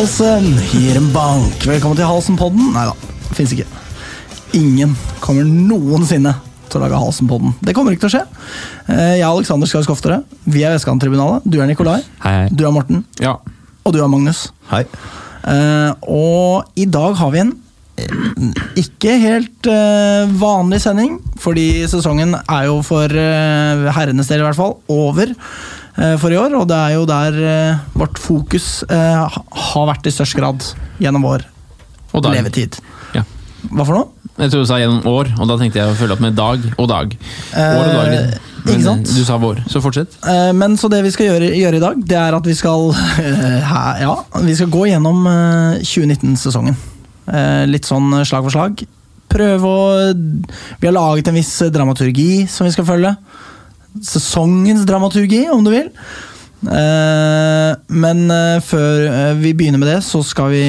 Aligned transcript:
Halsen 0.00 0.46
gir 0.70 0.96
en 0.96 1.10
bank. 1.12 1.60
Velkommen 1.68 1.98
til 1.98 2.06
Halsen-podden. 2.08 2.70
Nei 2.72 2.86
da, 2.88 2.94
fins 3.36 3.50
ikke. 3.52 3.66
Ingen 4.56 4.94
kommer 5.20 5.44
noensinne 5.44 6.30
til 6.72 6.78
å 6.78 6.86
lage 6.86 6.96
Halsen-podden. 7.02 7.50
Det 7.60 7.74
kommer 7.76 7.92
ikke 7.92 8.06
til 8.06 8.08
å 8.08 8.14
skje. 8.14 8.22
Eh, 8.86 9.18
Jeg 9.18 9.26
er 9.26 9.26
Alexander 9.28 9.68
Skar 9.68 9.84
Skoftere. 9.84 10.22
Vi 10.48 10.62
er 10.64 10.72
Vestkanttribunalet. 10.72 11.44
Du 11.44 11.58
er 11.60 11.68
Nikolai. 11.68 11.98
Hei, 12.22 12.32
hei. 12.32 12.46
Du 12.48 12.64
er 12.64 12.72
Morten. 12.72 13.02
Ja. 13.20 13.34
Og 13.84 13.92
du 13.92 14.00
er 14.00 14.08
Magnus. 14.08 14.46
Hei. 14.70 14.86
Eh, 15.44 15.92
og 16.08 16.80
i 16.80 16.86
dag 16.88 17.20
har 17.20 17.34
vi 17.34 17.42
en 17.44 17.52
eh, 18.00 18.64
ikke 18.80 19.18
helt 19.20 19.68
uh, 19.68 20.32
vanlig 20.40 20.80
sending, 20.80 21.18
fordi 21.44 21.84
sesongen 21.92 22.38
er 22.40 22.70
jo 22.70 22.80
for 22.88 23.04
uh, 23.04 23.92
herrenes 23.98 24.32
del 24.32 24.40
i 24.40 24.48
hvert 24.48 24.62
fall 24.62 24.78
over 24.88 25.36
for 26.20 26.30
i 26.32 26.38
år. 26.38 26.54
Og 26.60 26.68
det 26.70 26.76
er 26.78 26.94
jo 26.96 27.06
der 27.08 27.40
eh, 27.54 27.80
vårt 27.98 28.18
fokus 28.22 28.82
eh, 28.88 29.40
har 29.70 29.88
vært 29.90 30.06
i 30.06 30.14
størst 30.14 30.36
grad 30.38 30.64
gjennom 31.02 31.24
vår 31.26 31.46
levetid. 32.30 32.78
Ja. 33.16 33.22
Hva 33.70 33.84
for 33.86 33.96
noe? 33.98 34.08
Jeg 34.40 34.52
tror 34.54 34.62
du 34.62 34.68
sa 34.70 34.78
gjennom 34.80 35.04
år, 35.10 35.28
og 35.36 35.48
da 35.50 35.56
tenkte 35.60 35.80
jeg 35.82 35.90
å 35.92 35.96
følge 35.98 36.14
opp 36.16 36.22
med 36.24 36.36
dag 36.38 36.62
og 36.80 36.86
dag. 36.88 37.10
År 37.60 37.82
og 37.82 37.96
dag. 37.98 38.14
Eh, 38.14 38.46
Men 38.64 39.02
du 39.04 39.20
sa 39.24 39.36
vår, 39.40 39.62
så 39.68 39.80
fortsett. 39.84 40.14
Eh, 40.28 40.52
Men 40.56 40.76
så 40.80 40.88
det 40.92 41.02
vi 41.04 41.10
skal 41.12 41.26
gjøre, 41.30 41.50
gjøre 41.58 41.76
i 41.80 41.82
dag, 41.82 42.00
det 42.08 42.16
er 42.16 42.36
at 42.38 42.46
vi 42.48 42.54
skal 42.56 42.88
eh, 43.20 43.74
Ja, 44.00 44.14
vi 44.46 44.54
skal 44.56 44.72
gå 44.72 44.86
gjennom 44.88 45.26
eh, 45.28 45.82
2019-sesongen. 45.84 46.78
Eh, 47.28 47.66
Litt 47.68 47.88
sånn 47.88 48.14
slag 48.24 48.46
for 48.48 48.54
slag. 48.56 48.80
Prøve 49.30 49.68
å 49.68 50.08
Vi 50.80 50.88
har 50.88 50.96
laget 50.96 51.28
en 51.30 51.36
viss 51.38 51.52
dramaturgi 51.70 52.46
som 52.50 52.66
vi 52.66 52.72
skal 52.74 52.88
følge. 52.88 53.12
Sesongens 54.02 54.84
dramaturgi, 54.88 55.46
om 55.52 55.64
du 55.66 55.70
vil. 55.74 55.88
Eh, 56.68 57.70
Men 57.88 58.22
eh, 58.30 58.60
før 58.64 59.06
eh, 59.08 59.34
vi 59.40 59.52
begynner 59.56 59.80
med 59.82 59.88
det, 59.90 60.00
så 60.06 60.22
skal 60.26 60.50
vi 60.52 60.62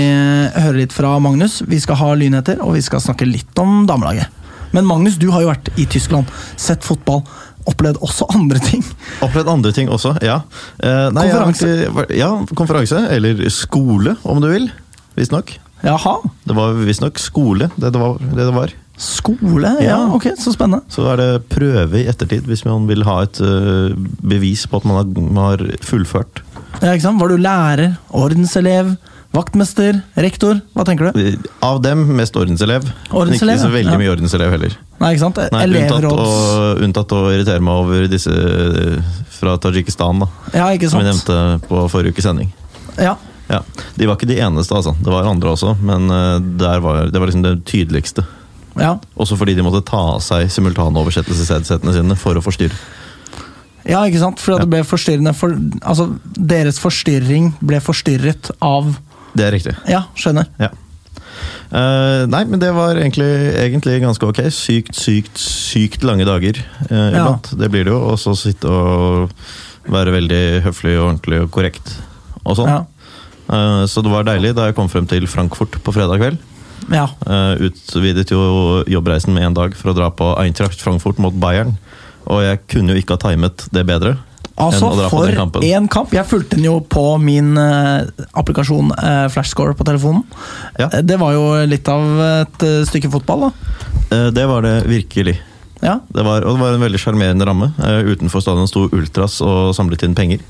høre 0.56 0.78
litt 0.80 0.96
fra 0.96 1.18
Magnus. 1.24 1.60
Vi 1.68 1.80
skal 1.84 2.00
ha 2.02 2.12
lynheter, 2.18 2.62
og 2.64 2.76
vi 2.78 2.84
skal 2.86 3.04
snakke 3.04 3.28
litt 3.30 3.62
om 3.62 3.86
damelaget. 3.90 4.28
Men 4.72 4.88
Magnus, 4.88 5.18
du 5.20 5.28
har 5.34 5.44
jo 5.44 5.50
vært 5.52 5.68
i 5.82 5.86
Tyskland, 5.92 6.30
sett 6.60 6.86
fotball, 6.88 7.26
opplevd 7.68 8.00
også 8.02 8.26
andre 8.38 8.62
ting. 8.64 8.84
Opplevd 9.22 9.50
andre 9.52 9.74
ting 9.76 9.92
også, 9.92 10.16
ja. 10.26 10.40
Eh, 10.80 11.10
nei, 11.14 11.28
Konferanse. 11.30 11.74
vært- 11.98 12.16
Ja, 12.18 12.32
konferanse. 12.58 13.04
Eller 13.12 13.44
skole, 13.54 14.16
om 14.24 14.40
du 14.42 14.48
vil. 14.52 14.70
Visstnok. 15.20 15.58
Jaha. 15.84 16.16
Det 16.48 16.56
var 16.56 16.76
visstnok 16.78 17.18
skole, 17.20 17.68
det 17.76 17.92
det 17.92 18.00
var. 18.00 18.18
Det 18.22 18.38
det 18.48 18.54
var. 18.56 18.72
Skole? 19.02 19.72
Ja, 19.82 19.96
Ja. 19.98 20.00
ok, 20.14 20.28
så 20.38 20.54
spennende. 20.54 20.84
Så 20.94 21.08
er 21.12 21.18
det 21.18 21.30
prøve 21.50 22.04
i 22.04 22.08
ettertid, 22.12 22.46
hvis 22.46 22.64
man 22.68 22.86
vil 22.90 23.02
ha 23.08 23.22
et 23.26 23.40
uh, 23.42 23.90
bevis 24.22 24.68
på 24.70 24.78
at 24.78 24.86
man 24.86 25.00
har, 25.02 25.10
man 25.22 25.44
har 25.50 25.64
fullført. 25.86 26.44
Ja, 26.82 26.92
ikke 26.94 27.08
sant? 27.08 27.20
Var 27.22 27.34
du 27.34 27.38
lærer, 27.42 27.96
ordenselev, 28.16 28.94
vaktmester, 29.34 30.02
rektor? 30.20 30.60
Hva 30.76 30.86
tenker 30.88 31.10
du? 31.12 31.48
Av 31.64 31.80
dem 31.84 32.04
mest 32.18 32.36
ordenselev. 32.38 32.86
Ordenselev, 33.12 33.58
ikke 33.58 33.66
så 33.66 33.74
veldig 33.74 33.94
Ja. 33.96 34.00
mye 34.02 34.12
ordenselev 34.14 34.52
heller. 34.54 34.78
Nei, 35.02 35.14
ikke 35.16 35.24
sant? 35.26 35.42
Nei, 35.52 35.66
unntatt, 35.66 36.06
å, 36.12 36.78
unntatt 36.84 37.12
å 37.18 37.22
irritere 37.32 37.62
meg 37.64 37.74
over 37.86 38.08
disse 38.12 38.32
eh, 38.32 39.02
fra 39.40 39.58
Tadsjikistan, 39.58 40.20
da. 40.26 40.28
Ja, 40.54 40.68
ikke 40.76 40.90
sant? 40.92 41.00
Som 41.00 41.02
vi 41.02 41.10
nevnte 41.10 41.68
på 41.68 41.86
forrige 41.90 42.14
ukes 42.14 42.28
sending. 42.30 42.52
Ja. 43.00 43.16
Ja, 43.52 43.60
De 43.98 44.06
var 44.08 44.16
ikke 44.16 44.30
de 44.30 44.38
eneste, 44.40 44.76
altså. 44.78 44.94
Det 45.02 45.12
var 45.12 45.26
andre 45.28 45.50
også, 45.56 45.74
men 45.84 46.06
eh, 46.12 46.80
var, 46.84 47.08
det 47.12 47.20
var 47.20 47.28
liksom 47.28 47.44
det 47.44 47.56
tydeligste. 47.68 48.24
Ja. 48.82 48.96
Også 49.16 49.38
fordi 49.40 49.56
de 49.58 49.64
måtte 49.66 49.84
ta 49.88 50.02
av 50.16 50.22
seg 50.26 50.50
simultanoversettelsesheadsetene 50.52 51.94
sine 51.96 52.18
for 52.20 52.40
å 52.40 52.44
forstyrre. 52.44 52.76
Ja, 53.88 54.04
ikke 54.06 54.22
sant? 54.22 54.42
For 54.42 54.56
Ja. 54.56 54.60
det 54.62 54.70
ble 54.70 54.84
forstyrrende 54.86 55.34
for, 55.34 55.56
Altså, 55.82 56.12
deres 56.38 56.78
forstyrring 56.82 57.54
ble 57.62 57.80
forstyrret 57.82 58.52
av 58.62 58.96
Det 59.36 59.46
er 59.46 59.52
riktig. 59.56 59.76
Ja, 59.88 60.04
skjønner. 60.16 60.50
Ja. 60.60 60.70
Uh, 61.72 62.28
nei, 62.28 62.44
men 62.44 62.60
det 62.60 62.74
var 62.76 62.98
egentlig, 63.00 63.30
egentlig 63.56 64.02
ganske 64.04 64.28
ok. 64.28 64.42
Sykt, 64.52 64.94
sykt, 65.00 65.38
sykt 65.40 66.04
lange 66.04 66.28
dager 66.28 66.60
uh, 66.92 67.12
Ja. 67.16 67.40
Det 67.40 67.72
blir 67.72 67.88
det 67.88 67.94
jo. 67.94 68.02
Og 68.12 68.20
så 68.20 68.36
sitte 68.36 68.68
og 68.68 69.32
være 69.88 70.12
veldig 70.12 70.62
høflig 70.68 70.98
og 71.00 71.06
ordentlig 71.08 71.42
og 71.46 71.52
korrekt 71.56 71.96
og 72.44 72.58
sånn. 72.60 72.70
Ja. 72.70 72.82
Uh, 73.48 73.88
så 73.88 74.04
det 74.04 74.12
var 74.12 74.28
deilig 74.28 74.54
da 74.56 74.68
jeg 74.68 74.76
kom 74.78 74.92
frem 74.92 75.08
til 75.08 75.26
Frankfurt 75.32 75.80
på 75.82 75.96
fredag 75.96 76.20
kveld. 76.22 76.38
Ja. 76.90 77.06
Eh, 77.28 77.68
utvidet 77.68 78.32
jo 78.34 78.82
jobbreisen 78.90 79.36
med 79.36 79.46
én 79.50 79.56
dag 79.58 79.76
for 79.78 79.92
å 79.92 79.98
dra 79.98 80.10
på 80.14 80.34
Eintracht 80.42 80.82
Frankfurt 80.82 81.22
mot 81.22 81.36
Bayern. 81.36 81.76
Og 82.32 82.44
jeg 82.46 82.62
kunne 82.72 82.94
jo 82.94 83.02
ikke 83.02 83.18
ha 83.18 83.24
timet 83.30 83.66
det 83.74 83.86
bedre. 83.90 84.18
Altså, 84.62 84.92
for 85.10 85.26
én 85.66 85.88
kamp! 85.90 86.12
Jeg 86.14 86.28
fulgte 86.30 86.58
den 86.58 86.68
jo 86.68 86.76
på 86.86 87.16
min 87.24 87.56
uh, 87.58 88.04
applikasjon 88.38 88.92
uh, 88.94 89.26
Flashscore 89.32 89.74
på 89.78 89.88
telefonen. 89.88 90.22
Ja. 90.78 90.90
Det 91.02 91.18
var 91.22 91.34
jo 91.34 91.46
litt 91.66 91.88
av 91.90 92.22
et 92.28 92.66
uh, 92.68 92.82
stykke 92.86 93.10
fotball, 93.14 93.48
da. 93.48 94.28
Det 94.36 94.44
var 94.46 94.66
det 94.68 94.76
virkelig. 94.92 95.38
Ja. 95.82 95.96
Det 96.14 96.24
var, 96.28 96.44
og 96.46 96.58
det 96.58 96.62
var 96.62 96.76
en 96.76 96.84
veldig 96.84 97.00
sjarmerende 97.02 97.48
ramme. 97.48 97.72
Utenfor 97.80 98.44
stadion 98.44 98.70
sto 98.70 98.86
Ultras 98.92 99.40
og 99.42 99.72
samlet 99.74 100.04
inn 100.06 100.18
penger. 100.18 100.44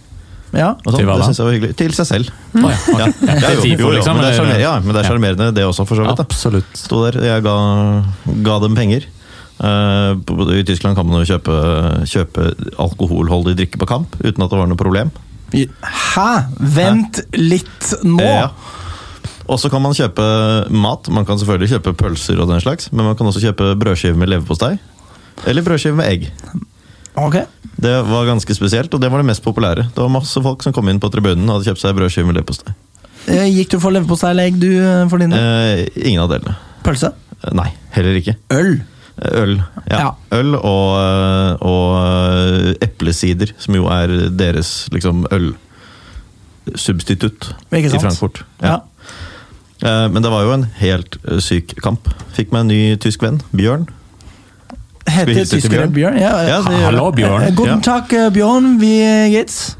Ja. 0.54 0.74
Og 0.76 0.92
sånn. 0.92 1.00
Til 1.00 1.08
hva 1.08 1.16
det 1.22 1.30
jeg 1.38 1.46
var 1.48 1.56
hyggelig. 1.56 1.76
Til 1.80 1.94
seg 1.96 2.08
selv. 2.10 2.30
Ja, 2.54 2.68
ok. 2.68 3.00
Ja, 3.00 3.08
ja, 3.08 3.52
jo, 3.56 3.64
jo, 3.64 3.78
jo, 3.78 3.92
liksom, 3.96 4.18
men 4.18 4.26
det 4.26 4.34
er 4.36 4.44
eller- 4.44 4.60
ja, 4.60 4.74
det 4.80 4.96
er 5.02 5.08
sjarmerende, 5.10 5.54
det 5.56 5.64
også, 5.66 5.86
for 5.88 5.96
så 5.96 6.06
vidt. 6.06 6.18
da. 6.18 6.24
Absolutt. 6.28 6.78
Sto 6.78 7.02
der, 7.08 7.22
jeg 7.24 7.44
ga, 7.44 7.56
ga 8.44 8.60
dem 8.66 8.76
penger. 8.76 9.08
Uh, 9.62 10.18
I 10.58 10.64
Tyskland 10.66 10.98
kan 10.98 11.06
man 11.06 11.22
jo 11.22 11.36
kjøpe, 11.38 11.54
kjøpe 12.10 12.48
alkoholholdig 12.82 13.54
drikke 13.60 13.78
på 13.78 13.88
kamp 13.88 14.16
uten 14.24 14.42
at 14.42 14.50
det 14.50 14.58
var 14.58 14.68
noe 14.72 14.80
problem. 14.80 15.12
Hæ? 15.54 16.30
Vent 16.58 17.22
litt 17.38 17.92
nå! 18.04 18.18
Ja. 18.24 18.48
Og 19.52 19.60
så 19.60 19.70
kan 19.70 19.84
man 19.84 19.94
kjøpe 19.94 20.26
mat. 20.72 21.10
Man 21.12 21.26
kan 21.28 21.38
selvfølgelig 21.38 21.76
kjøpe 21.76 21.94
pølser 22.00 22.40
og 22.42 22.48
den 22.50 22.62
slags, 22.64 22.90
men 22.92 23.06
man 23.06 23.16
kan 23.20 23.28
også 23.28 23.44
kjøpe 23.44 23.74
brødskive 23.80 24.18
med 24.18 24.32
leverpostei. 24.32 24.78
Eller 25.46 25.66
brødskive 25.66 25.98
med 25.98 26.08
egg. 26.08 26.30
Ok. 27.20 27.36
Det 27.82 27.96
var 28.08 28.26
ganske 28.30 28.54
spesielt, 28.56 28.94
og 28.94 29.00
det 29.02 29.10
var 29.12 29.18
det 29.22 29.28
mest 29.32 29.44
populære. 29.44 29.84
Det 29.96 30.00
var 30.00 30.10
masse 30.14 30.42
folk 30.44 30.64
som 30.64 30.74
kom 30.76 30.88
inn 30.92 31.00
på 31.02 31.10
tribunen 31.12 31.50
og 31.50 31.54
hadde 31.58 31.68
kjøpt 31.72 31.82
seg 31.84 31.96
brødskive 31.98 32.28
med 32.30 32.36
leverpostei. 32.40 32.72
Eh, 33.28 33.48
Gikk 33.52 33.70
du 33.76 33.80
for 33.84 33.92
leverpostei 33.94 34.30
eller 34.32 34.46
egg, 34.50 34.56
du, 34.62 34.70
eh, 34.80 35.08
for 35.12 35.18
din 35.22 35.32
del? 35.34 35.42
Eh, 35.42 35.80
ingen 36.08 36.24
av 36.24 36.30
delene. 36.32 36.54
Pølse? 36.86 37.10
Eh, 37.44 37.54
Nei, 37.58 37.70
heller 37.98 38.14
ikke. 38.22 38.36
Øl? 38.56 38.72
Øl. 39.22 39.56
Ja. 39.90 39.98
Ja. 40.00 40.10
Øl 40.40 40.52
og, 40.56 40.90
og 41.62 41.88
eplesider, 42.82 43.50
som 43.62 43.76
jo 43.78 43.84
er 43.92 44.08
deres 44.34 44.70
liksom 44.94 45.26
ølsubstitutt 45.36 47.42
i? 47.76 47.90
Frankfurt. 48.00 48.38
Ja. 48.64 48.68
Ja. 48.72 48.78
Men 50.14 50.22
det 50.24 50.30
var 50.32 50.42
jo 50.46 50.52
en 50.54 50.66
helt 50.78 51.18
syk 51.42 51.74
kamp. 51.82 52.06
Fikk 52.38 52.52
meg 52.54 52.60
en 52.62 52.68
ny 52.72 52.96
tysk 53.02 53.22
venn, 53.26 53.42
Bjørn. 53.54 53.88
Heter 55.10 55.46
tyskere 55.50 55.88
Bjørn? 55.90 55.94
Bjørn? 55.96 56.18
Ja, 56.22 56.32
Ja, 56.48 56.62
Hallo. 56.86 57.12
Bjørn. 57.12 57.44
Eh, 57.48 57.54
Guten 57.56 57.80
Ja. 57.80 57.80
Tag, 57.82 58.14
eh, 58.14 58.30
Bjørn. 58.30 58.78
Vi 58.80 58.92
geht's? 59.34 59.76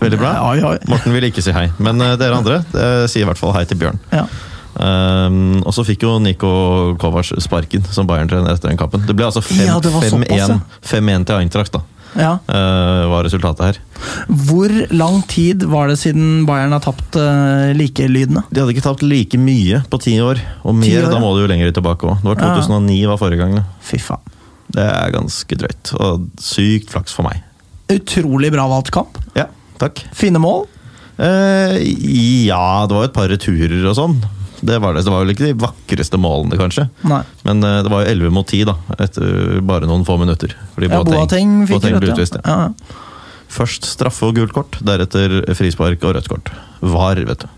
Veldig 0.00 0.18
bra. 0.18 0.32
Oi, 0.50 0.58
oi. 0.66 0.78
Morten 0.90 1.12
vil 1.14 1.28
ikke 1.30 1.42
si 1.44 1.52
hei, 1.54 1.68
men 1.78 2.00
eh, 2.02 2.16
dere 2.16 2.34
andre 2.40 2.62
sier 3.08 3.22
i 3.22 3.28
hvert 3.28 3.38
fall 3.38 3.52
hei 3.54 3.64
til 3.70 3.78
Bjørn. 3.78 4.00
Ja. 4.12 4.26
Um, 4.72 5.60
og 5.68 5.74
så 5.76 5.84
fikk 5.84 6.02
jo 6.06 6.14
Niko 6.18 6.96
Kovac 6.98 7.28
sparken 7.44 7.84
som 7.92 8.06
Bayern-trener 8.08 8.54
etter 8.56 8.70
den 8.72 8.78
kampen. 8.80 9.04
Det 9.06 9.14
ble 9.14 9.26
altså 9.28 9.42
fem- 9.44 9.66
Ja, 9.66 9.78
det 9.78 9.92
var 9.92 10.00
såpass, 10.00 10.48
5-1 10.88 11.12
ja. 11.12 11.18
til 11.28 11.36
Eintracht, 11.36 11.72
da. 11.76 11.82
Ja. 12.18 12.32
eh, 12.46 13.04
var 13.10 13.24
resultatet 13.26 13.64
her. 13.66 13.78
Hvor 14.48 14.72
lang 14.92 15.20
tid 15.30 15.64
var 15.70 15.90
det 15.90 15.98
siden 16.00 16.44
Bayern 16.48 16.74
har 16.74 16.82
tapt 16.84 17.16
uh, 17.20 17.70
likelydende? 17.76 18.44
De 18.50 18.62
hadde 18.62 18.74
ikke 18.74 18.84
tapt 18.84 19.04
like 19.06 19.38
mye 19.40 19.82
på 19.90 20.00
ti 20.02 20.16
år, 20.22 20.40
og 20.66 20.76
mer, 20.78 20.98
år, 20.98 21.06
ja. 21.06 21.12
da 21.12 21.22
må 21.22 21.32
du 21.36 21.44
jo 21.44 21.50
lenger 21.50 21.72
tilbake 21.76 22.08
òg. 22.08 22.20
Det 22.22 22.32
var 22.32 22.42
Ja. 22.42 22.52
2009 22.58 23.00
var 23.12 23.20
forrige 23.20 23.46
gang. 23.46 23.64
Fy 23.86 24.00
faen. 24.02 24.36
Det 24.72 24.84
er 24.88 25.12
ganske 25.14 25.58
drøyt, 25.60 25.94
og 26.00 26.28
sykt 26.40 26.92
flaks 26.92 27.14
for 27.16 27.28
meg. 27.28 27.42
Utrolig 27.92 28.52
bra 28.54 28.66
valgt 28.70 28.92
kamp. 28.94 29.18
Ja, 29.36 29.48
takk. 29.80 30.00
Fine 30.16 30.40
mål. 30.42 30.64
Uh, 31.20 31.76
ja, 31.78 32.86
det 32.88 32.96
var 32.96 33.04
jo 33.04 33.10
et 33.10 33.16
par 33.16 33.28
returer 33.30 33.84
og 33.90 33.98
sånn. 33.98 34.22
Det 34.62 34.76
var, 34.78 34.94
det. 34.94 35.02
det 35.04 35.10
var 35.10 35.24
vel 35.24 35.32
ikke 35.34 35.48
de 35.48 35.54
vakreste 35.58 36.18
målene, 36.22 36.54
kanskje. 36.60 36.84
Nei. 37.10 37.22
Men 37.48 37.64
uh, 37.66 37.80
det 37.82 37.90
var 37.90 38.04
jo 38.04 38.12
11 38.14 38.34
mot 38.36 38.46
10 38.46 38.68
da, 38.68 38.76
etter 39.02 39.56
bare 39.66 39.88
noen 39.90 40.04
få 40.06 40.14
minutter. 40.20 40.54
Fordi 40.76 40.90
Ja, 40.92 41.00
Boateng 41.06 41.56
fikk 41.66 41.80
Boateng 41.80 41.96
ble 41.98 42.12
rødt, 42.12 42.20
utvist. 42.20 42.38
ja. 42.38 42.42
Ja. 42.46 42.68
Ja. 42.68 43.00
Først 43.52 43.84
straffe 43.84 44.24
og 44.30 44.38
gult 44.38 44.54
kort, 44.56 44.78
deretter 44.80 45.42
frispark 45.58 46.06
og 46.08 46.14
rødt 46.16 46.30
kort. 46.30 46.48
Var, 46.80 47.18
vet 47.28 47.42
du. 47.44 47.50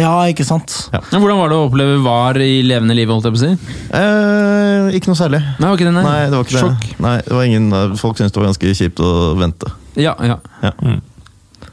ja, 0.00 0.10
ikke 0.32 0.42
sant. 0.48 0.74
Ja. 0.94 0.98
Hvordan 1.12 1.38
var 1.38 1.52
det 1.52 1.58
å 1.60 1.68
oppleve 1.68 2.00
VAR 2.02 2.40
i 2.42 2.62
levende 2.66 2.96
liv? 2.98 3.06
holdt 3.12 3.28
jeg 3.28 3.36
på 3.36 3.38
å 3.38 3.44
si? 3.44 3.52
Eh, 4.00 4.90
ikke 4.98 5.12
noe 5.12 5.18
særlig. 5.20 5.40
Nei, 5.60 5.68
var 5.70 5.78
ikke 5.78 5.86
det, 5.86 5.94
nei. 6.00 6.04
Nei, 6.08 6.24
det 6.32 6.34
var 6.40 6.48
ikke 6.48 6.64
Sjokk. 6.64 6.88
det. 6.88 6.98
Nei, 7.04 7.14
det 7.28 7.36
var 7.36 7.46
ingen, 7.46 7.68
eh, 7.78 7.94
folk 8.00 8.18
syntes 8.18 8.34
det 8.34 8.40
var 8.42 8.48
ganske 8.50 8.74
kjipt 8.80 9.02
å 9.06 9.12
vente. 9.38 9.70
Ja, 10.00 10.16
ja. 10.24 10.38
Ja. 10.64 10.72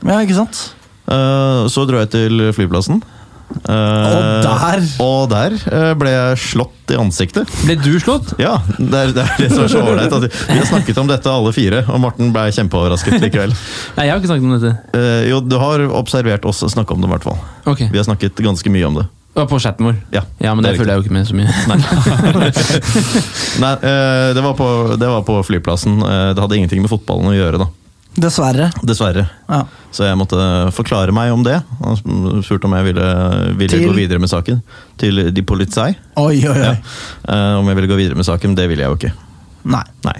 Ja, 0.04 0.20
ikke 0.22 0.38
sant. 0.38 0.62
Eh, 1.08 1.64
så 1.72 1.86
dro 1.90 1.98
jeg 2.04 2.12
til 2.14 2.46
flyplassen. 2.54 3.02
Eh, 3.48 3.74
Og 3.74 4.44
der- 4.44 4.88
Og 5.04 5.30
der 5.32 5.54
uh, 5.72 5.94
ble 5.98 6.10
jeg 6.12 6.38
slått 6.38 6.92
i 6.92 6.98
ansiktet. 7.00 7.48
Ble 7.66 7.76
du 7.80 7.94
slått? 8.00 8.34
Ja, 8.40 8.58
det 8.78 8.94
er 9.02 9.14
det, 9.16 9.24
er 9.24 9.38
det 9.40 9.50
som 9.54 9.64
er 9.64 9.72
så 9.72 9.82
ålreit. 9.84 10.12
Vi 10.52 10.58
har 10.60 10.68
snakket 10.68 10.98
om 11.00 11.08
dette 11.08 11.32
alle 11.32 11.54
fire, 11.56 11.84
og 11.88 12.00
Morten 12.04 12.34
ble 12.36 12.48
kjempeoverrasket 12.52 13.22
likevel. 13.24 13.52
Nei, 13.98 14.08
jeg 14.08 14.12
har 14.14 14.20
ikke 14.20 14.32
snakket 14.34 14.48
om 14.50 14.56
dette. 14.60 14.74
Uh, 14.96 15.22
jo, 15.32 15.40
du 15.48 15.58
har 15.64 15.86
observert 16.00 16.46
oss 16.50 16.64
snakke 16.68 16.92
om 16.96 17.02
det, 17.04 17.08
i 17.08 17.14
hvert 17.16 17.24
fall. 17.30 17.40
Okay. 17.72 17.88
Vi 17.92 17.98
har 18.02 18.08
snakket 18.10 18.36
ganske 18.44 18.70
mye 18.74 18.88
om 18.92 19.00
det. 19.02 19.08
På 19.38 19.60
chatten 19.62 19.86
vår? 19.86 19.98
Ja, 20.10 20.24
Ja, 20.42 20.56
men 20.58 20.64
det 20.66 20.72
det, 20.72 20.80
er 20.80 20.82
følger 20.82 20.94
jeg 20.96 20.98
jo 20.98 21.06
ikke 21.06 21.14
med 21.14 21.28
så 21.30 21.36
mye. 21.38 21.52
Nei, 23.62 23.74
eh, 23.86 24.30
det 24.34 24.42
var, 24.44 24.54
på, 24.58 24.70
det 24.98 25.10
var 25.12 25.22
på 25.28 25.36
flyplassen. 25.46 26.00
Eh, 26.02 26.30
Det 26.34 26.42
hadde 26.42 26.58
ingenting 26.58 26.82
med 26.82 26.90
fotballen 26.92 27.30
å 27.32 27.36
gjøre, 27.38 27.60
da. 27.62 27.68
Dessverre. 28.18 28.72
Dessverre. 28.82 29.28
Ja. 29.46 29.60
Så 29.94 30.08
jeg 30.08 30.18
måtte 30.18 30.38
forklare 30.74 31.14
meg 31.14 31.30
om 31.36 31.44
det. 31.46 31.60
Han 31.84 32.42
spurte 32.42 32.66
om 32.66 32.74
jeg 32.74 32.90
ville, 32.90 33.06
ville 33.60 33.82
gå 33.84 33.94
videre 33.94 34.22
med 34.22 34.32
saken. 34.32 34.64
Til 34.98 35.28
de 35.34 35.44
polizei. 35.46 35.92
Oi, 36.18 36.40
oi, 36.42 36.56
oi. 36.56 36.58
Ja. 36.66 36.74
Uh, 37.30 37.60
om 37.62 37.70
jeg 37.70 37.78
ville 37.78 37.92
gå 37.92 38.00
videre 38.00 38.18
med 38.18 38.26
saken. 38.26 38.58
Det 38.58 38.66
ville 38.72 38.86
jeg 38.86 38.90
jo 38.90 38.98
ikke. 38.98 39.14
Nei. 39.70 39.86
Nei. 40.08 40.18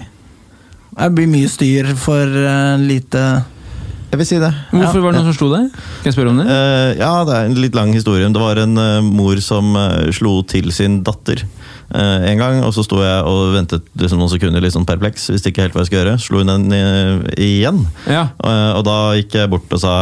Det 0.94 1.12
blir 1.14 1.30
mye 1.30 1.50
styr 1.50 1.90
for 1.98 2.26
uh, 2.26 2.78
lite 2.78 3.24
Jeg 4.08 4.18
vil 4.22 4.26
si 4.30 4.38
det. 4.42 4.50
Hvorfor 4.70 5.02
var 5.02 5.14
det 5.14 5.20
noen 5.20 5.32
som 5.32 5.36
slo 5.36 5.50
deg? 5.52 5.68
Kan 5.74 6.10
jeg 6.10 6.16
spørre 6.16 6.32
om 6.32 6.40
det? 6.40 6.46
Uh, 6.48 6.90
ja, 7.02 7.12
det 7.26 7.34
er 7.34 7.50
en 7.50 7.60
litt 7.66 7.78
lang 7.78 7.92
historie. 7.98 8.30
Det 8.30 8.42
var 8.42 8.62
en 8.62 8.78
uh, 8.78 9.02
mor 9.04 9.42
som 9.42 9.74
uh, 9.74 10.06
slo 10.14 10.38
til 10.48 10.70
sin 10.74 11.02
datter 11.06 11.42
en 11.96 12.38
gang. 12.40 12.58
Og 12.66 12.74
så 12.76 12.82
sto 12.84 12.98
jeg 13.00 13.22
og 13.24 13.54
ventet 13.54 13.86
liksom, 13.96 14.18
noen 14.20 14.32
sekunder 14.32 14.60
litt 14.64 14.74
sånn 14.74 14.86
perpleks, 14.88 15.30
visste 15.32 15.48
ikke 15.52 15.64
helt 15.66 15.76
hva 15.76 15.84
jeg 15.84 15.90
skulle 15.90 16.02
gjøre. 16.04 16.18
Slo 16.20 16.42
hun 16.42 16.52
den 16.52 16.72
eh, 16.76 17.22
igjen. 17.46 17.82
Ja. 18.06 18.26
Eh, 18.44 18.72
og 18.76 18.84
da 18.88 18.96
gikk 19.16 19.38
jeg 19.40 19.50
bort 19.52 19.72
og 19.72 19.80
sa 19.80 19.94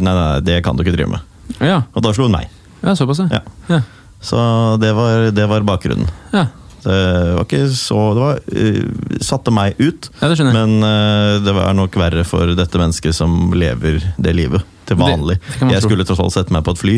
nei, 0.00 0.12
nei, 0.14 0.28
det 0.44 0.60
kan 0.66 0.76
du 0.76 0.84
ikke 0.84 0.96
drive 0.98 1.14
med. 1.14 1.26
Ja, 1.60 1.82
Og 1.94 2.04
da 2.04 2.12
slo 2.16 2.28
hun 2.28 2.36
meg. 2.36 2.48
ja 2.84 2.94
såpass, 2.96 3.20
Ja. 3.32 3.40
ja. 3.68 3.80
Så 4.20 4.36
det 4.80 4.92
var, 4.92 5.30
det 5.32 5.46
var 5.48 5.64
bakgrunnen. 5.64 6.08
Ja, 6.32 6.46
Det 6.84 7.34
var 7.36 7.44
ikke 7.44 7.66
så 7.76 7.98
Det 8.16 8.20
var, 8.20 8.38
uh, 8.52 9.16
satte 9.20 9.50
meg 9.52 9.76
ut. 9.80 10.10
ja 10.20 10.28
det. 10.28 10.44
Men 10.52 10.78
uh, 10.84 11.40
det 11.44 11.52
var 11.56 11.72
nok 11.76 11.96
verre 11.96 12.24
for 12.24 12.52
dette 12.56 12.78
mennesket 12.80 13.14
som 13.16 13.50
lever 13.52 14.00
det 14.20 14.34
livet 14.36 14.64
til 14.88 14.96
vanlig. 15.00 15.38
det 15.60 15.72
jeg 15.72 15.80
tro. 15.82 15.88
skulle 15.88 16.04
tross 16.08 16.20
alt 16.20 16.32
sette 16.36 16.52
meg 16.52 16.64
på 16.64 16.72
et 16.76 16.80
fly, 16.80 16.96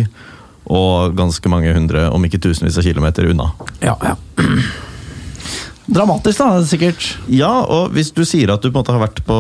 og 0.70 1.16
ganske 1.18 1.48
mange 1.50 1.72
hundre, 1.74 2.06
om 2.14 2.24
ikke 2.24 2.40
tusenvis 2.42 2.78
av 2.78 2.86
kilometer 2.86 3.28
unna. 3.32 3.50
Ja, 3.82 3.96
ja. 4.02 4.16
Dramatisk, 5.92 6.38
da, 6.38 6.60
sikkert. 6.64 7.06
Ja, 7.28 7.50
og 7.66 7.90
hvis 7.92 8.12
du 8.14 8.22
sier 8.24 8.52
at 8.54 8.62
du 8.62 8.68
på 8.70 8.76
en 8.78 8.78
måte 8.84 8.94
har 8.94 9.02
vært 9.02 9.18
på 9.26 9.36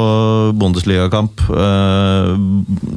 Bundesligakamp, 0.58 1.38
eh, 1.54 2.32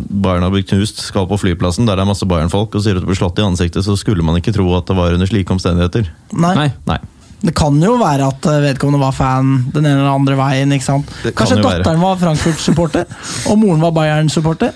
Bayern 0.09 0.43
har 0.43 0.51
blitt 0.51 0.71
knust, 0.71 0.99
skal 1.05 1.27
på 1.29 1.37
flyplassen, 1.39 1.85
der 1.85 1.95
det 1.99 2.03
er 2.03 2.09
masse 2.09 2.25
Bayern-folk, 2.27 2.73
og 2.75 2.83
sier 2.83 2.97
at 2.97 3.05
du 3.05 3.07
blir 3.11 3.19
slått 3.19 3.39
i 3.39 3.45
ansiktet, 3.45 3.85
så 3.85 3.95
skulle 3.99 4.25
man 4.25 4.41
ikke 4.41 4.55
tro 4.55 4.65
at 4.75 4.89
det 4.89 4.97
var 4.97 5.13
under 5.15 5.29
slike 5.29 5.53
omstendigheter. 5.55 6.09
Nei. 6.33 6.55
Nei. 6.57 6.69
Nei. 6.89 6.99
Det 7.45 7.53
kan 7.55 7.77
jo 7.83 7.93
være 8.01 8.31
at 8.33 8.47
eh, 8.49 8.61
vedkommende 8.71 9.05
var 9.05 9.13
fan 9.13 9.55
den 9.75 9.85
ene 9.85 9.99
eller 10.01 10.15
andre 10.17 10.39
veien. 10.41 10.73
ikke 10.73 10.89
sant? 10.89 11.11
Det 11.21 11.35
kan 11.35 11.45
Kanskje 11.45 11.61
jo 11.61 11.69
være. 11.69 11.99
var 12.01 12.17
Frankfurt-supporter, 12.25 13.05
og 13.51 13.59
moren 13.61 13.85
var 13.85 13.93
Bayern-supporter. 13.95 14.73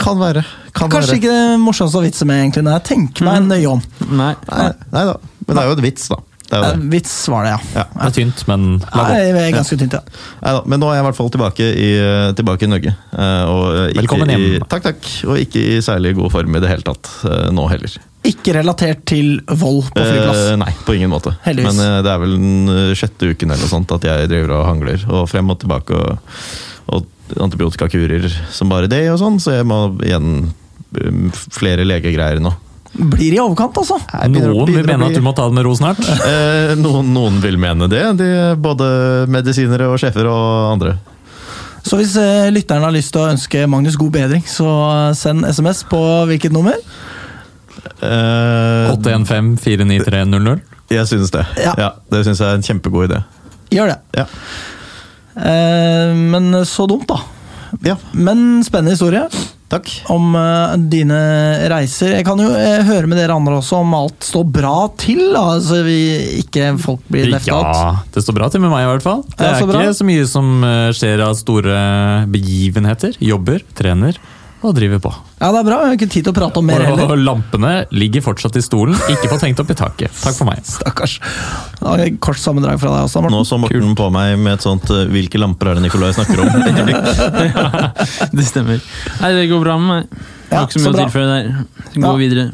Kan 0.00 0.18
være. 0.20 0.42
Kan 0.72 0.88
Kanskje 0.90 1.12
være. 1.14 1.20
ikke 1.20 1.36
det 1.36 1.60
morsomste 1.60 2.00
å 2.00 2.04
vitse 2.06 2.24
med, 2.28 2.40
egentlig, 2.46 2.64
når 2.66 2.78
jeg 2.78 2.86
tenker 2.94 3.26
meg 3.28 3.46
nøye 3.50 3.68
om. 3.76 3.80
Nei. 4.10 4.32
Nei, 4.48 4.66
nei 4.96 5.04
da. 5.12 5.14
Men 5.46 5.54
det 5.56 5.62
er 5.64 5.70
jo 5.70 5.78
et 5.78 5.84
vits, 5.90 6.08
da. 6.12 6.20
Det 6.50 6.58
er 6.58 6.62
jo 6.64 6.66
Eh, 6.66 6.78
det. 6.80 6.86
Vits 6.90 7.12
var 7.30 7.44
det, 7.46 7.50
ja. 7.52 7.58
Ja. 7.76 7.82
Det 7.94 8.06
er 8.08 8.14
tynt, 8.16 8.40
men 8.48 8.62
la 8.80 9.02
gå. 9.04 9.10
Nei, 9.12 9.18
det 9.36 9.42
er 9.44 9.52
ganske 9.54 9.76
tynt, 9.78 9.92
ja. 9.94 10.00
Neida, 10.42 10.62
men 10.66 10.80
nå 10.82 10.88
er 10.90 10.96
jeg 10.96 11.04
i 11.04 11.06
hvert 11.06 11.18
fall 11.20 11.28
tilbake 11.36 11.66
i, 11.78 11.90
tilbake 12.40 12.66
i 12.66 12.70
Norge. 12.72 12.94
eh, 13.12 13.42
Og 13.52 13.66
ikke 13.92 14.00
Velkommen 14.00 14.32
hjem. 14.34 14.46
I, 14.48 14.62
takk, 14.72 14.82
takk. 14.88 15.10
Og 15.30 15.38
ikke 15.44 15.62
i 15.62 15.76
særlig 15.86 16.16
god 16.18 16.32
form 16.34 16.56
i 16.58 16.62
det 16.64 16.72
hele 16.72 16.82
tatt 16.88 17.12
eh, 17.30 17.50
nå 17.54 17.68
heller. 17.70 17.94
Ikke 18.26 18.52
relatert 18.58 19.04
til 19.08 19.30
vold 19.46 19.92
på 19.94 20.02
flyplass. 20.02 20.42
Eh, 20.50 20.56
nei, 20.64 20.72
på 20.88 20.96
ingen 20.98 21.12
måte. 21.14 21.36
Heldigvis. 21.46 21.70
Men 21.78 21.86
eh, 21.86 22.00
det 22.08 22.10
er 22.16 22.24
vel 22.24 22.34
den 22.34 22.96
sjette 22.98 23.30
uken 23.30 23.54
eller 23.54 23.70
sånt 23.70 23.94
at 23.94 24.10
jeg 24.10 24.28
driver 24.34 24.56
og 24.58 24.66
hangler. 24.72 25.06
Og 25.06 25.28
frem 25.30 25.54
og 25.54 25.60
tilbake 25.62 25.94
og, 26.02 26.18
og 26.90 27.06
antibiotikakurer 27.36 28.26
som 28.52 28.72
bare 28.72 28.90
det 28.90 29.04
og 29.12 29.20
sånn. 29.20 29.38
Så 29.42 29.54
jeg 29.58 29.68
må 29.68 29.82
igjen 30.06 30.50
eh, 30.98 31.44
flere 31.54 31.86
legegreier 31.86 32.42
nå. 32.42 32.54
Blir 32.90 33.36
i 33.36 33.38
overkant, 33.38 33.76
altså. 33.78 34.00
Noen 34.26 34.66
vil 34.66 34.82
mene 34.88 35.06
at 35.06 35.14
du 35.14 35.22
må 35.22 35.30
ta 35.36 35.44
det 35.46 35.54
med 35.54 35.66
ro 35.66 35.76
snart. 35.78 36.00
Eh, 36.30 36.74
noen, 36.78 37.12
noen 37.14 37.38
vil 37.42 37.56
mene 37.60 37.86
det. 37.90 38.02
De, 38.18 38.28
både 38.60 38.86
medisinere 39.30 39.88
og 39.90 39.98
sjefer 40.02 40.26
og 40.30 40.74
andre. 40.74 40.96
Så 41.86 41.96
hvis 41.98 42.12
eh, 42.20 42.50
lytteren 42.52 42.84
har 42.84 42.94
lyst 42.94 43.14
til 43.14 43.22
å 43.22 43.30
ønske 43.30 43.64
Magnus 43.70 43.96
god 43.98 44.12
bedring, 44.18 44.44
så 44.46 44.68
send 45.16 45.46
SMS 45.48 45.84
på 45.88 46.00
hvilket 46.28 46.54
nummer? 46.54 46.76
Eh, 48.04 48.90
815-49300. 48.92 50.60
Jeg 50.90 51.06
synes 51.06 51.30
det. 51.34 51.46
Ja. 51.62 51.74
Ja. 51.78 51.90
det 52.10 52.24
syns 52.26 52.42
jeg 52.42 52.50
er 52.50 52.58
en 52.58 52.66
kjempegod 52.66 53.08
idé. 53.08 53.22
Gjør 53.70 53.92
det. 53.94 53.98
Ja. 54.18 54.26
Eh, 55.40 56.12
men 56.14 56.52
så 56.68 56.86
dumt, 56.90 57.08
da. 57.08 57.20
ja. 57.86 57.96
Men 58.12 58.60
spennende 58.66 58.96
historie 58.96 59.24
Takk. 59.70 59.86
om 60.10 60.34
uh, 60.34 60.74
dine 60.90 61.18
reiser. 61.70 62.16
Jeg 62.18 62.26
kan 62.26 62.40
jo 62.42 62.48
uh, 62.50 62.80
høre 62.88 63.06
med 63.06 63.20
dere 63.20 63.36
andre 63.38 63.60
også 63.60 63.78
om 63.84 63.94
alt 63.94 64.26
står 64.26 64.48
bra 64.50 64.74
til, 64.98 65.22
da, 65.36 65.44
så 65.62 65.78
vi 65.86 66.00
ikke 66.40 66.72
folk 66.82 67.06
blir 67.06 67.30
ja, 67.30 67.38
out. 67.54 67.70
Ja, 67.70 67.92
det 68.16 68.24
står 68.26 68.38
bra 68.40 68.50
til 68.50 68.64
med 68.64 68.74
meg 68.74 68.88
i 68.88 68.90
hvert 68.90 69.06
fall. 69.06 69.22
Det 69.28 69.38
det 69.38 69.52
er 69.52 69.62
så 69.62 69.70
bra. 69.70 69.84
ikke 69.84 70.00
så 70.00 70.08
mye 70.10 70.26
som 70.32 70.50
skjer 70.98 71.24
av 71.28 71.38
store 71.38 71.78
begivenheter. 72.34 73.16
Jobber, 73.22 73.62
trener 73.78 74.18
og 74.62 74.74
driver 74.76 74.98
på. 75.00 75.10
Ja, 75.40 75.48
det 75.54 75.60
er 75.60 75.64
bra. 75.64 75.76
Vi 75.80 75.86
har 75.88 75.94
ikke 75.96 76.08
tid 76.12 76.24
til 76.26 76.32
å 76.32 76.36
prate 76.36 76.58
om 76.60 76.66
mer 76.68 76.82
Og 76.92 77.14
lampene 77.18 77.86
ligger 77.96 78.20
fortsatt 78.20 78.56
i 78.60 78.62
stolen, 78.62 78.94
ikke 79.08 79.30
fått 79.32 79.46
hengt 79.46 79.60
opp 79.62 79.70
i 79.72 79.76
taket. 79.78 80.12
Takk 80.20 80.36
for 80.36 80.44
meg. 80.50 80.60
Stakkars. 80.68 81.14
Kort 82.20 82.36
sammendrag 82.42 82.76
fra 82.82 82.90
deg 82.92 83.06
også, 83.08 83.22
Nå 83.24 83.30
Morten. 83.30 83.48
så 83.48 83.58
Morten 83.62 83.94
på 83.96 84.10
meg 84.12 84.36
med 84.38 84.52
et 84.58 84.66
sånt 84.66 84.84
eh, 84.92 85.06
'hvilke 85.08 85.38
lamper 85.40 85.70
er 85.70 85.74
det 85.80 85.82
Nikolai 85.86 86.12
snakker 86.12 86.40
om?' 86.44 86.50
Det 88.36 88.44
stemmer. 88.46 88.80
Nei, 89.22 89.32
det 89.38 89.48
går 89.50 89.60
bra 89.64 89.78
med 89.80 89.88
meg. 89.88 90.20
Ja, 90.50 90.64
ikke 90.66 90.72
så 90.76 90.82
så 90.82 90.90
mye 90.90 90.92
å 90.92 91.00
tilføye 91.06 91.28
der. 91.30 91.44
Gå 91.94 92.10
Ja. 92.10 92.16
videre. 92.18 92.44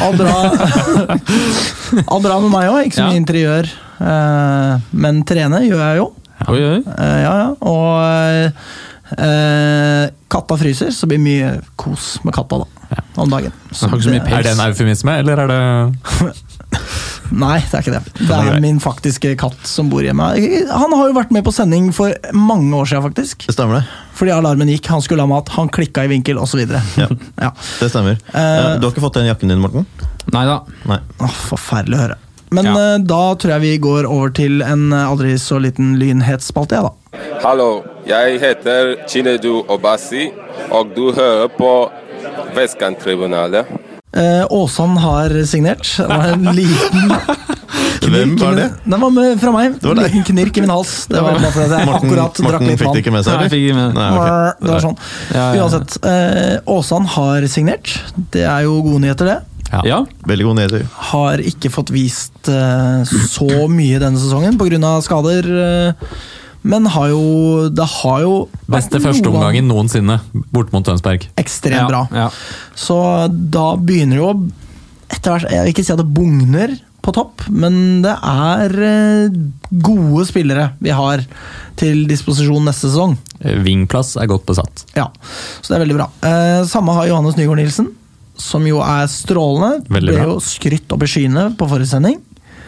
Alt 0.00 0.16
bra, 0.18 0.34
alt 2.14 2.22
bra 2.24 2.40
med 2.40 2.50
meg 2.50 2.70
òg. 2.70 2.80
Ikke 2.88 2.98
så 2.98 3.06
mye 3.08 3.14
Ja. 3.14 3.20
interiør. 3.20 3.70
eh, 4.00 4.80
Men 4.92 5.22
trene 5.24 5.60
gjør 5.62 5.82
jeg 5.86 5.96
jo. 6.02 6.12
Oi, 6.48 6.58
oi. 6.60 6.82
Eh, 6.98 7.22
Ja, 7.22 7.34
ja. 7.38 7.48
Og 7.60 8.52
eh, 9.12 10.10
katta 10.32 10.56
fryser, 10.60 10.90
så 10.90 11.06
det 11.06 11.14
blir 11.14 11.22
mye 11.24 11.50
kos 11.76 12.18
med 12.24 12.34
katta 12.34 12.62
da, 12.64 12.98
om 13.20 13.30
dagen. 13.30 13.52
Så 13.70 13.88
så 13.90 14.10
det- 14.10 14.22
Er 14.32 14.42
det 14.42 14.52
en 14.54 14.64
eufemisme, 14.68 15.18
eller 15.20 15.38
er 15.44 15.46
det 15.48 16.34
Nei, 17.34 17.56
det 17.58 17.74
er 17.74 17.80
ikke 17.82 17.94
det. 17.94 18.26
Det 18.28 18.36
er 18.36 18.60
min 18.60 18.78
faktiske 18.82 19.30
katt 19.40 19.66
som 19.66 19.88
bor 19.90 20.02
hjemme. 20.04 20.26
Han 20.70 20.92
har 20.92 21.08
jo 21.08 21.14
vært 21.16 21.30
med 21.32 21.42
på 21.46 21.52
sending 21.54 21.88
for 21.96 22.12
mange 22.36 22.74
år 22.76 22.84
siden, 22.90 23.02
faktisk. 23.06 23.46
Det 23.48 23.54
stemmer, 23.56 23.80
det. 23.80 23.86
Fordi 24.18 24.30
alarmen 24.34 24.68
gikk, 24.68 24.86
han 24.92 25.00
skulle 25.02 25.24
ha 25.24 25.30
mat, 25.30 25.48
han 25.56 25.70
klikka 25.72 26.04
i 26.04 26.10
vinkel, 26.12 26.38
osv. 26.38 26.60
Ja, 26.98 27.08
Ja. 27.40 27.50
det 27.80 27.90
stemmer. 27.90 28.18
Eh, 28.34 28.40
Eh, 28.44 28.78
du 28.78 28.86
har 28.86 28.92
ikke 28.92 29.00
fått 29.06 29.14
den 29.14 29.26
jakken 29.30 29.48
din, 29.48 29.58
Morten? 29.64 29.86
Nei 30.32 30.44
da. 30.44 30.60
Åh, 31.20 31.34
forferdelig 31.48 31.96
å 31.98 32.02
høre. 32.04 32.16
Men 32.54 32.68
Ja. 32.70 32.74
eh, 32.94 32.98
da 33.10 33.22
tror 33.34 33.54
jeg 33.56 33.60
vi 33.64 33.72
går 33.82 34.06
over 34.06 34.30
til 34.36 34.62
en 34.62 34.86
eh, 34.92 35.04
aldri 35.10 35.34
så 35.40 35.58
liten 35.62 35.96
lynhetsspalte, 36.00 36.78
jeg, 36.78 36.84
da. 36.86 36.92
Hallo, 37.44 37.82
jeg 38.06 38.38
heter 38.42 38.94
Chinedu 39.10 39.64
Obasi, 39.70 40.28
og 40.70 40.94
du 40.96 41.10
hører 41.16 41.48
på 41.58 41.72
Vestkanttribunalet. 42.54 43.66
Eh, 44.14 44.46
Åsan 44.50 44.96
har 45.02 45.32
signert. 45.46 45.96
Det 45.98 46.06
var 46.08 46.32
en 46.32 46.44
liten 46.54 47.14
Hvem 48.04 48.34
var 48.38 48.52
det? 48.54 48.66
Den 48.84 49.00
var 49.00 49.10
med 49.10 49.40
fra 49.40 49.50
meg. 49.54 49.78
var 49.82 49.90
En 49.96 49.96
deg. 49.98 50.12
liten 50.12 50.24
knirk 50.28 50.58
i 50.58 50.62
min 50.62 50.70
hals. 50.70 51.06
Det 51.10 51.18
var 51.24 51.34
bare 51.38 51.50
fordi 51.54 51.72
jeg 51.72 51.86
Morten, 51.88 52.10
akkurat 52.10 52.36
drakk 52.36 52.44
Morten 52.46 52.68
litt 52.68 52.78
fikk 52.82 52.92
det 52.94 53.00
ikke 53.02 53.14
med 53.14 53.24
seg? 53.26 53.38
Nei, 53.40 53.48
fikk 53.54 53.64
med 53.74 53.88
det. 53.88 53.94
Nei, 53.96 54.08
okay. 54.18 54.52
Det 54.60 54.70
var 54.74 54.84
sånn. 54.84 54.98
Ja, 55.34 55.46
ja. 55.56 55.64
Uansett. 55.64 55.96
Eh, 56.12 56.74
Åsan 56.76 57.08
har 57.16 57.46
signert. 57.50 57.94
Det 58.36 58.44
er 58.44 58.66
jo 58.68 58.76
gode 58.84 59.00
nyheter, 59.06 59.32
det. 59.32 59.38
Ja. 59.84 59.98
Veldig 60.28 60.46
god 60.48 60.58
nedtur. 60.60 60.86
Har 61.10 61.42
ikke 61.42 61.70
fått 61.74 61.90
vist 61.94 62.48
eh, 62.52 63.02
så 63.28 63.68
mye 63.70 63.98
denne 64.02 64.20
sesongen 64.22 64.58
pga. 64.60 64.94
skader. 65.02 65.48
eh, 65.48 66.08
men 66.64 66.86
har 66.88 67.10
jo 67.12 67.68
Det 67.68 67.84
har 68.00 68.20
jo 68.22 68.48
beste 68.72 68.96
førsteomgangen 69.00 69.66
noensinne 69.68 70.20
bort 70.54 70.72
mot 70.72 70.84
Tønsberg? 70.86 71.26
Ekstremt 71.36 71.90
bra. 71.90 72.06
Ja. 72.12 72.30
Så 72.74 72.96
da 73.28 73.74
begynner 73.76 74.16
jo 74.22 74.30
etter 75.12 75.34
hvert, 75.34 75.50
Jeg 75.52 75.60
vil 75.66 75.72
ikke 75.74 75.84
si 75.84 75.92
at 75.92 76.00
det 76.00 76.08
bugner 76.14 76.78
på 77.04 77.12
topp, 77.12 77.42
men 77.52 78.00
det 78.00 78.14
er 78.16 78.72
eh, 78.80 79.34
gode 79.84 80.24
spillere 80.24 80.70
vi 80.80 80.88
har 80.96 81.20
til 81.76 82.06
disposisjon 82.08 82.64
neste 82.64 82.88
sesong. 82.88 83.18
Vingplass 83.66 84.14
er 84.16 84.30
godt 84.30 84.46
besatt. 84.48 84.86
Ja, 84.96 85.10
Så 85.60 85.68
det 85.68 85.76
er 85.76 85.84
veldig 85.84 85.98
bra. 85.98 86.06
Eh, 86.24 86.62
samme 86.70 86.94
har 86.96 87.10
Johannes 87.10 87.36
Nygaard 87.36 87.60
Nielsen, 87.60 87.90
som 88.40 88.64
jo 88.66 88.80
er 88.84 89.06
strålende. 89.10 89.84
Veldig 89.92 90.16
Ble 90.16 90.26
jo 90.26 90.40
skrytt 90.42 90.90
opp 90.94 91.06
i 91.06 91.10
skyene 91.10 91.46
på 91.58 91.68
forrige 91.70 91.92
sending. 91.92 92.18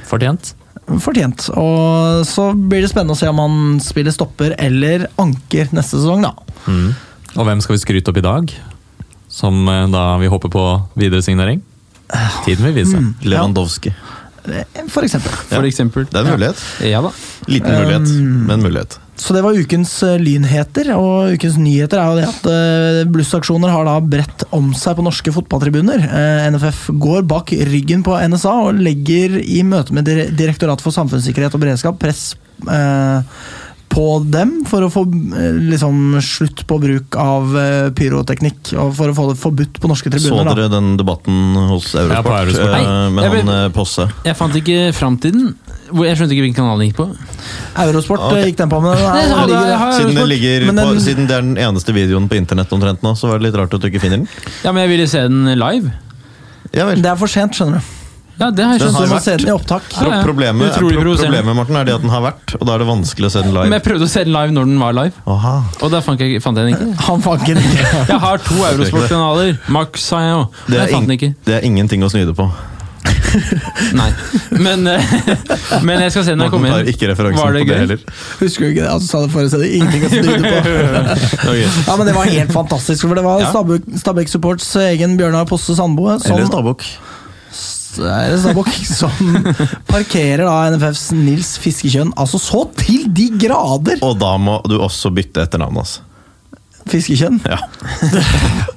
Fortjent. 0.07 0.55
Fortjent. 1.03 1.49
Og 1.59 2.23
så 2.29 2.53
blir 2.55 2.85
det 2.85 2.93
spennende 2.93 3.17
å 3.17 3.19
se 3.19 3.29
om 3.31 3.43
han 3.43 3.83
spiller 3.83 4.15
stopper 4.15 4.55
eller 4.63 5.09
anker 5.19 5.75
neste 5.75 5.99
sesong, 5.99 6.23
da. 6.29 6.33
Mm. 6.71 6.89
Og 7.37 7.49
hvem 7.49 7.63
skal 7.65 7.77
vi 7.77 7.83
skryte 7.83 8.13
opp 8.13 8.23
i 8.23 8.27
dag? 8.27 8.57
som 9.37 9.69
eh, 9.69 9.89
da 9.89 10.17
vi 10.19 10.27
håper 10.27 10.49
på 10.49 10.83
videre 10.95 11.23
signering? 11.23 11.61
Tiden 12.45 12.65
vil 12.65 12.75
vise. 12.75 13.01
Lewandowski. 13.27 13.93
For 14.89 15.03
eksempel. 15.03 15.33
For 15.51 15.67
eksempel. 15.67 16.07
Det 16.07 16.21
er 16.21 16.29
en 16.29 16.37
mulighet. 16.37 16.63
Ja 16.87 17.03
da. 17.03 17.11
Liten 17.51 17.75
mulighet, 17.75 18.13
men 18.47 18.63
mulighet. 18.63 19.01
Så 19.17 19.33
det 19.33 19.41
var 19.45 19.57
ukens 19.57 19.91
eh, 20.05 20.19
lynheter, 20.21 20.91
og 20.97 21.33
ukens 21.37 21.57
nyheter 21.57 21.99
er 22.03 22.11
jo 22.11 22.19
det 22.19 22.27
at 22.29 22.49
eh, 22.53 22.99
blussaksjoner 23.09 23.73
har 23.73 23.87
da 23.89 23.95
bredt 24.05 24.45
om 24.57 24.75
seg 24.77 24.99
på 24.99 25.05
norske 25.07 25.33
fotballtribuner. 25.33 26.05
Eh, 26.05 26.49
NFF 26.53 26.91
går 27.01 27.25
bak 27.29 27.55
ryggen 27.71 28.05
på 28.07 28.17
NSA 28.29 28.53
og 28.69 28.83
legger 28.85 29.39
i 29.41 29.63
møte 29.65 29.97
med 29.97 30.05
Dire- 30.09 30.29
Direktoratet 30.37 30.85
for 30.85 30.93
samfunnssikkerhet 30.95 31.57
og 31.57 31.65
beredskap 31.65 31.99
press 32.03 32.35
på 33.97 34.05
dem 34.29 34.51
for 34.69 34.85
å 34.85 34.91
få 34.93 35.03
eh, 35.09 35.57
liksom, 35.73 36.19
slutt 36.21 36.61
på 36.69 36.77
bruk 36.83 37.17
av 37.17 37.55
eh, 37.57 37.87
pyroteknikk, 37.97 38.75
og 38.77 38.91
for 38.99 39.09
å 39.09 39.15
få 39.17 39.25
det 39.31 39.39
forbudt 39.41 39.81
på 39.81 39.89
norske 39.89 40.11
Så 40.13 40.19
tribuner. 40.19 40.45
da. 40.51 40.55
dere 40.59 40.69
den 40.75 40.91
debatten 41.01 41.39
hos 41.71 41.95
Ja, 41.97 42.03
Eurosport, 42.05 42.37
Eurosport. 42.43 42.77
eh, 42.77 43.09
med 43.17 43.25
jeg 43.25 43.47
han 43.49 43.73
Posse? 43.73 44.07
Jeg 44.29 44.37
fant 44.37 44.59
ikke 44.61 44.79
framtiden. 44.97 45.49
Jeg 45.87 46.19
skjønte 46.19 46.35
ikke 46.37 46.45
hvilken 46.45 46.61
kanal 46.61 46.83
den 46.83 46.91
gikk 46.91 47.01
på. 47.01 47.09
Eurosport 47.87 48.21
Ok. 48.29 48.37
eh, 48.37 48.47
gikk 48.51 48.61
den 48.61 48.69
på, 48.75 48.83
men 48.85 48.97
den 49.01 49.49
ligger- 49.49 49.93
Siden, 49.97 50.15
det 50.21 50.29
ligger 50.35 50.67
Men 50.73 50.83
på, 50.85 51.01
siden 51.01 51.27
det 51.31 51.37
er 51.41 51.43
den 51.49 51.57
eneste 51.57 51.95
videoen 51.97 52.29
på 52.29 52.37
internett 52.37 52.73
omtrent 52.77 53.01
nå, 53.07 53.17
så 53.17 53.31
var 53.33 53.39
det 53.41 53.49
litt 53.49 53.57
rart 53.63 53.73
at 53.73 53.81
du 53.81 53.89
ikke 53.89 54.01
finner 54.05 54.19
den. 54.19 54.29
Ja, 54.63 54.73
men 54.73 54.83
jeg 54.85 54.93
ville 54.93 55.09
se 55.09 55.23
den 55.25 55.47
live. 55.57 55.93
Ja 56.75 56.85
vel. 56.91 57.01
det 57.01 57.07
er 57.09 57.17
for 57.17 57.31
sent, 57.31 57.55
skjønner 57.57 57.81
du. 57.81 57.96
Ja, 58.37 58.51
det 58.53 58.65
har 58.67 58.77
jeg 58.77 58.83
skjønt. 58.85 58.97
har 59.01 59.09
vært. 59.15 59.41
den 59.41 59.53
opptak. 59.55 59.87
Ja, 59.97 60.09
ja. 60.11 60.21
Problemet, 60.27 60.75
pro 60.77 60.91
problemet 60.93 61.57
Martin, 61.57 61.79
er 61.81 61.89
det 61.89 61.95
at 61.97 62.05
den 62.05 62.13
har 62.13 62.21
vært, 62.27 62.55
og 62.59 62.67
da 62.69 62.75
er 62.75 62.85
det 62.85 62.89
vanskelig 62.91 63.31
å 63.31 63.33
se 63.33 63.43
den 63.47 63.55
live. 63.57 63.65
Men 63.71 63.79
jeg 63.79 63.87
prøvde 63.89 64.09
å 64.09 64.13
se 64.13 64.25
den 64.29 64.37
live 64.37 64.53
når 64.53 64.71
den 64.71 64.79
var 64.83 64.97
live, 64.99 65.25
Aha. 65.37 65.55
og 65.81 65.93
da 65.95 66.03
fant 66.05 66.21
jeg, 66.21 66.43
fant 66.45 66.61
jeg 66.61 66.69
den 66.69 66.77
ikke. 66.77 67.01
Han 67.09 67.25
fanker 67.25 67.61
ikke. 67.65 67.91
Jeg 68.13 68.23
har 68.27 68.45
to 68.45 68.61
Eurosport-kanaler. 68.71 69.57
Max 69.73 70.09
sa 70.13 70.21
jeg 70.25 70.33
jo. 70.35 70.47
Det 70.67 70.75
Men 70.75 70.81
jeg 70.83 70.97
fant 70.99 71.09
den 71.09 71.17
ikke. 71.21 71.35
det 71.49 71.61
er 71.61 71.69
ingenting 71.71 72.05
å 72.05 72.13
snyde 72.13 72.37
på. 72.37 72.51
Nei. 74.01 74.09
Men, 74.51 74.87
eh, 74.91 75.11
men 75.87 76.03
jeg 76.05 76.13
skal 76.15 76.25
se 76.27 76.35
når 76.37 76.49
jeg 76.49 76.55
kommer 76.55 76.81
inn. 76.83 76.91
ikke 76.93 77.09
Var 77.15 77.31
det 77.31 77.37
på 77.39 77.53
det 77.57 77.65
gøy? 77.69 78.05
Husker 78.41 78.67
du 78.67 78.71
ikke 78.73 78.83
det? 78.85 78.91
Altså, 78.91 79.09
sa 79.09 79.23
det 79.25 79.33
forrige 79.35 79.53
sted. 79.53 79.67
Ingenting 79.79 80.07
å 80.07 80.13
snyte 80.13 80.39
på. 80.45 81.57
Ja, 81.57 81.97
men 81.97 82.11
Det 82.11 82.17
var 82.17 82.31
helt 82.33 82.55
fantastisk. 82.55 83.07
for 83.07 83.19
Det 83.19 83.25
var 83.27 83.45
Ja. 83.45 83.51
Stabæk, 83.53 83.91
Stabæk 84.03 84.33
Supports 84.33 84.69
egen 84.87 85.17
Bjørnar 85.19 85.47
Posse 85.49 85.77
Sandboe 85.77 86.19
Eller 86.25 86.49
Stabukk. 86.51 86.85
Er 88.05 88.33
det 88.33 88.41
Stabæk, 88.43 88.73
som 88.89 89.13
parkerer 89.89 90.45
da 90.45 90.57
NFFs 90.75 91.09
Nils 91.17 91.55
Fiskekjønn 91.63 92.13
altså 92.19 92.41
så 92.43 92.65
til 92.79 93.07
de 93.17 93.31
grader! 93.41 94.03
Og 94.05 94.19
da 94.21 94.37
må 94.41 94.59
du 94.69 94.79
også 94.81 95.13
bytte 95.15 95.47
etternavn, 95.47 95.81
altså. 95.85 96.05
Fiskekjønn? 96.91 97.41
Ja. 97.47 97.59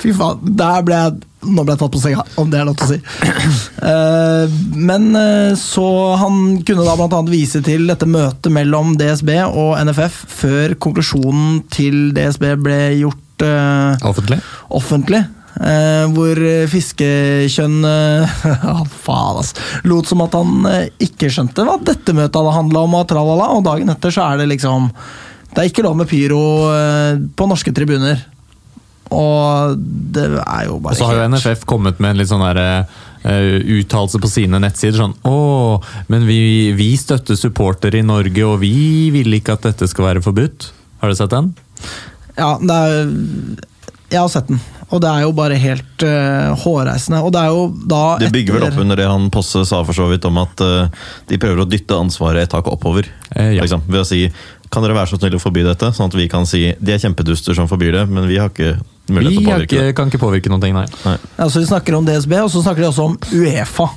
Fy 0.00 0.12
faen, 0.16 0.54
der 0.56 0.86
ble 0.86 0.96
jeg 0.96 1.26
Nå 1.40 1.64
ble 1.64 1.72
jeg 1.72 1.80
tatt 1.80 1.94
på 1.94 2.00
senga, 2.02 2.22
om 2.36 2.50
det 2.52 2.58
er 2.60 2.66
lov 2.68 2.74
til 2.76 2.84
å 2.84 2.88
si. 2.90 2.98
Uh, 3.80 4.44
men 4.76 5.06
uh, 5.16 5.54
så 5.56 5.86
han 6.20 6.58
kunne 6.68 6.84
da 6.84 6.96
annet 7.06 7.30
vise 7.32 7.62
til 7.64 7.88
dette 7.88 8.04
møtet 8.04 8.52
mellom 8.52 8.92
DSB 9.00 9.30
og 9.48 9.70
NFF 9.88 10.18
før 10.42 10.74
konklusjonen 10.84 11.62
til 11.72 12.10
DSB 12.12 12.44
ble 12.60 12.78
gjort 13.00 13.46
uh, 13.46 13.96
Offentlig. 14.10 14.42
offentlig. 14.68 15.22
Eh, 15.58 16.04
hvor 16.14 16.40
fiskekjønn 16.72 17.78
eh, 17.88 18.34
Faen, 19.04 19.40
altså. 19.42 19.66
Lot 19.90 20.10
som 20.10 20.24
at 20.24 20.36
han 20.38 20.68
eh, 20.70 20.90
ikke 21.08 21.30
skjønte 21.32 21.66
hva 21.66 21.78
dette 21.82 22.14
møtet 22.16 22.40
hadde 22.40 22.56
handla 22.56 22.84
om, 22.86 22.98
og 23.00 23.08
tralala, 23.10 23.50
og 23.56 23.64
dagen 23.66 23.92
etter 23.92 24.14
så 24.14 24.28
er 24.30 24.42
det 24.42 24.50
liksom 24.54 24.90
Det 25.50 25.62
er 25.62 25.70
ikke 25.70 25.86
lov 25.86 25.98
med 25.98 26.10
pyro 26.10 26.42
eh, 26.74 27.22
på 27.36 27.50
norske 27.50 27.74
tribuner. 27.76 28.22
Og 29.10 29.78
det 30.14 30.26
er 30.38 30.66
jo 30.68 30.78
bare 30.78 30.94
Og 30.94 30.98
så 30.98 31.08
har 31.08 31.18
jo 31.18 31.30
NFF 31.32 31.64
kommet 31.68 31.98
med 31.98 32.14
en 32.14 32.20
litt 32.20 32.30
sånn 32.30 32.44
derre 32.44 32.84
eh, 33.26 33.56
uttalelse 33.80 34.20
på 34.22 34.30
sine 34.30 34.60
nettsider. 34.62 35.00
Sånn 35.02 35.16
Å, 35.26 35.80
men 36.12 36.26
vi, 36.28 36.70
vi 36.78 36.92
støtter 37.00 37.38
supportere 37.38 38.00
i 38.00 38.06
Norge, 38.06 38.44
og 38.46 38.60
vi 38.62 39.10
vil 39.14 39.40
ikke 39.40 39.58
at 39.58 39.66
dette 39.66 39.90
skal 39.90 40.12
være 40.12 40.24
forbudt. 40.24 40.70
Har 41.02 41.10
du 41.10 41.18
sett 41.18 41.34
den? 41.34 41.50
Ja, 42.36 42.54
er 42.54 43.10
Jeg 44.10 44.20
har 44.20 44.30
sett 44.30 44.50
den, 44.50 44.60
og 44.90 45.00
det 45.02 45.10
er 45.10 45.22
jo 45.22 45.32
bare 45.36 45.58
helt 45.60 46.04
uh, 46.04 46.52
hårreisende. 46.58 47.20
Og 47.22 47.32
det 47.34 47.42
er 47.42 47.52
jo 47.54 47.66
da 47.92 48.04
Det 48.18 48.30
bygger 48.34 48.56
vel 48.58 48.68
opp 48.68 48.80
under 48.82 48.98
det 48.98 49.06
han 49.06 49.28
Posse 49.30 49.62
sa 49.68 49.82
for 49.86 49.96
så 49.96 50.08
vidt 50.10 50.26
om 50.26 50.40
at 50.42 50.62
uh, 50.66 51.10
de 51.30 51.38
prøver 51.38 51.62
å 51.62 51.68
dytte 51.68 51.98
ansvaret 51.98 52.42
et 52.42 52.50
tak 52.50 52.66
oppover. 52.70 53.06
Eh, 53.30 53.54
ja. 53.56 53.62
liksom, 53.62 53.84
ved 53.86 54.02
å 54.02 54.08
si 54.08 54.24
kan 54.70 54.84
dere 54.84 54.94
være 54.94 55.10
så 55.10 55.18
snill 55.18 55.34
å 55.34 55.42
forby 55.42 55.64
dette, 55.66 55.88
sånn 55.94 56.10
at 56.10 56.14
vi 56.14 56.28
kan 56.30 56.46
si 56.46 56.62
de 56.78 56.94
er 56.94 57.00
kjempeduster 57.02 57.56
som 57.58 57.66
forbyr 57.70 57.96
det, 57.96 58.04
men 58.10 58.28
vi 58.30 58.38
har 58.38 58.52
ikke 58.52 58.76
mulighet 59.10 59.34
til 59.34 59.42
å 59.42 59.48
påvirke 59.50 59.66
ikke, 59.66 59.86
det. 59.88 59.96
kan 59.98 60.12
ikke 60.12 60.22
påvirke 60.22 60.52
noen 60.52 60.62
ting, 60.62 60.76
nei. 60.76 60.84
Nei. 61.02 61.16
Ja, 61.40 61.48
så 61.50 61.62
De 61.62 61.66
snakker 61.66 61.96
om 61.98 62.06
DSB, 62.06 62.36
og 62.38 62.52
så 62.54 62.62
snakker 62.62 62.84
de 62.84 62.90
også 62.92 63.08
om 63.10 63.16
Uefa. 63.34 63.88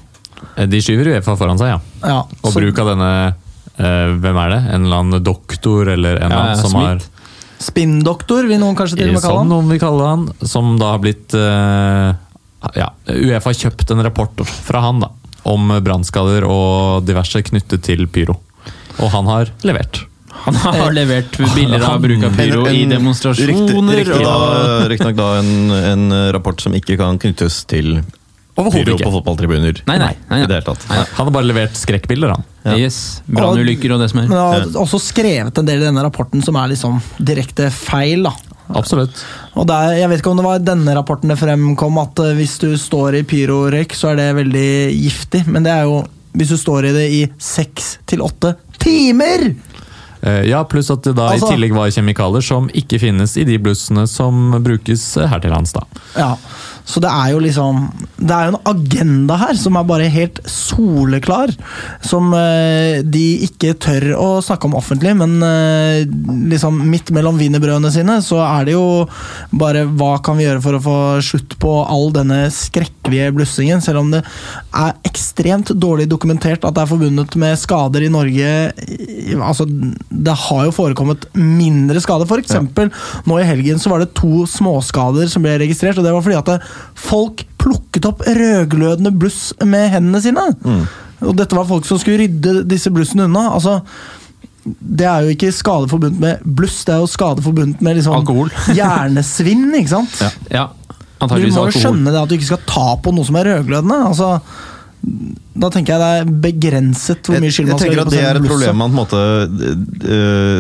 Eh, 0.56 0.66
De 0.70 0.82
skyver 0.82 1.14
Uefa 1.14 1.38
foran 1.38 1.62
seg, 1.62 1.76
ja. 1.76 1.80
Ja, 2.02 2.22
Og 2.42 2.50
så 2.50 2.62
bruk 2.62 2.82
av 2.82 2.90
denne 2.94 3.12
eh, 3.30 4.16
Hvem 4.18 4.40
er 4.46 4.56
det? 4.56 4.62
En 4.74 4.88
eller 4.88 5.04
annen 5.04 5.26
doktor 5.26 5.94
eller 5.94 6.18
en 6.18 6.32
eller 6.32 6.40
Ja, 6.42 6.48
annen 6.50 6.66
som 6.66 6.80
har 6.82 7.06
Spinndoktor, 7.60 8.48
vil 8.50 8.60
noen 8.62 8.76
kanskje 8.78 8.98
til 9.00 9.10
og 9.12 9.18
med 9.18 9.22
kalle 9.24 9.34
Som 9.36 9.44
han. 9.44 9.52
noen 9.54 9.70
vil 9.74 9.82
kalle 9.82 10.08
han. 10.10 10.24
Som 10.48 10.72
da 10.82 10.94
har 10.96 11.04
blitt 11.04 11.36
uh, 11.38 12.14
Ja, 12.78 12.90
Uefa 13.12 13.50
har 13.52 13.60
kjøpt 13.60 13.92
en 13.94 14.04
rapport 14.06 14.42
fra 14.48 14.82
han 14.86 15.02
da, 15.04 15.10
om 15.52 15.72
brannskader 15.84 16.46
og 16.48 17.04
diverse 17.08 17.42
knyttet 17.44 17.84
til 17.84 18.06
pyro. 18.08 18.38
Og 19.04 19.10
han 19.12 19.28
har 19.28 19.52
levert. 19.68 20.04
Han 20.44 20.56
har 20.60 20.92
levert 20.92 21.38
bilder 21.56 21.84
av 21.88 22.02
bruk 22.04 22.24
av 22.28 22.34
pyro 22.36 22.66
i 22.68 22.82
En- 22.84 22.90
demonstrasjoner. 22.98 24.02
Riktig, 24.02 24.18
riktig 24.92 25.16
da, 25.16 25.22
da 25.22 25.28
en, 25.40 25.72
en 25.94 26.06
rapport 26.36 26.60
som 26.64 26.74
ikke 26.76 26.98
kan 27.00 27.20
knyttes 27.22 27.62
til 27.70 28.02
Overhodet 28.56 28.94
ikke. 29.00 29.06
på 29.08 29.12
fotballtribuner. 29.16 29.82
Nei, 29.90 29.98
nei, 29.98 30.12
nei, 30.30 30.40
I 30.44 30.48
det 30.48 30.60
hele 30.60 30.66
tatt. 30.68 30.84
Nei. 30.90 30.98
Han 31.18 31.26
har 31.26 31.34
bare 31.34 31.48
levert 31.50 31.78
skrekkbilder, 31.80 32.36
han. 32.36 32.44
Ja. 32.64 32.76
Yes. 32.78 33.22
Brannulykker 33.26 33.96
og 33.96 34.00
det 34.04 34.12
som 34.12 34.20
er. 34.22 34.28
Men 34.30 34.38
han 34.38 34.54
har 34.70 34.82
også 34.84 35.00
skrevet 35.02 35.58
en 35.58 35.66
del 35.66 35.82
i 35.82 35.86
denne 35.88 36.04
rapporten 36.06 36.44
som 36.46 36.56
er 36.62 36.70
liksom 36.76 37.02
direkte 37.18 37.72
feil. 37.74 38.24
da. 38.30 38.34
Absolutt. 38.74 39.24
Og 39.60 39.66
det 39.68 39.76
er, 39.76 39.98
Jeg 40.04 40.10
vet 40.10 40.22
ikke 40.22 40.32
om 40.32 40.38
det 40.38 40.46
var 40.46 40.62
i 40.62 40.64
denne 40.64 40.94
rapporten 40.96 41.30
det 41.34 41.40
fremkom 41.42 41.98
at 42.02 42.20
eh, 42.24 42.34
hvis 42.38 42.58
du 42.62 42.70
står 42.78 43.20
i 43.20 43.24
pyrorøyk, 43.28 43.94
så 43.98 44.14
er 44.14 44.22
det 44.22 44.30
veldig 44.44 44.70
giftig. 45.02 45.46
Men 45.48 45.64
det 45.66 45.74
er 45.74 45.84
jo 45.90 46.04
hvis 46.34 46.50
du 46.50 46.58
står 46.58 46.88
i 46.90 46.94
det 46.96 47.08
i 47.14 47.22
seks 47.38 47.98
til 48.10 48.22
åtte 48.26 48.56
timer! 48.82 49.50
Eh, 50.24 50.46
Ja, 50.48 50.64
pluss 50.64 50.90
at 50.90 51.04
det 51.04 51.16
da 51.18 51.28
Altså- 51.34 51.52
i 51.52 51.56
tillegg 51.58 51.74
var 51.76 51.90
kjemikalier 51.92 52.42
som 52.42 52.70
ikke 52.74 52.98
finnes 53.02 53.36
i 53.38 53.44
de 53.44 53.58
blussene 53.60 54.08
som 54.08 54.56
brukes 54.64 55.18
eh, 55.18 55.28
her 55.28 55.40
til 55.44 55.52
lands. 55.52 55.74
da. 55.74 55.84
Ja, 56.16 56.32
Så 56.86 57.00
det 57.04 57.12
er 57.12 57.32
jo 57.32 57.42
liksom 57.44 57.86
Det 58.20 58.34
er 58.36 58.48
jo 58.48 58.54
en 58.54 58.68
agenda 58.74 59.38
her 59.40 59.56
som 59.60 59.78
er 59.80 59.88
bare 59.88 60.10
helt 60.12 60.40
soleklar. 60.50 61.52
Som 62.04 62.32
eh, 62.38 63.02
de 63.04 63.24
ikke 63.48 63.74
tør 63.82 64.10
å 64.20 64.30
snakke 64.44 64.68
om 64.68 64.78
offentlig, 64.80 65.14
men 65.20 65.38
eh, 65.44 66.04
liksom 66.52 66.82
midt 66.90 67.12
mellom 67.16 67.40
wienerbrødene 67.40 67.92
sine 67.94 68.20
så 68.24 68.40
er 68.46 68.68
det 68.68 68.76
jo 68.76 69.06
bare 69.56 69.84
hva 69.90 70.16
kan 70.24 70.38
vi 70.40 70.46
gjøre 70.46 70.64
for 70.64 70.78
å 70.78 70.84
få 70.84 70.98
slutt 71.26 71.58
på 71.62 71.74
all 71.82 72.12
denne 72.16 72.46
skrekkelige 72.54 73.32
blussingen, 73.36 73.82
selv 73.84 74.04
om 74.04 74.12
det 74.14 74.24
er 74.24 74.96
ekstremt 75.08 75.74
dårlig 75.80 76.08
dokumentert 76.12 76.64
at 76.64 76.76
det 76.76 76.84
er 76.84 76.92
forbundet 76.92 77.38
med 77.40 77.60
skader 77.60 78.06
i 78.06 78.12
Norge. 78.14 78.52
Altså, 79.38 79.68
det 79.68 80.38
har 80.46 80.68
jo 80.68 80.76
forekommet 80.76 81.28
mindre 81.38 82.02
skader. 82.04 82.30
For 82.30 82.42
eksempel, 82.42 82.92
nå 83.30 83.40
i 83.40 83.48
helgen 83.48 83.82
så 83.82 83.92
var 83.94 84.04
det 84.04 84.14
to 84.18 84.46
småskader 84.50 85.30
som 85.32 85.46
ble 85.46 85.58
registrert, 85.62 86.00
og 86.00 86.08
det 86.08 86.16
var 86.16 86.26
fordi 86.26 86.40
at 86.40 86.54
det, 86.54 86.60
folk 87.00 87.46
plukket 87.62 88.06
opp 88.10 88.24
rødglødende 88.28 89.12
bluss 89.16 89.54
med 89.64 89.90
hendene 89.94 90.22
sine. 90.24 90.44
Og 91.24 91.38
dette 91.40 91.56
var 91.56 91.68
folk 91.70 91.86
som 91.88 92.00
skulle 92.02 92.26
rydde 92.26 92.64
disse 92.68 92.92
blussene 92.92 93.30
unna. 93.30 93.46
Altså, 93.56 93.78
det 94.64 95.08
er 95.08 95.24
jo 95.26 95.34
ikke 95.36 95.52
skade 95.56 95.88
forbundet 95.92 96.20
med 96.24 96.44
bluss, 96.60 96.82
det 96.88 96.94
er 96.96 97.02
jo 97.04 97.08
skade 97.12 97.44
forbundet 97.44 97.82
med 97.84 97.98
liksom 98.00 98.16
Alkohol. 98.18 98.52
hjernesvinn, 98.78 99.70
ikke 99.80 99.94
sant? 99.96 100.20
Ja. 100.52 100.68
Ja, 101.24 101.28
Du 101.28 101.48
må 101.56 101.66
jo 101.70 101.74
skjønne 101.80 102.12
det 102.12 102.20
at 102.20 102.30
du 102.32 102.36
ikke 102.36 102.50
skal 102.52 102.64
ta 102.68 102.86
på 103.00 103.12
noe 103.16 103.28
som 103.28 103.38
er 103.40 103.48
rødglødende. 103.54 104.00
Altså, 104.10 104.34
da 105.64 105.70
tenker 105.72 105.94
jeg 105.96 106.00
det 106.04 106.12
er 106.20 106.38
begrenset 106.48 107.28
hvor 107.28 107.40
mye 107.44 107.52
skyld 107.52 107.72
man 107.72 107.80
skal 107.80 107.92
gjøre. 107.96 108.06
på 108.08 108.14
det 108.16 108.22
er 108.24 108.40
et 108.40 108.44
blusset. 108.44 108.52
problem 108.54 108.80
man 108.84 108.96
måte 108.96 109.20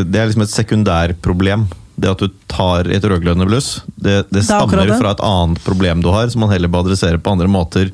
Det 0.07 0.19
er 0.19 0.27
liksom 0.29 0.43
et 0.45 0.51
sekundærproblem. 0.53 1.63
Det 1.95 2.09
at 2.09 2.23
du 2.23 2.31
tar 2.49 2.89
et 2.89 3.03
rødglødende 3.05 3.45
bluss, 3.45 3.83
det, 3.95 4.23
det 4.31 4.41
er 4.41 4.47
stammer 4.47 4.87
det. 4.87 4.97
fra 4.97 5.13
et 5.13 5.23
annet 5.23 5.61
problem 5.65 6.01
du 6.01 6.09
har, 6.13 6.31
som 6.33 6.41
man 6.45 6.53
heller 6.53 6.71
bør 6.71 6.87
adressere 6.87 7.21
på 7.21 7.35
andre 7.35 7.49
måter 7.51 7.93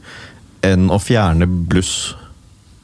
enn 0.65 0.87
å 0.91 0.99
fjerne 1.03 1.47
bluss. 1.47 2.13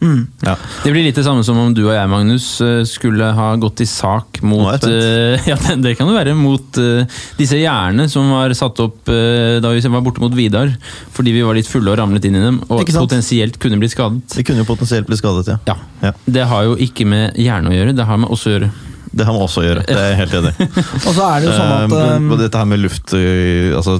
Mm. 0.01 0.27
Ja. 0.43 0.55
Det 0.83 0.91
blir 0.91 1.05
litt 1.07 1.15
det 1.17 1.23
samme 1.25 1.43
som 1.47 1.57
om 1.57 1.71
du 1.73 1.85
og 1.85 1.93
jeg, 1.95 2.09
Magnus, 2.11 2.47
eh, 2.61 2.81
skulle 2.87 3.29
ha 3.37 3.47
gått 3.57 3.79
i 3.81 3.87
sak 3.89 4.41
Nå 4.43 4.49
mot 4.51 4.83
er 4.85 4.91
jeg 4.91 5.39
eh, 5.39 5.47
Ja, 5.51 5.57
det, 5.61 5.77
det 5.85 5.93
kan 5.97 6.11
jo 6.11 6.17
være. 6.17 6.35
Mot 6.37 6.79
uh, 6.81 7.21
disse 7.39 7.57
gjerdene 7.61 8.09
som 8.11 8.29
var 8.35 8.53
satt 8.57 8.81
opp 8.83 9.09
uh, 9.09 9.57
da 9.63 9.71
vi 9.71 9.83
var 9.87 10.03
borte 10.05 10.23
mot 10.23 10.35
Vidar. 10.35 10.73
Fordi 11.15 11.33
vi 11.35 11.45
var 11.45 11.57
litt 11.57 11.69
fulle 11.69 11.93
og 11.93 11.99
ramlet 12.01 12.27
inn 12.27 12.37
i 12.37 12.43
dem, 12.43 12.59
og 12.67 12.83
potensielt 12.91 13.57
kunne 13.61 13.79
blitt 13.81 13.95
skadet. 13.95 14.35
Det 14.35 14.45
kunne 14.45 14.65
jo 14.65 14.67
potensielt 14.67 15.07
bli 15.07 15.17
skadet, 15.19 15.53
ja. 15.53 15.57
Ja. 15.69 15.77
Ja. 16.03 16.13
Det 16.25 16.49
har 16.51 16.67
jo 16.67 16.75
ikke 16.81 17.07
med 17.09 17.39
hjerne 17.39 17.71
å 17.71 17.77
gjøre, 17.77 17.95
det 17.95 18.09
har 18.09 18.19
med 18.21 18.35
oss 18.35 18.45
å 18.45 18.55
gjøre. 18.55 18.73
Det 19.15 19.23
har 19.23 19.31
man 19.37 19.45
også 19.45 19.61
gjøre. 19.63 19.83
Det 19.87 19.95
er 19.95 20.09
jeg 20.11 20.17
helt 20.19 20.33
enig 20.41 20.51
i. 20.59 20.65
Og 21.07 21.13
så 21.15 21.27
er 21.29 21.39
det 21.39 21.47
jo 21.47 21.53
sånn 21.55 21.71
Eh, 21.71 21.85
at 21.85 21.93
eh, 21.95 22.35
Dette 22.41 22.59
her 22.59 22.67
med 22.67 22.81
luft 22.83 23.13
eh, 23.15 23.71
altså 23.77 23.95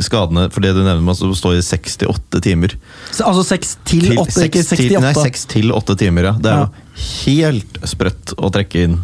Skadene 0.00 0.46
For 0.54 0.64
det 0.64 0.70
du 0.76 0.80
nevner 0.80 1.04
med 1.04 1.18
står 1.18 1.34
stå 1.36 1.52
i 1.58 1.60
68 1.64 2.40
timer 2.46 2.74
Altså 3.18 3.44
seks 3.44 3.74
til 3.88 4.06
Til 4.08 4.22
åtte, 4.24 4.46
ikke 4.48 4.64
seks 4.64 4.80
til- 4.86 4.96
Nei, 5.04 5.12
68. 5.12 5.28
6 5.28 5.46
til 5.52 5.72
8 5.76 5.98
timer, 6.00 6.30
ja. 6.30 6.34
Det 6.40 6.52
er 6.54 6.58
Ja. 6.62 6.66
jo 6.66 7.06
helt 7.28 7.78
sprøtt 7.92 8.34
å 8.38 8.50
trekke 8.54 8.84
inn 8.88 8.98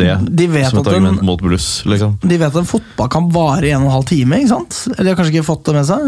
det 0.00 0.14
De 0.38 0.46
vet 0.46 0.68
som 0.70 0.78
et 0.80 0.86
at 0.86 0.94
den- 0.94 1.18
mot 1.26 1.40
bluss, 1.42 1.82
liksom. 1.84 2.14
De 2.22 2.36
vet 2.38 2.46
at 2.48 2.56
en 2.56 2.68
fotball 2.68 3.08
kan 3.10 3.28
vare 3.34 3.66
i 3.66 3.72
en 3.74 3.82
og 3.82 3.88
en 3.90 3.94
halv 3.98 4.06
time, 4.06 4.38
ikke 4.38 4.48
sant? 4.52 4.76
Eller 4.94 5.02
de 5.02 5.10
har 5.10 5.18
kanskje 5.18 5.34
ikke 5.34 5.48
fått 5.48 5.64
det 5.66 5.74
med 5.74 5.88
seg? 5.88 6.04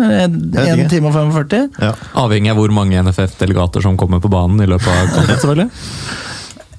vet 0.54 0.68
En 0.78 0.88
time 0.88 1.10
og 1.10 1.16
45? 1.18 1.70
Ja. 1.82 1.92
Avhengig 2.22 2.50
av 2.54 2.60
hvor 2.62 2.72
mange 2.72 3.02
NFF-delegater 3.02 3.82
som 3.82 3.98
kommer 3.98 4.22
på 4.22 4.30
banen 4.32 4.62
i 4.62 4.68
løpet 4.70 4.86
av 4.86 5.10
kampen. 5.10 5.36
selvfølgelig. 5.42 5.70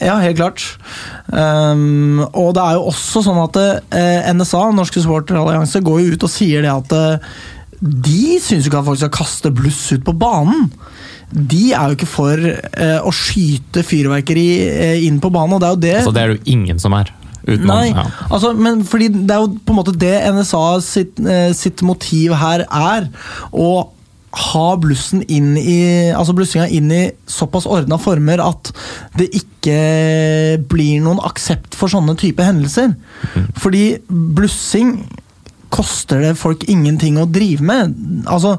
Ja, 0.03 0.19
helt 0.21 0.39
klart. 0.39 0.65
Um, 1.27 2.21
og 2.29 2.53
det 2.57 2.63
er 2.63 2.77
jo 2.77 2.87
også 2.91 3.23
sånn 3.25 3.41
at 3.43 3.59
uh, 3.59 4.29
NSA, 4.35 4.67
Norske 4.75 5.03
Supporterallianse, 5.03 5.83
går 5.85 6.03
jo 6.03 6.15
ut 6.15 6.27
og 6.27 6.33
sier 6.33 6.65
det 6.65 6.73
at 6.73 6.95
uh, 6.97 7.33
de 7.83 8.37
syns 8.39 8.67
ikke 8.67 8.79
at 8.79 8.87
folk 8.87 9.01
skal 9.01 9.11
kaste 9.13 9.51
bluss 9.55 9.81
ut 9.91 10.05
på 10.07 10.15
banen. 10.15 10.69
De 11.33 11.71
er 11.73 11.89
jo 11.89 11.97
ikke 11.97 12.09
for 12.09 12.39
uh, 12.39 12.99
å 13.03 13.11
skyte 13.15 13.83
fyrverkeri 13.85 14.47
eh, 14.69 15.03
inn 15.07 15.19
på 15.23 15.31
banen, 15.33 15.57
og 15.57 15.63
det 15.63 15.67
er 15.67 15.73
jo 15.73 15.81
det 15.81 15.97
Altså, 16.03 16.15
det 16.15 16.23
er 16.23 16.31
det 16.31 16.37
jo 16.37 16.55
ingen 16.55 16.79
som 16.81 16.95
er. 16.97 17.11
Utenom, 17.43 17.73
Nei, 17.73 17.89
ja. 17.91 18.05
altså, 18.29 18.53
men 18.55 18.85
fordi 18.87 19.09
det 19.11 19.33
er 19.35 19.41
jo 19.43 19.49
på 19.65 19.73
en 19.73 19.79
måte 19.81 19.95
det 19.99 20.13
NSA 20.31 20.63
sitt, 20.85 21.19
eh, 21.19 21.49
sitt 21.57 21.83
motiv 21.83 22.37
her 22.39 22.63
er. 22.69 23.09
Å 23.51 23.67
ha 24.33 24.67
blussen 24.81 25.21
inn 25.29 25.53
i 25.59 26.09
altså 26.09 26.33
blussinga 26.33 26.65
inn 26.73 26.89
i 26.93 27.01
såpass 27.29 27.67
ordna 27.69 27.99
former 28.01 28.41
at 28.41 28.71
det 29.19 29.27
ikke 29.37 29.77
blir 30.69 31.03
noen 31.05 31.21
aksept 31.21 31.77
for 31.77 31.91
sånne 31.91 32.15
type 32.19 32.41
hendelser. 32.45 32.95
Fordi 33.61 33.99
blussing 34.09 34.97
koster 35.73 36.21
det 36.21 36.35
folk 36.37 36.65
ingenting 36.69 37.19
å 37.21 37.29
drive 37.29 37.65
med. 37.65 37.93
Altså, 38.29 38.55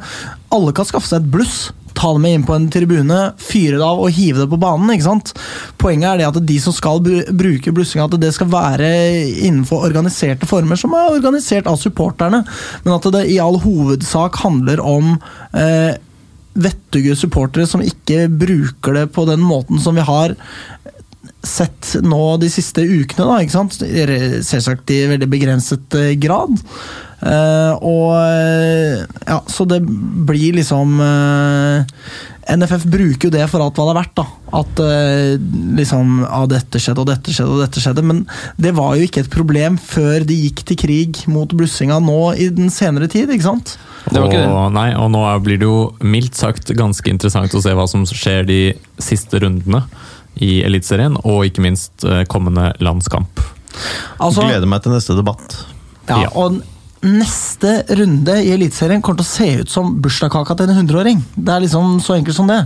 alle 0.54 0.74
kan 0.74 0.86
skaffe 0.88 1.10
seg 1.10 1.22
et 1.22 1.32
bluss. 1.34 1.58
Ta 1.94 2.12
det 2.14 2.22
med 2.24 2.36
inn 2.36 2.46
på 2.46 2.56
en 2.56 2.68
tribune, 2.72 3.18
fyre 3.38 3.78
det 3.78 3.86
av 3.86 4.00
og 4.02 4.14
hive 4.16 4.42
det 4.42 4.48
på 4.50 4.60
banen. 4.60 4.90
ikke 4.94 5.06
sant? 5.06 5.34
Poenget 5.80 6.08
er 6.10 6.22
det 6.22 6.30
at 6.30 6.40
de 6.48 6.56
som 6.62 6.74
skal 6.74 7.02
bruke 7.04 7.74
blussinga, 7.74 8.08
at 8.08 8.18
det 8.20 8.32
skal 8.34 8.50
være 8.52 8.88
innenfor 9.46 9.86
organiserte 9.88 10.48
former, 10.50 10.80
som 10.80 10.96
er 10.98 11.14
organisert 11.14 11.70
av 11.70 11.78
supporterne. 11.80 12.42
Men 12.84 12.96
at 12.96 13.10
det 13.14 13.26
i 13.30 13.38
all 13.42 13.60
hovedsak 13.62 14.40
handler 14.42 14.82
om 14.82 15.14
eh, 15.54 15.94
vettuge 16.54 17.16
supportere 17.18 17.66
som 17.66 17.82
ikke 17.82 18.26
bruker 18.30 18.98
det 18.98 19.08
på 19.14 19.26
den 19.30 19.42
måten 19.42 19.80
som 19.82 19.98
vi 19.98 20.06
har 20.06 20.36
sett 21.44 21.94
nå 22.00 22.36
de 22.40 22.48
siste 22.52 22.84
ukene, 22.84 23.26
da, 23.26 23.40
ikke 23.42 23.54
sant? 23.54 23.76
Selvsagt 24.48 24.92
i 24.94 25.02
veldig 25.10 25.28
begrenset 25.30 25.98
eh, 25.98 26.14
grad. 26.20 26.56
Eh, 27.24 27.72
og 27.80 28.12
eh, 28.20 29.00
ja, 29.24 29.40
så 29.48 29.64
det 29.68 29.80
blir 29.80 30.58
liksom 30.58 30.98
uh, 31.00 31.86
NFF 32.52 32.84
bruker 32.92 33.30
jo 33.30 33.32
det 33.32 33.46
for 33.48 33.64
alt 33.64 33.78
hva 33.78 33.86
det 33.88 33.94
er 33.94 33.98
verdt. 34.02 34.20
da 34.20 34.26
At 34.60 34.82
uh, 34.84 35.32
liksom 35.78 36.18
ah, 36.28 36.44
dette 36.50 36.82
skjedde 36.82 37.00
og 37.00 37.08
dette 37.08 37.32
skjedde 37.32 37.56
og 37.56 37.62
dette 37.64 37.80
skjedde. 37.80 38.04
Men 38.04 38.24
det 38.60 38.74
var 38.76 38.98
jo 38.98 39.08
ikke 39.08 39.24
et 39.24 39.32
problem 39.32 39.78
før 39.80 40.26
de 40.28 40.36
gikk 40.42 40.64
til 40.68 40.80
krig 40.84 41.24
mot 41.32 41.48
blussinga 41.48 42.00
nå 42.04 42.20
i 42.36 42.50
den 42.52 42.68
senere 42.74 43.08
tid. 43.08 43.32
ikke 43.32 43.48
sant? 43.48 43.76
Det 44.10 44.20
var 44.20 44.28
ikke 44.28 44.42
det. 44.42 44.50
Og, 44.52 44.66
nei, 44.76 44.90
og 45.00 45.08
nå 45.14 45.24
blir 45.46 45.62
det 45.62 45.68
jo 45.68 45.78
mildt 46.04 46.36
sagt 46.36 46.74
ganske 46.76 47.08
interessant 47.08 47.56
å 47.56 47.62
se 47.64 47.72
hva 47.72 47.86
som 47.88 48.04
skjer 48.04 48.44
de 48.48 48.60
siste 49.00 49.40
rundene 49.40 49.86
i 50.44 50.58
Eliteserien, 50.66 51.16
og 51.22 51.46
ikke 51.46 51.62
minst 51.62 52.04
eh, 52.04 52.24
kommende 52.28 52.72
landskamp. 52.82 53.40
Altså, 54.18 54.42
Gleder 54.42 54.68
meg 54.68 54.82
til 54.84 54.92
neste 54.92 55.16
debatt. 55.16 55.56
Ja, 56.08 56.24
Ja. 56.26 56.30
og 56.34 56.60
neste 57.04 57.82
runde 57.98 58.34
i 58.42 58.52
Eliteserien 58.54 59.02
kommer 59.04 59.20
til 59.20 59.26
å 59.26 59.30
se 59.30 59.48
ut 59.62 59.72
som 59.72 59.92
bursdagskaka 60.02 60.56
til 60.58 60.72
en 60.72 60.80
100-åring. 60.82 61.20
Det 61.36 61.52
er 61.54 61.64
liksom 61.66 61.98
så 62.04 62.16
enkelt 62.16 62.36
som 62.36 62.48
det. 62.50 62.62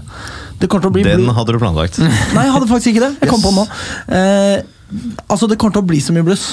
Det 0.60 0.70
til 0.70 0.88
å 0.88 0.94
bli 0.94 1.04
Den 1.06 1.28
hadde 1.34 1.54
du 1.54 1.60
planlagt. 1.60 1.98
Nei, 2.36 2.46
jeg 2.46 2.54
hadde 2.54 2.70
faktisk 2.70 2.94
ikke 2.94 3.04
det. 3.08 3.12
Jeg 3.24 3.32
kom 3.32 3.42
på 3.44 3.52
nå. 3.54 3.66
Eh, 4.14 4.56
altså, 5.26 5.50
det 5.50 5.58
kommer 5.58 5.76
til 5.76 5.84
å 5.84 5.90
bli 5.90 6.00
så 6.02 6.16
mye 6.16 6.26
bluss. 6.26 6.48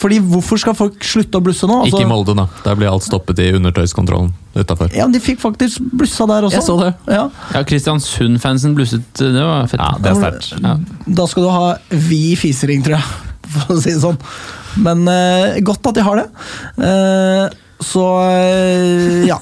Fordi 0.00 0.16
hvorfor 0.24 0.56
skal 0.60 0.76
folk 0.76 1.02
slutte 1.04 1.36
å 1.36 1.44
blusse 1.44 1.68
nå? 1.68 1.82
Altså, 1.82 1.98
Ikke 1.98 2.06
i 2.06 2.08
Molde, 2.08 2.32
da. 2.38 2.46
Der 2.64 2.78
blir 2.78 2.88
alt 2.88 3.04
stoppet 3.04 3.42
i 3.44 3.50
undertøyskontrollen 3.58 4.30
utafor. 4.56 4.88
Ja, 4.96 5.04
De 5.12 5.20
fikk 5.20 5.42
faktisk 5.42 5.82
blussa 5.92 6.24
der 6.30 6.46
også. 6.48 6.56
Jeg 6.56 6.66
så 6.66 6.76
det. 6.80 6.92
Ja. 7.12 7.26
Ja, 7.52 7.62
Kristiansund-fansen 7.68 8.76
blusset. 8.78 9.04
Det 9.20 9.44
var 9.44 9.68
fett. 9.68 9.82
Ja, 9.82 9.90
det 10.00 10.14
er 10.14 10.22
sterkt. 10.22 10.54
Ja. 10.64 10.78
Da 11.20 11.28
skal 11.28 11.44
du 11.44 11.52
ha 11.52 11.74
vi 12.08 12.22
fisering, 12.40 12.86
tror 12.86 12.96
jeg. 12.96 13.28
For 13.50 13.76
å 13.76 13.82
si 13.82 13.92
det 13.92 14.00
sånn. 14.00 14.16
Men 14.78 15.08
eh, 15.08 15.58
godt 15.64 15.86
at 15.90 15.98
de 15.98 16.04
har 16.06 16.20
det. 16.20 16.28
Eh, 17.80 17.84
så 17.84 18.04
eh, 18.30 19.26
ja. 19.30 19.38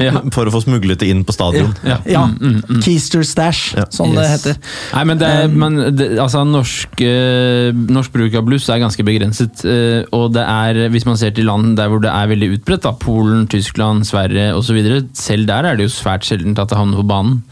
Ja. 0.00 0.20
For 0.34 0.48
å 0.48 0.52
få 0.54 0.62
smuglet 0.64 0.98
det 1.02 1.10
inn 1.12 1.22
på 1.26 1.34
stadion. 1.34 1.70
Ja. 1.86 1.98
ja. 2.08 2.24
Mm, 2.26 2.36
mm, 2.40 2.62
mm. 2.68 2.80
Keister 2.82 3.22
Stash, 3.26 3.76
Ja. 3.76 3.84
som 3.94 4.14
det 4.16 4.24
heter. 4.28 4.56
Nei, 4.94 5.04
men, 5.04 5.18
det, 5.20 5.32
Um, 5.46 5.54
men 5.60 5.76
det, 5.96 6.06
altså, 6.22 6.40
norsk, 6.48 7.00
eh, 7.04 7.70
norsk 7.74 8.12
bruk 8.14 8.34
av 8.38 8.46
bluss 8.46 8.68
er 8.72 8.80
ganske 8.80 9.04
begrenset. 9.04 9.64
eh, 9.68 10.06
og 10.16 10.32
det 10.34 10.42
er, 10.42 10.88
hvis 10.92 11.06
man 11.06 11.18
ser 11.20 11.34
til 11.36 11.46
land 11.46 11.76
der 11.76 11.90
hvor 11.92 12.00
det 12.02 12.10
er 12.10 12.30
veldig 12.30 12.48
utbredt, 12.56 12.82
da, 12.86 12.92
Polen, 12.92 13.46
Tyskland, 13.52 14.06
Sverige 14.08 14.54
osv., 14.56 14.78
selv 15.12 15.46
der 15.50 15.64
er 15.70 15.76
det 15.76 15.86
jo 15.88 15.92
svært 15.94 16.26
sjeldent 16.26 16.58
at 16.62 16.70
det 16.72 16.78
havner 16.78 16.96
på 17.02 17.06
banen. 17.06 17.42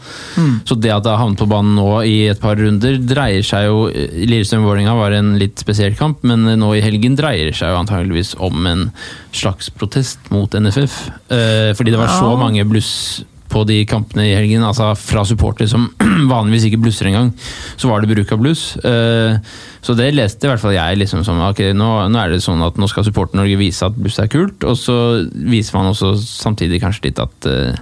Så 0.65 0.75
det 0.79 0.91
at 0.91 1.03
det 1.05 1.13
har 1.13 1.21
havnet 1.21 1.39
på 1.39 1.49
banen 1.51 1.75
nå 1.77 1.89
i 2.07 2.27
et 2.31 2.41
par 2.41 2.57
runder, 2.59 2.97
dreier 3.05 3.45
seg 3.45 3.67
jo 3.69 3.85
Lillestrøm-Vålerenga 3.91 4.95
var 4.97 5.15
en 5.15 5.35
litt 5.39 5.61
spesiell 5.61 5.95
kamp, 5.99 6.23
men 6.27 6.47
nå 6.59 6.73
i 6.75 6.83
helgen 6.83 7.15
dreier 7.19 7.51
det 7.51 7.57
seg 7.59 7.71
jo 7.73 7.79
antageligvis 7.83 8.35
om 8.43 8.65
en 8.69 8.87
slags 9.35 9.69
protest 9.69 10.14
mot 10.31 10.51
NFF. 10.51 10.97
eh, 11.29 11.71
fordi 11.77 11.91
det 11.93 11.99
var 12.01 12.07
så 12.13 12.35
mange 12.39 12.65
bluss 12.67 13.23
på 13.55 13.61
de 13.69 13.85
kampene 13.87 14.25
i 14.25 14.33
helgen, 14.35 14.63
altså 14.67 14.89
fra 14.97 15.21
supportere 15.23 15.69
som 15.69 15.85
vanligvis 16.33 16.65
ikke 16.67 16.81
blusser 16.81 17.07
engang, 17.07 17.29
så 17.77 17.87
var 17.87 18.01
det 18.03 18.09
bruk 18.11 18.31
av 18.33 18.41
bluss. 18.41 18.75
Eh, 18.83 19.37
Så 19.85 19.93
det 19.95 20.09
leste 20.17 20.47
i 20.47 20.49
hvert 20.49 20.59
fall 20.59 20.73
jeg 20.73 20.97
liksom 20.97 21.21
som 21.23 21.39
ok, 21.45 21.61
nå, 21.77 21.89
nå 22.09 22.19
er 22.19 22.33
det 22.33 22.41
sånn 22.43 22.63
at 22.65 22.75
nå 22.81 22.87
skal 22.89 23.05
Supporter-Norge 23.05 23.55
vise 23.61 23.85
at 23.85 23.95
bluss 23.95 24.17
er 24.19 24.27
kult, 24.33 24.63
og 24.65 24.75
så 24.81 24.95
viser 25.31 25.77
man 25.77 25.91
også 25.93 26.15
samtidig 26.19 26.81
kanskje 26.81 27.11
litt 27.11 27.21
at 27.21 27.45
eh, 27.51 27.75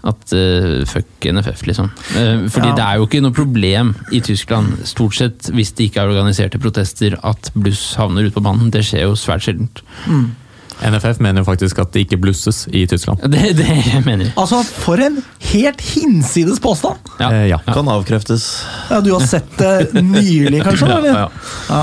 at 0.00 0.32
uh, 0.32 0.80
fuck 0.88 1.26
NFF, 1.28 1.66
liksom. 1.68 1.90
Uh, 2.16 2.46
fordi 2.48 2.70
Ja. 2.70 2.74
det 2.78 2.84
er 2.86 2.94
jo 2.96 3.04
ikke 3.04 3.20
noe 3.20 3.34
problem 3.36 3.90
i 4.16 4.20
Tyskland, 4.24 4.78
stort 4.88 5.12
sett, 5.18 5.50
hvis 5.52 5.74
det 5.76 5.90
ikke 5.90 6.00
er 6.00 6.08
organiserte 6.14 6.56
protester, 6.58 7.18
at 7.22 7.50
bluss 7.52 7.82
havner 8.00 8.24
ute 8.24 8.32
på 8.32 8.40
banen. 8.46 8.70
Det 8.72 8.80
skjer 8.88 9.04
jo 9.04 9.12
svært 9.20 9.44
sjeldent. 9.44 9.82
NFF 10.80 11.18
mener 11.20 11.42
jo 11.42 11.46
faktisk 11.48 11.78
at 11.82 11.92
det 11.92 12.06
ikke 12.06 12.18
blusses 12.22 12.62
i 12.72 12.86
Tyskland. 12.88 13.20
Det, 13.32 13.50
det 13.58 13.66
mener 14.06 14.26
jeg. 14.28 14.32
Altså, 14.40 14.62
for 14.64 15.00
en 15.04 15.18
helt 15.50 15.80
hinsides 15.92 16.60
påstand! 16.62 16.98
Ja. 17.20 17.28
Eh, 17.32 17.46
ja. 17.52 17.58
Kan 17.68 17.88
avkreftes. 17.92 18.46
Ja, 18.90 19.00
Du 19.04 19.12
har 19.12 19.24
sett 19.26 19.50
det 19.60 19.92
nylig, 20.00 20.62
kanskje? 20.64 20.88
Ja, 20.88 21.00
ja. 21.06 21.28
Ja. 21.68 21.82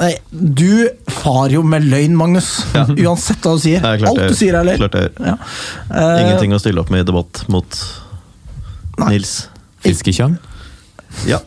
Nei, 0.00 0.12
du 0.30 0.88
far 1.12 1.50
jo 1.52 1.60
med 1.66 1.84
løgn, 1.90 2.14
Magnus. 2.16 2.52
Uansett 2.74 3.42
hva 3.44 3.56
du 3.58 3.64
sier. 3.64 3.82
Er 3.84 4.04
Alt 4.08 4.22
du 4.30 4.36
sier, 4.38 4.56
er 4.56 4.68
løgn. 4.68 4.86
Ja. 5.18 5.34
Eh, 5.90 6.20
Ingenting 6.22 6.54
å 6.56 6.60
stille 6.62 6.80
opp 6.80 6.92
med 6.94 7.04
i 7.04 7.08
debatt 7.10 7.42
mot 7.52 7.80
Nei. 9.00 9.16
Nils. 9.16 9.34
Fiskekjønn? 9.84 10.38
Ja. 11.28 11.40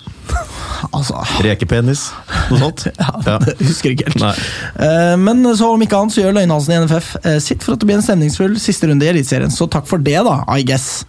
Altså 0.94 1.22
Rekepenis. 1.44 2.10
Noe 2.52 2.60
sånt. 2.60 2.84
ja, 3.00 3.38
det 3.42 3.56
husker 3.64 3.94
ikke 3.94 4.10
helt. 4.10 4.20
Nei. 4.22 4.34
Eh, 4.84 5.16
Men 5.22 5.44
så 5.58 5.72
om 5.74 5.82
ikke 5.84 6.00
annet 6.00 6.16
så 6.16 6.24
gjør 6.24 6.36
Løgnhalsen 6.38 6.76
i 6.76 6.80
NFF 6.84 7.10
eh, 7.24 7.38
sitt 7.44 7.64
for 7.64 7.76
at 7.76 7.82
det 7.82 7.90
blir 7.90 7.98
en 8.00 8.06
stemningsfull 8.06 8.58
siste 8.62 8.90
runde 8.90 9.08
i 9.08 9.12
Eliteserien. 9.14 9.54
Så 9.54 9.70
takk 9.72 9.88
for 9.90 10.04
det, 10.04 10.18
da, 10.28 10.36
I 10.54 10.66
guess. 10.68 11.06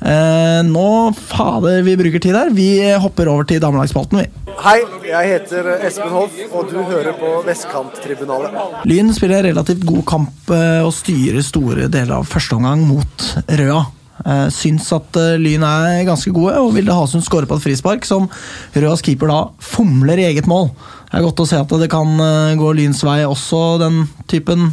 Eh, 0.00 0.60
Nå 0.66 0.86
fader 1.18 1.82
vi 1.86 1.96
bruker 2.00 2.22
tid 2.22 2.38
her. 2.38 2.52
Vi 2.54 2.70
hopper 3.02 3.30
over 3.32 3.48
til 3.50 3.62
damelagsspalten, 3.62 4.22
vi. 4.22 4.54
Hei, 4.60 4.78
jeg 5.08 5.30
heter 5.34 5.70
Espen 5.88 6.10
Hoff, 6.12 6.34
og 6.50 6.68
du 6.70 6.80
hører 6.84 7.14
på 7.18 7.30
Vestkanttribunalet. 7.46 8.56
Lyn 8.90 9.14
spiller 9.16 9.46
relativt 9.50 9.86
god 9.88 10.04
kamp 10.08 10.52
og 10.52 10.90
styrer 10.94 11.44
store 11.46 11.88
deler 11.92 12.18
av 12.20 12.28
første 12.28 12.58
omgang 12.58 12.84
mot 12.88 13.30
Røa. 13.48 13.86
Eh, 14.20 14.46
Syns 14.52 14.88
at 14.92 15.16
eh, 15.16 15.38
Lyn 15.40 15.64
er 15.64 16.04
ganske 16.08 16.32
gode, 16.34 16.56
og 16.60 16.74
Vilde 16.76 16.94
Hasund 16.96 17.24
skårer 17.24 17.48
på 17.48 17.56
et 17.56 17.64
frispark 17.64 18.04
som 18.08 18.28
Røas 18.76 19.04
keeper 19.04 19.30
da 19.32 19.40
fomler 19.64 20.20
i 20.20 20.26
eget 20.28 20.48
mål. 20.50 20.68
Det 21.10 21.18
er 21.18 21.24
godt 21.26 21.42
å 21.42 21.48
se 21.48 21.58
at 21.60 21.76
det 21.80 21.90
kan 21.92 22.12
eh, 22.20 22.56
gå 22.60 22.72
Lyns 22.76 23.02
vei 23.06 23.22
også, 23.26 23.62
den 23.82 24.02
typen 24.30 24.70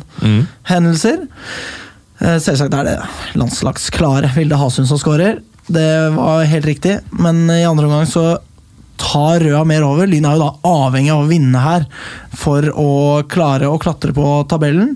hendelser. 0.68 1.24
Eh, 2.20 2.38
Selvsagt 2.44 2.76
er 2.76 2.90
det 2.90 2.98
landslagsklare 3.40 4.34
Vilde 4.36 4.60
Hasund 4.60 4.90
som 4.90 5.00
skårer. 5.02 5.40
Det 5.68 5.90
var 6.16 6.46
helt 6.48 6.68
riktig, 6.68 7.00
men 7.12 7.46
i 7.52 7.64
andre 7.68 7.90
omgang 7.90 8.08
så 8.08 8.38
tar 8.98 9.40
Røa 9.46 9.64
mer 9.70 9.84
over. 9.88 10.08
Lyn 10.10 10.26
er 10.26 10.38
jo 10.38 10.44
da 10.46 10.52
avhengig 10.68 11.12
av 11.14 11.24
å 11.26 11.30
vinne 11.30 11.62
her 11.62 11.86
for 12.38 12.62
å 12.74 12.88
klare 13.30 13.70
å 13.70 13.78
klatre 13.82 14.14
på 14.18 14.26
tabellen. 14.50 14.96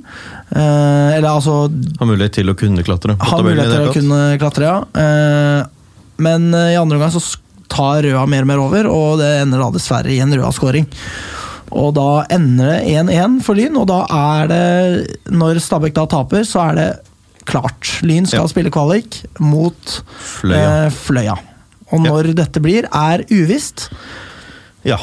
Eh, 0.52 1.18
eller 1.18 1.30
altså 1.30 1.70
Ha 2.00 2.06
mulighet 2.10 2.34
til 2.40 2.50
å 2.52 2.56
kunne 2.58 2.84
klatre. 2.86 3.16
på 3.18 3.30
ha 3.30 3.38
tabellen 3.38 3.62
Ha 3.62 3.68
mulighet 3.68 3.78
til 3.78 3.92
å 3.92 4.00
kunne 4.00 4.40
klatre, 4.42 4.72
ja. 4.72 4.80
Eh, 5.06 5.66
men 6.22 6.54
eh, 6.54 6.74
i 6.74 6.80
andre 6.82 6.98
omgang 7.00 7.14
så 7.14 7.22
tar 7.72 8.02
Røa 8.04 8.26
mer 8.28 8.44
og 8.44 8.50
mer 8.52 8.60
over, 8.66 8.90
og 8.92 9.20
det 9.22 9.30
ender 9.44 9.62
da 9.64 9.70
dessverre 9.72 10.12
i 10.12 10.20
en 10.20 10.34
Røa-skåring. 10.36 10.90
Og 11.72 11.94
da 11.96 12.26
ender 12.36 12.68
det 12.74 12.82
1-1 13.00 13.38
for 13.46 13.56
Lyn, 13.56 13.78
og 13.80 13.86
da 13.88 14.02
er 14.12 14.50
det 14.52 15.32
Når 15.32 15.62
Stabæk 15.64 15.94
da 15.96 16.04
taper, 16.12 16.44
så 16.44 16.66
er 16.68 16.76
det 16.76 16.90
klart. 17.48 17.94
Lyn 18.04 18.28
skal 18.28 18.44
Ja. 18.44 18.48
spille 18.52 18.70
kvalik 18.74 19.22
mot 19.40 20.02
Fløya. 20.20 20.86
eh, 20.86 20.90
Fløya. 20.92 21.38
Og 21.92 22.02
når 22.04 22.32
dette 22.38 22.62
blir, 22.64 22.88
er 22.92 23.26
uvisst. 23.32 23.90
Ja, 24.88 24.98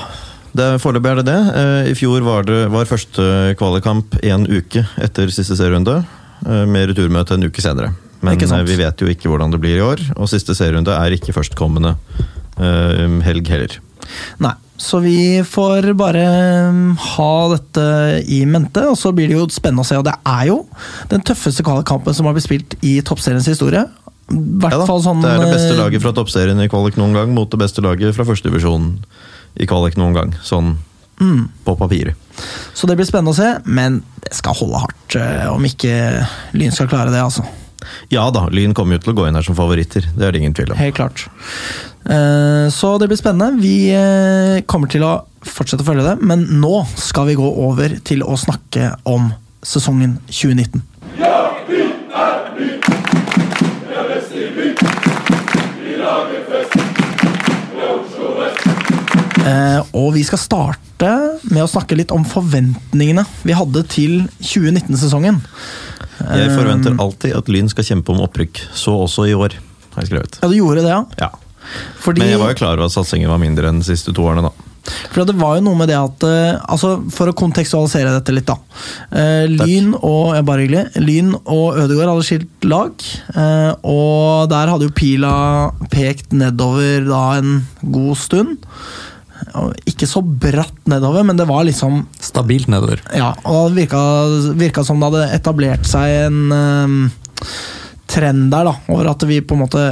det- 0.55 0.81
foreløpig 0.83 1.11
er 1.11 1.23
det 1.23 1.27
det. 1.27 1.41
Eh, 1.55 1.91
I 1.93 1.95
fjor 1.95 2.21
var, 2.27 2.43
det, 2.43 2.69
var 2.73 2.85
første 2.89 3.55
kvalikkamp 3.59 4.19
en 4.23 4.47
uke 4.47 4.87
etter 4.99 5.31
siste 5.31 5.57
serierunde, 5.57 6.05
eh, 6.47 6.65
med 6.67 6.91
returmøte 6.91 7.35
en 7.35 7.45
uke 7.45 7.63
senere. 7.63 7.95
Men 8.23 8.41
eh, 8.41 8.63
vi 8.67 8.77
vet 8.77 8.99
jo 8.99 9.07
ikke 9.07 9.29
hvordan 9.31 9.53
det 9.53 9.61
blir 9.61 9.79
i 9.79 9.85
år, 9.85 10.01
og 10.17 10.29
siste 10.29 10.55
serierunde 10.55 10.91
er 10.97 11.15
ikke 11.15 11.37
førstkommende 11.37 11.97
helg 12.59 13.47
heller. 13.47 13.77
Nei, 14.43 14.51
så 14.79 14.99
vi 15.03 15.43
får 15.47 15.93
bare 15.99 16.25
um, 16.71 16.97
ha 16.97 17.33
dette 17.53 17.85
i 18.31 18.45
mente, 18.47 18.83
og 18.87 18.97
så 18.99 19.13
blir 19.15 19.31
det 19.31 19.37
jo 19.37 19.47
spennende 19.51 19.85
å 19.85 19.87
se. 19.87 19.99
Og 19.99 20.07
det 20.07 20.15
er 20.27 20.49
jo 20.51 20.59
den 21.11 21.23
tøffeste 21.27 21.63
kvalikkampen 21.67 22.15
som 22.15 22.27
har 22.27 22.35
blitt 22.37 22.49
spilt 22.49 22.77
i 22.87 22.97
toppseriens 23.07 23.47
historie. 23.51 23.85
I 24.29 24.37
hvert 24.61 24.75
Ja 24.77 24.85
fall 24.87 25.01
sånn 25.01 25.23
det 25.25 25.31
er 25.33 25.41
det 25.41 25.53
beste 25.55 25.73
eh, 25.73 25.79
laget 25.81 26.03
fra 26.05 26.13
toppserien 26.13 26.61
i 26.61 26.69
kvalik 26.69 26.99
noen 27.01 27.15
gang, 27.17 27.31
mot 27.33 27.49
det 27.51 27.61
beste 27.63 27.81
laget 27.85 28.13
fra 28.17 28.27
førstedivisjonen 28.29 28.99
i 29.57 29.67
kvalik 29.71 29.97
noen 30.01 30.15
gang. 30.17 30.35
Sånn 30.45 30.77
Mm. 31.19 31.49
på 31.67 31.73
papiret. 31.75 32.15
Så 32.75 32.87
det 32.87 32.95
blir 32.95 33.07
spennende 33.09 33.33
å 33.33 33.35
se, 33.35 33.49
men 33.67 34.05
det 34.23 34.37
skal 34.39 34.55
holde 34.55 34.79
hardt 34.85 35.17
eh, 35.19 35.49
om 35.51 35.65
ikke 35.67 35.91
Lyn 36.55 36.71
skal 36.71 36.87
klare 36.87 37.11
det, 37.11 37.19
altså. 37.19 37.43
Ja 38.13 38.29
da, 38.31 38.45
Lyn 38.55 38.71
kommer 38.75 38.95
jo 38.95 39.03
til 39.03 39.13
å 39.15 39.17
gå 39.19 39.25
inn 39.27 39.35
her 39.35 39.43
som 39.43 39.57
favoritter, 39.59 40.07
det 40.15 40.29
er 40.29 40.31
det 40.37 40.39
ingen 40.45 40.55
tvil 40.55 40.71
om. 40.71 40.79
Helt 40.79 40.95
klart. 40.95 41.25
Eh, 42.07 42.69
Så 42.71 42.93
det 43.03 43.09
blir 43.11 43.19
spennende. 43.19 43.59
Vi 43.59 44.63
kommer 44.71 44.87
til 44.93 45.03
å 45.03 45.25
fortsette 45.43 45.83
å 45.83 45.89
følge 45.91 46.07
det, 46.07 46.23
men 46.23 46.47
nå 46.63 46.85
skal 46.95 47.27
vi 47.27 47.35
gå 47.35 47.51
over 47.67 47.99
til 48.05 48.23
å 48.23 48.39
snakke 48.39 48.93
om 49.05 49.33
sesongen 49.67 50.21
2019. 50.31 50.83
Eh, 59.49 59.81
Og 59.97 60.13
vi 60.17 60.23
skal 60.29 60.39
starte 60.43 61.11
med 61.49 61.63
å 61.65 61.71
snakke 61.71 61.97
litt 61.97 62.11
om 62.15 62.25
forventningene 62.27 63.25
vi 63.47 63.55
hadde 63.57 63.85
til 63.89 64.21
2019-sesongen. 64.43 65.41
Jeg 66.19 66.51
forventer 66.57 66.93
Eh. 66.97 66.99
alltid 67.05 67.37
at 67.39 67.49
Lyn 67.49 67.69
skal 67.71 67.85
kjempe 67.87 68.11
om 68.15 68.21
opprykk, 68.27 68.61
så 68.75 68.97
også 69.07 69.29
i 69.31 69.35
år, 69.39 69.55
har 69.95 70.03
jeg 70.03 70.11
skrevet. 70.11 70.41
Ja, 70.43 70.49
du 70.49 70.57
gjorde 70.59 70.83
det, 70.83 70.91
ja? 70.91 71.05
Ja. 71.19 71.31
Fordi, 72.01 72.21
Men 72.23 72.31
jeg 72.33 72.39
var 72.41 72.49
jo 72.55 72.59
klar 72.59 72.75
over 72.79 72.87
at 72.89 72.95
satsingen 72.97 73.29
var 73.31 73.39
mindre 73.39 73.69
enn 73.69 73.79
de 73.83 73.85
siste 73.87 74.13
to 74.15 74.23
årene, 74.25 74.43
da. 74.49 74.51
For 75.13 75.23
det 75.29 75.35
var 75.37 75.57
jo 75.59 75.65
noe 75.67 75.77
med 75.77 75.89
det 75.91 75.99
at 76.01 76.23
eh, 76.25 76.57
altså 76.67 76.95
For 77.13 77.29
å 77.29 77.35
kontekstualisere 77.37 78.09
dette 78.15 78.33
litt, 78.33 78.47
da. 78.49 78.57
Eh, 79.13 79.45
Lyn 79.53 79.91
og 80.01 80.33
ja, 80.35 80.41
bare 80.43 80.65
hyggelig, 80.65 80.87
Lyn 81.05 81.35
og 81.45 81.77
Ødegaard 81.77 82.15
hadde 82.15 82.25
skilt 82.25 82.65
lag. 82.65 82.95
eh, 83.37 83.75
og 83.85 84.49
der 84.49 84.67
hadde 84.73 84.89
jo 84.89 84.95
pila 84.97 85.35
pekt 85.93 86.33
nedover 86.33 87.05
da 87.07 87.23
en 87.37 87.67
god 87.85 88.17
stund. 88.17 88.57
Ikke 89.89 90.09
så 90.09 90.23
bratt 90.23 90.87
nedover, 90.91 91.25
men 91.27 91.39
det 91.39 91.49
var 91.49 91.67
liksom 91.69 92.03
Stabilt 92.23 92.69
nedover. 92.71 93.03
Ja, 93.17 93.33
og 93.49 93.71
det 93.73 93.85
virka, 93.85 94.03
virka 94.59 94.85
som 94.87 95.01
det 95.01 95.11
hadde 95.11 95.39
etablert 95.39 95.89
seg 95.89 96.29
en 96.29 96.55
eh, 96.55 97.57
trend 98.09 98.49
der, 98.53 98.71
da, 98.71 98.77
over 98.93 99.13
at 99.13 99.25
vi 99.29 99.41
på 99.45 99.57
en 99.57 99.65
måte 99.67 99.89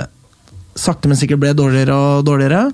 sakte, 0.76 1.08
men 1.08 1.18
sikkert 1.18 1.40
ble 1.42 1.52
dårligere 1.56 1.96
og 1.96 2.26
dårligere. 2.28 2.66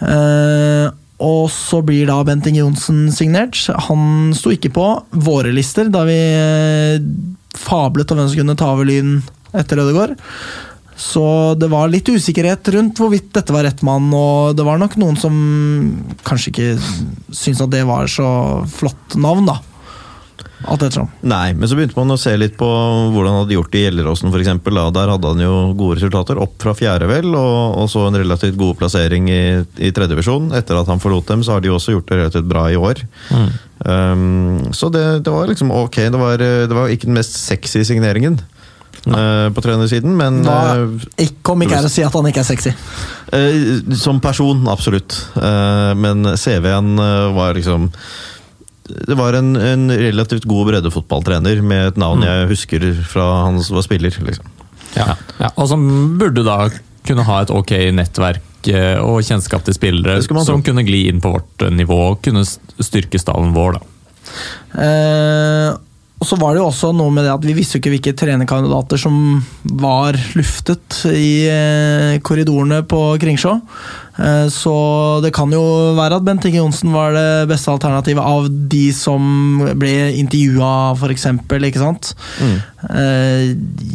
Uh, 0.00 0.88
og 1.20 1.50
så 1.52 1.82
blir 1.84 2.08
da 2.08 2.16
Bent 2.24 2.46
Inge 2.48 2.62
Johnsen 2.62 3.10
signert. 3.12 3.58
Han 3.88 4.32
sto 4.36 4.52
ikke 4.54 4.72
på 4.72 4.86
våre 5.12 5.52
lister 5.52 5.90
da 5.92 6.06
vi 6.08 6.16
eh, 6.16 7.02
fablet 7.60 8.12
om 8.12 8.20
hvem 8.20 8.30
som 8.30 8.40
kunne 8.40 8.56
ta 8.56 8.70
over 8.72 8.88
Lyn 8.88 9.18
etter 9.52 9.82
Ødegaard. 9.82 10.14
Så 11.00 11.24
det 11.56 11.70
var 11.72 11.88
litt 11.88 12.08
usikkerhet 12.12 12.68
rundt 12.74 13.00
hvorvidt 13.00 13.30
dette 13.32 13.54
var 13.54 13.64
rett 13.64 13.80
mann, 13.86 14.10
og 14.12 14.52
det 14.56 14.66
var 14.66 14.76
nok 14.80 14.98
noen 15.00 15.16
som 15.16 15.34
kanskje 16.26 16.52
ikke 16.52 16.70
syntes 17.32 17.64
at 17.64 17.72
det 17.72 17.86
var 17.88 18.10
så 18.10 18.28
flott 18.68 19.16
navn, 19.16 19.48
da. 19.48 19.56
Alt 20.68 20.82
ettersom. 20.84 21.08
Nei, 21.24 21.54
men 21.56 21.70
så 21.70 21.76
begynte 21.78 21.96
man 21.96 22.12
å 22.12 22.18
se 22.20 22.34
litt 22.36 22.58
på 22.60 22.68
hvordan 22.68 23.32
han 23.32 23.42
hadde 23.46 23.56
gjort 23.56 23.72
det 23.72 23.80
i 23.80 23.84
Gjelleråsen 23.86 24.28
f.eks. 24.28 24.50
Der 24.68 25.12
hadde 25.14 25.32
han 25.32 25.40
jo 25.40 25.54
gode 25.78 25.96
resultater, 25.96 26.40
opp 26.42 26.60
fra 26.60 26.76
fjerde 26.76 27.08
vel, 27.08 27.32
og, 27.32 27.80
og 27.80 27.88
så 27.88 28.04
en 28.04 28.20
relativt 28.20 28.60
god 28.60 28.76
plassering 28.82 29.32
i, 29.32 29.42
i 29.80 29.92
tredjevisjon. 29.96 30.52
Etter 30.60 30.82
at 30.82 30.92
han 30.92 31.00
forlot 31.00 31.32
dem, 31.32 31.46
så 31.46 31.56
har 31.56 31.64
de 31.64 31.72
også 31.72 31.96
gjort 31.96 32.12
det 32.12 32.20
relativt 32.20 32.52
bra 32.52 32.68
i 32.68 32.76
år. 32.76 33.00
Um, 33.80 34.68
så 34.76 34.92
det, 34.92 35.06
det 35.24 35.32
var 35.32 35.48
liksom 35.48 35.72
ok. 35.72 36.02
Det 36.12 36.24
var, 36.26 36.44
det 36.44 36.76
var 36.76 36.92
ikke 36.92 37.08
den 37.08 37.16
mest 37.22 37.40
sexy 37.40 37.86
signeringen 37.88 38.42
eh, 39.06 39.46
på 39.54 39.62
trenersiden, 39.64 40.12
men 40.16 40.42
Hva, 40.44 40.58
eh, 40.76 41.06
ikke 41.26 41.44
Kom 41.50 41.62
ikke 41.64 41.78
her 41.78 41.88
å 41.88 41.92
si 41.92 42.04
at 42.04 42.14
han 42.16 42.28
ikke 42.30 42.42
er 42.42 42.48
sexy. 42.48 42.72
Uh, 43.30 43.94
som 43.96 44.18
person, 44.20 44.64
absolutt. 44.68 45.14
Uh, 45.36 45.94
men 45.94 46.24
CV-en 46.34 46.96
var 47.36 47.54
liksom 47.54 47.88
Det 48.90 49.16
var 49.18 49.38
en, 49.38 49.54
en 49.56 49.90
relativt 49.90 50.44
god 50.50 50.72
breddefotballtrener 50.72 51.62
med 51.62 51.92
et 51.92 52.00
navn 52.00 52.24
jeg 52.26 52.48
husker 52.50 52.86
fra 53.06 53.26
han 53.46 53.60
som 53.62 53.78
var 53.78 53.86
spiller. 53.86 54.10
liksom. 54.26 54.46
Ja. 54.96 55.14
Ja. 55.38 55.52
Og 55.54 55.68
som 55.70 55.84
burde 56.18 56.42
da 56.46 56.64
kunne 57.06 57.24
ha 57.28 57.42
et 57.44 57.52
ok 57.54 57.70
nettverk 57.94 58.42
og 59.00 59.22
kjennskap 59.24 59.62
til 59.64 59.72
spillere 59.72 60.18
Det 60.18 60.26
skulle 60.26 60.42
man 60.42 60.48
som 60.48 60.58
tro. 60.60 60.66
kunne 60.68 60.84
gli 60.84 61.06
inn 61.08 61.22
på 61.22 61.30
vårt 61.32 61.64
nivå 61.72 62.00
og 62.10 62.18
kunne 62.26 62.42
styrke 62.44 63.16
stallen 63.22 63.54
vår. 63.54 63.78
da. 63.78 63.86
Eh, 64.84 65.70
og 66.20 66.28
så 66.28 66.36
var 66.36 66.52
det 66.52 66.60
jo 66.60 66.66
også 66.68 66.90
noe 66.92 67.12
med 67.16 67.24
det 67.24 67.32
at 67.32 67.44
vi 67.48 67.54
visste 67.56 67.78
jo 67.78 67.80
ikke 67.80 67.94
hvilke 67.94 68.12
trenerkandidater 68.20 69.00
som 69.00 69.14
var 69.80 70.18
luftet 70.36 70.98
i 71.08 71.48
eh, 71.48 72.18
korridorene 72.20 72.82
på 72.84 72.98
Kringsjå. 73.22 73.54
Eh, 74.20 74.44
så 74.52 74.74
det 75.24 75.30
kan 75.32 75.48
jo 75.54 75.62
være 75.96 76.18
at 76.18 76.26
Bent 76.26 76.44
Inge 76.44 76.60
Johnsen 76.60 76.92
var 76.92 77.16
det 77.16 77.48
beste 77.48 77.72
alternativet 77.72 78.20
av 78.20 78.50
de 78.52 78.82
som 78.92 79.62
ble 79.80 79.94
intervjua, 80.20 80.92
f.eks. 80.98 81.24
Ikke 81.70 81.80
sant? 81.80 82.12
Mm. 82.40 82.58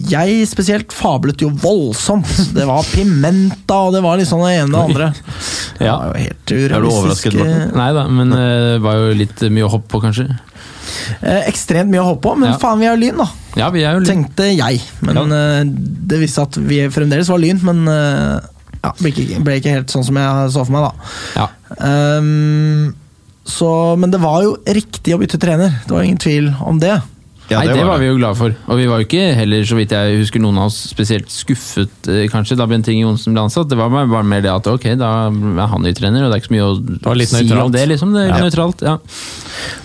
jeg 0.10 0.50
spesielt 0.50 0.94
fablet 0.98 1.46
jo 1.46 1.52
voldsomt. 1.62 2.34
Det 2.58 2.66
var 2.66 2.90
Pimenta, 2.90 3.84
og 3.86 3.94
det 3.94 4.02
var 4.06 4.18
liksom 4.18 4.42
det 4.48 4.56
ene 4.64 4.72
og 4.72 4.74
det 4.74 4.84
andre. 4.90 5.14
Det 5.76 5.92
var 5.92 6.08
jo 6.08 6.22
helt 6.24 6.52
Er 6.56 6.82
du 6.82 6.88
overrasket, 6.88 7.34
urealistisk. 7.36 7.36
Morten? 7.36 7.72
Nei 7.76 7.88
da, 7.94 8.04
men 8.08 8.34
eh, 8.34 8.68
det 8.76 8.84
var 8.86 9.02
jo 9.02 9.16
litt 9.20 9.42
mye 9.52 9.66
å 9.68 9.74
hoppe 9.76 9.92
på, 9.92 10.02
kanskje. 10.08 10.30
Eh, 11.22 11.46
ekstremt 11.50 11.90
mye 11.92 12.02
å 12.04 12.10
håpe 12.12 12.24
på, 12.26 12.36
men 12.40 12.52
Ja. 12.54 12.58
faen, 12.62 12.80
vi 12.80 12.88
er 12.88 12.96
jo 12.96 13.02
Lyn, 13.02 13.18
da. 13.24 13.28
Ja, 13.56 13.70
vi 13.72 13.84
er 13.84 13.96
jo 13.96 14.02
lyn. 14.04 14.10
Tenkte 14.10 14.50
jeg. 14.52 14.82
Men 15.02 15.16
ja. 15.16 15.64
det 15.66 16.20
viste 16.20 16.44
at 16.44 16.58
vi 16.60 16.82
fremdeles 16.92 17.30
var 17.32 17.40
Lyn, 17.42 17.62
men 17.64 17.88
eh, 17.88 18.40
ja, 18.84 18.92
ble, 19.00 19.12
ikke, 19.12 19.40
ble 19.46 19.58
ikke 19.62 19.74
helt 19.74 19.94
sånn 19.94 20.06
som 20.06 20.20
jeg 20.20 20.52
så 20.54 20.66
for 20.68 20.76
meg, 20.76 20.86
da. 20.86 20.94
Ja. 21.40 21.48
Um, 22.20 22.94
så, 23.46 23.70
men 24.02 24.14
det 24.14 24.22
var 24.24 24.44
jo 24.46 24.56
riktig 24.66 25.14
å 25.16 25.20
bytte 25.22 25.40
trener, 25.42 25.80
det 25.86 25.94
var 25.94 26.06
ingen 26.06 26.22
tvil 26.22 26.52
om 26.66 26.80
det. 26.82 26.96
Ja, 27.50 27.60
Nei, 27.62 27.68
det, 27.70 27.84
var 27.86 28.00
vi 28.02 28.08
det. 28.08 28.12
jo 28.14 28.18
glad 28.18 28.38
for. 28.40 28.54
Og 28.74 28.78
vi 28.80 28.86
var 28.90 29.02
jo 29.02 29.06
ikke 29.06 29.36
heller, 29.38 29.62
så 29.70 29.76
vidt 29.78 29.92
jeg 29.94 30.18
husker, 30.18 30.42
noen 30.42 30.58
av 30.58 30.72
oss 30.72 30.78
spesielt 30.90 31.30
skuffet 31.30 32.10
eh, 32.10 32.24
kanskje 32.34 32.58
da 32.58 32.66
Bent 32.66 32.88
Inge 32.90 33.04
Johnsen 33.06 33.36
ble 33.36 33.44
ansatt. 33.46 33.70
Det 33.70 33.78
var 33.78 33.92
bare, 33.94 34.24
mer 34.26 34.42
det 34.42 34.50
at 34.50 34.66
ok, 34.72 34.88
da 34.98 35.10
er 35.30 35.68
han 35.70 35.84
ny 35.86 35.94
trener, 35.94 36.26
og 36.26 36.32
det 36.34 36.40
er 36.40 36.42
ikke 36.42 36.50
så 36.50 36.56
mye 36.56 36.66
å 36.66 37.00
var 37.06 37.20
litt 37.20 37.30
si 37.30 37.44
nøytralt. 37.44 37.66
om 37.68 37.76
det. 37.76 37.84
liksom. 37.92 38.14
Det 38.16 38.24
er 38.24 38.32
Ja. 38.34 38.40
nøytralt, 38.42 38.82
ja. 38.82 38.96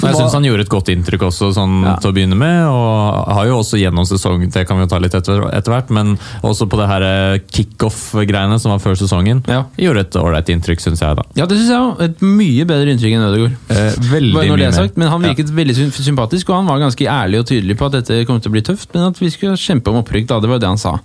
Men 0.00 0.08
jeg 0.10 0.18
syns 0.22 0.32
han 0.32 0.44
gjorde 0.48 0.64
et 0.64 0.72
godt 0.72 0.88
inntrykk 0.88 1.22
også 1.28 1.50
sånn 1.54 1.76
Ja. 1.84 1.96
til 2.00 2.10
å 2.10 2.14
begynne 2.16 2.36
med. 2.40 2.64
Og 2.66 3.28
har 3.36 3.46
jo 3.46 3.58
også 3.60 3.76
gjennom 3.78 4.08
sesong, 4.08 4.40
det 4.50 4.66
kan 4.66 4.76
vi 4.80 4.84
jo 4.84 4.88
ta 4.88 4.98
litt 4.98 5.14
etter, 5.14 5.44
etter 5.52 5.70
hvert, 5.76 5.90
men 5.90 6.16
også 6.42 6.66
på 6.66 6.80
det 6.80 6.88
her 6.88 7.02
eh, 7.02 7.38
kickoff-greiene 7.52 8.58
som 8.60 8.72
var 8.72 8.80
før 8.82 8.96
sesongen. 8.98 9.44
Ja. 9.48 9.64
Gjorde 9.76 10.00
et 10.06 10.16
ålreit 10.20 10.48
inntrykk, 10.52 10.80
syns 10.80 11.00
jeg, 11.04 11.16
da. 11.16 11.22
Ja, 11.36 11.46
det 11.46 11.58
syns 11.60 11.68
jeg 11.68 11.78
òg. 11.84 12.00
Et 12.08 12.24
mye 12.24 12.64
bedre 12.68 12.88
inntrykk 12.94 13.16
enn 13.20 13.28
Ødegaard. 13.28 13.56
Eh, 13.68 14.00
veldig 14.10 14.34
mye 14.34 14.56
mer. 14.72 14.90
men 14.96 15.08
han 15.12 15.22
virket 15.28 15.50
veldig 15.54 15.76
sympatisk, 15.92 16.48
og 16.50 16.56
han 16.62 16.66
var 16.66 16.78
ganske 16.82 17.04
ærlig 17.06 17.40
og 17.40 17.46
tydelig 17.50 17.76
på 17.80 17.90
at 17.90 17.98
dette 17.98 18.22
kom 18.28 18.40
til 18.40 18.52
å 18.52 18.56
bli 18.56 18.64
tøft, 18.66 18.90
men 18.94 19.10
at 19.10 19.20
vi 19.20 19.30
skulle 19.34 19.58
kjempe 19.60 19.92
om 19.92 20.00
opprykk. 20.00 20.28
da, 20.30 20.40
Det 20.40 20.50
var 20.50 20.62
det 20.62 20.70
han 20.70 20.80
sa. 20.80 20.96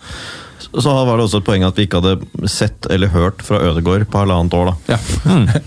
Så 0.76 0.92
var 0.92 1.18
det 1.18 1.26
også 1.26 1.40
et 1.42 1.48
poeng 1.48 1.64
at 1.68 1.78
vi 1.78 1.86
ikke 1.88 2.02
hadde 2.02 2.50
sett 2.52 2.88
eller 2.92 3.12
hørt 3.14 3.44
fra 3.46 3.60
Ødegård 3.64 4.08
på 4.12 4.22
halvannet 4.24 4.56
år. 4.56 4.74
da. 4.74 4.96
Ja. 4.96 5.00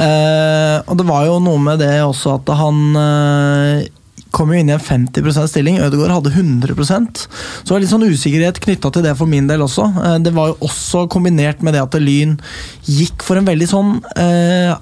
Eh, 0.00 0.76
og 0.86 0.96
det 0.96 1.04
var 1.08 1.26
jo 1.26 1.40
noe 1.42 1.60
med 1.60 1.80
det 1.82 1.98
også 2.04 2.36
at 2.38 2.50
han 2.56 2.76
eh, 2.96 3.88
kom 4.34 4.52
jo 4.52 4.60
inn 4.60 4.70
i 4.70 4.74
en 4.76 4.82
50% 4.82 5.50
stilling. 5.50 5.80
Ødegaard 5.82 6.14
hadde 6.20 6.32
100% 6.32 7.24
Så 7.24 7.66
det 7.66 7.74
var 7.74 7.82
litt 7.82 7.92
sånn 7.92 8.06
usikkerhet 8.06 8.60
knytta 8.62 8.92
til 8.94 9.04
det 9.04 9.16
for 9.18 9.30
min 9.30 9.50
del 9.50 9.64
også. 9.66 9.88
Eh, 10.04 10.16
det 10.24 10.32
var 10.36 10.52
jo 10.52 10.58
også 10.68 11.04
kombinert 11.12 11.64
med 11.66 11.76
det 11.76 11.82
at 11.84 11.98
Lyn 12.00 12.38
gikk 12.86 13.26
for 13.26 13.40
en 13.40 13.48
veldig 13.48 13.68
sånn 13.70 13.98
eh, 14.16 14.72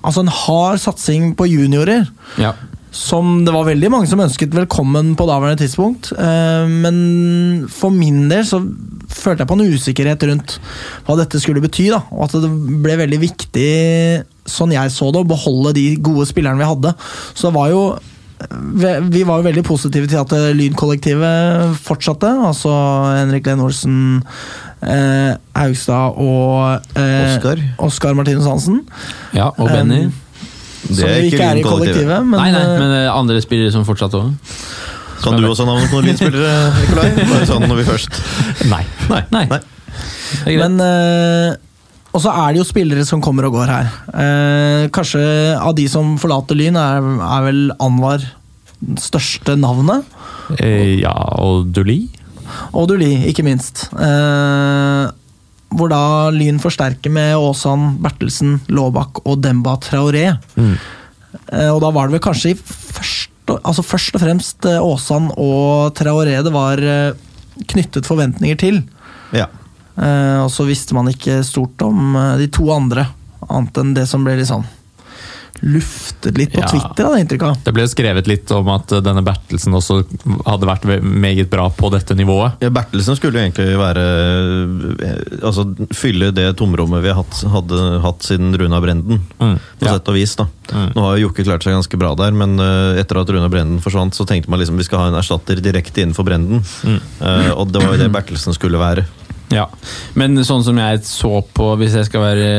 Altså 0.00 0.22
en 0.24 0.32
hard 0.32 0.80
satsing 0.80 1.34
på 1.36 1.44
juniorer. 1.50 2.06
Ja. 2.40 2.54
Som 2.90 3.44
det 3.46 3.52
var 3.54 3.68
veldig 3.68 3.90
mange 3.92 4.08
som 4.10 4.20
ønsket 4.22 4.54
velkommen 4.56 5.12
på 5.18 5.26
daværende 5.28 5.62
tidspunkt. 5.62 6.10
Eh, 6.12 6.66
Men 6.66 7.66
for 7.70 7.94
min 7.94 8.28
del 8.28 8.42
så 8.46 8.58
følte 9.10 9.44
jeg 9.44 9.50
på 9.50 9.58
en 9.58 9.74
usikkerhet 9.74 10.26
rundt 10.30 10.56
hva 11.06 11.16
dette 11.18 11.40
skulle 11.42 11.62
bety. 11.62 11.88
da, 11.90 12.02
Og 12.10 12.24
at 12.26 12.38
det 12.42 12.50
ble 12.82 12.96
veldig 12.98 13.20
viktig, 13.22 14.24
sånn 14.46 14.74
jeg 14.74 14.90
så 14.90 15.12
det, 15.12 15.22
å 15.22 15.28
beholde 15.28 15.74
de 15.74 15.96
gode 16.02 16.26
spillerne 16.26 16.58
vi 16.58 16.70
hadde. 16.70 16.94
Så 17.34 17.48
det 17.50 17.54
var 17.58 17.70
jo 17.70 17.84
vi 18.48 18.92
vi 19.12 19.22
var 19.28 19.40
jo 19.40 19.44
veldig 19.44 19.64
positive 19.66 20.08
til 20.08 20.16
at 20.16 20.32
Lynkollektivet 20.56 21.76
fortsatte. 21.84 22.30
Altså 22.48 22.72
Henrik 23.18 23.46
Len 23.46 23.60
Olsen, 23.60 24.22
eh, 24.82 25.36
Haugstad 25.54 26.16
og 26.16 26.80
eh, 26.96 27.36
Oskar. 27.78 28.14
Martinus 28.14 28.48
Hansen. 28.48 28.80
Ja, 29.36 29.50
og 29.58 29.68
Benny. 29.68 30.06
Um, 30.06 30.12
som 30.96 31.08
er 31.08 31.26
ikke 31.28 31.46
er 31.46 31.60
i 31.60 31.64
kollektivet, 31.64 32.24
men, 32.26 32.36
nei, 32.38 32.50
nei, 32.54 32.62
eh, 32.62 32.78
men 32.80 32.94
eh, 32.98 33.08
andre 33.12 33.40
spillere 33.44 33.72
som 33.74 33.86
fortsatte 33.88 34.20
òg. 34.20 34.54
Kan 35.20 35.36
du 35.36 35.48
også 35.50 35.66
navnet 35.68 35.90
på 35.92 35.98
noen 36.00 36.10
lynspillere, 36.10 36.52
Nikolai? 36.78 37.08
Bare 37.32 37.48
sånn 37.48 37.66
når 37.68 37.82
vi 37.82 37.88
først 37.90 38.20
Nei. 38.70 38.84
Nei. 39.10 39.20
Nei. 39.34 39.42
Nei. 39.50 40.54
Men 40.56 40.78
eh, 40.80 41.58
Og 42.14 42.22
så 42.24 42.32
er 42.32 42.54
det 42.54 42.62
jo 42.62 42.68
spillere 42.68 43.04
som 43.04 43.20
kommer 43.20 43.44
og 43.50 43.58
går 43.58 43.68
her. 43.74 43.90
Eh, 44.14 44.84
kanskje 44.94 45.20
av 45.60 45.74
de 45.76 45.84
som 45.92 46.14
forlater 46.20 46.56
Lyn, 46.58 46.78
er, 46.80 47.04
er 47.26 47.44
vel 47.50 47.60
Anwar 47.84 48.24
største 49.00 49.58
navnet. 49.60 50.08
Eh, 50.56 50.96
ja, 51.02 51.12
og 51.38 51.68
Duli? 51.76 52.00
Og 52.74 52.88
Duli, 52.90 53.12
ikke 53.30 53.44
minst. 53.46 53.88
Eh, 53.92 55.04
hvor 55.70 55.90
da 55.92 56.30
Lyn 56.34 56.58
forsterker 56.62 57.12
med 57.14 57.36
Aasan, 57.38 57.94
Bertelsen, 58.02 58.58
Laabak 58.72 59.22
og 59.24 59.40
Demba 59.44 59.76
Traoré. 59.82 60.32
Mm. 60.56 60.74
Eh, 61.52 61.70
og 61.70 61.80
da 61.84 61.92
var 61.94 62.08
det 62.08 62.16
vel 62.16 62.24
kanskje 62.24 62.54
i 62.54 62.58
først, 62.58 63.54
altså 63.60 63.84
først 63.86 64.18
og 64.18 64.24
fremst 64.24 64.66
eh, 64.68 64.80
Aasan 64.82 65.30
og 65.36 65.94
Traoré 65.98 66.40
det 66.42 66.54
var 66.54 66.82
eh, 66.82 67.14
knyttet 67.70 68.08
forventninger 68.08 68.58
til. 68.60 68.82
Ja. 69.36 69.46
Eh, 70.00 70.38
og 70.42 70.50
så 70.52 70.66
visste 70.68 70.96
man 70.96 71.10
ikke 71.12 71.40
stort 71.46 71.82
om 71.86 72.16
eh, 72.18 72.36
de 72.42 72.50
to 72.52 72.66
andre, 72.74 73.06
annet 73.48 73.82
enn 73.82 73.96
det 73.96 74.06
som 74.10 74.26
ble 74.26 74.36
litt 74.36 74.46
liksom 74.46 74.66
luftet 75.60 76.38
litt 76.38 76.52
på 76.54 76.62
Ja. 76.62 76.68
Twitter, 76.70 77.04
hadde 77.04 77.16
det 77.16 77.24
inntrykk 77.24 77.42
av. 77.48 77.56
Det 77.64 77.74
ble 77.76 77.86
skrevet 77.90 78.30
litt 78.30 78.50
om 78.56 78.68
at 78.72 78.92
eh, 78.92 79.02
denne 79.04 79.24
Bertelsen 79.26 79.76
også 79.76 80.00
hadde 80.46 80.68
vært 80.68 80.86
meget 81.02 81.50
bra 81.52 81.68
på 81.70 81.90
dette 81.92 82.16
nivået. 82.16 82.60
Ja, 82.64 82.70
Bertelsen 82.74 83.18
skulle 83.18 83.38
jo 83.40 83.44
egentlig 83.44 83.76
være 83.80 84.06
eh, 85.00 85.44
Altså 85.46 85.64
fylle 85.96 86.30
det 86.36 86.50
tomrommet 86.58 87.04
vi 87.04 87.12
hatt, 87.16 87.42
hadde 87.52 88.00
hatt 88.04 88.26
siden 88.26 88.54
Runa 88.56 88.80
Brenden. 88.80 89.22
Mm, 89.40 89.56
På 89.80 89.86
ja. 89.86 89.96
sett 89.96 90.08
og 90.10 90.18
vis 90.18 90.36
da 90.40 90.48
Mm. 90.70 90.92
Nå 90.94 91.02
har 91.02 91.16
jo 91.18 91.28
Jokke 91.28 91.44
klart 91.46 91.64
seg 91.66 91.74
ganske 91.74 91.98
bra 92.00 92.12
der, 92.18 92.34
men 92.36 92.54
eh, 92.62 93.00
etter 93.02 93.20
at 93.20 93.30
Runa 93.32 93.48
Brenden 93.50 93.82
forsvant, 93.82 94.14
så 94.16 94.26
tenkte 94.28 94.52
man 94.52 94.60
liksom 94.62 94.78
vi 94.78 94.86
skal 94.86 95.04
ha 95.04 95.08
en 95.10 95.18
erstatter 95.18 95.60
direkte 95.62 96.04
innenfor 96.04 96.26
Brenden. 96.28 96.62
Mm. 96.86 97.00
Uh, 97.20 97.50
og 97.56 97.72
det 97.74 97.82
var 97.82 97.96
jo 97.96 98.02
det 98.04 98.12
Bertelsen 98.14 98.56
skulle 98.56 98.80
være. 98.80 99.06
Ja, 99.50 99.66
men 100.14 100.38
sånn 100.46 100.62
som 100.62 100.78
jeg 100.78 101.02
så 101.08 101.40
på, 101.56 101.72
hvis 101.80 101.96
jeg 101.98 102.06
skal 102.06 102.22
være 102.22 102.50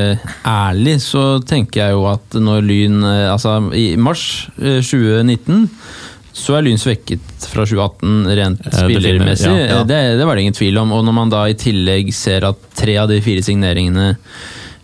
ærlig, 0.48 0.98
så 1.04 1.40
tenker 1.48 1.86
jeg 1.86 1.96
jo 1.96 2.06
at 2.12 2.36
når 2.36 2.66
Lyn 2.68 2.98
eh, 3.08 3.30
Altså, 3.32 3.58
i 3.78 3.94
mars 3.96 4.50
eh, 4.60 4.82
2019 4.84 5.70
så 6.36 6.56
er 6.58 6.64
Lyn 6.64 6.80
svekket 6.80 7.46
fra 7.52 7.64
2018 7.68 8.28
rent 8.40 8.62
Eh, 8.68 8.76
spillermessig. 8.76 9.52
ja, 9.52 9.66
ja. 9.78 9.80
Det, 9.88 10.00
det 10.20 10.28
var 10.28 10.36
det 10.36 10.46
ingen 10.46 10.56
tvil 10.56 10.78
om. 10.80 10.92
Og 10.96 11.04
når 11.08 11.16
man 11.16 11.32
da 11.32 11.46
i 11.52 11.58
tillegg 11.60 12.12
ser 12.16 12.48
at 12.48 12.60
tre 12.76 12.96
av 13.00 13.10
de 13.12 13.20
fire 13.24 13.44
signeringene 13.44 14.10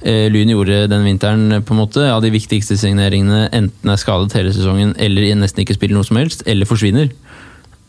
eh, 0.04 0.28
Lyn 0.32 0.52
gjorde 0.56 0.86
den 0.92 1.08
vinteren, 1.08 1.62
på 1.64 1.76
en 1.76 1.82
måte, 1.84 2.08
av 2.12 2.24
de 2.24 2.32
viktigste 2.36 2.76
signeringene 2.80 3.50
enten 3.56 3.92
er 3.92 4.00
skadet 4.00 4.36
hele 4.36 4.52
sesongen 4.56 4.96
eller 5.00 5.28
nesten 5.40 5.64
ikke 5.64 5.76
spiller 5.80 6.00
noe 6.00 6.08
som 6.08 6.20
helst, 6.24 6.48
eller 6.48 6.68
forsvinner, 6.70 7.12
Eh, 7.12 7.27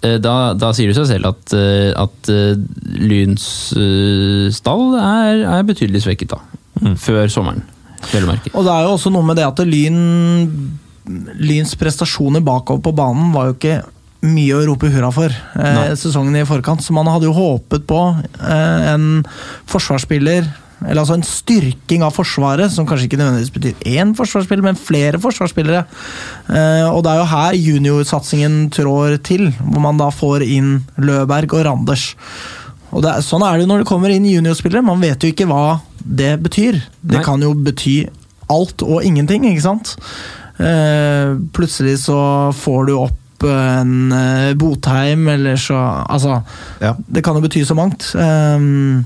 da, 0.00 0.54
da 0.54 0.70
sier 0.76 0.92
det 0.92 0.98
seg 0.98 1.08
selv 1.10 1.32
at, 1.32 1.54
eh, 1.58 1.90
at 1.98 2.30
eh, 2.30 2.54
Lyns 3.02 3.48
eh, 3.74 4.46
stall 4.54 4.94
er, 4.94 5.42
er 5.58 5.66
betydelig 5.66 6.04
svekket 6.04 6.36
da. 6.36 6.42
Før 7.02 7.26
sommeren, 7.32 7.64
vel 8.12 8.28
å 8.28 8.30
merke. 8.30 8.52
Og 8.54 8.66
det 8.66 8.74
er 8.74 8.86
jo 8.86 8.92
også 8.94 9.10
noe 9.10 9.26
med 9.26 9.40
det 9.40 9.48
at 9.48 9.62
Lyn 9.66 9.98
Lyns 11.40 11.72
prestasjoner 11.80 12.44
bakover 12.44 12.84
på 12.84 12.92
banen 12.94 13.32
var 13.34 13.48
jo 13.48 13.56
ikke 13.56 13.80
mye 14.28 14.56
å 14.56 14.64
rope 14.66 14.90
hurra 14.90 15.10
for 15.14 15.32
eh, 15.32 15.92
sesongen 15.98 16.36
i 16.38 16.46
forkant. 16.46 16.82
Så 16.84 16.94
man 16.94 17.08
hadde 17.10 17.28
jo 17.28 17.34
håpet 17.36 17.86
på 17.88 18.00
eh, 18.14 18.88
en 18.92 19.22
forsvarsspiller 19.70 20.46
eller 20.86 21.00
altså 21.02 21.16
en 21.18 21.26
styrking 21.26 22.04
av 22.06 22.14
Forsvaret, 22.14 22.70
som 22.70 22.86
kanskje 22.86 23.08
ikke 23.08 23.18
nødvendigvis 23.18 23.54
betyr 23.54 23.88
én 23.98 24.12
forsvarsspiller, 24.18 24.62
men 24.68 24.78
flere 24.78 25.18
forsvarsspillere. 25.22 25.84
Eh, 26.48 26.86
og 26.92 27.02
det 27.04 27.12
er 27.12 27.18
jo 27.22 27.28
her 27.32 27.58
juniorsatsingen 27.58 28.70
trår 28.74 29.16
til, 29.26 29.48
hvor 29.58 29.82
man 29.82 29.98
da 29.98 30.10
får 30.14 30.44
inn 30.46 30.84
Løberg 31.02 31.52
og 31.58 31.64
Randers. 31.66 32.12
Og 32.92 33.02
det 33.04 33.10
er, 33.10 33.24
sånn 33.26 33.42
er 33.44 33.58
det 33.58 33.66
jo 33.66 33.72
når 33.72 33.82
det 33.82 33.88
kommer 33.90 34.14
inn 34.14 34.24
juniorspillere, 34.30 34.84
man 34.86 35.02
vet 35.02 35.20
jo 35.26 35.32
ikke 35.34 35.48
hva 35.50 35.80
det 36.00 36.36
betyr. 36.46 36.78
Det 37.02 37.18
Nei. 37.18 37.24
kan 37.26 37.42
jo 37.44 37.50
bety 37.54 37.98
alt 38.48 38.80
og 38.86 39.02
ingenting, 39.04 39.44
ikke 39.50 39.66
sant? 39.66 39.96
Eh, 40.58 41.34
plutselig 41.54 41.98
så 42.06 42.20
får 42.56 42.86
du 42.88 42.94
opp 43.02 43.44
en 43.46 44.10
eh, 44.10 44.54
Botheim, 44.58 45.28
eller 45.30 45.54
så 45.60 45.76
Altså, 46.08 46.40
Ja. 46.80 46.94
det 47.06 47.22
kan 47.22 47.36
jo 47.36 47.44
bety 47.44 47.60
så 47.66 47.76
mangt. 47.76 48.08
Ehm, 48.18 49.04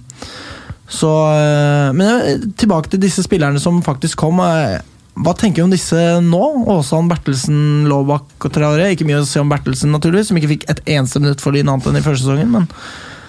så 0.92 1.10
eh, 1.32 1.90
Men 1.96 2.08
eh, 2.20 2.42
tilbake 2.60 2.90
til 2.92 3.00
disse 3.02 3.24
spillerne 3.24 3.60
som 3.62 3.78
faktisk 3.84 4.20
kom. 4.20 4.40
eh, 4.44 4.80
Hva 5.22 5.32
tenker 5.36 5.62
du 5.62 5.66
om 5.66 5.72
disse 5.72 5.96
nå? 6.24 6.42
Åsan, 6.72 7.08
Bertelsen, 7.10 7.62
Laabak 7.88 8.46
og 8.46 8.52
Traoré. 8.54 8.90
Ikke 8.94 9.06
mye 9.08 9.22
å 9.22 9.28
si 9.28 9.40
om 9.40 9.48
Bertelsen, 9.52 9.92
naturligvis, 9.92 10.28
som 10.30 10.38
ikke 10.40 10.52
fikk 10.54 10.68
et 10.72 10.84
eneste 10.98 11.20
minutt 11.20 11.40
for 11.44 11.52
Lyn 11.56 11.68
annet 11.72 11.88
enn 11.90 11.98
i 12.00 12.04
første 12.04 12.24
sesongen. 12.26 12.52
Men 12.52 12.68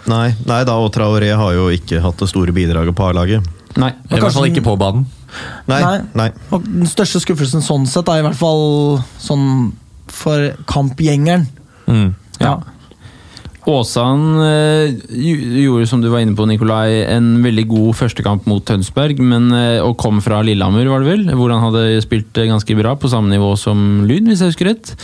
Nei, 0.04 0.34
nei 0.44 0.62
da, 0.68 0.74
og 0.84 0.90
Traoré 0.92 1.30
har 1.32 1.54
jo 1.56 1.70
ikke 1.72 2.02
hatt 2.04 2.20
det 2.20 2.28
store 2.28 2.52
bidraget 2.56 2.92
på 2.96 3.06
A-laget. 3.08 3.46
Nei. 3.80 3.94
I 4.12 4.20
hvert 4.20 4.36
fall 4.36 4.50
ikke 4.50 4.64
på 4.66 4.74
banen. 4.78 5.06
Nei, 5.72 5.80
Nei. 5.82 5.94
nei. 6.20 6.26
og 6.54 6.66
den 6.68 6.86
største 6.92 7.22
skuffelsen 7.24 7.64
sånn 7.66 7.88
sett 7.90 8.12
er 8.12 8.20
i 8.20 8.26
hvert 8.28 8.36
fall 8.38 9.00
sånn 9.24 9.72
for 10.12 10.52
kampgjengeren. 10.70 11.48
Mm. 11.88 12.12
Ja. 12.44 12.58
Åsan 13.70 14.24
eh, 14.44 14.96
gjorde, 15.10 15.88
som 15.88 16.02
du 16.04 16.10
var 16.12 16.24
inne 16.24 16.36
på, 16.36 16.48
Nikolai, 16.50 17.06
en 17.14 17.38
veldig 17.44 17.64
god 17.72 17.96
førstekamp 18.02 18.48
mot 18.50 18.64
Tønsberg, 18.68 19.22
men, 19.24 19.48
eh, 19.56 19.80
og 19.84 19.96
kom 20.02 20.20
fra 20.24 20.42
Lillehammer, 20.44 20.90
var 20.92 21.04
det 21.04 21.14
vel? 21.14 21.26
Hvor 21.40 21.54
han 21.54 21.64
hadde 21.64 22.04
spilt 22.04 22.38
eh, 22.42 22.50
ganske 22.52 22.78
bra, 22.80 22.98
på 23.00 23.12
samme 23.12 23.32
nivå 23.32 23.54
som 23.60 24.04
Lyn, 24.10 24.28
hvis 24.28 24.44
jeg 24.44 24.54
husker 24.54 24.74
rett. 24.74 24.96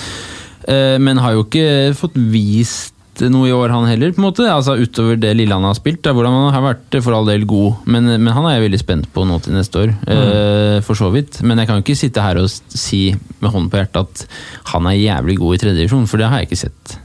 Uh, 0.69 0.99
men 1.01 1.17
har 1.17 1.33
jo 1.33 1.45
ikke 1.47 1.95
fått 1.97 2.17
vist 2.29 2.93
noe 3.31 3.47
i 3.49 3.53
år, 3.55 3.71
han 3.73 3.87
heller, 3.89 4.11
på 4.13 4.21
en 4.21 4.27
måte. 4.27 4.45
Altså 4.51 4.75
Utover 4.79 5.17
det 5.19 5.31
lille 5.39 5.55
han 5.55 5.65
har 5.65 5.75
spilt, 5.77 6.03
da, 6.05 6.13
hvordan 6.15 6.35
han 6.35 6.53
har 6.53 6.65
vært 6.67 6.99
for 7.03 7.15
all 7.15 7.27
del 7.27 7.47
god. 7.49 7.81
Men, 7.89 8.11
men 8.11 8.31
han 8.35 8.45
er 8.47 8.57
jeg 8.57 8.67
veldig 8.67 8.81
spent 8.83 9.09
på 9.15 9.25
nå 9.27 9.39
til 9.43 9.57
neste 9.57 9.81
år, 9.81 9.95
eh, 10.13 10.77
for 10.85 10.99
så 10.99 11.09
vidt. 11.15 11.41
Men 11.41 11.59
jeg 11.59 11.71
kan 11.71 11.79
jo 11.79 11.87
ikke 11.87 11.99
sitte 11.99 12.23
her 12.23 12.39
og 12.43 12.51
si 12.51 13.07
med 13.39 13.49
hånden 13.49 13.71
på 13.71 13.81
hjertet 13.81 14.03
at 14.05 14.41
han 14.75 14.87
er 14.91 14.99
jævlig 14.99 15.39
god 15.41 15.55
i 15.57 15.61
tredje 15.63 15.81
divisjon, 15.81 16.09
for 16.11 16.21
det 16.21 16.29
har 16.29 16.43
jeg 16.43 16.51
ikke 16.51 16.63
sett 16.67 16.99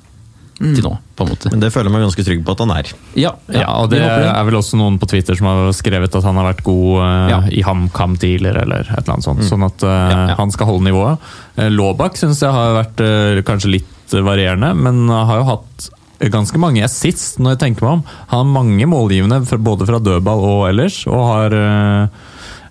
til 0.59 0.85
nå, 0.87 0.91
på 1.19 1.25
en 1.25 1.31
måte. 1.33 1.51
Men 1.51 1.63
det 1.65 1.71
føler 1.75 1.91
jeg 1.91 1.95
meg 1.97 2.05
ganske 2.05 2.25
trygg 2.27 2.43
på 2.47 2.53
at 2.55 2.61
han 2.63 2.73
er. 2.77 2.91
Ja, 3.19 3.33
Ja, 3.51 3.67
og 3.83 3.89
det 3.91 3.99
er 4.05 4.45
vel 4.47 4.55
også 4.61 4.79
noen 4.79 5.01
på 5.03 5.09
Twitter 5.11 5.35
som 5.39 5.49
har 5.51 5.73
skrevet 5.75 6.15
at 6.15 6.27
han 6.29 6.39
har 6.39 6.47
vært 6.53 6.63
god 6.67 7.01
uh, 7.03 7.31
Ja. 7.33 7.39
i 7.51 7.65
HamKam 7.67 8.15
tidligere, 8.23 8.63
eller 8.63 8.87
et 8.87 8.93
eller 9.03 9.17
annet 9.17 9.27
sånt. 9.27 9.43
Sånn 9.49 9.67
at 9.67 9.83
uh, 9.83 9.91
Ja, 9.91 10.21
ja. 10.31 10.37
han 10.39 10.55
skal 10.55 10.71
holde 10.71 10.87
nivået. 10.87 11.19
Uh, 11.59 11.67
Laabak 11.75 12.17
syns 12.21 12.43
jeg 12.45 12.55
har 12.55 12.77
vært 12.79 13.03
uh, 13.03 13.43
kanskje 13.49 13.73
litt 13.75 14.15
varierende, 14.15 14.71
men 14.79 15.09
har 15.11 15.41
jo 15.41 15.49
hatt 15.49 15.89
ganske 16.31 16.59
mange 16.63 16.85
assists, 16.87 17.35
når 17.43 17.57
jeg 17.57 17.61
tenker 17.65 17.85
meg 17.89 17.97
om. 17.99 18.05
Han 18.31 18.45
har 18.45 18.53
mange 18.55 18.87
målgivende, 18.89 19.41
både 19.59 19.89
fra 19.89 19.99
dødball 19.99 20.45
og 20.47 20.63
ellers, 20.71 21.01
og 21.11 21.25
har 21.33 21.57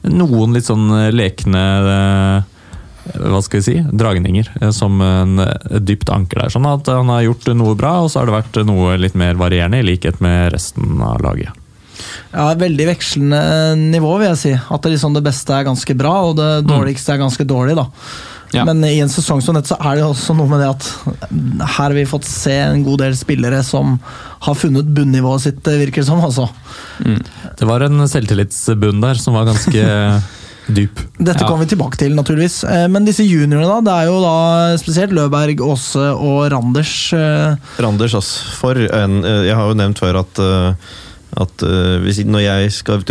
noen 0.08 0.56
litt 0.56 0.70
sånn 0.70 0.88
lekne 1.14 1.64
hva 3.12 3.42
skal 3.44 3.60
vi 3.60 3.66
si, 3.66 3.76
dragninger 3.92 4.52
eh, 4.62 4.72
som 4.76 5.02
en, 5.04 5.42
et 5.44 5.84
dypt 5.86 6.12
anker 6.14 6.44
der. 6.44 6.54
Sånn 6.54 6.70
at 6.70 6.88
han 6.92 7.12
har 7.12 7.26
gjort 7.28 7.50
noe 7.58 7.76
bra, 7.80 7.98
og 8.04 8.12
så 8.12 8.22
har 8.22 8.30
det 8.30 8.38
vært 8.38 8.62
noe 8.68 8.96
litt 9.02 9.18
mer 9.20 9.40
varierende, 9.40 9.82
i 9.82 9.88
likhet 9.94 10.22
med 10.24 10.54
resten 10.56 11.02
av 11.04 11.22
laget. 11.24 11.52
Ja, 12.34 12.50
Veldig 12.58 12.86
vekslende 12.90 13.42
nivå, 13.80 14.16
vil 14.20 14.32
jeg 14.32 14.42
si. 14.42 14.54
At 14.56 14.86
det, 14.86 14.96
liksom 14.96 15.16
det 15.16 15.26
beste 15.26 15.56
er 15.56 15.68
ganske 15.68 15.96
bra, 15.98 16.14
og 16.30 16.38
det 16.40 16.52
dårligste 16.70 17.14
er 17.16 17.22
ganske 17.22 17.46
dårlig. 17.48 17.76
da. 17.80 17.90
Ja. 18.54 18.66
Men 18.70 18.84
i 18.86 19.00
en 19.02 19.10
sesong 19.10 19.42
som 19.42 19.58
dette 19.58 19.72
så 19.72 19.78
er 19.82 19.98
det 19.98 20.06
også 20.06 20.36
noe 20.38 20.46
med 20.52 20.62
det 20.62 20.70
at 20.70 20.90
her 21.32 21.72
har 21.74 21.96
vi 21.98 22.06
fått 22.06 22.28
se 22.30 22.54
en 22.54 22.84
god 22.86 23.02
del 23.02 23.16
spillere 23.18 23.64
som 23.66 23.96
har 24.46 24.58
funnet 24.60 24.92
bunnivået 24.94 25.48
sitt, 25.48 25.64
det 25.66 25.80
virker 25.80 26.04
det 26.04 26.10
som. 26.12 26.22
altså. 26.22 26.46
Det 27.02 27.66
var 27.66 27.86
en 27.86 28.06
selvtillitsbunn 28.10 29.02
der 29.02 29.18
som 29.22 29.38
var 29.40 29.50
ganske 29.50 29.88
dyp. 30.72 31.00
Dette 31.20 31.42
Ja. 31.44 31.48
kommer 31.48 31.66
vi 31.66 31.76
tilbake 31.76 31.98
til, 31.98 32.14
naturligvis. 32.16 32.64
Eh, 32.64 32.88
Men 32.88 33.06
disse 33.06 33.24
juniorene, 33.24 33.68
da. 33.68 33.82
Det 33.82 33.94
er 33.94 34.06
jo 34.12 34.22
da 34.22 34.78
spesielt 34.78 35.12
Løberg, 35.12 35.60
Aase 35.62 36.06
og 36.16 36.52
Randers. 36.52 37.12
eh, 37.14 37.56
Randers, 37.80 38.14
ass. 38.16 38.32
For 38.60 38.74
en 38.76 39.24
eh, 39.26 39.44
Jeg 39.48 39.56
har 39.56 39.68
jo 39.68 39.74
nevnt 39.76 40.00
før 40.00 40.20
at 40.24 40.40
at 41.34 41.58
hvis, 42.04 42.20
Når 42.30 42.42
jeg 42.44 42.72
skal 42.72 43.02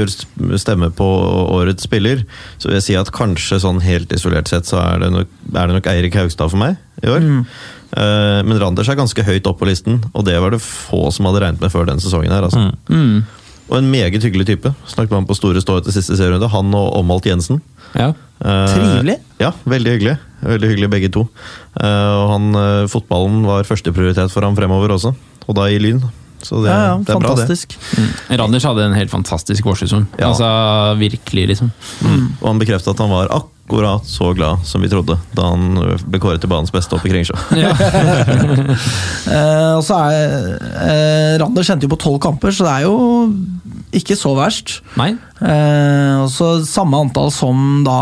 stemme 0.57 0.93
på 0.95 1.03
årets 1.51 1.83
spiller, 1.83 2.25
så 2.57 2.69
vil 2.69 2.75
jeg 2.79 2.83
si 2.87 2.95
at 2.95 3.11
kanskje 3.11 3.59
sånn 3.59 3.81
helt 3.83 4.13
isolert 4.15 4.47
sett 4.47 4.63
så 4.65 4.79
er 4.79 5.01
det 5.01 5.11
nok, 5.11 5.27
er 5.57 5.67
det 5.67 5.75
nok 5.75 5.87
Eirik 5.91 6.15
Haugstad 6.15 6.49
for 6.49 6.57
meg 6.57 6.77
i 7.03 7.09
år. 7.09 7.19
Eh, 7.97 8.43
men 8.47 8.61
Randers 8.61 8.89
er 8.89 8.95
ganske 8.95 9.25
høyt 9.27 9.45
opp 9.51 9.59
på 9.59 9.67
listen, 9.67 10.05
og 10.15 10.25
det 10.25 10.39
var 10.41 10.51
det 10.55 10.61
få 10.63 11.11
som 11.13 11.27
hadde 11.27 11.41
regnet 11.43 11.61
med 11.61 11.73
før 11.75 11.85
den 11.91 11.99
sesongen. 11.99 12.31
her. 12.31 12.43
Altså. 12.47 12.73
Mm. 12.89 13.25
Og 13.73 13.79
en 13.81 13.89
meget 13.89 14.21
hyggelig 14.21 14.45
type. 14.51 14.69
Snakket 14.91 15.11
med 15.15 15.23
ham 15.23 15.29
på 15.31 15.37
Store 15.39 15.61
Stå 15.65 15.79
etter 15.81 15.95
siste 15.97 16.19
serierunde. 16.19 16.51
Han 16.53 16.75
og 16.77 16.91
Omalt 17.01 17.25
Jensen. 17.31 17.63
Ja. 17.97 18.11
Eh, 18.45 18.67
Trivelig. 18.69 19.17
Ja, 19.41 19.53
veldig 19.65 19.95
hyggelig. 19.97 20.17
Veldig 20.45 20.69
hyggelig 20.75 20.91
begge 20.93 21.09
to. 21.15 21.23
Eh, 21.81 22.13
og 22.21 22.35
han, 22.35 22.51
eh, 22.59 22.87
fotballen 22.93 23.41
var 23.49 23.65
førsteprioritet 23.69 24.31
for 24.35 24.45
ham 24.45 24.57
fremover 24.59 24.93
også, 24.99 25.15
og 25.49 25.57
da 25.57 25.71
i 25.73 25.79
Lyn. 25.81 26.03
Så 26.43 26.59
det, 26.65 26.73
Ja, 26.73 26.79
ja, 26.91 26.95
det 26.99 27.09
er 27.15 27.21
bra, 27.23 27.29
det. 27.37 27.47
fantastisk. 27.47 27.77
Randers 28.29 28.65
hadde 28.67 28.83
en 28.89 28.97
helt 28.99 29.13
fantastisk 29.13 29.63
vårsesong. 29.65 30.09
Ja. 30.19 30.33
Altså, 30.33 30.99
virkelig, 30.99 31.45
liksom. 31.55 31.71
Og 32.43 32.49
han 32.49 32.59
bekreftet 32.59 32.91
at 32.97 32.99
han 32.99 33.13
var 33.15 33.31
akkurat 33.31 34.03
så 34.11 34.33
glad 34.35 34.59
som 34.67 34.83
vi 34.83 34.89
trodde 34.91 35.15
da 35.39 35.43
han 35.53 35.79
ble 36.11 36.19
kåret 36.19 36.43
til 36.43 36.51
banens 36.51 36.75
beste 36.75 36.99
oppe 36.99 37.07
i 37.07 37.15
Kringsjå. 37.15 37.39
Eh, 39.33 39.73
og 39.79 39.85
så 39.87 39.97
er 40.11 40.59
eh, 40.83 41.39
Randers 41.41 41.71
endte 41.73 41.87
jo 41.87 41.93
på 41.95 42.01
tolv 42.03 42.19
kamper, 42.21 42.51
så 42.53 42.67
det 42.67 42.73
er 42.75 42.83
jo 42.89 42.97
ikke 43.93 44.17
så 44.17 44.33
verst. 44.37 44.81
Nei? 44.97 45.11
Eh, 45.43 46.17
også 46.25 46.65
samme 46.67 46.97
antall 47.03 47.31
som 47.35 47.83
da 47.87 47.97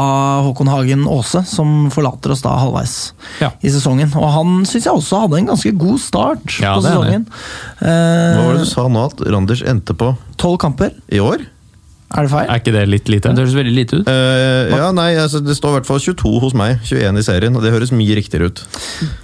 Håkon 0.46 0.68
Hagen 0.70 1.04
Aase, 1.10 1.42
som 1.50 1.88
forlater 1.90 2.30
oss 2.34 2.42
da 2.44 2.52
halvveis 2.60 3.12
Ja. 3.40 3.50
i 3.62 3.68
sesongen. 3.74 4.12
Og 4.16 4.28
han 4.34 4.64
syns 4.70 4.86
jeg 4.86 4.94
også 4.94 5.22
hadde 5.24 5.38
en 5.40 5.50
ganske 5.50 5.72
god 5.76 5.98
start 6.00 6.60
Ja, 6.60 6.74
på 6.76 6.84
sesongen. 6.86 7.26
Eh. 7.80 7.86
Hva 7.86 8.44
var 8.46 8.52
det 8.54 8.60
Eh, 8.60 8.64
du 8.64 8.70
sa 8.70 8.86
nå, 8.88 9.04
at 9.10 9.20
Randers 9.26 9.62
endte 9.62 9.94
på 9.96 10.12
Tolv 10.40 10.58
kamper, 10.62 10.92
i 11.10 11.18
år? 11.18 11.42
Er 12.10 12.26
det 12.26 12.30
feil? 12.32 12.48
Er 12.50 12.58
ikke 12.58 12.72
det 12.74 12.80
litt 12.90 13.10
lite? 13.12 13.30
Det 13.30 13.44
høres 13.44 13.54
veldig 13.54 13.72
lite 13.74 14.00
ut. 14.00 14.08
Uh, 14.10 14.72
ja, 14.74 14.88
nei, 14.94 15.10
altså, 15.14 15.38
Det 15.46 15.54
står 15.54 15.70
i 15.70 15.76
hvert 15.78 15.86
fall 15.86 16.00
22 16.02 16.32
hos 16.42 16.56
meg. 16.58 16.80
21 16.88 17.20
i 17.20 17.22
serien. 17.22 17.54
og 17.54 17.62
Det 17.62 17.70
høres 17.70 17.92
mye 17.94 18.16
riktigere 18.18 18.48
ut. 18.50 18.62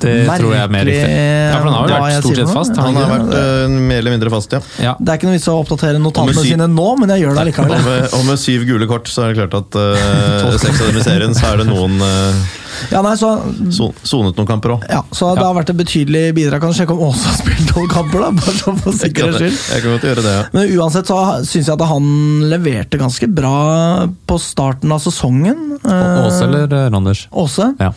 Det 0.04 0.12
tror 0.30 0.54
jeg 0.54 0.60
er 0.62 0.70
mer 0.70 0.86
riktig. 0.86 1.16
Ja, 1.16 1.56
for 1.56 1.66
han 1.66 1.74
har 1.76 1.90
jo 1.90 1.98
vært 2.04 2.28
stort 2.28 2.40
sett 2.40 2.52
fast, 2.54 2.78
Han 2.78 3.00
har 3.00 3.10
vært 3.10 3.34
eh, 3.40 3.74
mer 3.74 4.04
eller 4.04 4.14
mindre 4.14 4.30
fast, 4.36 4.54
ja. 4.54 4.62
Ja. 4.82 4.94
Det 5.00 5.12
er 5.12 5.18
ikke 5.18 5.30
noe 5.30 5.38
vits 5.38 5.48
å 5.50 5.56
oppdatere 5.64 6.02
notatene 6.02 6.46
sine 6.46 6.70
nå, 6.70 6.86
men 7.00 7.14
jeg 7.16 7.24
gjør 7.24 7.40
det 7.40 7.56
Og 7.64 7.74
med, 7.74 8.06
og 8.20 8.24
med 8.28 8.40
syv 8.44 8.68
gule 8.70 8.88
kort, 8.90 9.10
så 9.10 9.26
er 9.26 9.34
det 9.34 9.42
klart 9.42 9.58
at 9.58 9.78
uh, 9.82 10.54
seks 10.62 10.78
av 10.78 10.92
dem 10.92 11.02
i 11.02 11.06
serien, 11.06 11.34
så 11.34 11.50
er 11.50 11.64
det 11.64 11.68
noen 11.72 11.98
uh, 11.98 12.46
Ja, 12.92 13.00
nei, 13.04 13.14
så, 13.20 13.30
sonet 14.06 14.36
noen 14.38 14.48
kamper 14.48 14.74
òg. 14.76 14.86
ja, 14.90 15.02
så 15.14 15.32
det 15.36 15.44
har 15.44 15.54
vært 15.56 15.70
et 15.72 15.78
betydelig 15.80 16.24
bidrag. 16.36 16.60
Kan 16.62 16.72
du 16.72 16.76
sjekke 16.78 16.94
om 16.96 17.02
Åse 17.08 17.26
har 17.30 17.36
spilt 17.40 17.70
noen 17.76 17.88
kamper, 17.92 18.24
da? 18.26 18.30
Bare 18.36 18.54
så 18.56 18.74
for 18.78 18.92
Jeg 18.92 19.00
sikkerhets 19.02 19.38
skyld. 19.42 19.58
jeg 19.74 19.82
kan 19.84 19.94
godt 19.96 20.06
gjøre 20.10 20.24
det, 20.26 20.34
ja. 20.36 20.42
Men 20.56 20.74
uansett 20.78 21.10
så 21.12 21.20
syns 21.46 21.70
jeg 21.70 21.74
at 21.76 21.86
han 21.90 22.10
leverte 22.50 23.00
ganske 23.00 23.28
bra 23.34 23.54
på 24.26 24.38
starten 24.42 24.92
av 24.96 25.00
sesongen. 25.04 25.64
Eh, 25.82 26.26
Åse 26.26 26.42
eller 26.48 26.66
eh, 26.72 26.88
Randers? 26.94 27.26
Åse. 27.32 27.70
Ja. 27.80 27.92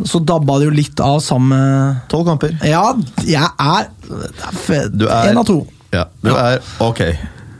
Så 0.00 0.22
dabba 0.24 0.58
det 0.60 0.70
jo 0.70 0.72
litt 0.72 1.00
av 1.04 1.18
sammen 1.20 1.50
med 1.52 1.98
Tolv 2.08 2.24
kamper. 2.30 2.54
Ja, 2.64 2.86
jeg 3.28 3.44
er, 3.44 3.90
det 4.08 5.04
er 5.04 5.10
er- 5.10 5.30
En 5.34 5.42
av 5.42 5.46
to. 5.48 5.58
Ja, 5.92 6.04
du 6.24 6.30
er 6.32 6.60
ok. 6.80 7.00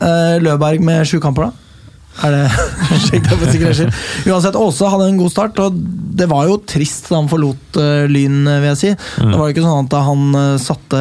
Eh, 0.01 0.37
Løberg 0.41 0.81
med 0.81 1.05
sju 1.07 1.19
kamper, 1.21 1.51
da? 1.51 1.60
Er 2.27 2.35
det 2.37 2.43
Sjekk 3.07 3.29
det 3.29 3.37
for 3.39 3.47
sikkerhets 3.53 3.81
skyld. 3.81 4.03
Uansett, 4.33 4.59
Åse 4.61 4.91
hadde 4.93 5.09
en 5.13 5.21
god 5.21 5.33
start, 5.33 5.63
og 5.65 5.79
det 6.21 6.29
var 6.31 6.51
jo 6.51 6.59
trist 6.69 7.09
da 7.09 7.21
han 7.21 7.31
forlot 7.31 7.81
uh, 7.81 8.05
Lyn, 8.11 8.43
vil 8.45 8.69
jeg 8.73 8.81
si. 8.83 8.93
Det 9.21 9.33
var 9.33 9.47
jo 9.49 9.55
ikke 9.55 9.65
sånn 9.65 9.89
at 9.89 9.99
han 10.11 10.29
uh, 10.37 10.61
satte 10.61 11.01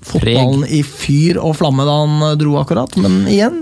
fotballen 0.00 0.64
i 0.72 0.80
fyr 0.86 1.38
og 1.40 1.54
flamme 1.58 1.84
da 1.84 1.96
han 2.02 2.14
eh, 2.24 2.36
dro, 2.40 2.54
akkurat. 2.60 2.94
Men 3.00 3.22
igjen 3.30 3.58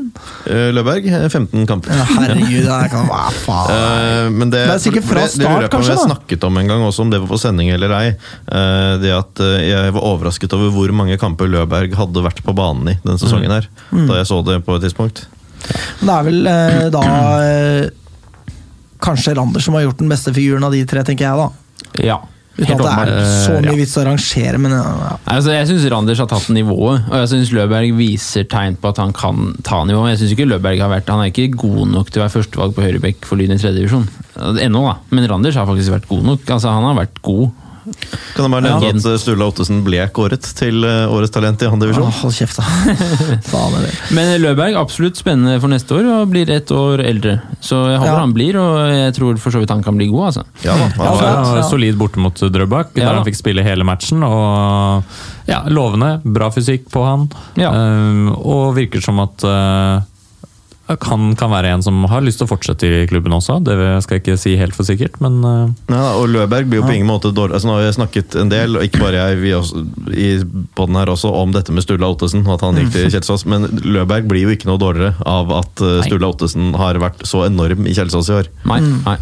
Løberg, 0.47 1.07
eh, 1.11 1.27
15 1.29 1.67
kamper. 1.69 1.95
ja, 1.95 2.05
Herregud, 2.07 2.65
det 2.65 2.77
er, 2.77 2.93
hva 3.09 3.25
faen 3.35 3.75
Eh, 3.79 4.29
men 4.33 4.53
det, 4.53 4.63
Det 4.69 4.75
er 4.77 4.83
sikkert 4.83 5.07
fra 5.09 5.25
det, 5.25 5.41
det 5.41 5.45
lurer 5.49 5.65
jeg 5.67 5.69
start, 5.69 5.75
på 5.75 5.81
om 5.81 5.89
Jeg 5.91 6.05
snakket 6.07 6.47
om 6.49 6.61
en 6.61 6.71
gang 6.71 6.85
også, 6.87 7.05
om 7.05 7.11
det 7.13 7.21
var 7.23 7.31
på 7.33 7.41
sending 7.43 7.73
eller 7.75 7.95
ei. 7.97 8.07
Eh, 8.13 8.93
det 9.03 9.13
at 9.15 9.43
Jeg 9.65 9.95
var 9.97 10.07
overrasket 10.13 10.55
over 10.57 10.71
hvor 10.75 10.95
mange 10.95 11.19
kamper 11.21 11.51
Løberg 11.51 11.97
hadde 11.99 12.25
vært 12.25 12.43
på 12.47 12.55
banen 12.57 12.95
i 12.95 12.97
denne 13.03 13.19
sesongen. 13.21 13.51
her 13.59 13.69
Mm. 13.89 14.07
Da 14.07 14.19
jeg 14.21 14.29
så 14.29 14.43
det 14.45 14.61
på 14.67 14.77
et 14.77 14.83
tidspunkt. 14.85 15.27
Men 16.01 16.09
det 16.11 16.17
er 16.17 16.27
vel 16.31 16.51
eh, 16.55 16.89
da 16.95 17.05
eh, 17.45 17.85
kanskje 19.05 19.37
Randers 19.39 19.69
som 19.69 19.77
har 19.79 19.87
gjort 19.87 20.03
den 20.03 20.11
beste 20.11 20.35
figuren 20.35 20.67
av 20.67 20.75
de 20.75 20.83
tre, 20.89 21.05
tenker 21.07 21.29
jeg 21.29 21.39
da. 21.39 21.49
Ja. 22.07 22.19
Uten 22.59 22.75
at 22.75 22.81
det 22.83 22.93
er 23.15 23.29
så 23.45 23.53
Eh, 23.55 23.63
mye 23.63 23.77
vits 23.79 23.93
å 24.01 24.03
rangere, 24.03 24.59
men 24.59 24.73
ja. 24.75 25.13
Altså, 25.31 25.53
jeg 25.55 25.69
syns 25.69 25.85
Randers 25.93 26.19
har 26.19 26.27
tatt 26.31 26.49
nivået, 26.51 27.05
og 27.07 27.21
jeg 27.21 27.31
syns 27.31 27.53
Løberg 27.55 27.95
viser 27.95 28.49
tegn 28.51 28.75
på 28.83 28.91
at 28.91 28.99
han 28.99 29.15
kan 29.15 29.53
ta 29.67 29.85
nivået. 29.87 30.17
Jeg 30.17 30.23
syns 30.25 30.35
ikke 30.35 30.49
Løberg 30.51 30.83
har 30.83 30.91
vært 30.91 31.13
Han 31.15 31.23
er 31.23 31.31
ikke 31.31 31.53
god 31.55 31.93
nok 31.93 32.11
til 32.11 32.21
å 32.21 32.25
være 32.27 32.35
førstevalg 32.35 32.75
på 32.75 32.83
høyrebekk 32.83 33.29
for 33.29 33.39
Lyn 33.39 33.55
i 33.55 33.61
tredje 33.61 33.79
divisjon. 33.79 34.09
Ennå, 34.59 34.83
da. 34.89 34.97
Men 35.15 35.31
Randers 35.31 35.59
har 35.61 35.71
faktisk 35.71 35.95
vært 35.95 36.11
god 36.11 36.27
nok. 36.33 36.51
Altså, 36.51 36.75
han 36.75 36.89
har 36.89 36.99
vært 36.99 37.23
god. 37.23 37.47
Kan 38.35 38.45
jeg 38.47 38.53
bare 38.53 38.65
nevne 38.65 38.89
Ja. 38.89 38.95
at 38.95 39.07
eh, 39.07 39.17
Sturla 39.21 39.47
Ottesen 39.51 39.83
ble 39.87 40.03
kåret 40.15 40.45
til 40.59 40.85
eh, 40.85 41.07
årets 41.13 41.31
talent 41.35 41.63
i 41.63 41.67
annen 41.69 41.81
divisjon. 41.83 42.11
hold 42.21 42.35
kjeft, 42.35 42.57
da. 42.61 42.97
Faen 43.51 43.75
er 43.79 43.87
det. 43.89 43.93
Men 44.15 44.33
Løberg 44.43 44.77
absolutt 44.81 45.17
spennende 45.21 45.59
for 45.63 45.69
neste 45.73 45.95
år, 45.99 46.09
og 46.23 46.29
blir 46.33 46.51
ett 46.51 46.71
år 46.75 47.03
eldre. 47.05 47.39
Så 47.61 47.81
jeg 47.93 47.99
håper 48.03 48.13
Ja. 48.13 48.19
han 48.21 48.33
blir, 48.37 48.57
og 48.61 48.79
jeg 48.95 49.15
tror 49.19 49.39
for 49.39 49.51
så 49.55 49.63
vidt 49.63 49.71
han 49.75 49.83
kan 49.83 49.97
bli 49.99 50.07
god, 50.13 50.27
altså. 50.33 50.45
Ja, 50.65 50.75
da, 50.77 50.89
han 50.89 50.93
Ja, 51.05 51.15
var- 51.15 51.23
Ja, 51.29 51.57
Ja. 51.63 51.69
solid 51.69 51.97
borte 51.99 52.17
mot 52.19 52.35
Drøbak, 52.35 52.95
Ja. 52.97 53.09
der 53.09 53.15
han 53.21 53.25
fikk 53.25 53.37
spille 53.37 53.63
hele 53.65 53.85
matchen. 53.85 54.23
Og 54.23 55.05
ja, 55.49 55.63
Lovende. 55.69 56.21
Bra 56.25 56.51
fysikk 56.51 56.89
på 56.91 57.05
han. 57.05 57.29
Ja. 57.57 57.71
Eh, 57.73 58.33
og 58.39 58.75
virker 58.77 59.01
som 59.03 59.19
at 59.21 59.43
eh, 59.45 60.01
han 60.89 61.35
kan 61.37 61.51
være 61.53 61.75
en 61.75 61.83
som 61.85 62.01
har 62.09 62.23
lyst 62.25 62.41
til 62.41 62.47
å 62.47 62.51
fortsette 62.51 62.89
i 62.89 63.07
klubben 63.11 63.35
også. 63.37 63.59
Det 63.65 63.77
skal 64.05 64.17
jeg 64.17 64.23
ikke 64.23 64.37
si 64.41 64.55
helt 64.57 64.77
for 64.77 64.89
sikkert, 64.89 65.19
men 65.25 65.37
eh, 65.45 65.75
Ja, 65.93 66.15
og 66.17 66.31
Løberg 66.33 66.71
blir 66.71 66.81
jo 66.81 66.87
på 66.87 66.95
ingen 66.97 67.11
måte 67.11 67.33
dårlig 67.35 67.59
altså, 67.59 67.69
Nå 67.69 67.77
har 67.77 67.85
vi 67.85 67.97
snakket 67.99 68.39
en 68.41 68.53
del, 68.53 68.79
og 68.79 68.87
ikke 68.87 69.03
bare 69.03 69.21
jeg, 69.21 69.41
vi 69.43 69.53
også, 69.57 69.85
i 70.15 70.31
poden 70.79 70.97
her 70.97 71.13
også, 71.13 71.33
om 71.37 71.53
dette 71.53 71.75
med 71.77 71.85
Sturla 71.85 72.09
Ottesen, 72.09 72.47
og 72.47 72.57
at 72.57 72.65
han 72.65 72.81
gikk 72.81 72.95
til 72.97 73.13
Kjelsås. 73.13 73.45
Men 73.51 73.69
Løberg 73.85 74.31
blir 74.31 74.47
jo 74.47 74.55
ikke 74.57 74.71
noe 74.71 74.81
dårligere 74.81 75.13
av 75.29 75.53
at 75.61 75.85
eh, 75.85 76.01
Sturla 76.09 76.33
Ottesen 76.33 76.73
har 76.81 77.01
vært 77.03 77.27
så 77.29 77.45
enorm 77.49 77.85
i 77.85 77.97
Kjelsås 77.99 78.33
i 78.33 78.39
år. 78.41 78.53
Nei. 78.73 78.81
nei. 79.05 79.19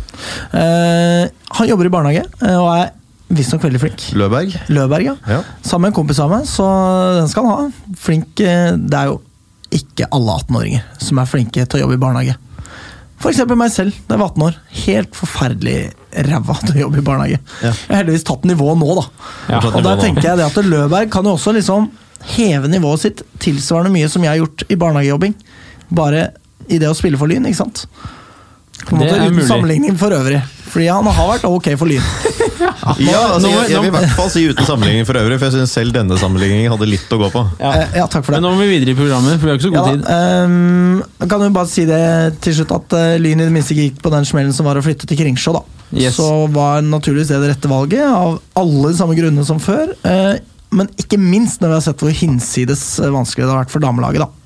Uh, 0.55 1.27
han 1.59 1.71
jobber 1.73 1.89
i 1.89 1.95
barnehage 1.99 2.27
eh, 2.47 2.57
og 2.57 2.71
er 2.77 2.93
visstnok 3.35 3.67
veldig 3.67 3.83
flink. 3.83 4.11
Løberg? 4.15 4.55
Løberg, 4.71 5.11
ja. 5.11 5.19
Ja. 5.27 5.43
Sammen 5.67 5.89
med 5.89 5.97
en 5.97 5.99
kompis 5.99 6.23
av 6.23 6.31
meg, 6.31 6.47
så 6.47 6.67
den 7.19 7.31
skal 7.33 7.49
han 7.49 7.57
ha. 7.67 7.95
Flink 7.99 8.39
Det 8.39 8.95
er 8.95 9.11
jo 9.11 9.19
ikke 9.75 10.09
alle 10.15 10.39
18-åringer 10.43 10.85
som 11.03 11.21
er 11.21 11.31
flinke 11.31 11.65
til 11.67 11.79
å 11.79 11.85
jobbe 11.85 11.99
i 11.99 12.03
barnehage. 12.03 12.37
Eksempel 13.27 13.59
meg 13.59 13.73
selv, 13.75 13.97
da 14.07 14.15
jeg 14.15 14.21
var 14.21 14.33
18 14.35 14.45
år. 14.47 14.57
Helt 14.85 15.17
forferdelig 15.19 15.77
ræva 16.29 16.57
til 16.63 16.77
å 16.77 16.83
jobbe 16.85 17.01
i 17.01 17.07
barnehage. 17.07 17.39
Ja. 17.65 17.73
Jeg 17.73 17.91
har 17.91 18.03
heldigvis 18.03 18.27
tatt 18.29 18.45
nivået 18.47 18.79
nå, 18.79 18.91
da. 18.99 19.07
Ja. 19.51 19.61
Og 19.73 19.81
der 19.87 20.03
tenker 20.03 20.29
jeg 20.29 20.41
det 20.41 20.47
at 20.47 20.61
Løberg 20.63 21.11
kan 21.13 21.27
jo 21.27 21.35
også 21.35 21.55
liksom 21.57 21.89
heve 22.37 22.71
nivået 22.71 23.03
sitt 23.03 23.23
tilsvarende 23.43 23.93
mye 23.95 24.11
som 24.13 24.25
jeg 24.25 24.33
har 24.33 24.43
gjort 24.45 24.67
i 24.71 24.79
barnehagejobbing. 24.79 25.35
Bare 25.97 26.29
i 26.71 26.79
det 26.83 26.91
å 26.91 26.97
spille 26.99 27.19
for 27.19 27.31
Lyn, 27.31 27.49
ikke 27.49 27.63
sant? 27.65 27.87
På 28.87 28.95
en 28.95 29.03
måte 29.03 29.17
Uten 29.17 29.35
mulig. 29.35 29.49
sammenligning 29.49 29.99
for 29.99 30.15
øvrig. 30.15 30.41
Fordi 30.67 30.87
han 30.93 31.07
har 31.17 31.29
vært 31.31 31.45
ok 31.49 31.69
for 31.79 31.91
Lyn. 31.91 32.07
Ja, 33.03 33.35
altså, 33.35 33.49
jeg, 33.51 33.71
jeg 33.73 33.81
vil 33.83 33.89
i 33.89 33.93
hvert 33.93 34.13
fall 34.17 34.29
si 34.33 34.43
uten 34.47 34.67
sammenligning 34.67 35.07
for 35.09 35.19
øvrig, 35.19 35.37
for 35.41 35.49
jeg 35.49 35.55
syns 35.57 35.73
selv 35.75 35.93
denne 35.93 36.17
sammenligningen 36.21 36.71
hadde 36.73 36.89
litt 36.89 37.11
å 37.13 37.19
gå 37.21 37.29
på. 37.35 37.43
Ja. 37.61 37.73
ja, 37.99 38.07
takk 38.09 38.25
for 38.25 38.33
det. 38.33 38.39
Men 38.39 38.47
nå 38.47 38.53
må 38.55 38.65
vi 38.65 38.77
videre 38.77 38.95
i 38.95 38.99
programmet, 38.99 39.37
for 39.37 39.49
vi 39.49 39.53
har 39.53 39.59
ikke 39.59 39.67
så 39.67 39.73
god 39.75 39.81
ja, 39.81 39.95
tid. 39.97 40.07
Um, 40.47 41.27
kan 41.29 41.45
jo 41.45 41.51
bare 41.57 41.71
si 41.73 41.85
det 41.89 42.01
til 42.47 42.57
slutt 42.61 42.75
at 42.79 42.97
uh, 42.97 43.05
Lyn 43.21 43.43
i 43.43 43.49
det 43.49 43.55
minste 43.55 43.77
gikk 43.77 43.99
på 44.05 44.13
den 44.15 44.29
smellen 44.29 44.55
som 44.57 44.69
var 44.69 44.79
å 44.79 44.85
flytte 44.87 45.09
til 45.11 45.21
Kringsjå. 45.21 45.57
da. 45.59 45.65
Yes. 45.97 46.17
Så 46.19 46.31
var 46.55 46.87
naturligvis 46.87 47.35
det 47.35 47.43
det 47.43 47.53
rette 47.53 47.71
valget, 47.71 48.07
av 48.07 48.39
alle 48.63 48.93
de 48.93 49.01
samme 49.03 49.19
grunnene 49.19 49.47
som 49.49 49.61
før. 49.63 49.93
Uh, 50.07 50.37
men 50.77 50.91
ikke 50.99 51.19
minst 51.21 51.63
når 51.63 51.73
vi 51.73 51.79
har 51.79 51.87
sett 51.87 52.03
hvor 52.03 52.15
hinsides 52.15 52.83
eh, 53.01 53.13
vanskelig 53.15 53.47
det 53.47 53.53
har 53.53 53.63
vært 53.65 53.75
for 53.75 53.85
damelaget. 53.85 54.25
da. 54.25 54.46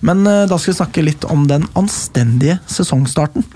Men 0.00 0.26
eh, 0.26 0.44
da 0.50 0.58
skal 0.58 0.72
vi 0.72 0.78
snakke 0.80 1.06
litt 1.06 1.26
om 1.30 1.46
den 1.50 1.68
anstendige 1.78 2.58
sesongstarten. 2.70 3.46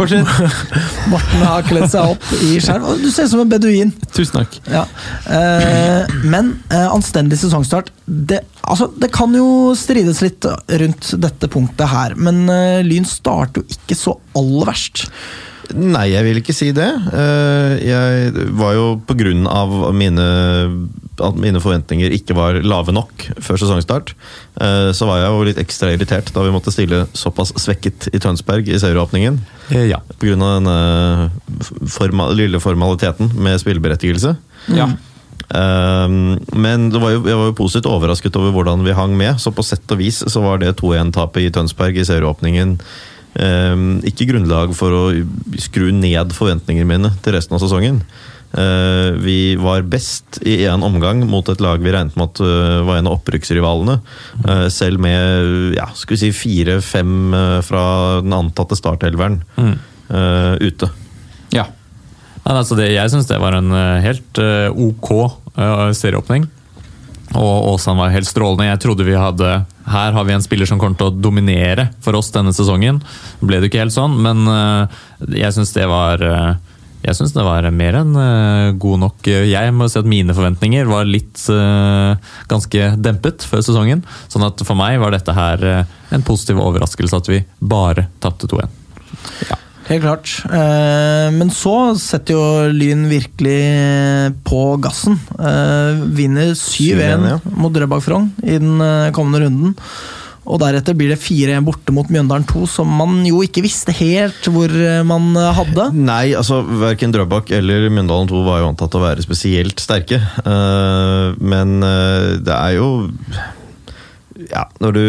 Fortsett. 0.00 0.26
Morten 1.12 1.42
har 1.44 1.64
kledd 1.68 1.90
seg 1.92 2.14
opp 2.14 2.28
i 2.40 2.54
skjerm. 2.62 2.86
Du 3.02 3.10
ser 3.12 3.26
ut 3.26 3.32
som 3.34 3.42
en 3.42 3.50
beduin. 3.50 3.90
Tusen 4.16 4.38
takk. 4.38 4.56
Ja. 4.70 4.86
Eh, 5.28 6.14
men 6.24 6.54
eh, 6.72 6.86
anstendig 6.88 7.40
sesongstart 7.42 7.90
det, 8.06 8.40
altså, 8.62 8.88
det 8.96 9.10
kan 9.12 9.34
jo 9.36 9.74
strides 9.78 10.22
litt 10.24 10.48
rundt 10.82 11.12
dette 11.20 11.50
punktet 11.52 11.92
her, 11.92 12.16
men 12.16 12.42
eh, 12.48 12.80
Lyn 12.86 13.08
starter 13.08 13.60
jo 13.60 13.76
ikke 13.76 13.98
så 13.98 14.16
aller 14.38 14.70
verst. 14.72 15.04
Nei, 15.76 16.06
jeg 16.10 16.24
vil 16.26 16.40
ikke 16.40 16.54
si 16.56 16.70
det. 16.74 16.88
Eh, 17.14 17.74
Jeg 17.86 18.32
var 18.58 18.72
jo 18.74 18.86
på 19.06 19.14
grunn 19.18 19.44
av 19.46 19.70
mine, 19.94 20.24
at 21.20 21.36
mine 21.38 21.60
forventninger 21.62 22.10
ikke 22.16 22.34
var 22.34 22.58
lave 22.64 22.94
nok 22.96 23.26
før 23.44 23.60
sesongstart, 23.60 24.14
eh, 24.60 24.90
så 24.96 25.06
var 25.06 25.20
jeg 25.20 25.30
jo 25.34 25.44
litt 25.46 25.60
ekstra 25.62 25.92
irritert 25.94 26.32
da 26.34 26.42
vi 26.46 26.54
måtte 26.54 26.72
stille 26.74 27.04
såpass 27.16 27.52
svekket 27.60 28.08
i 28.14 28.18
Tønsberg 28.22 28.68
i 28.72 28.80
serieåpningen. 28.82 29.38
eh, 29.70 29.86
ja. 29.92 30.00
Av 30.00 30.18
denne 30.60 31.30
forma, 31.86 32.30
lille 32.34 32.58
formaliteten 32.60 33.30
med 33.36 33.60
spilleberettigelse. 33.62 34.36
Ja. 34.74 34.88
Men 35.50 36.90
det 36.92 37.00
var 37.02 37.10
jo, 37.10 37.22
jeg 37.26 37.34
var 37.38 37.48
jo 37.48 37.54
positivt 37.58 37.88
overrasket 37.90 38.36
over 38.38 38.52
hvordan 38.54 38.84
vi 38.86 38.92
hang 38.94 39.16
med, 39.18 39.40
så 39.42 39.50
på 39.50 39.64
sett 39.66 39.90
og 39.90 39.98
vis 39.98 40.20
så 40.30 40.42
var 40.44 40.60
det 40.62 40.76
2-1-tapet 40.78 41.42
i 41.48 41.50
Tønsberg 41.50 41.98
i 41.98 42.04
serieåpningen 42.06 42.76
ikke 43.30 44.26
grunnlag 44.26 44.72
for 44.74 44.90
å 44.90 45.02
skru 45.62 45.92
ned 45.94 46.32
forventningene 46.34 46.88
mine 46.88 47.12
til 47.22 47.36
resten 47.36 47.54
av 47.54 47.62
sesongen. 47.62 48.00
Eh, 48.50 49.12
vi 49.22 49.54
var 49.54 49.84
best 49.86 50.40
i 50.42 50.56
én 50.66 50.82
omgang 50.82 51.22
mot 51.30 51.46
et 51.48 51.60
lag 51.62 51.78
vi 51.78 51.92
regnet 51.94 52.16
med 52.18 52.32
at 52.32 52.40
eh, 52.42 52.80
var 52.82 52.98
en 52.98 53.06
av 53.06 53.20
opprykksrivalene. 53.20 54.00
Eh, 54.42 54.66
selv 54.74 55.02
med 55.02 55.76
ja, 55.76 55.86
skal 55.94 56.16
vi 56.16 56.22
si 56.24 56.32
fire-fem 56.34 57.34
eh, 57.36 57.58
fra 57.66 57.84
den 58.24 58.34
antatte 58.34 58.78
startelveren 58.78 59.38
eh, 59.60 60.56
ute. 60.66 60.90
Ja. 61.54 61.68
Altså 62.42 62.74
det, 62.74 62.88
jeg 62.96 63.12
syns 63.12 63.28
det 63.28 63.38
var 63.38 63.54
en 63.54 63.70
helt 64.02 64.38
ok 64.40 65.10
serieåpning. 65.94 66.46
Og 67.38 67.74
Åsan 67.74 67.98
var 68.00 68.10
helt 68.10 68.26
strålende. 68.26 68.66
Jeg 68.66 68.80
trodde 68.82 69.06
vi 69.06 69.14
hadde 69.14 69.50
Her 69.90 70.16
har 70.16 70.26
vi 70.26 70.34
en 70.34 70.42
spiller 70.42 70.66
som 70.66 70.80
kommer 70.80 70.98
til 70.98 71.10
å 71.10 71.14
dominere 71.14 71.90
for 72.02 72.18
oss 72.18 72.32
denne 72.34 72.54
sesongen. 72.54 72.98
Ble 73.42 73.60
det 73.60 73.70
ikke 73.70 73.84
helt 73.84 73.94
sånn, 73.94 74.16
men 74.22 74.42
eh, 74.50 74.98
jeg 75.44 75.54
syns 75.54 75.72
det 75.76 75.86
var 75.90 76.22
eh, 76.26 76.50
jeg 77.00 77.16
synes 77.16 77.32
det 77.32 77.46
var 77.46 77.64
mer 77.72 77.96
enn 78.02 78.10
eh, 78.18 78.72
god 78.82 79.02
nok. 79.06 79.30
Jeg 79.48 79.72
må 79.76 79.88
si 79.88 80.00
at 80.02 80.10
mine 80.10 80.36
forventninger 80.36 80.90
var 80.90 81.08
litt 81.08 81.46
ganske 82.50 82.90
dempet 83.00 83.46
før 83.46 83.64
sesongen. 83.64 84.04
Sånn 84.28 84.44
at 84.46 84.60
for 84.66 84.78
meg 84.78 84.98
var 85.00 85.14
dette 85.14 85.34
her 85.34 85.64
en 85.70 86.26
positiv 86.26 86.60
overraskelse 86.60 87.22
at 87.22 87.32
vi 87.32 87.42
bare 87.62 88.10
tapte 88.20 88.50
2-1. 88.50 88.78
Helt 89.90 90.04
klart. 90.04 90.36
Eh, 90.46 91.28
men 91.34 91.50
så 91.50 91.74
setter 91.98 92.36
jo 92.36 92.70
Lyn 92.70 93.08
virkelig 93.10 93.58
på 94.46 94.62
gassen. 94.82 95.18
Eh, 95.34 96.04
vinner 96.14 96.54
7-1 96.54 97.00
7-1, 97.00 97.28
ja. 97.32 97.38
mot 97.58 97.74
Drøbak 97.74 98.04
Frogn 98.06 98.30
i 98.44 98.58
den 98.62 98.78
eh, 98.84 99.10
kommende 99.16 99.44
runden. 99.44 99.74
Og 100.50 100.58
deretter 100.62 100.96
blir 100.96 101.12
det 101.12 101.20
4-1 101.20 101.66
borte 101.66 101.94
mot 101.94 102.08
Mjøndalen 102.10 102.46
2, 102.48 102.64
som 102.70 102.88
man 103.00 103.20
jo 103.26 103.42
ikke 103.44 103.62
visste 103.64 103.94
helt 103.98 104.46
hvor 104.50 104.70
eh, 104.72 105.02
man 105.06 105.30
eh, 105.38 105.52
hadde. 105.58 105.90
Nei, 105.98 106.32
altså 106.38 106.62
verken 106.64 107.14
Drøbak 107.14 107.52
eller 107.58 107.90
Mjøndalen 107.90 108.30
2 108.30 108.44
var 108.46 108.62
jo 108.62 108.70
antatt 108.70 108.96
å 108.96 109.02
være 109.04 109.26
spesielt 109.26 109.82
sterke. 109.82 110.22
Eh, 110.42 111.26
men 111.42 111.80
eh, 111.86 112.36
det 112.46 112.56
er 112.56 112.78
jo 112.78 112.90
ja, 114.48 114.64
når 114.80 114.96
du 114.96 115.04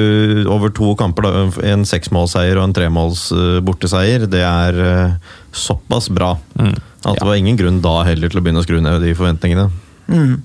over 0.51 0.73
to 0.75 0.93
kamper, 0.99 1.27
da, 1.27 1.45
en 1.71 1.86
seksmålseier 1.88 2.59
og 2.59 2.67
en 2.67 2.75
tremåls 2.75 3.29
eh, 3.36 3.59
borteseier, 3.65 4.27
det 4.32 4.43
er 4.45 4.82
eh, 4.86 5.32
såpass 5.55 6.09
bra 6.13 6.36
at 7.01 7.17
det 7.17 7.25
var 7.25 7.38
ingen 7.39 7.57
grunn 7.57 7.79
da 7.82 8.01
heller 8.05 8.29
til 8.29 8.41
å 8.41 8.43
begynne 8.45 8.61
å 8.61 8.65
skru 8.65 8.77
ned 8.84 9.01
de 9.01 9.15
forventningene. 9.17 9.69
Mm. 10.11 10.41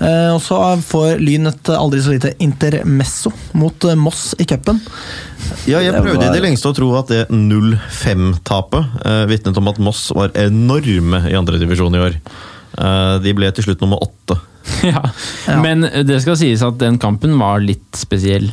Eh, 0.00 0.28
og 0.32 0.40
så 0.42 0.56
får 0.80 1.20
Lyn 1.20 1.50
et 1.50 1.70
aldri 1.74 2.00
så 2.02 2.14
lite 2.14 2.32
intermesso 2.40 3.32
mot 3.58 3.84
eh, 3.84 3.98
Moss 3.98 4.30
i 4.40 4.46
cupen. 4.48 4.80
Ja, 5.68 5.82
jeg 5.82 5.92
prøvde 5.98 6.28
i 6.28 6.32
det 6.32 6.44
lengste 6.44 6.70
å 6.70 6.76
tro 6.76 6.92
at 6.98 7.10
det 7.12 7.26
0-5-tapet 7.32 9.02
eh, 9.04 9.24
vitnet 9.30 9.60
om 9.60 9.70
at 9.72 9.80
Moss 9.82 10.06
var 10.16 10.32
enorme 10.38 11.24
i 11.28 11.36
andredivisjon 11.36 11.98
i 11.98 12.04
år. 12.06 12.18
Eh, 12.78 13.18
de 13.24 13.36
ble 13.36 13.50
til 13.56 13.66
slutt 13.68 13.82
nummer 13.84 14.02
åtte. 14.04 14.38
ja. 14.92 15.02
Ja. 15.48 15.60
Men 15.62 15.86
det 16.06 16.20
skal 16.24 16.38
sies 16.38 16.62
at 16.64 16.78
den 16.80 16.98
kampen 17.02 17.38
var 17.40 17.62
litt 17.64 17.98
spesiell. 17.98 18.50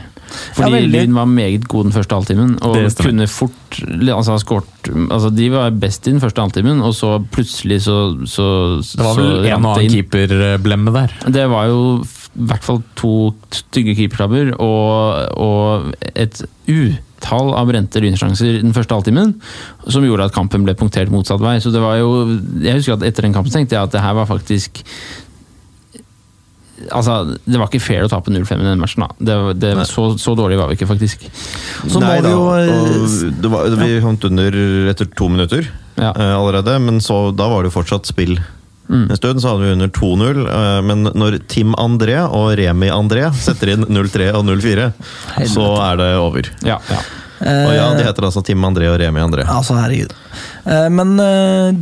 Fordi 0.57 0.81
Ja. 0.81 0.87
Lyn 0.91 1.13
var 1.15 1.27
meget 1.29 1.67
god 1.71 1.87
den 1.87 1.93
første 1.95 2.15
halvtimen, 2.17 2.57
og 2.65 2.75
kunne 2.99 3.27
fort 3.31 3.79
altså, 4.11 4.37
skort, 4.41 4.89
altså, 5.09 5.29
De 5.33 5.49
var 5.53 5.71
best 5.71 6.07
i 6.07 6.11
den 6.11 6.21
første 6.21 6.43
halvtimen, 6.43 6.81
og 6.83 6.93
så 6.95 7.17
plutselig 7.31 7.81
så, 7.85 7.97
så 8.27 8.47
Det 8.81 9.05
var 9.05 9.15
så 9.15 9.21
vel 9.21 9.47
en 9.47 9.65
og 9.65 9.77
annen 9.77 9.95
keeperblemme 9.95 10.93
der. 10.95 11.15
Det 11.31 11.49
var 11.49 11.71
jo 11.71 12.03
i 12.37 12.45
hvert 12.49 12.63
fall 12.63 12.83
to 12.99 13.13
stygge 13.55 13.95
keepertabber 13.97 14.51
og, 14.61 15.31
og 15.41 15.93
et 16.13 16.43
utall 17.17 17.53
av 17.53 17.67
brente 17.67 18.01
lynsjanser 18.01 18.61
den 18.61 18.73
første 18.75 18.93
halvtimen, 18.93 19.35
som 19.89 20.05
gjorde 20.05 20.29
at 20.29 20.35
kampen 20.35 20.65
ble 20.65 20.75
punktert 20.77 21.11
motsatt 21.11 21.41
vei. 21.41 21.57
Så 21.59 21.71
det 21.73 21.81
var 21.81 21.97
jo 21.97 22.39
Jeg 22.61 22.77
husker 22.77 22.93
at 22.97 23.03
etter 23.03 23.23
den 23.23 23.33
kampen 23.33 23.51
tenkte 23.51 23.75
jeg 23.75 23.83
at 23.83 23.91
det 23.91 24.01
her 24.01 24.13
var 24.13 24.25
faktisk 24.29 24.83
Altså, 26.93 27.37
Det 27.41 27.57
var 27.57 27.71
ikke 27.71 27.81
fair 27.81 28.05
å 28.05 28.09
tape 28.11 28.29
0-5 28.29 28.59
i 28.61 28.65
den 28.67 28.77
matchen. 28.79 29.01
da. 29.01 29.07
Det, 29.17 29.37
det, 29.57 29.71
så, 29.89 30.11
så 30.21 30.35
dårlig 30.37 30.59
var 30.59 30.69
vi 30.69 30.77
ikke, 30.77 30.85
faktisk. 30.85 31.25
Så 31.89 31.97
Nei 32.03 32.19
da, 32.21 32.29
jo 32.29 32.43
eh, 32.53 32.67
og 32.69 33.41
det 33.41 33.49
var, 33.49 33.71
Vi 33.81 33.95
kom 34.03 34.19
under 34.29 34.57
etter 34.91 35.09
to 35.09 35.29
minutter 35.33 35.65
Ja. 35.97 36.11
uh, 36.13 36.35
allerede, 36.37 36.77
men 36.79 37.01
så, 37.01 37.31
da 37.33 37.49
var 37.49 37.65
det 37.65 37.71
jo 37.71 37.79
fortsatt 37.79 38.05
spill. 38.05 38.37
Mm. 38.89 39.05
En 39.11 39.17
stund 39.19 39.41
så 39.43 39.49
hadde 39.51 39.65
vi 39.65 39.71
under 39.75 39.87
2-0, 39.91 40.41
eh, 40.47 40.81
men 40.87 41.03
når 41.11 41.39
Tim 41.51 41.73
André 41.75 42.17
og 42.23 42.53
Remi 42.59 42.87
André 42.93 43.25
setter 43.35 43.73
inn 43.73 43.83
0-3 43.91 44.29
og 44.33 44.45
0-4, 44.47 44.89
så 45.51 45.65
er 45.89 45.99
det 45.99 46.11
over. 46.21 46.51
Ja, 46.63 46.79
ja. 46.91 47.01
Og 47.37 47.73
ja, 47.75 47.89
eh, 47.91 47.97
De 47.99 48.05
heter 48.07 48.25
altså 48.25 48.41
Tim 48.47 48.63
André 48.65 48.87
og 48.89 48.97
Remi 49.01 49.19
André. 49.21 49.43
Altså, 49.45 49.75
herregud. 49.77 50.13
Eh, 50.65 50.87
Men 50.89 51.19
eh, 51.19 51.75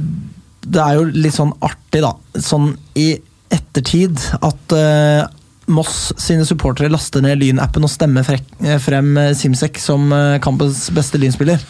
det 0.66 0.82
er 0.82 0.97
jo 0.97 1.06
litt 1.14 1.38
sånn 1.38 1.53
artig, 1.64 2.01
da, 2.03 2.12
sånn 2.41 2.74
i 2.97 3.12
ettertid, 3.53 4.20
at 4.43 4.74
eh, 4.76 5.24
Moss 5.68 6.12
sine 6.22 6.43
supportere 6.45 6.91
laster 6.93 7.24
ned 7.26 7.39
Lyn-appen 7.41 7.86
og 7.88 7.89
stemmer 7.89 8.26
eh, 8.36 8.76
frem 8.82 9.16
eh, 9.18 9.32
Simsek 9.38 9.80
som 9.82 10.12
eh, 10.14 10.36
kampens 10.43 10.89
beste 10.93 11.18
Lyn-spiller. 11.22 11.62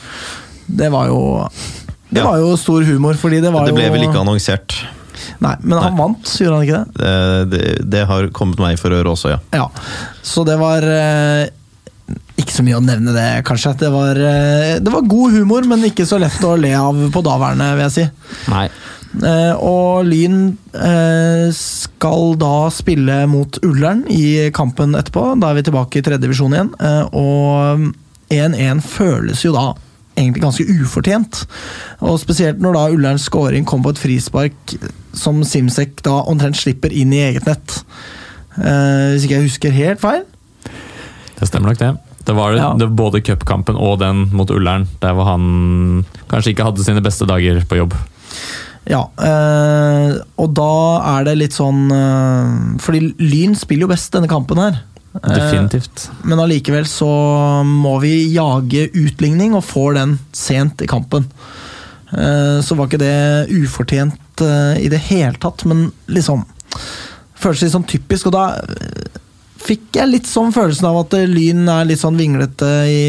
Det 0.67 0.89
var 0.91 1.07
jo 1.11 1.19
Det 2.09 2.19
Ja. 2.23 2.25
var 2.31 2.37
jo 2.41 2.55
stor 2.57 2.83
humor, 2.87 3.13
fordi 3.19 3.39
det 3.43 3.51
var 3.53 3.65
Det 3.67 3.75
ble 3.75 3.85
jo 3.87 3.93
vel 3.93 4.07
ikke 4.07 4.19
annonsert. 4.23 4.75
Nei, 5.43 5.55
men 5.61 5.77
han 5.79 5.93
Nei. 5.93 5.99
vant, 5.99 6.31
gjorde 6.39 6.57
han 6.59 6.65
ikke 6.65 6.79
det? 6.79 6.95
Det, 7.01 7.45
det, 7.51 7.67
det 7.95 8.05
har 8.09 8.27
kommet 8.35 8.61
meg 8.63 8.79
for 8.81 8.95
øre 8.95 9.13
også, 9.13 9.35
ja. 9.35 9.39
Ja. 9.55 9.67
Så 10.25 10.43
det 10.47 10.57
var 10.61 10.85
eh, 10.85 11.45
Ikke 12.41 12.55
så 12.57 12.65
mye 12.65 12.79
å 12.79 12.83
nevne 12.83 13.13
det, 13.15 13.27
kanskje. 13.47 13.75
Det 13.85 13.91
var, 13.93 14.19
eh, 14.19 14.75
det 14.83 14.93
var 14.93 15.07
god 15.09 15.37
humor, 15.39 15.65
men 15.69 15.87
ikke 15.87 16.05
så 16.09 16.19
lett 16.21 16.41
å 16.45 16.55
le 16.59 16.73
av 16.77 16.99
på 17.13 17.23
daværende, 17.25 17.71
vil 17.77 17.87
jeg 17.87 17.95
si. 17.95 18.07
Nei. 18.51 18.67
Eh, 19.23 19.53
og 19.63 20.03
Lyn 20.09 20.39
eh, 20.75 21.47
skal 21.55 22.33
da 22.41 22.67
spille 22.73 23.21
mot 23.31 23.59
Ullern 23.63 24.03
i 24.11 24.49
kampen 24.55 24.95
etterpå. 24.99 25.29
Da 25.39 25.51
er 25.53 25.61
vi 25.61 25.65
tilbake 25.69 26.01
i 26.01 26.05
tredje 26.05 26.25
divisjon 26.25 26.55
igjen. 26.57 26.73
Eh, 26.75 27.15
og 27.15 27.85
1-1 28.33 28.83
føles 28.83 29.45
jo 29.45 29.53
da 29.55 29.69
egentlig 30.15 30.43
ganske 30.43 30.67
ufortjent. 30.81 31.41
Og 32.03 32.19
spesielt 32.21 32.59
når 32.63 32.75
da 32.77 32.83
Ullerns 32.95 33.27
scoring 33.29 33.67
kom 33.67 33.83
på 33.85 33.95
et 33.95 34.01
frispark 34.01 34.75
som 35.15 35.43
Simsek 35.47 36.01
da 36.05 36.19
omtrent 36.29 36.57
slipper 36.59 36.93
inn 36.93 37.13
i 37.15 37.23
eget 37.29 37.45
nett. 37.49 37.79
Eh, 38.57 39.13
hvis 39.15 39.25
ikke 39.27 39.37
jeg 39.39 39.47
husker 39.49 39.75
helt 39.75 40.03
feil. 40.03 40.23
Det 41.35 41.47
stemmer 41.49 41.71
nok, 41.73 41.79
det. 41.81 41.93
Det 42.25 42.33
var 42.35 42.55
Ja. 42.57 42.73
det, 42.73 42.87
både 42.95 43.21
cupkampen 43.21 43.75
og 43.77 43.99
den 43.99 44.29
mot 44.33 44.49
Ullern, 44.49 44.87
der 45.01 45.13
hvor 45.13 45.25
han 45.29 46.05
kanskje 46.31 46.53
ikke 46.55 46.65
hadde 46.65 46.83
sine 46.83 47.03
beste 47.03 47.27
dager 47.29 47.59
på 47.69 47.77
jobb. 47.77 47.93
Ja, 48.87 49.03
eh, 49.17 50.17
og 50.37 50.53
da 50.53 50.71
er 51.17 51.23
det 51.25 51.37
litt 51.39 51.55
sånn 51.57 51.87
eh, 51.89 52.77
Fordi 52.77 53.15
Lyn 53.17 53.55
spiller 53.57 53.87
jo 53.87 53.87
best 53.89 54.11
denne 54.13 54.29
kampen 54.29 54.57
her. 54.61 54.77
Eh, 55.15 55.33
Definitivt. 55.33 56.09
Men 56.23 56.37
allikevel 56.43 56.85
så 56.85 57.07
må 57.65 57.95
vi 58.03 58.27
jage 58.33 58.89
utligning, 58.93 59.55
og 59.55 59.63
får 59.65 59.93
den 59.95 60.19
sent 60.33 60.81
i 60.85 60.89
kampen. 60.91 61.25
Eh, 62.15 62.61
Så 62.63 62.75
var 62.77 62.87
ikke 62.87 63.01
det 63.01 63.49
ufortjent 63.51 64.41
eh, 64.41 64.79
i 64.85 64.89
det 64.91 65.01
hele 65.09 65.35
tatt, 65.41 65.65
men 65.69 65.91
liksom 66.07 66.45
Føles 67.35 67.61
litt 67.65 67.73
sånn 67.73 67.85
typisk, 67.87 68.29
og 68.29 68.33
da 68.35 68.45
eh, 68.63 69.19
fikk 69.65 69.97
jeg 69.99 70.07
litt 70.11 70.27
sånn 70.29 70.53
følelsen 70.55 70.85
av 70.87 70.97
at 71.01 71.13
Lyn 71.29 71.63
er 71.71 71.85
litt 71.89 71.99
sånn 72.01 72.17
vinglete 72.19 72.69
i, 72.89 73.03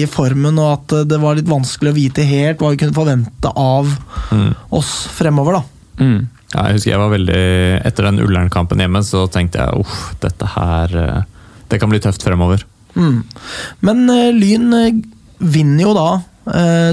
i 0.00 0.06
formen, 0.10 0.58
og 0.58 0.70
at 0.72 0.94
det 1.10 1.18
var 1.22 1.36
litt 1.38 1.48
vanskelig 1.50 1.92
å 1.92 1.96
vite 1.96 2.24
helt 2.26 2.58
hva 2.62 2.70
vi 2.74 2.80
kunne 2.82 2.96
forvente 2.96 3.52
av 3.58 3.90
Mm. 4.32 4.54
oss 4.72 4.90
fremover, 5.12 5.58
da. 5.60 5.62
Mm. 6.04 6.26
Ja, 6.54 6.62
jeg 6.68 6.74
husker 6.78 6.90
jeg 6.92 7.00
var 7.02 7.10
veldig 7.12 7.40
Etter 7.84 8.06
den 8.08 8.20
Ullern-kampen 8.24 8.80
hjemme, 8.80 9.02
så 9.04 9.26
tenkte 9.28 9.60
jeg 9.60 9.82
uff, 9.84 10.14
dette 10.22 10.46
her 10.54 10.94
Det 11.68 11.78
kan 11.80 11.90
bli 11.92 12.00
tøft 12.00 12.24
fremover. 12.24 12.64
Mm. 12.96 13.22
Men 13.84 14.06
Lyn 14.38 14.72
vinner 15.38 15.82
jo 15.84 15.92
da 15.96 16.08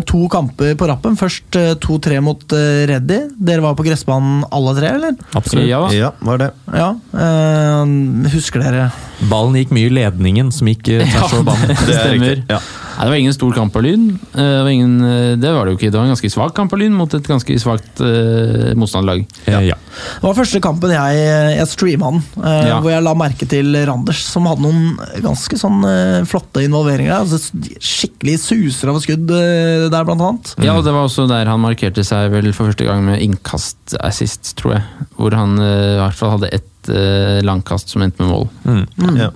to 0.05 0.27
kamper 0.29 0.75
på 0.77 0.87
rappen. 0.89 1.15
Først 1.17 1.55
eh, 1.57 1.71
2-3 1.81 2.19
mot 2.21 2.43
uh, 2.53 2.83
Reddy. 2.89 3.19
Dere 3.35 3.63
var 3.65 3.73
på 3.79 3.85
gressbanen 3.87 4.43
alle 4.53 4.75
tre, 4.77 4.91
eller? 4.99 5.15
Absolutt. 5.33 5.65
Ja. 5.69 5.81
Ja, 5.95 6.11
var 6.19 6.37
det. 6.43 6.51
Ja. 6.69 6.91
eh, 7.17 8.29
husker 8.35 8.61
dere 8.63 8.91
Ballen 9.31 9.57
gikk 9.59 9.73
mye 9.75 9.89
i 9.89 9.95
ledningen, 9.97 10.51
som 10.55 10.69
gikk 10.69 10.87
eh, 10.93 11.03
tvers 11.09 11.33
over 11.33 11.49
banen. 11.49 11.73
Det 11.73 11.97
stemmer. 11.99 12.35
riktig, 12.35 12.45
ja. 12.53 12.61
Nei, 12.99 13.05
det 13.07 13.11
var 13.13 13.19
ingen 13.21 13.35
stor 13.35 13.53
kamp 13.55 13.75
av 13.79 13.83
Lyn. 13.85 14.01
Eh, 14.33 14.43
Det 14.43 14.63
var, 14.65 14.69
ingen, 14.75 14.95
eh, 15.07 15.35
det 15.39 15.51
var 15.55 15.65
det 15.65 15.71
jo 15.71 15.77
ikke. 15.79 15.91
Det 15.93 15.95
var 15.95 16.03
en 16.09 16.11
ganske 16.11 16.31
svak 16.33 16.51
kamp 16.57 16.73
av 16.75 16.81
Lyn 16.81 16.97
mot 16.99 17.13
et 17.15 17.23
ganske 17.23 17.55
svakt 17.63 18.01
uh, 18.03 18.73
motstanderlag. 18.75 19.23
Ja. 19.47 19.61
ja. 19.63 19.77
Det 20.19 20.25
var 20.27 20.35
første 20.35 20.59
kampen 20.63 20.91
jeg, 20.91 21.21
jeg 21.55 21.67
streama 21.71 22.11
den, 22.11 22.23
uh, 22.43 22.67
Ja. 22.67 22.79
hvor 22.83 22.91
jeg 22.91 23.05
la 23.07 23.13
merke 23.15 23.47
til 23.47 23.71
Randers, 23.87 24.19
som 24.27 24.49
hadde 24.51 24.65
noen 24.67 24.99
ganske 25.23 25.55
sånn 25.61 25.79
uh, 25.87 26.25
flotte 26.27 26.65
involveringer. 26.67 27.21
Altså, 27.23 27.39
skikkelig 27.79 28.35
suser 28.43 28.91
av 28.91 28.99
skudd 29.03 29.31
eh, 29.31 29.87
der, 29.87 30.03
blant 30.07 30.21
annet. 30.25 30.51
Ja, 30.59 30.75
og 30.75 30.83
det 30.83 30.91
var 30.91 31.07
også 31.07 31.23
der 31.31 31.47
han 31.47 31.63
markerte 31.63 32.03
seg 32.03 32.33
vel 32.35 32.51
for 32.51 32.67
første 32.67 32.83
gang 32.87 33.05
med 33.07 33.23
innkast-assist, 33.23 34.53
tror 34.59 34.75
jeg. 34.75 35.07
Hvor 35.15 35.35
han 35.39 35.55
eh, 35.63 35.95
i 35.95 36.01
hvert 36.03 36.19
fall 36.19 36.35
hadde 36.35 36.51
ett 36.59 36.91
uh, 36.91 37.39
langkast 37.45 37.91
som 37.95 38.03
endte 38.03 38.23
med 38.23 38.31
mål. 38.31 38.49
Mm. 38.67 39.15
Ja. 39.19 39.31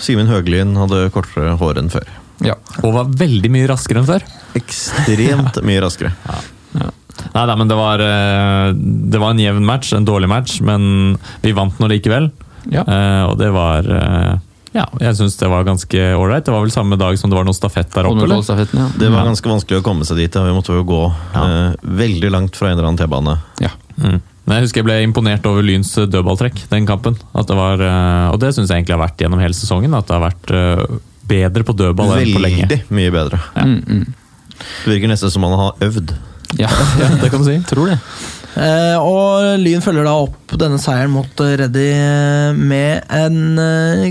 Simen 0.00 0.30
Høglien 0.30 0.74
hadde 0.78 1.06
kortere 1.14 1.54
hår 1.60 1.78
enn 1.82 1.90
før. 1.92 2.08
Ja. 2.44 2.56
Og 2.82 2.94
var 2.94 3.10
veldig 3.20 3.50
mye 3.52 3.68
raskere 3.70 4.02
enn 4.02 4.08
før. 4.08 4.24
Ekstremt 4.58 5.60
mye 5.66 5.82
raskere. 5.84 6.12
Nei, 7.34 7.42
nei, 7.44 7.56
men 7.56 7.68
det 7.68 7.76
var, 7.76 8.00
eh, 8.00 8.70
det 9.12 9.20
var 9.20 9.34
en 9.34 9.42
jevn 9.42 9.66
match, 9.66 9.92
en 9.92 10.06
dårlig 10.08 10.30
match, 10.30 10.60
men 10.64 11.18
vi 11.42 11.52
vant 11.52 11.76
nå 11.78 11.90
likevel. 11.90 12.30
Ja. 12.72 12.84
Eh, 12.84 13.24
og 13.28 13.36
det 13.40 13.50
var 13.54 13.86
eh, 13.88 14.38
Ja, 14.76 14.84
jeg 15.02 15.16
syns 15.18 15.34
det 15.40 15.48
var 15.50 15.64
ganske 15.66 15.98
ålreit. 16.14 16.44
Det 16.46 16.52
var 16.54 16.62
vel 16.62 16.70
samme 16.72 16.96
dag 17.00 17.16
som 17.18 17.32
det 17.32 17.36
var 17.36 17.46
noe 17.48 17.56
stafett 17.56 17.90
der 17.92 18.06
oppe, 18.06 18.28
ja. 18.30 18.88
Det 19.00 19.10
var 19.10 19.26
ganske 19.26 19.50
vanskelig 19.50 19.80
å 19.80 19.84
komme 19.84 20.06
seg 20.06 20.20
dit. 20.22 20.34
Ja. 20.36 20.44
Vi 20.46 20.54
måtte 20.54 20.76
jo 20.76 20.84
gå 20.86 21.04
eh, 21.10 21.76
veldig 21.82 22.30
langt 22.30 22.56
fra 22.56 22.70
en 22.70 22.78
eller 22.78 22.92
annen 22.92 23.00
T-bane. 23.00 23.38
ja. 23.60 23.72
Mm. 24.00 24.20
Men 24.48 24.56
jeg 24.56 24.64
husker 24.64 24.80
jeg 24.80 24.86
ble 24.88 24.94
imponert 25.04 25.44
over 25.46 25.62
Lyns 25.62 25.92
dødballtrekk 25.94 26.64
den 26.72 26.86
kampen. 26.88 27.14
At 27.38 27.46
det 27.46 27.54
var, 27.54 27.82
eh, 27.84 28.30
og 28.32 28.40
det 28.42 28.48
syns 28.56 28.70
jeg 28.72 28.80
egentlig 28.80 28.96
har 28.96 29.04
vært 29.04 29.20
gjennom 29.22 29.42
hele 29.42 29.54
sesongen. 29.54 29.94
At 29.94 30.08
det 30.08 30.16
har 30.16 30.24
vært 30.24 30.50
eh, 30.56 30.96
bedre 31.30 31.64
på 31.66 31.76
dødball 31.78 32.16
enn 32.18 32.34
på 32.34 32.42
lenge. 32.42 32.66
Veldig 32.66 32.80
mye 32.98 33.14
bedre. 33.14 33.38
Mm, 33.56 33.78
mm. 33.86 34.04
Det 34.60 34.90
virker 34.92 35.08
nesten 35.14 35.32
som 35.32 35.46
han 35.48 35.56
har 35.62 35.86
øvd. 35.88 36.12
ja. 36.58 36.68
Ja, 37.00 37.08
det 37.22 37.30
kan 37.32 37.40
du 37.40 37.46
si. 37.48 37.56
Tror 37.70 37.92
det. 37.94 37.98
Eh, 38.58 38.96
og 38.98 39.60
Lyn 39.62 39.80
følger 39.84 40.04
da 40.08 40.16
opp 40.24 40.56
denne 40.58 40.80
seieren 40.82 41.12
mot 41.14 41.40
eh, 41.44 41.52
Reddy 41.60 41.84
eh, 41.94 42.58
med 42.58 43.06
en 43.14 43.36
eh, 43.62 44.10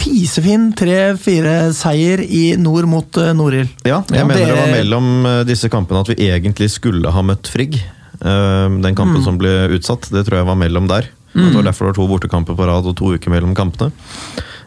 fisefin 0.00 0.72
3-4-seier 0.76 2.22
i 2.26 2.42
nord 2.60 2.88
mot 2.90 3.20
eh, 3.22 3.30
Norild. 3.36 3.70
Ja, 3.86 4.00
jeg 4.10 4.18
Ja, 4.18 4.26
mener 4.26 4.40
det 4.42 4.50
det 4.50 4.58
var 4.58 4.74
mellom 4.74 5.08
disse 5.48 5.70
kampene 5.72 6.02
at 6.02 6.10
vi 6.10 6.18
egentlig 6.26 6.70
skulle 6.74 7.12
ha 7.14 7.22
møtt 7.24 7.48
Frigg. 7.52 7.78
Eh, 8.20 8.68
Den 8.82 8.98
kampen 8.98 9.22
som 9.24 9.38
ble 9.40 9.54
utsatt, 9.78 10.10
det 10.12 10.26
tror 10.26 10.40
jeg 10.42 10.50
var 10.50 10.58
mellom 10.60 10.90
der. 10.90 11.08
Det 11.30 11.52
var 11.54 11.62
derfor 11.68 11.86
det 11.86 11.92
var 11.92 11.98
to 12.00 12.08
bortekamper 12.10 12.56
på 12.58 12.66
rad 12.66 12.88
og 12.90 12.96
to 12.98 13.12
uker 13.14 13.30
mellom 13.30 13.54
kampene. 13.54 13.92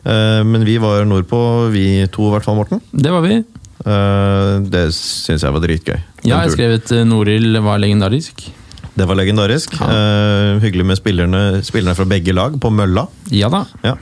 Eh, 0.06 0.44
Men 0.44 0.66
vi 0.68 0.78
var 0.84 1.06
nordpå, 1.08 1.70
vi 1.72 2.08
to 2.12 2.28
i 2.28 2.32
hvert 2.36 2.44
fall, 2.46 2.58
Morten. 2.60 2.82
Det 2.92 3.12
var 3.14 3.22
vi. 3.26 3.38
Eh, 3.86 4.60
Det 4.74 4.84
syns 4.96 5.44
jeg 5.44 5.52
var 5.56 5.64
dritgøy. 5.64 6.00
Ja, 6.24 6.42
jeg 6.44 6.52
skrev 6.56 6.76
at 6.80 6.92
eh, 6.92 7.04
Norild 7.08 7.58
var 7.64 7.80
legendarisk. 7.80 8.46
Det 8.94 9.08
var 9.10 9.18
legendarisk. 9.18 9.74
Ja. 9.80 10.60
hyggelig 10.62 10.86
med 10.86 10.98
spillerne, 11.00 11.64
spillerne 11.66 11.96
fra 11.98 12.06
begge 12.06 12.34
lag 12.36 12.54
på 12.62 12.70
mølla. 12.70 13.08
Ja 13.34 13.50
da. 13.50 13.64
Ja. 13.84 13.96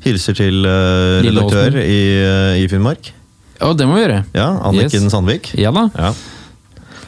Hilser 0.00 0.32
til 0.38 0.64
redaktør 0.64 1.76
i, 1.82 1.98
i 2.62 2.68
Finnmark. 2.70 3.10
Ja, 3.60 3.72
det 3.74 3.86
må 3.90 3.98
vi 3.98 4.04
gjøre. 4.06 4.22
Ja, 4.32 4.46
Anniken 4.64 5.04
Yes. 5.04 5.12
Sandvik. 5.12 5.50
Ja 5.58 5.72
da. 5.74 5.88
Ja. 5.98 6.12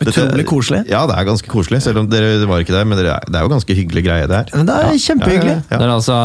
Utrolig 0.00 0.46
koselig. 0.48 0.80
Ja, 0.88 1.02
det 1.08 1.16
er 1.18 1.26
ganske 1.28 1.48
koselig. 1.50 1.82
Selv 1.84 2.00
om 2.00 2.06
dere 2.08 2.38
var 2.48 2.62
ikke 2.64 2.72
der, 2.72 2.86
men 2.88 2.96
dere, 2.96 3.18
det 3.28 3.36
er 3.36 3.44
jo 3.44 3.50
ganske 3.52 3.74
hyggelig 3.76 4.04
greie 4.06 4.28
det 4.30 4.38
her. 4.38 4.52
Men 4.56 4.68
det 4.70 4.76
er 4.80 4.96
kjempehyggelig. 5.04 5.56
Ja, 5.68 5.76
Det 5.76 5.86
er 5.86 5.92
altså 5.92 6.16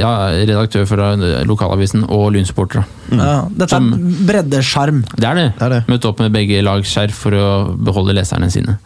ja, 0.00 0.10
redaktør 0.50 0.88
fra 0.90 1.10
lokalavisen 1.46 2.02
og 2.08 2.32
Lyn-supportere. 2.34 2.82
Ja, 3.14 3.36
dette 3.54 3.78
er 3.78 3.86
breddeskjerm, 4.26 5.04
Det 5.14 5.28
er 5.30 5.38
det. 5.38 5.46
Det 5.60 5.68
er 5.68 5.74
det. 5.76 5.80
Møte 5.92 6.10
opp 6.10 6.24
med 6.24 6.34
begge 6.34 6.58
lags 6.66 6.90
skjerf 6.90 7.22
for 7.26 7.38
å 7.38 7.46
beholde 7.78 8.16
leserne 8.18 8.50
sine. 8.50 8.78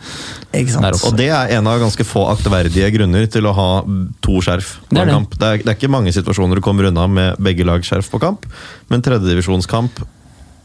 ikke 0.52 0.76
sant? 0.76 1.00
Og 1.08 1.16
det 1.16 1.30
er 1.32 1.56
en 1.56 1.66
av 1.70 1.80
ganske 1.80 2.04
få 2.04 2.26
aktverdige 2.34 2.92
grunner 2.98 3.26
til 3.32 3.48
å 3.48 3.56
ha 3.56 3.68
to 4.20 4.40
skjerf 4.44 4.76
på 4.84 4.94
Det 4.94 5.00
er 5.00 5.08
en 5.08 5.20
kamp. 5.22 5.36
Det 5.40 5.48
er, 5.48 5.64
det 5.64 5.72
er 5.72 5.80
ikke 5.80 5.92
mange 5.96 6.12
situasjoner 6.12 6.60
du 6.60 6.64
kommer 6.64 6.90
unna 6.92 7.08
med 7.08 7.40
begge 7.40 7.64
lag 7.64 7.80
skjerf 7.86 8.10
på 8.12 8.20
kamp, 8.20 8.44
men 8.92 9.00
tredjedivisjonskamp 9.06 10.04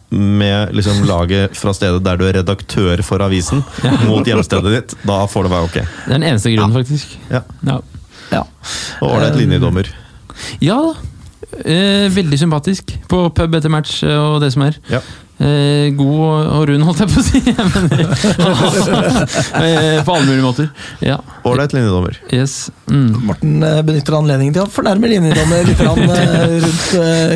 med 0.10 0.76
liksom 0.76 1.03
laget 1.08 1.58
fra 1.58 1.74
stedet 1.74 2.03
der 2.06 2.18
du 2.20 2.26
er 2.28 2.38
redaktør 2.39 3.01
for 3.03 3.24
avisen, 3.26 3.64
mot 4.10 4.26
hjemstedet 4.28 4.74
ditt, 4.76 4.95
da 5.08 5.24
får 5.32 5.47
det 5.47 5.51
være 5.56 5.70
ok. 5.70 5.78
Det 5.82 6.08
er 6.10 6.14
den 6.18 6.28
eneste 6.30 6.53
grunnen, 6.56 6.76
faktisk. 6.78 7.18
Ja. 7.32 7.41
Ja, 7.66 7.80
Ja. 8.32 8.43
Og 9.01 9.12
ålreit 9.12 9.36
linjedommer. 9.38 9.89
ja 10.62 10.78
da. 10.82 10.95
Eh, 11.66 12.10
veldig 12.12 12.38
sympatisk 12.41 12.95
på 13.08 13.20
pub 13.32 13.53
etter 13.56 13.72
match 13.72 14.01
eh, 14.03 14.18
og 14.18 14.41
det 14.43 14.49
som 14.51 14.66
er. 14.66 14.76
Ja. 14.91 14.99
Eh, 15.36 15.91
god 15.97 16.19
og, 16.47 16.61
rund, 16.69 16.83
holdt 16.88 17.01
jeg 17.03 17.09
på 17.11 17.19
å 17.19 17.25
si. 17.25 17.41
Eh, 19.55 20.03
på 20.05 20.13
alle 20.13 20.25
mulige 20.27 20.43
måter. 20.43 20.67
Ja. 21.03 21.17
Ålreit 21.47 21.73
linjedommer. 21.75 22.17
Yes. 22.33 22.69
Mm. 22.88 23.09
Morten 23.27 23.63
eh, 23.63 23.81
benytter 23.86 24.17
anledningen 24.19 24.55
til 24.55 24.63
å 24.63 24.71
fornærme 24.71 25.09
linjedommer 25.11 25.67
litt 25.67 25.81
eh, 25.83 25.89
rundt 26.63 26.86
eh, 26.99 27.33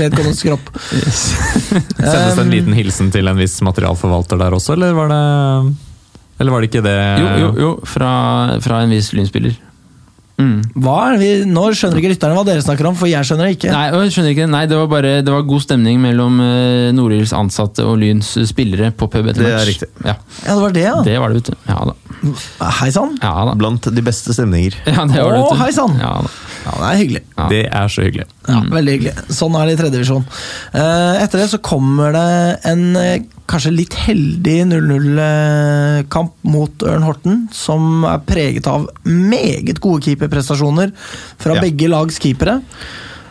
vedkommendes 0.00 0.42
kropp. 0.44 0.72
yes. 0.98 1.22
Sendes 1.70 2.36
det 2.36 2.44
en 2.44 2.52
liten 2.52 2.76
hilsen 2.76 3.12
til 3.14 3.30
en 3.30 3.38
viss 3.40 3.58
materialforvalter 3.64 4.40
der 4.40 4.56
også, 4.56 4.76
eller 4.76 4.96
var 4.96 5.12
det 5.12 5.22
Eller 6.40 6.54
var 6.54 6.62
det 6.62 6.70
ikke 6.70 6.84
det 6.84 6.98
Jo, 7.22 7.30
jo, 7.42 7.48
jo. 7.64 7.70
Fra, 7.88 8.10
fra 8.64 8.82
en 8.84 8.92
viss 8.92 9.12
Lynspiller. 9.16 9.56
Mm. 10.38 10.58
Hva 10.84 10.96
vi, 11.18 11.28
nå 11.50 11.64
skjønner 11.74 11.98
ikke 11.98 12.12
lytterne 12.12 12.36
hva 12.38 12.44
dere 12.46 12.62
snakker 12.62 12.86
om, 12.86 12.94
for 12.98 13.10
jeg 13.10 13.26
skjønner 13.26 13.48
det 13.48 13.56
ikke. 13.56 13.72
Nei, 13.74 13.86
jeg 13.90 14.12
skjønner 14.14 14.34
ikke. 14.36 14.46
Nei, 14.52 14.60
det 14.70 14.76
var 14.78 14.86
bare 14.92 15.10
Det 15.26 15.32
var 15.34 15.42
god 15.50 15.64
stemning 15.64 15.98
mellom 16.02 16.38
uh, 16.38 16.92
Nordils 16.94 17.32
ansatte 17.34 17.82
og 17.82 17.96
Lyns 17.98 18.30
spillere 18.46 18.92
på 18.94 19.08
pub 19.10 19.26
etter 19.32 19.42
Det 19.42 19.50
er 19.50 19.58
match. 19.58 19.72
riktig. 19.72 19.88
Ja, 20.06 20.14
Ja, 20.46 20.54
det 20.54 20.62
var 20.62 20.76
det, 20.78 20.84
ja. 20.86 20.94
det 21.08 21.16
var 21.18 21.34
det, 21.34 21.42
vet 21.42 21.50
du. 21.50 21.56
Ja 21.72 21.80
da. 21.90 21.96
Hei 22.78 22.90
sann. 22.94 23.18
Ja. 23.22 23.34
Blant 23.58 23.90
de 23.94 24.02
beste 24.06 24.34
stemninger. 24.34 24.78
Ja, 24.86 25.04
det 25.10 25.18
var 25.22 25.34
det, 25.34 25.42
vet 25.42 25.52
Å, 25.52 25.58
hei 25.64 25.70
sann. 25.74 25.98
Ja, 26.02 26.14
da. 26.22 26.30
Ja, 26.68 26.74
det 26.76 26.88
er 26.92 26.98
hyggelig. 27.00 27.22
Ja. 27.38 27.46
Det 27.48 27.62
er 27.80 27.88
så 27.92 28.04
hyggelig. 28.04 28.26
Ja, 28.48 28.60
Veldig 28.74 28.94
hyggelig. 28.98 29.14
Sånn 29.32 29.56
er 29.56 29.66
det 29.70 29.74
i 29.74 29.80
tredjedivisjon. 29.80 30.26
Uh, 30.74 31.14
etter 31.22 31.40
det 31.42 31.48
så 31.54 31.60
kommer 31.64 32.12
det 32.12 32.26
en 32.68 32.84
eh, 33.00 33.26
kanskje 33.48 33.72
litt 33.72 33.96
heldig 34.04 34.58
0-0-kamp 34.68 36.34
mot 36.52 36.84
Ørn 36.84 37.06
Horten, 37.06 37.42
som 37.54 38.04
er 38.08 38.20
preget 38.28 38.68
av 38.68 38.88
meget 39.08 39.80
gode 39.84 40.04
keeperprestasjoner 40.04 40.92
fra 41.40 41.56
Ja. 41.56 41.64
begge 41.64 41.88
lags 41.88 42.18
keepere. 42.20 42.60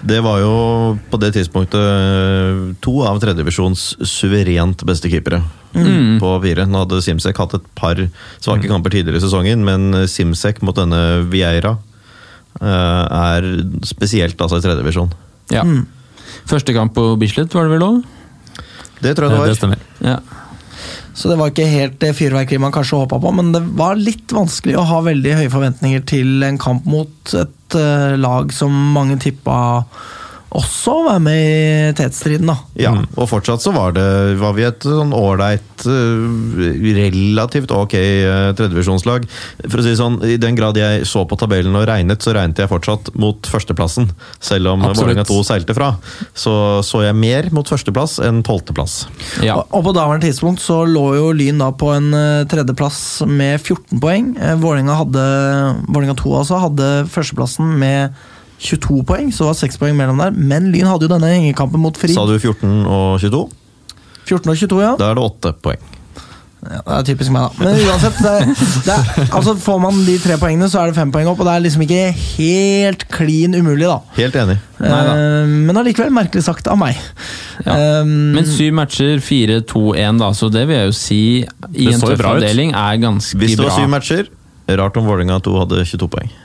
Det 0.07 0.19
var 0.21 0.39
jo 0.39 0.97
på 1.09 1.17
det 1.19 1.33
tidspunktet 1.33 1.81
eh, 1.81 2.75
to 2.81 3.01
av 3.05 3.19
tredjevisjons 3.21 3.97
suverent 4.05 4.83
beste 4.85 5.09
keepere. 5.09 5.41
Mm. 5.77 6.17
På 6.21 6.41
fire. 6.41 6.65
Nå 6.65 6.85
hadde 6.85 7.01
Simsek 7.03 7.37
hatt 7.37 7.53
et 7.57 7.65
par 7.75 7.95
svake 8.39 8.69
kamper 8.69 8.89
tidligere 8.93 9.17
i 9.19 9.25
sesongen, 9.25 9.65
men 9.65 10.07
Simsek 10.09 10.61
mot 10.65 10.77
denne 10.77 11.25
Vieira 11.29 11.75
eh, 11.77 11.86
er 12.61 13.47
spesielt 13.85 14.39
altså 14.41 14.57
i 14.59 14.65
tredjevisjon. 14.65 15.11
Ja. 15.53 15.63
Mm. 15.63 15.85
Første 16.47 16.73
kamp 16.75 16.93
på 16.95 17.09
Bislett, 17.19 17.53
var 17.55 17.67
det 17.67 17.75
vel 17.77 17.85
òg? 17.87 18.03
Det 19.03 19.13
tror 19.15 19.27
jeg 19.29 19.35
det 19.37 19.43
Det 19.43 19.47
var. 19.51 19.57
stemmer. 19.59 19.79
Ja. 20.01 20.17
Så 21.17 21.29
det 21.31 21.37
var 21.39 21.49
ikke 21.49 21.65
helt 21.69 21.95
det 21.99 22.11
fyrverkeriet 22.17 22.61
man 22.61 22.71
kanskje 22.75 22.99
håpa 23.01 23.17
på, 23.21 23.31
men 23.33 23.51
det 23.55 23.63
var 23.77 23.97
litt 23.97 24.29
vanskelig 24.33 24.75
å 24.77 24.85
ha 24.85 24.99
veldig 25.01 25.33
høye 25.39 25.49
forventninger 25.53 26.03
til 26.05 26.43
en 26.45 26.59
kamp 26.61 26.85
mot 26.85 27.33
et 27.33 27.77
eh, 27.77 28.13
lag 28.21 28.53
som 28.53 28.73
mange 28.93 29.17
tippa 29.21 29.57
også 30.55 30.93
være 31.07 31.21
med 31.23 31.41
i 31.41 31.93
tetstriden, 31.97 32.47
da. 32.49 32.57
Ja, 32.79 32.93
og 33.15 33.29
fortsatt 33.29 33.63
så 33.63 33.73
var 33.75 33.95
det 33.97 34.07
var 34.39 34.55
vi 34.57 34.65
et 34.67 34.85
sånn 34.85 35.11
ålreit, 35.15 35.85
eh, 35.87 36.93
relativt 36.97 37.73
ok 37.75 37.95
tredjevisjonslag. 38.57 39.27
For 39.67 39.81
å 39.81 39.85
si 39.85 39.95
sånn, 39.99 40.19
I 40.23 40.37
den 40.41 40.55
grad 40.55 40.77
jeg 40.79 41.05
så 41.09 41.25
på 41.27 41.37
tabellen 41.39 41.75
og 41.75 41.87
regnet, 41.89 42.23
så 42.23 42.33
regnet 42.37 42.63
jeg 42.63 42.71
fortsatt 42.71 43.11
mot 43.15 43.49
førsteplassen. 43.49 44.09
Selv 44.39 44.73
om. 44.73 44.85
Vålerenga 44.87 45.25
2 45.27 45.41
seilte 45.45 45.75
fra, 45.77 45.93
så 46.33 46.55
så 46.87 47.03
jeg 47.03 47.17
mer 47.17 47.49
mot 47.55 47.67
førsteplass 47.67 48.17
enn 48.23 48.41
tolvteplass. 48.45 49.07
ja. 49.43 49.57
Og, 49.57 49.67
og 49.75 49.87
på 49.89 49.93
daværende 49.97 50.27
tidspunkt 50.27 50.61
så 50.63 50.81
lå 50.87 51.05
jo 51.17 51.31
Lyn 51.35 51.61
da 51.61 51.71
på 51.75 51.91
en 51.95 52.09
eh, 52.15 52.45
tredjeplass 52.49 53.23
med 53.27 53.59
14 53.59 54.01
poeng. 54.03 54.31
Eh, 54.39 54.55
Vålerenga 54.61 54.97
Vålerenga 54.97 56.17
2 56.17 56.33
altså 56.41 56.61
hadde 56.63 56.89
førsteplassen 57.11 57.77
med 57.79 58.17
22 58.59 59.03
poeng, 59.05 59.29
så 59.33 59.45
det 59.45 59.51
var 59.51 59.59
6 59.61 59.77
poeng 59.81 59.97
mellom 59.99 60.17
der. 60.23 60.31
Men 60.33 60.71
Lyn 60.73 60.87
hadde 60.89 61.05
jo 61.07 61.11
denne 61.13 61.29
hengekampen 61.35 61.81
mot 61.83 61.97
Fri. 61.97 62.13
Sa 62.15 62.25
du 62.29 62.37
14 62.39 62.85
og 62.85 63.19
22? 63.21 63.45
14 64.27 64.49
og 64.51 64.57
22, 64.57 64.81
ja. 64.83 64.95
Da 64.99 65.11
er 65.11 65.19
det 65.19 65.23
8 65.29 65.53
poeng. 65.63 65.83
ja. 66.67 66.79
Det 66.81 66.95
er 66.97 67.03
typisk 67.11 67.31
meg, 67.31 67.45
da. 67.45 67.63
Men 67.63 67.77
uansett, 67.85 68.17
det, 68.25 68.55
det 68.87 68.95
er, 68.95 69.27
altså 69.37 69.53
får 69.61 69.77
man 69.83 69.99
de 70.07 70.15
tre 70.19 70.35
poengene, 70.41 70.67
så 70.73 70.81
er 70.81 70.89
det 70.89 70.97
fem 70.97 71.11
poeng 71.13 71.29
opp. 71.31 71.39
Og 71.39 71.47
det 71.47 71.53
er 71.53 71.63
liksom 71.63 71.83
ikke 71.85 72.01
helt 72.17 73.05
klin 73.13 73.53
umulig, 73.55 73.85
da. 73.87 73.99
Helt 74.17 74.35
enig. 74.41 74.57
Nei 74.81 74.89
da. 75.07 75.13
Eh, 75.13 75.53
men 75.69 75.79
allikevel 75.83 76.11
merkelig 76.17 76.43
sagt 76.49 76.67
av 76.73 76.79
meg. 76.81 76.97
Ja. 77.63 78.01
Um, 78.01 78.33
Men 78.35 78.45
syv 78.49 78.73
matcher, 78.77 79.21
4-2-1, 79.23 80.19
da, 80.21 80.31
så 80.37 80.49
det 80.53 80.65
vil 80.69 80.77
jeg 80.81 80.89
jo 80.91 80.97
si 80.97 81.21
i 81.77 81.87
en 81.93 82.01
tøff 82.03 82.17
bra 82.19 82.35
avdeling 82.35 82.73
er 82.77 82.99
ganske 83.01 83.39
Hvis 83.41 83.55
det 83.57 83.63
var 83.63 83.77
syv 83.77 83.87
matcher, 83.93 84.27
rart 84.81 84.99
om 84.99 85.07
Vålerenga 85.07 85.39
2 85.45 85.55
hadde 85.61 85.85
22 85.87 86.11
poeng. 86.17 86.35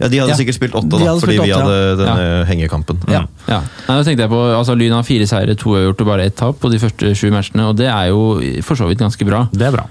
Ja, 0.00 0.08
De 0.08 0.18
hadde 0.18 0.32
Ja. 0.32 0.36
sikkert 0.38 0.56
spilt 0.58 0.74
åtte, 0.74 0.98
da, 0.98 1.16
fordi 1.20 1.38
vi 1.40 1.50
hadde 1.52 1.76
ja. 1.76 1.96
denne 2.00 2.44
hengekampen. 2.48 2.98
Ja. 3.08 3.20
Mm. 3.26 3.28
Ja. 3.48 3.60
Nei, 3.88 3.96
da 3.96 4.02
tenkte 4.02 4.24
jeg 4.26 4.30
på, 4.32 4.40
altså 4.56 4.76
Lyn 4.78 4.92
har 4.96 5.02
fire 5.06 5.26
seire, 5.26 5.54
to 5.58 5.74
uavgjort 5.74 6.00
og 6.00 6.06
bare 6.06 6.26
ett 6.30 6.36
tap 6.36 6.58
på 6.60 6.70
de 6.72 6.78
første 6.82 7.12
sju 7.14 7.30
matchene, 7.34 7.68
og 7.68 7.76
det 7.76 7.88
er 7.92 8.08
jo 8.12 8.40
for 8.62 8.78
så 8.78 8.88
vidt 8.88 8.98
ganske 9.02 9.24
bra. 9.28 9.48
Det 9.52 9.68
er 9.68 9.76
bra. 9.76 9.86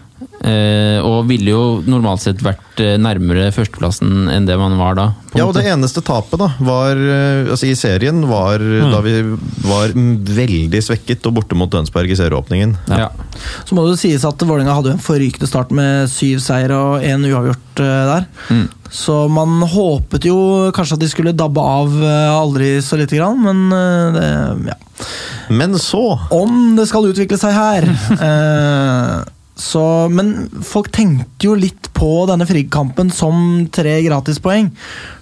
Eh, 0.45 0.99
og 1.01 1.25
ville 1.29 1.53
jo 1.53 1.61
normalt 1.87 2.21
sett 2.21 2.41
vært 2.43 2.81
eh, 2.83 2.97
nærmere 3.01 3.47
førsteplassen 3.55 4.27
enn 4.29 4.45
det 4.45 4.57
man 4.59 4.75
var 4.77 4.97
da. 4.99 5.05
på 5.31 5.39
Ja, 5.39 5.45
og 5.47 5.53
måte. 5.53 5.63
det 5.63 5.71
eneste 5.71 6.03
tapet 6.05 6.41
da, 6.41 6.49
var, 6.59 6.99
eh, 6.99 7.47
altså 7.49 7.69
i 7.69 7.75
serien 7.79 8.19
var 8.29 8.59
da 8.59 8.99
vi 9.05 9.15
var 9.65 9.95
mm, 9.95 10.11
veldig 10.35 10.81
svekket 10.85 11.25
og 11.29 11.39
borte 11.39 11.57
mot 11.57 11.71
Dønsberg 11.71 12.11
i 12.11 12.19
serieåpningen. 12.19 12.75
ja. 12.91 13.09
Så 13.65 13.75
må 13.75 13.83
det 13.87 13.97
sies 13.99 14.23
at 14.27 14.43
Vålerenga 14.45 14.75
hadde 14.77 14.93
en 14.95 15.01
forrykende 15.03 15.47
start 15.49 15.71
med 15.75 16.09
syv 16.11 16.39
seier 16.43 16.71
og 16.75 17.03
én 17.03 17.25
uavgjort 17.25 17.81
eh, 17.83 18.01
der. 18.11 18.27
Mm. 18.51 18.65
Så 18.95 19.15
man 19.31 19.57
håpet 19.67 20.27
jo 20.29 20.37
kanskje 20.75 20.95
at 20.95 21.03
de 21.03 21.09
skulle 21.11 21.33
dabbe 21.35 21.61
av 21.63 21.95
eh, 21.99 22.31
aldri 22.31 22.75
så 22.85 22.99
lite 22.99 23.17
grann, 23.17 23.41
men 23.43 23.65
eh, 23.75 24.11
det, 24.15 24.27
ja. 24.71 24.77
Men 25.51 25.75
så 25.79 26.19
Om 26.31 26.77
det 26.77 26.85
skal 26.87 27.09
utvikle 27.09 27.37
seg 27.37 27.51
her 27.57 27.87
eh, 28.29 29.17
Så, 29.55 29.81
men 30.11 30.49
folk 30.67 30.89
tenkte 30.91 31.47
jo 31.47 31.55
litt 31.55 31.87
på 31.95 32.25
denne 32.27 32.47
Frigg-kampen 32.47 33.11
som 33.15 33.65
tre 33.71 34.01
gratispoeng. 34.03 34.67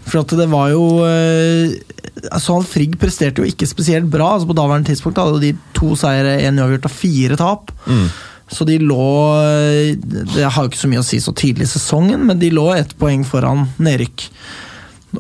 For 0.08 0.24
at 0.24 0.34
det 0.40 0.48
var 0.50 0.72
jo 0.74 0.86
eh, 1.06 1.76
altså 2.32 2.58
Frigg 2.66 2.98
presterte 3.02 3.44
jo 3.44 3.50
ikke 3.50 3.70
spesielt 3.70 4.10
bra. 4.10 4.34
altså 4.34 4.50
På 4.50 4.58
daværende 4.58 4.90
tidspunkt 4.90 5.22
hadde 5.22 5.42
de 5.44 5.54
to 5.78 5.94
seire, 6.00 6.40
én 6.42 6.58
uavgjort 6.58 6.90
og 6.90 6.96
fire 6.98 7.38
tap. 7.40 7.74
Så 8.54 8.66
de 8.68 8.76
lå 8.82 9.06
eh, 9.40 9.94
Det 10.02 10.44
har 10.44 10.66
jo 10.66 10.70
ikke 10.70 10.82
så 10.82 10.90
mye 10.92 11.02
å 11.02 11.08
si 11.08 11.22
så 11.24 11.34
tidlig 11.38 11.70
i 11.70 11.74
sesongen, 11.76 12.26
men 12.28 12.42
de 12.42 12.52
lå 12.54 12.68
ett 12.76 12.98
poeng 13.00 13.24
foran 13.28 13.68
nedrykk. 13.78 14.28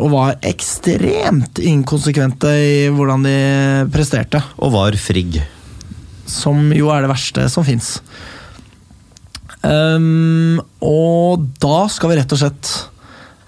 Og 0.01 0.09
var 0.09 0.39
ekstremt 0.41 1.61
inkonsekvente 1.61 2.49
i 2.49 2.77
hvordan 2.89 3.29
de 3.29 3.37
presterte. 3.93 4.41
Og 4.57 4.73
var 4.73 4.97
Frigg. 4.97 5.37
Som 6.25 6.71
jo 6.73 6.89
er 6.89 7.05
det 7.05 7.13
verste 7.13 7.45
som 7.53 7.65
fins. 7.67 7.99
Um, 9.63 10.59
og 10.83 11.45
da 11.63 11.85
skal 11.91 12.11
vi 12.11 12.17
rett 12.19 12.33
og 12.35 12.41
slett 12.41 12.71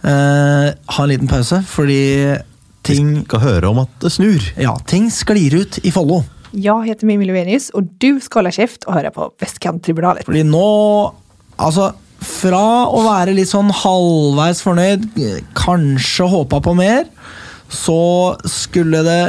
uh, 0.05 0.69
ha 0.71 1.03
en 1.03 1.11
liten 1.11 1.27
pause, 1.31 1.59
fordi 1.67 2.37
ting, 2.87 3.25
Skal 3.25 3.43
høre 3.43 3.71
om 3.73 3.81
at 3.83 3.91
det 4.03 4.13
snur. 4.13 4.45
ja, 4.61 4.75
ting 4.87 5.09
sklir 5.11 5.57
ut 5.61 5.79
i 5.83 5.91
Follo. 5.91 6.21
Jeg 6.55 6.85
heter 6.87 7.09
Mimmi 7.09 7.25
Lovenius 7.27 7.67
og 7.75 7.89
du 7.99 8.21
skal 8.23 8.43
holde 8.45 8.55
kjeft 8.55 8.85
og 8.87 8.95
høre 8.95 9.11
på 9.11 9.27
Västkanttribunalet. 9.43 10.23
Fordi 10.27 10.43
nå 10.47 10.67
Altså, 11.55 11.93
fra 12.19 12.87
å 12.91 12.99
være 13.05 13.31
litt 13.35 13.47
sånn 13.47 13.69
halvveis 13.71 14.59
fornøyd, 14.63 15.05
kanskje 15.55 16.27
håpa 16.27 16.59
på 16.63 16.73
mer, 16.75 17.05
så 17.71 18.35
skulle 18.43 18.99
det 19.07 19.21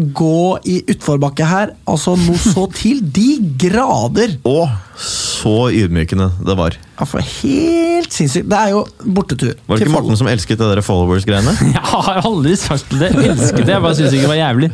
gå 0.00 0.58
i 0.68 0.78
utforbakke 0.92 1.46
her. 1.46 1.72
Altså 1.88 2.14
noe 2.16 2.38
så 2.40 2.66
til 2.80 3.02
de 3.02 3.36
grader! 3.60 4.38
Og 4.48 4.68
så 5.02 5.70
ydmykende 5.74 6.28
det 6.46 6.54
var. 6.58 6.76
Altså, 7.02 7.18
helt 7.42 8.12
sinnssykt. 8.14 8.46
Det 8.50 8.58
er 8.58 8.74
jo 8.74 8.82
bortetur. 9.16 9.54
Var 9.66 9.80
det 9.80 9.86
ikke 9.86 9.94
Morten 9.96 10.18
som 10.20 10.28
elsket 10.30 10.60
det 10.60 10.68
der 10.70 10.82
followers-greiene? 10.86 11.54
Jeg 11.74 11.82
har 11.92 12.20
aldri 12.28 12.52
sagt 12.60 12.92
det. 12.94 13.08
Jeg 13.10 13.32
elsket 13.32 13.64
det, 13.66 13.72
jeg 13.74 13.82
bare 13.82 13.96
syns 13.98 14.12
ikke 14.14 14.28
det 14.28 14.32
var 14.34 14.38
jævlig. 14.42 14.68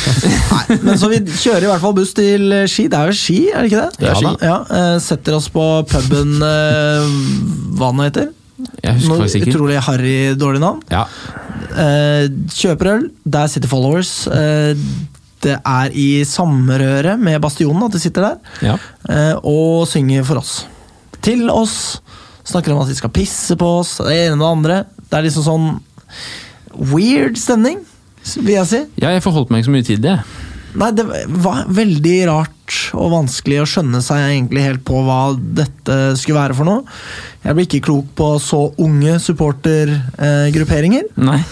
Nei, 0.52 0.78
men 0.84 1.00
så 1.00 1.08
vi 1.12 1.22
kjører 1.30 1.64
i 1.68 1.70
hvert 1.70 1.84
fall 1.86 1.96
buss 1.96 2.12
til 2.18 2.44
Ski. 2.68 2.88
Det 2.92 2.98
er 3.00 3.12
jo 3.12 3.16
Ski, 3.16 3.38
er 3.54 3.64
det 3.64 3.70
ikke 3.70 3.86
det? 3.86 4.02
Det 4.02 4.10
er 4.10 4.20
Ski. 4.20 4.34
Ja, 4.44 4.58
eh, 4.80 4.96
setter 5.06 5.38
oss 5.38 5.48
på 5.54 5.64
puben 5.88 6.36
eh, 6.44 7.16
Hva 7.80 7.92
den 7.94 8.04
heter. 8.04 8.28
Jeg 8.84 8.98
husker 8.98 9.08
Noe 9.14 9.22
faktisk 9.22 9.40
ikke. 9.40 9.54
utrolig 9.54 9.80
harry, 9.86 10.16
dårlig 10.36 10.60
navn. 10.60 10.82
Ja. 10.92 11.06
Eh, 11.70 12.26
kjøper 12.56 12.90
øl, 12.94 13.04
der 13.24 13.46
sitter 13.52 13.68
followers. 13.70 14.26
Eh, 14.26 14.74
det 15.40 15.56
er 15.64 15.90
i 15.96 16.22
samrøret 16.28 17.18
med 17.20 17.40
Bastionen 17.40 17.82
at 17.86 17.92
de 17.94 18.00
sitter 18.02 18.22
der, 18.26 18.36
Ja. 18.62 18.74
eh, 19.08 19.36
og 19.42 19.86
synger 19.88 20.24
for 20.24 20.36
oss. 20.42 20.66
Til 21.22 21.48
oss. 21.50 22.00
Snakker 22.44 22.72
om 22.74 22.80
at 22.82 22.88
de 22.88 22.94
skal 22.98 23.10
pisse 23.14 23.56
på 23.56 23.78
oss, 23.80 23.98
det 23.98 24.16
ene 24.26 24.34
og 24.34 24.40
det 24.40 24.50
andre. 24.50 24.78
Det 25.10 25.18
er 25.18 25.22
liksom 25.28 25.44
sånn 25.44 25.80
weird 26.92 27.36
stemning, 27.38 27.80
vil 28.36 28.54
jeg 28.54 28.66
si. 28.66 28.80
ja, 29.00 29.10
jeg 29.14 29.22
forholdt 29.22 29.50
meg 29.50 29.60
ikke 29.62 29.70
så 29.70 29.74
mye 29.76 29.86
til 29.86 30.00
det. 30.02 30.18
Nei, 30.78 30.90
det 30.94 31.04
var 31.42 31.64
veldig 31.74 32.16
rart 32.30 32.76
og 32.94 33.10
vanskelig 33.10 33.58
å 33.62 33.68
skjønne 33.68 34.00
seg 34.04 34.22
egentlig 34.28 34.62
helt 34.62 34.82
på 34.86 35.00
hva 35.02 35.34
dette 35.34 35.96
skulle 36.20 36.38
være 36.38 36.56
for 36.58 36.68
noe. 36.68 36.84
Jeg 37.42 37.56
ble 37.56 37.66
ikke 37.66 37.82
klok 37.88 38.10
på 38.18 38.28
så 38.42 38.60
unge 38.82 39.18
supportergrupperinger. 39.22 41.10
Nei. 41.20 41.40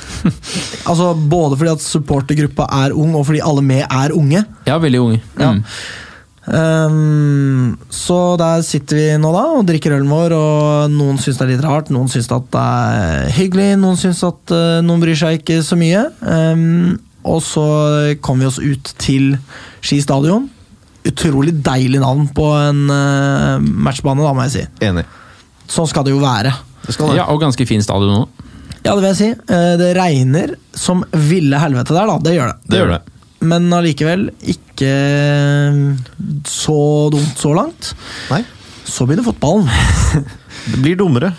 Altså 0.88 1.12
Både 1.18 1.56
fordi 1.58 1.72
at 1.74 1.82
supportergruppa 1.84 2.68
er 2.80 2.94
ung, 2.96 3.12
og 3.18 3.26
fordi 3.28 3.42
alle 3.44 3.64
med 3.64 3.84
er 3.84 4.14
unge. 4.16 4.44
Ja, 4.68 4.78
veldig 4.82 5.00
unge. 5.04 5.22
Ja. 5.38 5.50
Mm. 5.56 5.64
Ehm, 6.48 7.76
så 7.92 8.36
der 8.40 8.62
sitter 8.64 8.96
vi 8.96 9.06
nå 9.20 9.32
da 9.34 9.44
og 9.58 9.66
drikker 9.68 9.98
ølen 9.98 10.08
vår, 10.12 10.34
og 10.36 10.94
noen 10.94 11.20
syns 11.20 11.40
det 11.40 11.44
er 11.44 11.52
litt 11.54 11.64
rart, 11.66 11.92
noen 11.92 12.08
syns 12.12 12.30
det 12.30 12.62
er 12.62 13.28
hyggelig, 13.36 13.68
noen 13.80 13.98
syns 14.00 14.22
at 14.26 14.54
uh, 14.54 14.78
noen 14.84 15.02
bryr 15.02 15.18
seg 15.18 15.42
ikke 15.42 15.60
så 15.66 15.78
mye. 15.78 16.06
Ehm, 16.24 16.96
og 17.28 17.42
så 17.44 17.64
kom 18.24 18.40
vi 18.42 18.48
oss 18.48 18.58
ut 18.62 18.92
til 19.00 19.34
Ski 19.84 20.00
stadion. 20.02 20.48
Utrolig 21.08 21.54
deilig 21.64 22.00
navn 22.02 22.26
på 22.36 22.48
en 22.58 22.82
eh, 22.92 23.58
matchbane, 23.62 24.24
da, 24.24 24.32
må 24.36 24.44
jeg 24.48 24.54
si. 24.56 24.64
Enig. 24.88 25.04
Sånn 25.70 25.88
skal 25.88 26.04
det 26.08 26.12
jo 26.16 26.20
være. 26.24 26.52
Det 26.86 26.96
skal 26.96 27.12
det. 27.12 27.20
Ja, 27.20 27.28
og 27.32 27.40
ganske 27.42 27.66
fin 27.68 27.84
stadion 27.84 28.14
nå. 28.16 28.24
Ja, 28.82 28.94
det 28.94 28.98
vil 29.02 29.08
jeg 29.10 29.18
si. 29.20 29.30
Eh, 29.52 29.72
Det 29.80 29.92
regner 29.98 30.56
som 30.78 31.04
ville 31.12 31.60
helvete 31.60 31.96
der, 31.96 32.08
da. 32.10 32.18
Det 32.24 32.34
gjør 32.36 32.52
det. 32.52 32.58
Det 32.72 32.82
gjør 32.82 32.92
det. 32.96 33.00
Men 33.48 33.68
allikevel 33.70 34.28
ikke 34.50 34.92
så 36.48 36.78
dumt 37.14 37.38
så 37.38 37.52
langt. 37.54 37.92
Nei. 38.32 38.42
Så 38.88 39.06
begynner 39.06 39.26
fotballen. 39.26 39.68
Det 40.68 40.80
blir 40.82 40.96
dummere. 41.00 41.30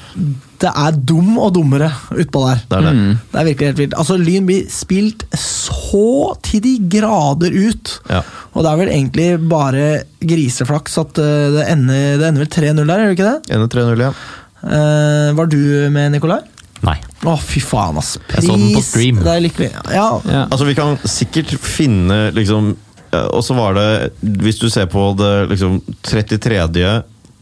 Det 0.60 0.72
er 0.76 0.98
dum 1.08 1.38
og 1.40 1.54
dummere 1.56 1.88
utpå 2.12 2.42
der. 2.44 2.62
Det 2.68 2.78
er 2.80 2.86
det. 2.90 2.94
Mm. 2.98 3.14
Det 3.32 3.40
er 3.40 3.48
virkelig 3.48 3.70
helt 3.70 3.82
vilt. 3.84 3.96
Altså, 4.02 4.18
Lyn 4.20 4.48
blir 4.50 4.66
spilt 4.74 5.24
så 5.40 6.36
til 6.44 6.64
de 6.66 6.74
grader 6.98 7.56
ut. 7.56 7.94
Ja. 8.12 8.22
Og 8.52 8.66
det 8.66 8.72
er 8.74 8.82
vel 8.82 8.92
egentlig 8.92 9.30
bare 9.52 9.88
griseflaks 10.20 11.00
at 11.00 11.22
eh, 11.24 11.48
det 11.56 11.66
ender, 11.72 12.20
det 12.20 12.28
ender 12.28 12.44
vel 12.44 12.54
3-0 12.58 12.84
der, 12.84 13.04
gjør 13.04 13.12
det 13.12 13.18
ikke 13.18 13.30
det? 13.30 13.56
Ender 13.56 13.74
3-0, 13.78 14.06
ja. 14.10 14.14
Uh, 14.60 15.30
var 15.38 15.48
du 15.48 15.62
med, 15.94 16.10
Nikolai? 16.18 16.42
Nei. 16.84 16.98
Å, 17.28 17.36
fy 17.40 17.62
faen, 17.64 18.00
ass. 18.00 18.18
Jeg 18.34 18.46
så 18.46 18.56
den 18.56 18.76
på 18.76 18.84
stream. 18.84 19.22
Det 19.24 19.32
er 19.32 19.44
lykkelig. 19.44 19.72
Ja, 19.92 20.10
Ja. 20.28 20.44
Altså, 20.48 20.68
vi 20.68 20.76
kan 20.78 21.00
sikkert 21.08 21.56
finne 21.64 22.30
liksom 22.36 22.76
Og 23.10 23.42
så 23.42 23.56
var 23.58 23.74
det, 23.74 24.12
hvis 24.22 24.60
du 24.62 24.68
ser 24.70 24.86
på 24.86 25.02
det 25.18 25.50
liksom 25.50 25.80
33., 26.06 26.84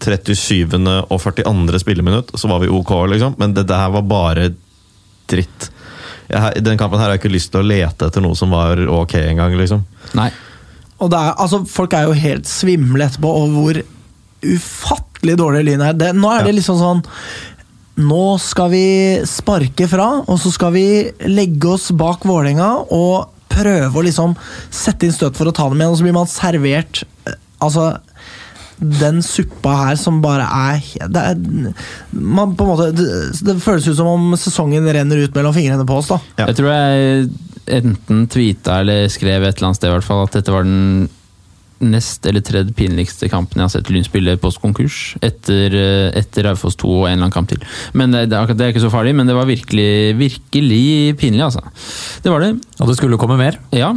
37. 0.03 0.75
og 1.09 1.19
42. 1.21 1.79
spilleminutt, 1.83 2.31
så 2.39 2.47
var 2.51 2.61
vi 2.63 2.69
ok, 2.71 2.91
liksom. 3.13 3.35
Men 3.41 3.53
det 3.57 3.65
der 3.69 3.89
var 3.95 4.05
bare 4.07 4.49
dritt. 5.29 5.69
Jeg, 6.29 6.57
I 6.59 6.63
den 6.63 6.77
kampen 6.79 6.99
her 6.99 7.07
har 7.09 7.15
jeg 7.17 7.23
ikke 7.23 7.33
lyst 7.35 7.51
til 7.53 7.63
å 7.63 7.67
lete 7.67 8.07
etter 8.09 8.21
noe 8.23 8.35
som 8.37 8.51
var 8.53 8.79
ok 9.01 9.15
engang, 9.25 9.55
liksom. 9.59 9.83
Nei. 10.19 10.29
Og 10.99 11.11
det 11.13 11.17
er, 11.19 11.35
altså, 11.39 11.61
folk 11.69 11.93
er 11.93 12.07
jo 12.09 12.15
helt 12.17 12.47
svimle 12.49 13.05
etterpå 13.07 13.29
over 13.41 13.53
hvor 13.57 13.81
ufattelig 14.47 15.37
dårlig 15.39 15.63
Lyn 15.67 15.83
er. 15.87 15.93
Det, 15.97 16.11
nå 16.17 16.29
er 16.33 16.43
det 16.45 16.53
Ja. 16.53 16.59
liksom 16.61 16.77
sånn 16.81 17.03
Nå 17.97 18.37
skal 18.37 18.69
vi 18.69 18.81
sparke 19.25 19.87
fra, 19.89 20.21
og 20.29 20.37
så 20.37 20.51
skal 20.53 20.69
vi 20.75 20.83
legge 21.25 21.65
oss 21.73 21.87
bak 21.97 22.21
Vålerenga 22.29 22.67
og 22.93 23.31
prøve 23.49 23.89
å 23.97 24.03
liksom 24.05 24.35
sette 24.69 25.07
inn 25.07 25.15
støt 25.15 25.33
for 25.39 25.49
å 25.49 25.53
ta 25.57 25.65
dem 25.71 25.81
igjen, 25.81 25.89
og 25.95 25.97
så 25.97 26.05
blir 26.05 26.13
man 26.13 26.29
servert 26.29 27.01
eh, 27.25 27.33
Altså 27.65 27.87
den 28.77 29.23
suppa 29.25 29.73
her 29.79 29.97
som 29.99 30.19
bare 30.21 30.45
er 30.45 31.09
det, 31.09 31.23
er, 31.33 31.73
man 32.11 32.53
på 32.57 32.65
en 32.65 32.71
måte, 32.71 32.91
det, 32.93 33.07
det 33.47 33.57
føles 33.63 33.87
ut 33.89 33.97
som 33.97 34.09
om 34.11 34.35
sesongen 34.37 34.85
renner 34.85 35.23
ut 35.23 35.37
mellom 35.37 35.55
fingrene 35.55 35.87
på 35.87 35.97
oss. 35.97 36.11
da 36.13 36.19
Ja. 36.37 36.49
Jeg 36.49 36.59
tror 36.59 36.71
jeg 36.73 37.29
enten 37.67 38.27
tweeta 38.31 38.79
eller 38.83 39.09
skrev 39.11 39.43
et 39.43 39.57
eller 39.57 39.69
annet 39.69 39.79
sted 39.79 39.89
i 39.89 39.95
hvert 39.95 40.07
fall 40.07 40.23
at 40.23 40.37
dette 40.37 40.53
var 40.53 40.67
den 40.67 41.09
nest 41.83 42.25
eller 42.25 42.41
tredje 42.45 42.73
pinligste 42.77 43.29
kampen 43.31 43.61
jeg 43.61 43.67
har 43.67 43.73
sett 43.75 43.91
Lyn 43.93 44.05
spille 44.05 44.37
post 44.41 44.61
konkurs. 44.63 45.15
Etter, 45.23 45.73
eh, 45.77 46.09
etter 46.17 46.47
Raufoss 46.47 46.77
2 46.81 46.89
og 46.89 47.05
en 47.07 47.13
eller 47.13 47.27
annen 47.27 47.35
kamp 47.35 47.49
til. 47.51 47.61
Men 47.97 48.13
det, 48.15 48.27
det, 48.31 48.37
er 48.39 48.53
det 48.57 48.65
er 48.67 48.73
ikke 48.73 48.85
så 48.85 48.91
farlig, 48.93 49.13
men 49.17 49.29
det 49.29 49.35
var 49.37 49.49
virkelig, 49.49 50.15
virkelig 50.19 51.17
pinlig, 51.21 51.43
altså. 51.45 51.61
Det 52.23 52.33
var 52.33 52.43
det. 52.45 52.51
Og 52.81 52.89
det 52.89 52.97
skulle 52.99 53.19
komme 53.21 53.37
mer. 53.39 53.59
Ja. 53.75 53.91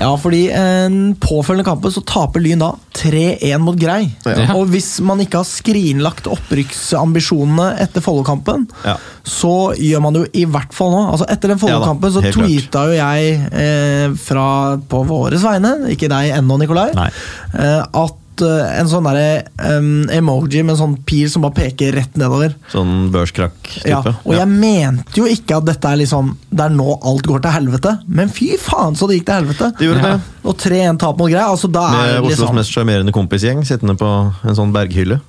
Ja, 0.00 0.12
fordi 0.20 0.46
en 0.54 1.14
påfølgende 1.22 1.66
kampen 1.66 1.94
så 1.94 2.02
taper 2.06 2.42
Lyn 2.44 2.62
da 2.62 2.72
3-1 2.94 3.62
mot 3.62 3.78
Grei. 3.78 4.08
Ja. 4.26 4.48
Og 4.54 4.68
hvis 4.72 4.96
man 5.04 5.22
ikke 5.24 5.42
har 5.42 5.48
skrinlagt 5.48 6.28
opprykksambisjonene 6.30 7.72
etter 7.82 8.04
Follo-kampen, 8.04 8.68
Ja. 8.84 8.96
så 9.24 9.74
gjør 9.78 10.02
man 10.04 10.14
det 10.14 10.24
jo 10.24 10.30
i 10.42 10.44
hvert 10.50 10.74
fall 10.74 10.90
nå. 10.92 11.02
Altså 11.12 11.26
Etter 11.30 11.48
den 11.52 11.58
Ja 11.58 11.62
Follo-kampen 11.64 12.12
så 12.14 12.22
tweeta 12.34 12.84
jo 12.88 12.96
jeg 12.98 13.34
eh, 13.52 14.14
fra 14.20 14.46
på 14.90 15.02
våres 15.08 15.42
vegne, 15.44 15.74
ikke 15.94 16.08
deg 16.12 16.34
ennå, 16.38 16.58
Nikolai, 16.60 16.90
Nei. 16.96 17.08
Eh, 17.54 17.80
at 17.82 18.42
eh, 18.42 18.80
en 18.80 18.88
sånn 18.90 19.06
der, 19.06 19.44
um, 19.78 19.88
emoji 20.10 20.62
med 20.64 20.74
en 20.74 20.80
sånn 20.80 20.94
pil 21.06 21.28
som 21.30 21.44
bare 21.46 21.54
peker 21.54 21.92
rett 21.94 22.16
nedover. 22.18 22.54
Sånn 22.72 23.10
børskrakk-type. 23.14 23.88
Ja, 23.92 24.00
og 24.24 24.34
jeg 24.34 24.48
mente 24.50 25.20
jo 25.20 25.26
ikke 25.30 25.60
at 25.60 25.68
dette 25.68 25.92
er 25.92 26.00
liksom 26.02 26.32
Det 26.50 26.64
er 26.66 26.74
nå 26.74 26.96
alt 27.06 27.26
går 27.30 27.44
til 27.44 27.54
helvete, 27.54 27.92
men 28.08 28.28
fy 28.34 28.54
faen 28.58 28.98
så 28.98 29.06
det 29.10 29.20
gikk 29.20 29.28
til 29.30 29.38
helvete! 29.40 29.72
Det 29.78 29.86
gjorde 29.90 30.02
Ja. 30.02 30.14
det. 30.16 30.32
Og 30.44 30.56
3-1-tap 30.58 31.18
mot 31.22 31.30
Grei, 31.30 31.42
altså 31.46 31.70
da 31.70 31.84
Med 31.94 32.08
det 32.10 32.18
Oslos 32.22 32.32
liksom 32.38 32.58
mest 32.58 32.74
sjarmerende 32.74 33.14
kompisgjeng 33.14 33.62
sittende 33.66 33.94
på 34.00 34.10
en 34.44 34.58
sånn 34.58 34.74
berghylle 34.74 35.20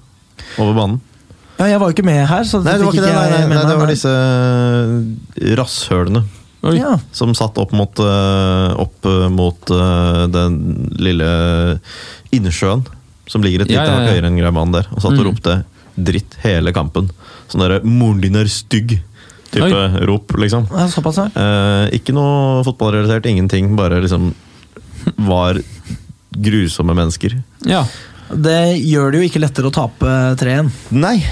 over 0.59 0.73
banen. 0.73 1.01
Ja, 1.55 1.69
jeg 1.71 1.79
var 1.79 1.87
jo 1.87 1.95
ikke 1.95 2.03
med 2.03 2.25
her, 2.27 2.43
så 2.43 2.59
Nei, 2.65 2.73
det 2.75 2.83
var 2.83 2.91
ikke 2.97 3.05
det. 3.05 3.13
Nei, 3.15 3.29
nei, 3.31 3.45
nei, 3.53 3.61
det 3.69 3.75
var 3.79 3.87
disse 3.87 4.09
eh, 4.11 5.53
rasshølene. 5.55 6.25
Ja. 6.73 6.97
som 7.11 7.33
satt 7.37 7.57
opp 7.61 7.71
mot, 7.71 7.99
eh, 7.99 8.73
opp 8.81 9.05
eh, 9.05 9.29
mot 9.29 9.69
eh, 9.71 10.27
den 10.33 10.89
lille 10.97 11.79
innsjøen 12.33 12.85
som 13.27 13.41
ligger 13.45 13.61
et 13.65 13.69
Ja, 13.69 13.81
lite 13.83 13.91
ja, 13.91 13.99
hakk 13.99 14.09
høyere 14.13 14.27
enn 14.31 14.37
Greibanen 14.39 14.73
der, 14.73 14.87
og 14.91 15.01
satt 15.01 15.13
og 15.13 15.19
Mm. 15.19 15.27
ropte 15.29 15.63
dritt 15.97 16.35
hele 16.43 16.73
kampen. 16.73 17.09
Sånn 17.49 17.61
derre 17.61 17.81
'moren 17.83 18.21
din 18.21 18.35
er 18.35 18.45
stygg' 18.45 18.99
type 19.51 19.71
Oi. 19.71 20.05
rop, 20.05 20.27
liksom. 20.37 20.67
Ja, 20.71 20.87
såpass, 20.87 21.17
ja. 21.17 21.25
Eh, 21.35 21.89
ikke 21.99 22.13
noe 22.13 22.63
fotballrelatert, 22.63 23.25
ingenting. 23.25 23.75
Bare 23.75 24.01
liksom 24.01 24.33
var 25.17 25.55
grusomme 26.31 26.93
mennesker. 26.95 27.43
ja. 27.65 27.85
Det 28.33 28.81
gjør 28.81 29.11
det 29.11 29.19
jo 29.21 29.27
ikke 29.29 29.39
lettere 29.39 29.69
å 29.69 29.71
tape 29.71 30.35
3-1. 30.35 30.71
Nei. 30.91 31.23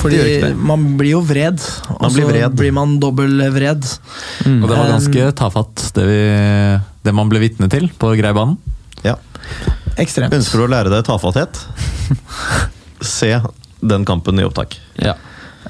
Fordi 0.00 0.18
man 0.56 0.84
blir 0.98 1.14
jo 1.16 1.20
vred, 1.26 1.60
og 1.90 2.00
Man 2.02 2.12
blir 2.14 2.26
så 2.26 2.30
vred. 2.30 2.56
blir 2.58 2.72
man 2.76 2.96
dobbeltvred. 3.02 3.86
Og 4.46 4.66
det 4.68 4.76
var 4.76 4.90
ganske 4.92 5.26
Um, 5.26 5.32
tafatt, 5.38 5.84
det, 5.96 6.04
vi, 6.08 6.20
det 7.06 7.14
man 7.14 7.28
ble 7.32 7.40
vitne 7.42 7.68
til 7.72 7.88
på 7.98 8.14
Greibanen. 8.18 8.56
Ja. 9.04 9.16
Ekstremt. 9.96 10.34
Ønsker 10.36 10.58
du 10.60 10.66
å 10.66 10.72
lære 10.72 10.92
deg 10.92 11.06
tafatthet? 11.08 11.60
Se 13.16 13.30
den 13.80 14.04
kampen 14.08 14.38
i 14.40 14.44
opptak. 14.46 14.78
Ja. 15.00 15.14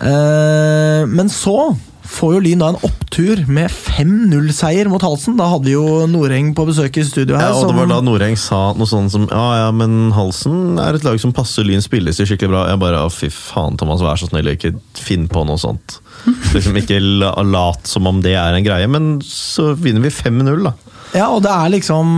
Eh, 0.00 1.06
men 1.08 1.30
så 1.32 1.74
får 2.10 2.34
jo 2.36 2.40
Lyn 2.44 2.62
da 2.62 2.68
en 2.72 2.78
opptur 2.86 3.42
med 3.48 3.70
5-0-seier 3.72 4.88
mot 4.92 5.02
Halsen. 5.04 5.36
Da 5.38 5.48
hadde 5.52 5.68
vi 5.68 5.74
jo 5.76 6.06
Noreng 6.10 6.52
på 6.56 6.66
besøk 6.68 6.98
i 7.00 7.04
studio 7.06 7.36
her. 7.38 7.50
Ja, 7.50 7.58
og 7.58 7.70
det 7.70 7.76
var 7.78 7.90
da 7.90 7.98
Noreng 8.04 8.36
sa 8.40 8.60
noe 8.76 8.88
sånt 8.90 9.12
som 9.14 9.26
Ja, 9.30 9.44
ja, 9.64 9.68
men 9.74 10.10
Halsen 10.16 10.78
er 10.82 10.98
et 10.98 11.06
lag 11.06 11.18
som 11.22 11.34
passer 11.36 11.66
Lyn 11.66 11.84
spillestil 11.84 12.28
skikkelig 12.28 12.52
bra. 12.52 12.64
Jeg 12.72 12.82
bare, 12.82 13.04
fy 13.12 13.30
faen, 13.32 13.78
Thomas, 13.80 14.04
vær 14.04 14.20
så 14.20 14.28
snill, 14.30 14.52
ikke 14.54 14.74
finn 14.98 15.28
på 15.32 15.44
noe 15.48 15.60
sånt. 15.60 15.98
Liksom 16.54 16.76
Ikke 16.80 17.00
la, 17.02 17.32
lat 17.46 17.86
som 17.90 18.08
om 18.10 18.22
det 18.24 18.34
er 18.38 18.56
en 18.56 18.66
greie, 18.66 18.88
men 18.90 19.16
så 19.24 19.72
vinner 19.78 20.04
vi 20.06 20.14
5-0, 20.14 20.64
da. 20.66 20.74
Ja, 21.14 21.28
og 21.30 21.44
det 21.44 21.52
er 21.54 21.70
liksom 21.70 22.08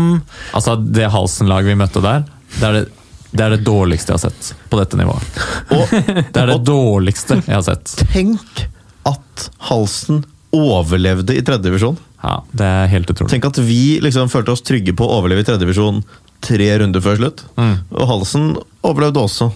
Altså, 0.56 0.78
det 0.80 1.10
Halsen-laget 1.12 1.68
vi 1.74 1.76
møtte 1.78 2.00
der, 2.02 2.24
det 2.56 2.64
er 2.70 2.78
det, 2.78 2.86
det 3.28 3.44
er 3.44 3.52
det 3.52 3.60
dårligste 3.66 4.14
jeg 4.14 4.16
har 4.16 4.30
sett 4.30 4.70
på 4.72 4.78
dette 4.80 4.96
nivået. 4.96 5.40
Og 5.76 5.90
Det 6.32 6.40
er 6.40 6.48
det 6.54 6.62
dårligste 6.64 7.36
jeg 7.42 7.52
har 7.52 7.66
sett. 7.66 7.92
tenk 8.14 8.62
at 9.08 9.48
Halsen 9.68 10.22
overlevde 10.54 11.36
i 11.36 11.42
tredjedivisjon. 11.44 11.98
Ja, 12.22 12.40
Det 12.50 12.66
er 12.66 12.90
helt 12.90 13.10
utrolig. 13.10 13.30
Tenk 13.30 13.46
at 13.50 13.60
vi 13.62 13.98
liksom 14.02 14.30
følte 14.32 14.54
oss 14.54 14.64
trygge 14.66 14.94
på 14.96 15.06
å 15.06 15.20
overleve 15.20 15.44
i 15.44 15.48
tredjedivisjon 15.48 16.02
tre 16.44 16.68
runder 16.80 17.02
før 17.04 17.18
slutt. 17.20 17.44
Mm. 17.58 17.74
Og 17.94 18.08
Halsen 18.10 18.46
overlevde 18.86 19.22
også. 19.22 19.50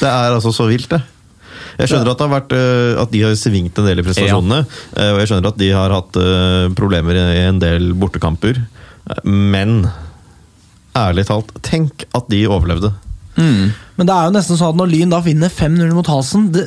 Det 0.00 0.08
er 0.10 0.34
altså 0.34 0.52
så 0.54 0.66
vilt, 0.70 0.88
det. 0.90 1.02
Jeg 1.78 1.90
skjønner 1.90 2.12
at, 2.12 2.18
det 2.18 2.26
har 2.26 2.34
vært, 2.34 2.54
øh, 2.54 3.02
at 3.02 3.10
de 3.10 3.20
har 3.24 3.34
svingt 3.38 3.78
en 3.78 3.88
del 3.88 4.00
i 4.00 4.04
prestasjonene. 4.06 4.60
Ja. 4.62 5.10
Og 5.10 5.20
jeg 5.20 5.30
skjønner 5.30 5.50
at 5.50 5.60
de 5.60 5.70
har 5.74 5.94
hatt 5.94 6.18
øh, 6.20 6.66
problemer 6.78 7.18
i 7.18 7.44
en 7.48 7.58
del 7.62 7.92
bortekamper. 7.98 8.60
Men 9.26 9.88
ærlig 10.96 11.26
talt, 11.28 11.50
tenk 11.66 12.06
at 12.14 12.30
de 12.30 12.44
overlevde. 12.46 12.92
Men 13.38 14.08
det 14.08 14.14
er 14.14 14.28
jo 14.28 14.34
nesten 14.34 14.58
sånn 14.58 14.74
at 14.74 14.80
når 14.80 14.90
Lyn 14.92 15.12
da 15.12 15.20
vinner 15.24 15.52
5-0 15.52 15.92
mot 15.96 16.08
Halsen, 16.10 16.48
det, 16.54 16.64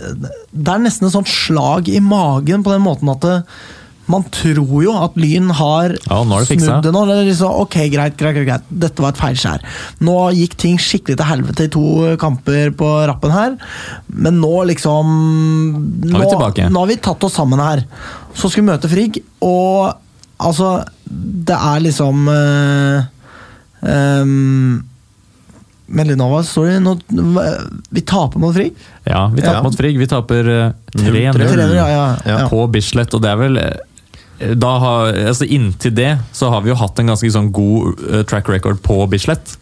det 0.51 0.73
er 0.73 0.83
nesten 0.83 1.09
et 1.09 1.15
sånt 1.15 1.31
slag 1.31 1.89
i 1.91 1.99
magen 2.03 2.63
på 2.63 2.73
den 2.73 2.85
måten 2.85 3.11
at 3.11 3.23
det, 3.23 3.35
man 4.07 4.23
tror 4.31 4.83
jo 4.85 4.93
at 4.95 5.17
Lyn 5.19 5.49
har 5.57 5.95
Ja, 6.05 6.21
nå 6.23 6.39
det 6.39 6.57
snudd 6.61 6.85
det 6.85 6.93
nå. 6.95 7.03
Det 7.09 7.17
liksom, 7.27 7.51
ok, 7.65 7.75
greit, 7.91 8.15
greit, 8.19 8.39
greit, 8.47 8.69
dette 8.71 9.03
var 9.03 9.11
et 9.11 9.19
feilskjær. 9.19 9.65
Nå 10.07 10.15
gikk 10.37 10.55
ting 10.59 10.79
skikkelig 10.79 11.17
til 11.19 11.27
helvete 11.27 11.67
i 11.67 11.71
to 11.73 11.85
kamper 12.21 12.71
på 12.79 12.91
rappen 13.09 13.35
her, 13.35 13.57
men 14.07 14.39
nå 14.39 14.53
liksom 14.71 15.11
Nå 16.07 16.23
vi. 16.23 16.69
Nå 16.71 16.83
har 16.83 16.91
vi 16.91 16.99
tatt 17.03 17.27
oss 17.27 17.35
sammen 17.39 17.61
her. 17.63 17.83
Så 18.37 18.47
skal 18.47 18.63
vi 18.63 18.69
møte 18.71 18.91
Frigg, 18.91 19.19
og 19.43 19.97
altså 20.37 20.85
Det 21.07 21.55
er 21.55 21.79
liksom 21.81 22.27
øh, 22.29 23.05
um, 23.81 24.85
men 25.87 26.07
Linova, 26.07 26.43
sorry, 26.43 26.77
nå, 26.83 26.97
vi 27.89 28.01
taper 28.01 28.39
mot 28.39 28.53
Frigg. 28.55 28.73
Ja, 29.07 29.27
Vi 29.33 29.41
taper 29.41 29.55
Ja. 29.59 29.63
mot 29.63 29.75
Frigg. 29.77 29.97
Vi 29.99 30.07
taper 30.07 30.49
eh, 30.49 30.71
3-0 30.93 31.75
ja, 31.75 32.15
ja, 32.25 32.47
på 32.51 32.63
Bislett, 32.71 33.13
og 33.15 33.21
det 33.23 33.29
er 33.31 33.37
vel 33.39 33.57
eh, 33.61 34.53
da 34.53 34.73
har, 34.83 35.13
altså 35.31 35.47
Inntil 35.49 35.95
det 35.97 36.11
så 36.35 36.49
har 36.53 36.61
vi 36.61 36.69
jo 36.69 36.75
hatt 36.77 36.99
en 37.01 37.07
ganske 37.09 37.31
sånn 37.33 37.47
god 37.55 38.03
eh, 38.11 38.23
track 38.29 38.49
record 38.53 38.81
på 38.85 38.99
Bislett. 39.09 39.55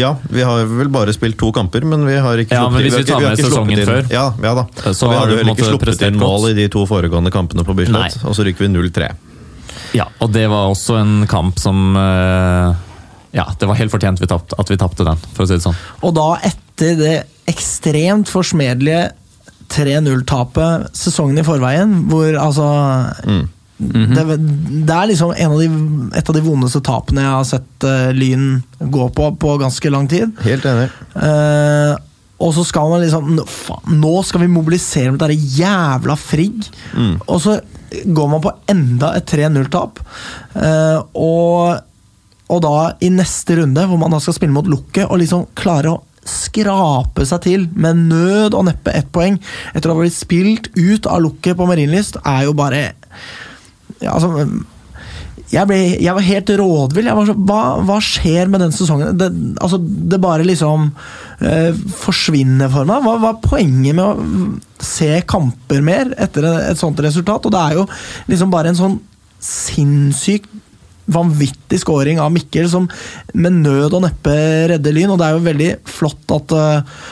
Ja, 0.00 0.14
vi 0.30 0.40
har 0.46 0.62
vel 0.64 0.88
bare 0.88 1.12
spilt 1.12 1.36
to 1.36 1.50
kamper, 1.52 1.84
men 1.84 2.06
vi 2.08 2.14
har 2.16 2.38
ikke 2.40 2.54
Ja, 2.56 2.68
men 2.72 2.80
hvis 2.80 2.94
vi 2.96 3.04
tar 3.04 3.20
med 3.20 3.34
ikke 3.36 3.50
sesongen 3.50 3.76
sluppet 3.76 3.82
inn- 3.82 3.90
før. 3.90 4.14
Ja, 4.14 4.22
ja 4.40 4.54
da. 4.56 4.64
Så 4.86 4.94
Så 4.94 5.08
vi 5.10 5.16
har 5.18 5.20
har 5.20 5.26
vi 5.28 5.36
heller 5.36 5.52
ikke 5.52 5.66
sluppet 5.68 6.06
inn 6.06 6.16
mål 6.22 6.46
i 6.48 6.54
de 6.56 6.68
to 6.72 6.86
foregående 6.88 7.32
kampene 7.34 7.64
på 7.66 7.74
Bislett, 7.76 8.16
Nei. 8.16 8.24
og 8.24 8.32
så 8.38 8.46
rykker 8.46 8.64
vi 8.64 8.70
0-3. 8.72 9.10
Ja, 9.98 10.06
og 10.22 10.32
det 10.32 10.46
var 10.48 10.70
også 10.70 10.96
en 11.00 11.26
kamp 11.28 11.58
som 11.60 11.92
eh, 11.96 12.72
Ja, 13.36 13.46
det 13.58 13.68
var 13.70 13.78
helt 13.78 13.92
fortjent 13.92 14.20
vi 14.22 14.28
tapt, 14.30 14.56
at 14.58 14.70
vi 14.70 14.78
tapte 14.80 15.06
den, 15.06 15.20
for 15.36 15.44
å 15.44 15.48
si 15.48 15.56
det 15.58 15.64
sånn. 15.64 15.78
Og 16.06 16.14
da 16.16 16.32
etter 16.48 16.98
det 16.98 17.14
ekstremt 17.50 18.30
forsmedelige 18.30 19.10
3-0-tapet 19.70 20.90
sesongen 20.98 21.38
i 21.38 21.46
forveien, 21.46 21.92
hvor 22.10 22.34
altså 22.42 22.66
det, 23.80 24.24
det 24.84 24.92
er 24.92 25.08
liksom 25.08 25.32
en 25.32 25.54
av 25.54 25.60
de, 25.62 25.68
et 26.18 26.30
av 26.30 26.36
de 26.36 26.42
vondeste 26.44 26.82
tapene 26.84 27.22
jeg 27.24 27.32
har 27.32 27.46
sett 27.48 27.86
uh, 27.86 28.10
Lyn 28.12 28.60
gå 28.92 29.06
på 29.16 29.30
på 29.40 29.54
ganske 29.62 29.92
lang 29.92 30.08
tid. 30.10 30.34
Helt 30.44 30.66
enig. 30.68 30.90
Uh, 31.14 31.94
og 32.40 32.54
så 32.56 32.64
skal 32.64 32.88
man 32.92 33.02
liksom 33.04 33.34
nå- 33.36 34.22
skal 34.24 34.44
vi 34.44 34.50
mobilisere 34.52 35.12
med 35.12 35.20
dette 35.20 35.56
jævla 35.60 36.16
Frigg! 36.16 36.68
Og 37.26 37.40
så 37.44 37.58
går 38.04 38.28
man 38.32 38.44
på 38.44 38.52
enda 38.70 39.14
et 39.18 39.28
3-0-tap. 39.28 40.00
Uh, 40.54 41.00
og, 41.14 41.80
og 42.50 42.62
da 42.64 42.76
i 43.04 43.10
neste 43.14 43.60
runde, 43.60 43.84
hvor 43.86 44.00
man 44.00 44.14
da 44.14 44.20
skal 44.22 44.36
spille 44.36 44.54
mot 44.54 44.68
Lukket, 44.70 45.06
og 45.06 45.20
liksom 45.22 45.46
klare 45.58 45.94
å 45.94 46.00
skrape 46.26 47.24
seg 47.26 47.44
til 47.46 47.62
med 47.72 48.02
nød 48.10 48.56
og 48.56 48.66
neppe 48.68 48.92
ett 48.92 49.08
poeng 49.14 49.38
etter 49.72 49.88
å 49.88 49.96
ha 49.96 50.02
blitt 50.02 50.18
spilt 50.18 50.68
ut 50.76 51.08
av 51.08 51.22
Lukket 51.24 51.56
på 51.58 51.68
Marienlyst, 51.68 52.20
er 52.26 52.44
jo 52.48 52.56
bare 52.58 52.90
ja, 54.00 54.14
altså, 54.14 54.44
jeg, 55.50 55.66
ble, 55.66 55.78
jeg 55.98 56.14
var 56.16 56.24
helt 56.24 56.52
rådvill. 56.60 57.10
Var 57.18 57.28
så, 57.28 57.34
hva, 57.48 57.60
hva 57.88 57.98
skjer 58.04 58.50
med 58.52 58.62
den 58.62 58.74
sesongen? 58.74 59.18
Det, 59.18 59.28
altså, 59.60 59.80
det 59.80 60.20
bare 60.22 60.46
liksom 60.46 60.88
eh, 61.42 61.76
forsvinner 62.00 62.70
for 62.72 62.88
meg. 62.88 63.04
Hva 63.04 63.16
hva 63.20 63.32
er 63.34 63.42
poenget 63.44 63.98
med 63.98 64.04
å 64.04 64.84
se 64.84 65.10
kamper 65.28 65.82
mer 65.84 66.14
etter 66.22 66.46
et 66.70 66.80
sånt 66.80 67.02
resultat? 67.02 67.48
Og 67.48 67.54
det 67.54 67.64
er 67.64 67.80
jo 67.80 67.86
liksom 68.30 68.54
bare 68.54 68.72
en 68.72 68.78
sånn 68.78 68.98
sinnssykt 69.40 70.48
vanvittig 71.12 71.80
scoring 71.82 72.20
av 72.22 72.32
Mikkel 72.34 72.68
som 72.70 72.86
med 73.34 73.60
nød 73.64 73.96
og 73.98 74.04
neppe 74.06 74.36
redder 74.72 74.94
Lyn, 74.96 75.10
og 75.14 75.20
det 75.20 75.26
er 75.26 75.36
jo 75.36 75.48
veldig 75.48 75.72
flott 75.98 76.38
at 76.38 76.56
eh, 76.56 77.02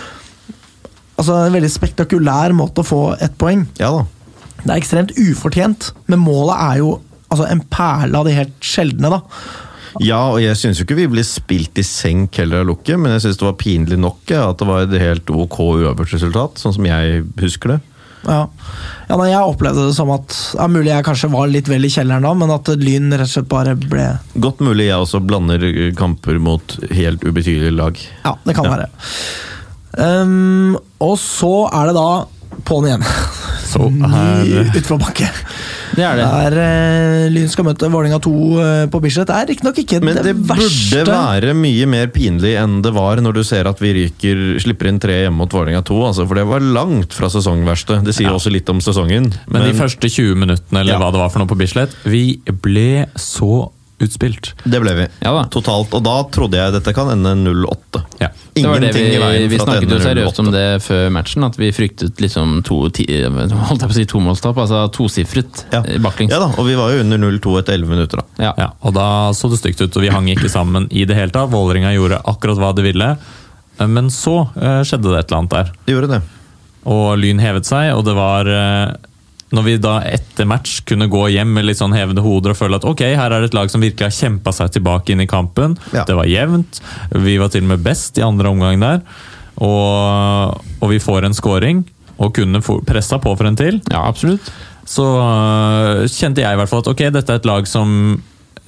Altså 1.18 1.34
En 1.34 1.50
veldig 1.50 1.68
spektakulær 1.74 2.52
måte 2.54 2.84
å 2.84 2.86
få 2.86 3.00
ett 3.18 3.32
poeng. 3.40 3.64
Ja 3.80 3.88
da. 3.90 4.04
Det 4.60 4.68
er 4.70 4.76
ekstremt 4.78 5.14
ufortjent, 5.18 5.88
men 6.06 6.20
målet 6.22 6.60
er 6.62 6.76
jo 6.78 6.92
altså, 7.26 7.48
en 7.48 7.62
perle 7.70 8.20
av 8.20 8.28
de 8.28 8.36
helt 8.36 8.54
sjeldne. 8.62 9.10
da. 9.10 9.18
Ja, 10.04 10.20
og 10.30 10.38
jeg 10.42 10.54
syns 10.60 10.78
jo 10.78 10.86
ikke 10.86 10.98
vi 10.98 11.08
ble 11.10 11.24
spilt 11.26 11.78
i 11.80 11.86
senk 11.86 12.38
heller 12.38 12.62
av 12.62 12.68
Lukke, 12.70 12.98
men 13.00 13.16
jeg 13.16 13.24
syns 13.24 13.40
det 13.40 13.48
var 13.48 13.58
pinlig 13.58 13.98
nok 13.98 14.30
at 14.36 14.60
det 14.60 14.68
var 14.68 14.84
et 14.84 14.98
helt 15.02 15.30
ok 15.32 15.58
uavgjort 15.64 16.14
resultat, 16.14 16.62
sånn 16.62 16.76
som 16.76 16.86
jeg 16.86 17.24
husker 17.40 17.74
det. 17.74 17.80
Ja. 18.26 18.48
ja, 19.08 19.16
nei, 19.16 19.28
Jeg 19.30 19.46
opplevde 19.46 19.84
det 19.88 19.94
som 19.94 20.10
at 20.10 20.34
ja, 20.58 20.66
Mulig 20.68 20.90
jeg 20.90 21.04
kanskje 21.06 21.30
var 21.32 21.46
litt 21.52 21.68
vel 21.70 21.86
i 21.86 21.90
kjelleren 21.92 22.26
da, 22.26 22.32
men 22.34 22.50
at 22.50 22.70
Lyn 22.82 23.12
rett 23.14 23.28
og 23.28 23.30
slett 23.30 23.48
bare 23.52 23.76
ble 23.78 24.08
Godt 24.42 24.58
mulig 24.66 24.88
jeg 24.88 24.98
også 25.04 25.20
blander 25.24 25.62
kamper 25.98 26.40
mot 26.42 26.74
helt 26.90 27.22
ubetydelige 27.24 27.76
lag. 27.78 28.00
Ja, 28.24 28.34
det 28.44 28.56
kan 28.58 28.66
Ja. 28.66 28.74
være. 28.74 28.88
Um, 29.98 30.76
og 31.02 31.16
så 31.18 31.52
er 31.72 31.88
det 31.90 31.94
da 31.96 32.08
på'n 32.68 32.86
igjen. 32.90 33.06
Så 33.68 33.84
er 33.90 34.12
her 34.14 34.70
utforbakke. 34.78 35.28
Det 35.98 36.04
er 36.04 36.16
det. 36.16 36.26
Der 36.28 36.56
eh, 36.62 37.26
Lyn 37.34 37.48
skal 37.52 37.66
møte 37.68 37.90
Vålerenga 37.92 38.18
2 38.24 38.32
eh, 38.64 38.82
på 38.92 39.00
Bislett. 39.04 39.28
Det 39.28 39.36
er 39.36 39.48
riktignok 39.52 39.80
ikke 39.82 40.00
Men 40.04 40.20
det 40.24 40.34
verste. 40.48 41.02
burde 41.04 41.16
være 41.18 41.54
mye 41.58 41.88
mer 41.90 42.08
pinlig 42.14 42.54
enn 42.60 42.78
det 42.84 42.94
var 42.96 43.20
når 43.24 43.38
du 43.38 43.42
ser 43.44 43.68
at 43.68 43.80
vi 43.82 43.92
ryker, 43.98 44.44
slipper 44.64 44.88
inn 44.90 45.00
tre 45.02 45.20
hjemme 45.24 45.42
mot 45.42 45.52
Vålerenga 45.52 45.84
2. 45.84 45.98
Altså, 46.10 46.26
for 46.28 46.40
det 46.40 46.46
var 46.48 46.64
langt 46.64 47.12
fra 47.16 47.28
sesongverste. 47.32 48.00
Det 48.06 48.14
sier 48.16 48.30
Ja. 48.30 48.36
også 48.38 48.52
litt 48.52 48.68
om 48.72 48.80
sesongen. 48.84 49.32
Men, 49.48 49.62
de 49.68 49.74
første 49.76 50.08
20 50.08 50.34
minuttene 50.36 50.80
eller 50.80 50.94
Ja. 50.96 50.98
hva 51.02 51.12
det 51.12 51.20
var 51.20 51.28
for 51.34 51.38
noe 51.44 51.48
på 51.50 51.58
Bislett, 51.58 51.92
vi 52.04 52.40
ble 52.48 53.06
så 53.16 53.70
utspilt. 54.00 54.52
det 54.64 54.78
ble 54.80 54.92
vi. 54.94 55.06
Ja 55.24 55.32
da. 55.34 55.44
Totalt. 55.50 55.92
Og 55.96 56.02
da 56.06 56.16
trodde 56.34 56.58
jeg 56.60 56.74
dette 56.76 56.92
kan 56.94 57.10
ende 57.10 57.32
0-8. 57.40 58.02
Ja. 58.22 58.28
Det 58.54 58.62
var 58.66 58.80
det 58.82 58.88
Ingenting 58.92 59.22
vi, 59.22 59.46
vi 59.52 59.58
snakket 59.58 59.90
jo 59.94 59.98
seriøst 60.02 60.38
om 60.42 60.50
det 60.54 60.64
før 60.82 61.08
matchen, 61.14 61.44
at 61.46 61.58
vi 61.58 61.68
fryktet 61.74 62.20
liksom 62.22 62.60
to, 62.66 62.78
ti, 62.94 63.06
holdt 63.26 63.82
jeg 63.82 63.90
på 63.90 63.94
å 63.94 63.98
si 63.98 64.06
tomålstap, 64.10 64.58
altså 64.64 64.84
tosifret 64.94 65.64
Ja. 65.74 65.82
baklengs. 66.02 66.32
ja 66.34 66.40
da, 66.42 66.48
og 66.58 66.66
vi 66.66 66.74
var 66.78 66.94
jo 66.94 67.02
under 67.04 67.18
0-2 67.22 67.56
etter 67.60 67.74
11 67.78 67.92
minutter, 67.94 68.22
da. 68.22 68.44
Ja. 68.48 68.54
Ja, 68.58 68.70
og 68.82 68.94
da 68.98 69.06
så 69.38 69.50
det 69.52 69.60
stygt 69.62 69.82
ut, 69.82 69.94
og 69.98 70.02
vi 70.06 70.10
hang 70.14 70.26
ikke 70.32 70.50
sammen 70.50 70.88
i 70.90 71.04
det 71.08 71.18
hele 71.18 71.34
tatt. 71.34 71.50
Vålerenga 71.52 71.92
gjorde 71.94 72.22
akkurat 72.30 72.58
hva 72.62 72.72
de 72.78 72.86
ville, 72.86 73.12
men 73.78 74.10
så 74.10 74.40
eh, 74.58 74.80
skjedde 74.86 75.10
det 75.12 75.20
et 75.24 75.30
eller 75.30 75.42
annet 75.44 75.54
der. 75.58 75.72
Det 75.86 75.94
gjorde 75.94 76.12
det. 76.16 76.22
Og 76.88 77.18
Lyn 77.20 77.38
hevet 77.42 77.66
seg, 77.68 77.92
og 77.94 78.02
det 78.06 78.14
var 78.18 78.48
eh, 78.50 78.96
Når 79.54 79.64
vi 79.64 79.74
da 79.80 79.94
etter 80.04 80.48
match 80.48 80.82
kunne 80.88 81.08
gå 81.08 81.22
hjem 81.32 81.54
med 81.56 81.64
litt 81.64 81.80
sånn 81.80 81.94
hevende 81.96 82.24
hoder 82.24 82.52
og 82.52 82.58
føle 82.58 82.76
at 82.80 82.86
ok, 82.88 83.04
her 83.16 83.32
er 83.32 83.40
det 83.40 83.50
et 83.50 83.56
lag 83.56 83.70
som 83.72 83.84
virkelig 83.84 84.10
har 84.10 84.16
kjempa 84.16 84.52
seg 84.52 84.74
tilbake 84.74 85.14
inn 85.14 85.24
i 85.24 85.28
kampen. 85.30 85.78
Ja. 85.94 86.04
Det 86.08 86.16
var 86.18 86.28
jevnt. 86.28 86.82
Vi 87.16 87.38
var 87.40 87.52
til 87.54 87.64
og 87.64 87.72
med 87.72 87.84
best 87.86 88.20
i 88.20 88.26
andre 88.26 88.52
omgang 88.52 88.82
der. 88.82 89.00
Og, 89.64 90.58
og 90.78 90.92
vi 90.92 91.00
får 91.02 91.26
en 91.26 91.36
scoring, 91.36 91.82
og 92.18 92.34
kunne 92.36 92.60
pressa 92.86 93.18
på 93.22 93.32
for 93.38 93.48
en 93.48 93.56
til. 93.58 93.80
ja, 93.90 94.02
absolutt. 94.04 94.50
så 94.88 95.04
uh, 95.04 96.04
kjente 96.10 96.42
jeg 96.42 96.54
i 96.54 96.58
hvert 96.58 96.70
fall 96.70 96.82
at 96.82 96.90
ok, 96.90 97.02
dette 97.14 97.34
er 97.34 97.40
et 97.40 97.48
lag 97.48 97.66
som 97.70 97.90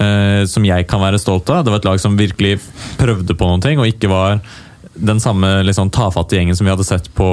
uh, 0.00 0.42
som 0.46 0.66
jeg 0.66 0.86
kan 0.90 1.02
være 1.02 1.20
stolt 1.20 1.50
av. 1.50 1.64
Det 1.64 1.74
var 1.74 1.82
et 1.82 1.88
lag 1.88 2.02
som 2.02 2.18
virkelig 2.18 2.58
prøvde 3.00 3.36
på 3.36 3.48
noen 3.48 3.64
ting, 3.64 3.80
og 3.82 3.90
ikke 3.90 4.10
var 4.10 4.40
den 4.94 5.20
samme 5.22 5.60
liksom, 5.66 5.90
tafatte 5.94 6.36
gjengen 6.36 6.56
som 6.56 6.66
vi 6.66 6.72
hadde 6.72 6.86
sett 6.86 7.08
på, 7.16 7.28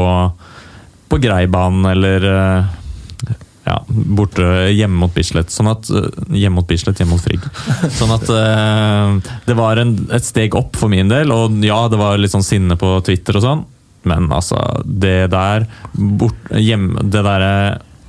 på 1.09 1.19
Greibanen 1.21 1.87
eller 1.89 2.27
eh, 2.31 2.75
ja, 3.67 3.77
borte 3.87 4.45
hjemme 4.71 5.01
mot 5.03 5.13
Bislett. 5.13 5.51
Sånn 5.53 5.69
at, 5.71 5.89
eh, 5.91 6.21
hjemme 6.39 6.61
mot 6.61 6.67
Bislett, 6.67 7.01
hjemme 7.01 7.17
mot 7.17 7.23
Frigg. 7.23 7.43
Sånn 7.97 8.13
at 8.15 8.29
eh, 8.31 9.33
det 9.47 9.57
var 9.57 9.81
en, 9.81 9.95
et 10.15 10.27
steg 10.27 10.55
opp 10.57 10.79
for 10.79 10.91
min 10.93 11.11
del, 11.11 11.33
og 11.35 11.59
ja, 11.65 11.81
det 11.91 11.99
var 11.99 12.19
litt 12.19 12.33
sånn 12.35 12.45
sinne 12.45 12.79
på 12.79 12.95
Twitter 13.07 13.39
og 13.39 13.45
sånn, 13.45 13.65
men 14.07 14.31
altså, 14.31 14.61
det 14.85 15.27
der 15.33 15.67
bort, 15.93 16.39
hjem, 16.55 16.93
Det 17.11 17.25
derre 17.25 17.53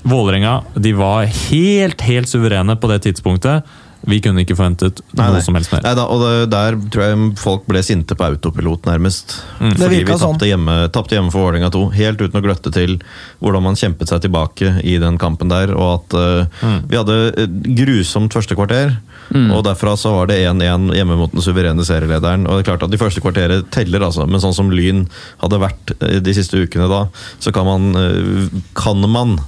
Vålerenga, 0.08 0.60
de 0.78 0.92
var 0.96 1.26
helt, 1.26 2.00
helt 2.06 2.30
suverene 2.30 2.76
på 2.78 2.88
det 2.88 3.00
tidspunktet. 3.04 3.66
Vi 4.06 4.20
kunne 4.22 4.44
ikke 4.44 4.54
forventet 4.56 5.00
Nei, 5.10 5.26
noe 5.26 5.38
nei. 5.38 5.42
som 5.44 5.56
helst 5.58 5.72
mer. 5.74 5.82
Nei 5.84 5.94
da, 5.98 6.04
og 6.06 6.22
det, 6.22 6.34
Der 6.52 6.76
tror 6.92 7.04
jeg 7.04 7.30
folk 7.40 7.66
ble 7.68 7.82
sinte 7.84 8.14
på 8.18 8.28
autopilot, 8.28 8.86
nærmest. 8.86 9.34
Mm. 9.58 9.72
Fordi 9.72 9.88
vi 9.90 10.00
virka 10.02 10.18
sånn. 10.20 10.36
tapte 10.36 10.48
hjemme, 10.50 10.76
tapte 10.94 11.18
hjemme 11.18 11.34
for 11.34 11.48
Vålerenga 11.48 11.72
2, 11.74 11.82
helt 11.98 12.22
uten 12.22 12.40
å 12.40 12.44
gløtte 12.44 12.72
til 12.74 12.96
hvordan 13.42 13.66
man 13.66 13.78
kjempet 13.78 14.12
seg 14.12 14.22
tilbake 14.24 14.76
i 14.86 14.96
den 15.02 15.18
kampen 15.20 15.50
der. 15.52 15.74
Og 15.74 15.98
at 15.98 16.18
eh, 16.18 16.64
vi 16.88 17.00
hadde 17.00 17.18
et 17.34 17.60
grusomt 17.82 18.34
første 18.36 18.58
kvarter. 18.58 18.96
Og 19.28 19.60
derfra 19.66 19.92
så 19.98 20.14
var 20.14 20.30
det 20.30 20.38
1-1 20.40 20.88
hjemme 20.96 21.18
mot 21.20 21.32
den 21.34 21.44
suverene 21.44 21.84
serielederen. 21.84 22.46
Og 22.48 22.56
det 22.56 22.64
er 22.64 22.70
klart 22.70 22.86
at 22.86 22.94
De 22.94 23.00
første 23.00 23.20
kvarteret 23.24 23.68
teller, 23.74 24.06
altså, 24.06 24.24
men 24.28 24.40
sånn 24.40 24.56
som 24.56 24.72
Lyn 24.72 25.04
hadde 25.42 25.60
vært 25.60 25.94
eh, 25.98 26.18
de 26.24 26.34
siste 26.36 26.60
ukene 26.62 26.88
da, 26.90 27.04
så 27.42 27.52
kan 27.54 27.68
man, 27.68 27.90
eh, 27.98 28.58
kan 28.78 29.04
man 29.10 29.38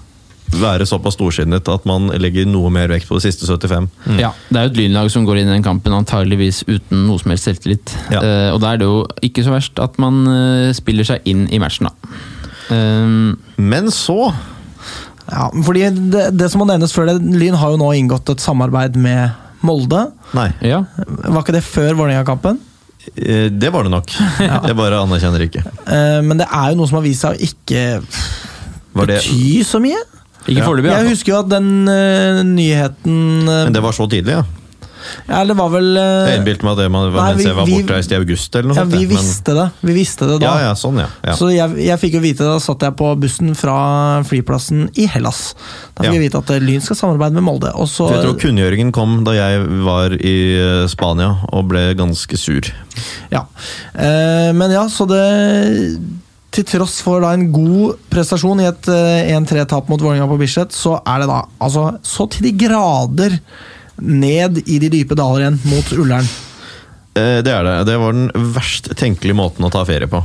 være 0.57 0.87
såpass 0.89 1.15
storsinnet 1.15 1.69
at 1.71 1.85
man 1.89 2.09
legger 2.21 2.47
noe 2.49 2.71
mer 2.75 2.91
vekt 2.91 3.09
på 3.09 3.19
det 3.19 3.27
siste 3.29 3.47
75. 3.47 3.87
Ja, 4.19 4.33
Det 4.49 4.59
er 4.59 4.67
jo 4.67 4.73
et 4.73 4.79
lynlag 4.81 5.11
som 5.13 5.27
går 5.29 5.41
inn 5.41 5.51
i 5.51 5.55
den 5.55 5.67
kampen 5.67 5.95
antageligvis 5.95 6.63
uten 6.69 7.05
noe 7.07 7.21
som 7.23 7.31
helst 7.35 7.47
selvtillit. 7.49 7.95
Ja. 8.11 8.21
Uh, 8.23 8.49
og 8.55 8.61
da 8.65 8.73
er 8.75 8.81
det 8.83 8.89
jo 8.89 9.05
ikke 9.27 9.45
så 9.47 9.55
verst 9.55 9.79
at 9.83 9.99
man 10.03 10.23
uh, 10.27 10.71
spiller 10.77 11.07
seg 11.07 11.27
inn 11.31 11.47
i 11.55 11.61
matchen, 11.63 11.91
da. 11.91 12.17
Um, 12.71 13.37
Men 13.59 13.91
så 13.91 14.33
Ja, 15.31 15.49
fordi 15.67 15.89
det, 16.11 16.29
det 16.39 16.51
som 16.51 16.63
må 16.63 16.67
nevnes 16.71 16.93
før 16.95 17.09
det, 17.11 17.17
Lyn 17.23 17.57
har 17.59 17.73
jo 17.75 17.81
nå 17.81 17.93
inngått 17.99 18.31
et 18.35 18.43
samarbeid 18.43 18.99
med 18.99 19.31
Molde. 19.67 20.07
Nei. 20.35 20.49
ja. 20.65 20.85
Var 20.97 21.43
ikke 21.43 21.55
det 21.59 21.65
før 21.67 21.95
Vålerenga-kampen? 21.99 22.59
Det 23.11 23.71
var 23.73 23.85
det 23.87 23.91
nok. 23.93 24.13
Jeg 24.69 24.77
bare 24.79 25.01
anerkjenner 25.03 25.43
ikke. 25.47 25.63
Eh, 25.89 26.21
Men 26.25 26.41
det 26.41 26.47
er 26.47 26.73
jo 26.73 26.81
noe 26.81 26.89
som 26.91 26.99
har 27.01 27.05
vist 27.05 27.25
seg 27.25 27.37
å 27.37 27.49
ikke 27.49 27.83
Var 28.97 29.09
bety 29.09 29.61
så 29.67 29.81
mye. 29.83 30.01
Ikke 30.47 30.61
Ja. 30.63 30.65
foreløpig, 30.67 30.91
Jeg 30.95 31.09
husker 31.11 31.33
jo 31.35 31.39
at 31.45 31.49
den 31.53 31.89
uh, 31.89 32.41
nyheten 32.47 33.21
uh, 33.49 33.65
men 33.69 33.73
det 33.77 33.83
var 33.85 33.93
så 33.93 34.09
tidlig, 34.09 34.39
ja. 34.41 34.47
Ja, 35.27 35.39
det 35.49 35.55
var 35.57 35.71
vel 35.73 35.97
uh, 35.97 36.29
Jeg 36.29 36.39
innbilte 36.43 36.63
meg 36.67 36.75
at 36.75 36.79
det 36.83 36.91
man, 36.93 37.07
Nei, 37.13 37.23
mens 37.33 37.39
vi- 37.41 37.45
jeg 37.49 37.57
var 37.57 37.67
vi- 37.67 37.77
bortreist 37.81 38.13
i 38.13 38.17
august 38.19 38.55
eller 38.55 38.69
noe 38.69 38.77
Ja, 38.77 38.83
sånt. 38.85 38.93
vi 38.93 39.07
men- 39.07 39.17
visste 39.17 39.55
det. 39.57 39.65
Vi 39.89 39.93
visste 39.97 40.29
det 40.29 40.37
da. 40.41 40.47
Ja, 40.47 40.69
ja, 40.69 40.75
sånn, 40.77 40.99
ja. 41.01 41.07
ja. 41.25 41.35
Så 41.41 41.49
jeg, 41.55 41.77
jeg 41.87 41.99
fikk 42.03 42.13
jo 42.19 42.21
vite 42.21 42.45
det, 42.45 42.51
da 42.53 42.59
satt 42.61 42.81
jeg 42.85 42.97
på 43.01 43.09
bussen 43.21 43.55
fra 43.57 44.23
flyplassen 44.29 44.91
i 45.01 45.07
Hellas. 45.07 45.55
Da 45.97 46.05
fikk 46.05 46.13
Ja. 46.13 46.13
jeg 46.21 46.25
vite 46.31 46.39
at 46.45 46.63
Lyn 46.63 46.81
skal 46.85 46.97
samarbeide 47.01 47.33
med 47.41 47.43
Molde. 47.49 47.73
Og 47.75 47.89
så, 47.89 48.11
jeg 48.13 48.23
tror 48.25 48.39
kunngjøringen 48.45 48.93
kom 48.93 49.25
da 49.25 49.33
jeg 49.33 49.67
var 49.89 50.11
i 50.21 50.37
Spania 50.89 51.33
og 51.53 51.69
ble 51.69 51.95
ganske 51.97 52.37
sur. 52.39 52.61
ja. 53.33 53.47
uh, 53.97 54.53
men 54.53 54.71
ja, 54.71 54.85
så 54.89 55.09
det 55.09 55.25
Til 56.51 56.65
tross 56.67 56.97
for 57.07 57.23
da 57.23 57.31
en 57.37 57.49
god 57.55 58.01
prestasjon 58.11 58.61
i 58.63 58.67
et 58.67 58.89
eh, 58.91 59.31
1-3-tap 59.37 59.89
mot 59.93 60.01
Vålerenga 60.03 60.27
på 60.33 60.39
Bislett, 60.41 60.75
så 60.75 60.97
er 61.07 61.23
det 61.23 61.29
da 61.31 61.45
altså 61.63 61.85
så 62.03 62.27
til 62.33 62.49
de 62.49 62.55
grader 62.67 63.37
ned 64.01 64.63
i 64.67 64.79
de 64.83 64.89
dype 64.91 65.15
daler 65.19 65.45
igjen 65.45 65.61
mot 65.71 65.93
Ullern. 65.95 66.27
Eh, 67.15 67.39
Det 67.47 67.53
er 67.55 67.65
det. 67.69 67.77
Det 67.87 67.99
var 68.03 68.17
den 68.17 68.53
verst 68.57 68.91
tenkelige 68.99 69.37
måten 69.39 69.67
å 69.67 69.71
ta 69.71 69.85
ferie 69.87 70.11
på. 70.11 70.25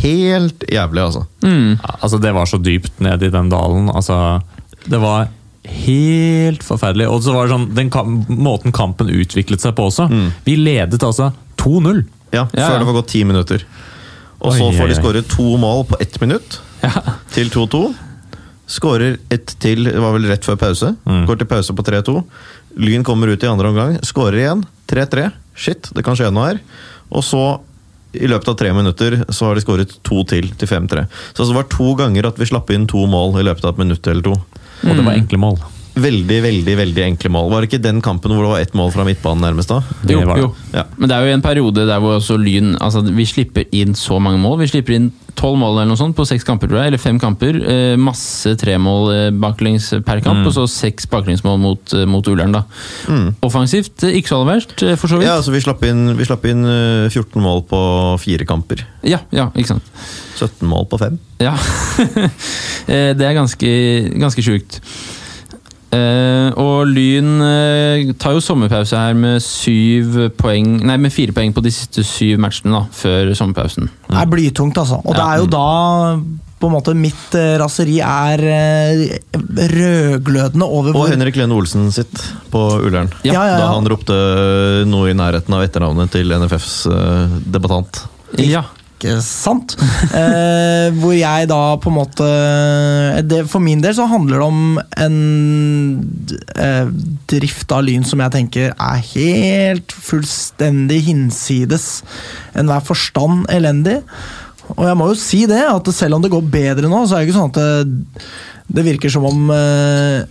Helt 0.00 0.64
jævlig, 0.72 1.02
altså. 1.04 1.26
Mm. 1.44 1.76
Ja, 1.82 1.94
altså, 2.00 2.20
det 2.24 2.32
var 2.36 2.48
så 2.48 2.60
dypt 2.62 3.00
ned 3.04 3.22
i 3.26 3.32
den 3.32 3.50
dalen. 3.52 3.90
Altså, 3.92 4.40
det 4.88 5.00
var 5.02 5.28
helt 5.66 6.62
forferdelig. 6.64 7.08
Og 7.10 7.20
så 7.26 7.34
var 7.34 7.46
det 7.48 7.52
sånn, 7.56 7.68
den 7.76 7.90
kam 7.92 8.20
måten 8.30 8.72
kampen 8.76 9.10
utviklet 9.12 9.60
seg 9.60 9.74
på 9.76 9.88
også. 9.90 10.08
Vi 10.46 10.56
ledet 10.56 11.02
altså 11.04 11.32
2-0. 11.60 12.04
Ja, 12.32 12.46
Ja, 12.46 12.46
Før 12.52 12.72
ja. 12.74 12.78
det 12.80 12.86
var 12.88 12.96
gått 13.00 13.12
ti 13.12 13.24
minutter. 13.28 13.62
Og 14.46 14.54
så 14.54 14.68
får 14.78 14.90
de 14.92 14.98
skåre 15.00 15.22
to 15.26 15.46
mål 15.60 15.84
på 15.90 15.98
ett 16.02 16.18
minutt 16.22 16.60
til 17.34 17.50
2-2. 17.50 17.82
Skårer 18.70 19.18
ett 19.30 19.54
til, 19.62 19.86
det 19.86 20.00
var 20.02 20.14
vel 20.16 20.26
rett 20.30 20.46
før 20.46 20.58
pause. 20.58 20.92
Går 21.28 21.40
til 21.42 21.50
pause 21.50 21.74
på 21.76 21.84
3-2. 21.86 22.16
Lyn 22.82 23.04
kommer 23.06 23.30
ut 23.32 23.42
i 23.42 23.48
andre 23.48 23.70
omgang, 23.72 23.96
skårer 24.04 24.42
igjen. 24.42 24.64
3-3. 24.90 25.30
Shit, 25.56 25.88
det 25.96 26.04
kan 26.06 26.18
skje 26.18 26.30
noe 26.34 26.50
her. 26.50 26.58
Og 27.10 27.24
så, 27.24 27.42
i 28.16 28.28
løpet 28.28 28.50
av 28.52 28.58
tre 28.60 28.72
minutter, 28.76 29.22
så 29.32 29.48
har 29.48 29.56
de 29.56 29.64
skåret 29.64 29.94
to 30.06 30.22
til 30.28 30.50
til 30.58 30.68
5-3. 30.68 31.06
Så 31.32 31.42
altså, 31.42 31.50
det 31.52 31.58
var 31.60 31.70
to 31.72 31.94
ganger 31.98 32.28
at 32.28 32.38
vi 32.40 32.48
slapp 32.50 32.70
inn 32.74 32.86
to 32.90 33.06
mål 33.10 33.38
i 33.40 33.46
løpet 33.46 33.64
av 33.64 33.74
et 33.76 33.82
minutt 33.86 34.06
eller 34.12 34.26
to. 34.26 34.36
Og 34.84 34.92
det 34.92 35.06
var 35.06 35.16
enkle 35.16 35.40
mål. 35.40 35.58
Veldig, 35.96 36.38
veldig 36.44 36.74
veldig 36.76 37.02
enkle 37.06 37.30
mål. 37.32 37.46
Var 37.48 37.64
det 37.64 37.70
ikke 37.70 37.84
den 37.86 38.02
kampen 38.04 38.34
hvor 38.36 38.44
det 38.44 38.50
var 38.50 38.64
ett 38.64 38.74
mål 38.76 38.90
fra 38.92 39.04
midtbanen 39.08 39.40
nærmest 39.46 39.70
da? 39.72 39.78
Jo, 40.10 40.20
jo. 40.36 40.50
Ja. 40.74 40.82
Men 41.00 41.08
det 41.08 41.16
er 41.16 41.24
jo 41.24 41.36
en 41.38 41.44
periode 41.44 41.86
der 41.88 42.02
hvor 42.04 42.18
også 42.18 42.36
Lyn 42.36 42.74
altså 42.84 43.00
Vi 43.06 43.24
slipper 43.28 43.64
inn 43.72 43.96
så 43.96 44.18
mange 44.20 44.40
mål. 44.42 44.58
Vi 44.60 44.68
slipper 44.74 44.98
inn 44.98 45.08
tolv 45.36 45.56
mål 45.60 45.74
eller 45.78 45.90
noe 45.90 46.00
sånt 46.00 46.16
på 46.16 46.26
seks 46.28 46.44
kamper, 46.44 46.68
tror 46.68 46.82
jeg. 46.82 46.92
Eller 46.92 47.00
fem 47.00 47.16
kamper. 47.20 47.56
Eh, 47.64 47.96
masse 48.00 48.52
tremål 48.60 49.10
eh, 49.14 49.30
baklengs 49.40 49.88
per 50.04 50.20
kamp, 50.24 50.44
og 50.44 50.52
så 50.52 50.66
seks 50.68 51.08
baklengsmål 51.12 51.60
mot, 51.64 51.96
eh, 51.96 52.04
mot 52.08 52.28
Ullern. 52.28 52.52
da. 52.56 52.64
Offensivt 53.46 54.04
eh, 54.04 54.20
ikke 54.20 54.34
så 54.34 54.42
aller 54.42 54.52
verst, 54.54 54.76
for 55.00 55.08
så 55.08 55.20
vidt. 55.20 55.30
Ja, 55.30 55.40
altså 55.40 55.56
vi 55.56 55.64
slapp 55.64 55.84
inn, 55.88 56.10
vi 56.20 56.28
slapp 56.28 56.44
inn 56.48 56.64
eh, 56.68 57.08
14 57.08 57.40
mål 57.40 57.64
på 57.72 57.80
fire 58.20 58.48
kamper. 58.48 58.84
Ja, 59.06 59.24
ja, 59.32 59.48
ikke 59.56 59.76
sant. 59.76 59.92
17 60.36 60.68
mål 60.68 60.88
på 60.92 61.00
fem. 61.00 61.20
Ja. 61.40 61.56
Det 62.86 63.24
er 63.24 63.34
ganske, 63.34 63.70
ganske 64.20 64.44
sjukt. 64.44 64.82
Eh, 65.94 66.48
og 66.58 66.88
Lyn 66.90 67.36
uh, 67.38 68.14
tar 68.18 68.34
jo 68.34 68.40
sommerpause 68.42 68.98
her 68.98 69.14
med 69.14 69.38
syv 69.44 70.32
poeng 70.34 70.80
Nei, 70.82 70.96
med 70.98 71.14
fire 71.14 71.34
poeng 71.36 71.54
på 71.54 71.62
de 71.62 71.70
siste 71.70 72.02
syv 72.06 72.40
matchene 72.42 72.74
da, 72.74 72.82
før 72.90 73.30
sommerpausen. 73.38 73.86
Det 74.08 74.18
er 74.18 74.32
blytungt, 74.32 74.80
altså. 74.82 74.98
Og 75.04 75.14
det 75.14 75.22
er 75.22 75.44
jo 75.44 75.48
da 75.52 75.68
på 76.56 76.70
en 76.70 76.72
måte 76.72 76.94
mitt 76.96 77.36
eh, 77.36 77.54
raseri 77.60 78.00
er 78.00 78.42
rødglødende 79.36 80.66
over 80.66 80.94
Og 80.94 81.02
hvor 81.02 81.12
Henrik 81.12 81.36
Lene 81.38 81.54
Olsen 81.54 81.90
sitt 81.94 82.16
på 82.50 82.64
Ullern. 82.80 83.12
Ja, 83.22 83.36
ja, 83.36 83.44
ja. 83.52 83.58
Da 83.60 83.70
han 83.74 83.86
ropte 83.92 84.16
noe 84.88 85.12
i 85.12 85.16
nærheten 85.16 85.54
av 85.54 85.66
etternavnet 85.66 86.14
til 86.16 86.32
NFFs 86.32 86.78
debattant. 87.44 88.06
Ja. 88.40 88.64
Ikke 89.06 89.22
sant? 89.24 89.76
Eh, 90.16 90.94
hvor 90.96 91.12
jeg 91.16 91.48
da 91.50 91.58
på 91.82 91.90
en 91.90 91.96
måte 91.96 92.26
det, 93.26 93.40
For 93.50 93.60
min 93.60 93.80
del 93.82 93.94
så 93.96 94.06
handler 94.08 94.38
det 94.38 94.46
om 94.46 94.78
en 95.02 95.16
eh, 96.54 96.92
drift 97.28 97.74
av 97.74 97.82
Lyn 97.84 98.06
som 98.06 98.22
jeg 98.22 98.34
tenker 98.36 98.70
er 98.72 99.02
helt 99.10 99.92
fullstendig 99.92 101.00
hinsides 101.08 101.88
enhver 102.56 102.84
forstand 102.86 103.48
elendig. 103.52 103.98
Og 104.76 104.86
jeg 104.88 104.98
må 104.98 105.10
jo 105.10 105.18
si 105.18 105.42
det, 105.50 105.62
at 105.68 105.90
selv 105.94 106.18
om 106.18 106.24
det 106.24 106.32
går 106.32 106.46
bedre 106.54 106.90
nå, 106.90 107.02
så 107.06 107.18
er 107.18 107.24
det 107.24 107.28
ikke 107.28 107.38
sånn 107.38 107.52
at 107.52 107.60
det, 107.60 108.24
det 108.78 108.86
virker 108.86 109.12
som 109.12 109.26
om 109.28 109.52
eh, 109.54 110.24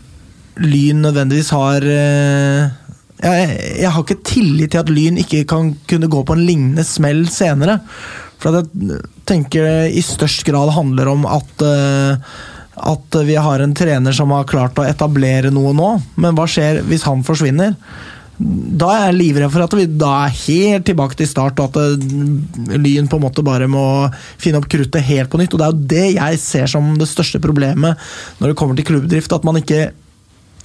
Lyn 0.66 1.04
nødvendigvis 1.04 1.52
har 1.56 1.84
eh, 1.84 2.74
jeg, 3.24 3.56
jeg 3.82 3.92
har 3.92 4.04
ikke 4.04 4.24
tillit 4.28 4.74
til 4.74 4.82
at 4.82 4.92
Lyn 4.92 5.20
ikke 5.22 5.46
kan 5.50 5.74
kunne 5.90 6.12
gå 6.12 6.24
på 6.28 6.36
en 6.36 6.46
lignende 6.48 6.84
smell 6.88 7.26
senere. 7.32 7.80
For 8.42 8.60
jeg 8.60 9.00
tenker 9.28 9.66
det 9.66 9.96
i 9.98 10.04
størst 10.06 10.44
grad 10.48 10.74
handler 10.76 11.14
om 11.14 11.26
at 11.30 11.66
eh, 11.66 12.36
at 12.76 13.16
vi 13.24 13.38
har 13.40 13.62
en 13.64 13.76
trener 13.76 14.12
som 14.12 14.34
har 14.36 14.48
klart 14.50 14.80
å 14.80 14.84
etablere 14.84 15.52
noe 15.54 15.72
nå, 15.72 15.94
men 16.20 16.36
hva 16.36 16.44
skjer 16.50 16.82
hvis 16.90 17.06
han 17.08 17.24
forsvinner? 17.24 17.72
Da 18.36 18.90
er 18.92 19.06
jeg 19.06 19.16
livredd 19.16 19.52
for 19.54 19.64
at 19.64 19.76
vi 19.78 19.86
da 19.88 20.10
er 20.26 20.34
helt 20.42 20.84
tilbake 20.90 21.16
til 21.16 21.30
start, 21.30 21.60
og 21.62 21.70
at 21.72 21.78
eh, 21.80 22.76
Lyn 22.76 23.08
på 23.08 23.16
en 23.16 23.24
måte 23.24 23.46
bare 23.48 23.70
må 23.72 23.86
finne 24.42 24.60
opp 24.60 24.68
kruttet 24.72 25.08
helt 25.08 25.32
på 25.32 25.40
nytt. 25.40 25.56
Og 25.56 25.62
det 25.62 25.68
er 25.68 25.72
jo 25.72 25.86
det 25.94 26.08
jeg 26.18 26.42
ser 26.44 26.68
som 26.72 26.90
det 27.00 27.08
største 27.08 27.40
problemet 27.44 27.96
når 28.42 28.52
det 28.52 28.58
kommer 28.60 28.76
til 28.76 28.90
klubbdrift. 28.90 29.32
At 29.32 29.48
man 29.48 29.62
ikke 29.62 29.86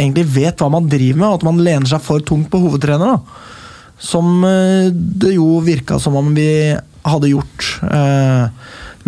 egentlig 0.01 0.27
vet 0.35 0.59
hva 0.59 0.73
man 0.75 0.91
driver 0.91 1.23
med, 1.23 1.29
og 1.29 1.39
at 1.39 1.47
man 1.47 1.62
lener 1.62 1.87
seg 1.93 2.03
for 2.03 2.27
tungt 2.27 2.51
på 2.51 2.59
hovedtrener. 2.64 3.14
da. 3.14 3.47
Som 4.03 4.43
eh, 4.49 4.91
det 4.91 5.37
jo 5.37 5.61
virka 5.62 6.01
som 6.03 6.18
om 6.18 6.35
vi 6.35 6.51
hadde 7.07 7.30
gjort 7.32 7.68
eh, 7.86 8.48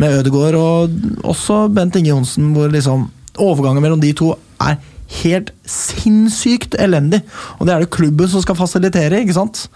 med 0.01 0.19
Ødegaard 0.21 0.57
og 0.59 1.27
også 1.35 1.67
Bent 1.75 1.97
Inge 2.01 2.13
Johnsen, 2.15 2.53
hvor 2.57 2.71
liksom 2.73 3.11
overgangen 3.43 3.83
mellom 3.85 4.01
de 4.03 4.13
to 4.17 4.33
er 4.63 4.79
helt 5.23 5.51
sinnssykt 5.69 6.77
elendig. 6.81 7.21
Og 7.59 7.67
det 7.69 7.75
er 7.75 7.85
det 7.85 7.93
klubben 7.93 8.31
som 8.33 8.43
skal 8.45 8.57
fasilitere, 8.57 9.21
ikke 9.21 9.37
sant? 9.37 9.67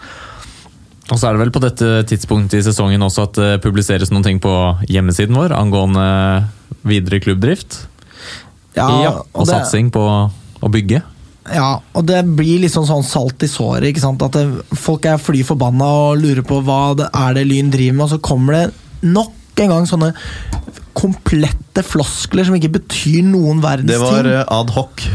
Og 1.07 1.19
så 1.21 1.29
er 1.29 1.37
det 1.37 1.45
vel 1.45 1.53
på 1.55 1.63
dette 1.63 1.91
tidspunktet 2.11 2.59
i 2.59 2.65
sesongen 2.67 3.05
også 3.07 3.29
at 3.29 3.37
det 3.39 3.51
publiseres 3.63 4.11
noen 4.11 4.25
ting 4.27 4.41
på 4.43 4.53
hjemmesiden 4.91 5.37
vår 5.39 5.55
angående 5.55 6.07
videre 6.87 7.21
klubbdrift. 7.23 7.85
Ja, 8.77 9.21
og 9.33 9.47
det- 9.47 9.53
satsing 9.53 9.93
på 9.95 10.03
å 10.03 10.73
bygge. 10.73 11.03
Ja, 11.55 11.71
og 11.95 12.07
det 12.09 12.23
blir 12.39 12.63
liksom 12.65 12.87
sånn 12.89 13.05
salt 13.07 13.45
i 13.45 13.51
såret. 13.51 13.91
ikke 13.91 14.03
sant? 14.03 14.23
At 14.27 14.37
det, 14.39 14.47
folk 14.79 15.07
er 15.09 15.21
fly 15.23 15.45
forbanna 15.47 15.89
og 16.11 16.21
lurer 16.23 16.45
på 16.47 16.61
hva 16.67 16.97
det 16.99 17.11
er 17.13 17.39
det 17.39 17.47
Lyn 17.49 17.71
driver 17.75 17.99
med, 17.99 18.05
og 18.09 18.13
så 18.15 18.21
kommer 18.23 18.59
det 18.59 19.07
nok 19.07 19.63
en 19.63 19.73
gang 19.73 19.89
sånne 19.89 20.13
komplette 20.97 21.85
floskler 21.85 22.47
som 22.49 22.57
ikke 22.57 22.75
betyr 22.79 23.25
noen 23.27 23.61
verdens 23.65 23.91
ting. 23.91 23.97
Det 23.97 24.05
var 24.05 24.23
ting. 24.23 24.33
eh, 24.33 24.55
ad 24.61 24.73
hoc. 24.77 25.09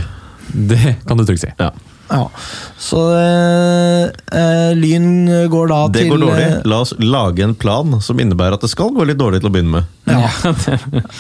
Det 0.51 0.97
kan 1.07 1.17
du 1.17 1.25
trygt 1.25 1.43
si. 1.45 1.51
Ja. 1.59 1.71
Ja. 2.11 2.25
Så 2.81 2.99
eh, 3.15 4.09
eh, 4.35 4.71
Lyn 4.75 5.29
går 5.49 5.71
da 5.71 5.79
Det 5.87 6.03
til 6.03 6.11
går 6.11 6.23
dårlig. 6.25 6.47
La 6.67 6.81
oss 6.83 6.93
lage 6.99 7.45
en 7.45 7.55
plan 7.55 7.97
som 8.03 8.19
innebærer 8.19 8.57
at 8.57 8.65
det 8.65 8.71
skal 8.73 8.91
gå 8.95 9.05
litt 9.07 9.19
dårlig 9.21 9.41
til 9.41 9.49
å 9.49 9.53
begynne 9.55 9.79
med. 9.79 9.83
Ja. 10.11 10.27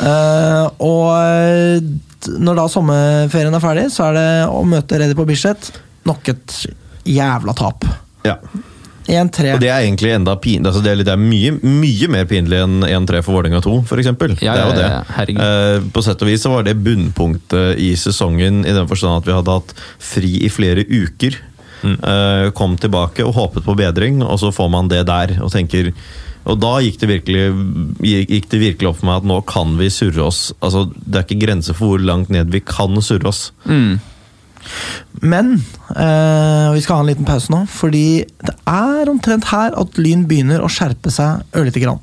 uh, 0.03 0.65
og 0.91 2.10
når 2.29 2.59
da 2.59 2.67
sommerferien 2.71 3.55
er 3.57 3.63
ferdig, 3.63 3.87
så 3.93 4.09
er 4.09 4.17
det 4.17 4.27
å 4.51 4.61
møte 4.67 4.99
Reddy 5.01 5.17
på 5.17 5.25
Bislett 5.29 5.71
nok 6.07 6.29
et 6.33 6.59
jævla 7.07 7.55
tap. 7.57 7.85
Ja. 8.27 8.37
1-3. 9.11 9.55
Og 9.55 9.61
det 9.63 9.69
er 9.73 9.81
egentlig 9.81 10.11
enda 10.13 10.35
pin, 10.39 10.65
altså 10.65 10.81
det 10.83 10.91
er, 10.91 10.99
litt, 10.99 11.07
det 11.09 11.15
er 11.15 11.21
mye, 11.21 11.55
mye 11.65 12.09
mer 12.13 12.27
pinlig 12.29 12.59
enn 12.61 12.85
1-3 12.85 13.23
for 13.25 13.35
Vålerenga 13.35 13.61
2, 13.65 13.73
f.eks. 13.81 14.09
Ja, 14.45 14.53
det 14.55 14.61
er 14.61 14.61
jo 14.61 14.73
ja, 14.75 14.77
det. 14.77 15.35
ja. 15.35 15.45
Eh, 15.45 15.87
på 15.93 16.03
sett 16.05 16.21
og 16.21 16.29
vis 16.29 16.45
så 16.45 16.53
var 16.53 16.67
det 16.67 16.77
bunnpunktet 16.85 17.81
i 17.81 17.91
sesongen, 17.99 18.61
i 18.61 18.75
den 18.77 18.89
forstand 18.89 19.23
at 19.23 19.29
vi 19.29 19.35
hadde 19.35 19.57
hatt 19.57 19.73
fri 20.11 20.35
i 20.45 20.51
flere 20.53 20.85
uker. 20.85 21.39
Eh, 21.81 22.51
kom 22.53 22.77
tilbake 22.77 23.25
og 23.25 23.33
håpet 23.35 23.65
på 23.65 23.77
bedring, 23.77 24.21
og 24.23 24.37
så 24.41 24.51
får 24.53 24.69
man 24.69 24.91
det 24.91 25.01
der. 25.09 25.39
Og 25.41 25.51
tenker 25.53 25.91
og 26.49 26.57
da 26.61 26.71
gikk 26.81 26.97
det, 27.01 27.09
virkelig, 27.11 27.43
gikk 28.01 28.47
det 28.49 28.61
virkelig 28.61 28.89
opp 28.89 29.01
for 29.01 29.09
meg 29.09 29.21
at 29.21 29.27
nå 29.29 29.41
kan 29.49 29.75
vi 29.77 29.91
surre 29.93 30.23
oss. 30.25 30.39
Altså, 30.59 30.87
Det 30.95 31.19
er 31.19 31.27
ikke 31.27 31.43
grenser 31.45 31.77
for 31.77 31.93
hvor 31.93 32.01
langt 32.01 32.31
ned 32.33 32.49
vi 32.53 32.63
kan 32.65 32.97
surre 33.05 33.29
oss. 33.29 33.51
Mm. 33.65 33.99
Men 35.21 35.53
eh, 35.95 36.67
vi 36.73 36.81
skal 36.81 36.99
ha 36.99 37.03
en 37.03 37.09
liten 37.09 37.27
pause 37.27 37.51
nå, 37.53 37.63
fordi 37.69 38.23
det 38.45 38.55
er 38.69 39.09
omtrent 39.11 39.49
her 39.51 39.75
at 39.77 40.01
Lyn 40.01 40.25
begynner 40.29 40.63
å 40.63 40.69
skjerpe 40.71 41.13
seg 41.13 41.45
ørlite 41.57 41.81
grann. 41.83 42.01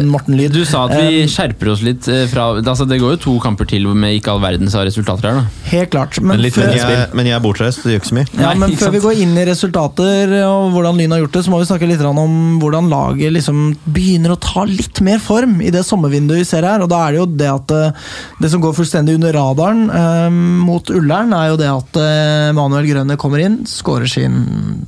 En 0.00 0.08
Morten-lyd. 0.10 0.52
Du 0.54 0.64
sa 0.64 0.86
at 0.88 0.94
vi 0.96 1.22
skjerper 1.30 1.70
oss 1.74 1.82
litt 1.84 2.06
eh, 2.08 2.24
fra 2.30 2.48
altså 2.60 2.86
Det 2.88 2.98
går 3.02 3.14
jo 3.16 3.20
to 3.26 3.34
kamper 3.44 3.68
til 3.68 3.86
med 3.94 4.16
ikke 4.18 4.32
all 4.34 4.40
verdens 4.42 4.74
av 4.78 4.86
resultater 4.88 5.28
her, 5.28 5.40
da. 5.42 5.66
Helt 5.70 5.90
klart. 5.92 6.18
Men, 6.20 6.34
Men 6.34 6.42
litt 6.46 6.56
før, 6.56 6.70
Men 6.70 6.78
jeg, 6.80 7.06
men 7.20 7.28
jeg 7.30 7.36
er 7.36 7.42
bortreist, 7.44 7.82
det 7.84 7.94
gjør 7.94 8.00
ikke 8.02 8.10
så 8.10 8.16
mye. 8.18 8.28
ja, 8.32 8.40
Nei, 8.46 8.54
men 8.62 8.74
før 8.80 8.94
vi 8.96 9.02
går 9.04 9.20
inn 9.24 9.36
i 9.36 9.44
resultater 9.50 10.34
og 10.46 10.70
hvordan 10.74 10.98
Lyn 11.00 11.14
har 11.14 11.22
gjort 11.24 11.36
det, 11.36 11.42
så 11.46 11.52
må 11.52 11.60
vi 11.62 11.68
snakke 11.70 11.88
litt 11.90 12.04
om 12.10 12.36
hvordan 12.62 12.88
laget 12.90 13.34
liksom 13.36 13.60
begynner 13.84 14.34
å 14.34 14.40
ta 14.40 14.64
litt 14.68 15.00
mer 15.06 15.20
form 15.22 15.58
i 15.64 15.70
det 15.74 15.84
sommervinduet 15.86 16.40
vi 16.42 16.48
ser 16.48 16.66
her. 16.68 16.82
Og 16.84 16.90
da 16.92 17.02
er 17.06 17.12
det 17.16 17.20
jo 17.22 17.28
det 17.44 17.50
at 17.52 17.76
eh, 17.76 18.08
det 18.40 18.50
som 18.54 18.64
går 18.64 18.74
fullstendig 18.80 19.18
under 19.20 19.36
radaren 19.36 19.84
eh, 19.90 20.30
mot 20.64 20.90
Ullern, 20.96 21.34
er 21.36 21.52
jo 21.52 21.60
det 21.60 21.68
at 21.70 22.00
eh, 22.00 22.48
Manuel 22.56 22.88
Grønne 22.90 23.18
kommer 23.20 23.44
inn, 23.44 23.60
skårer 23.68 24.08
sin 24.10 24.40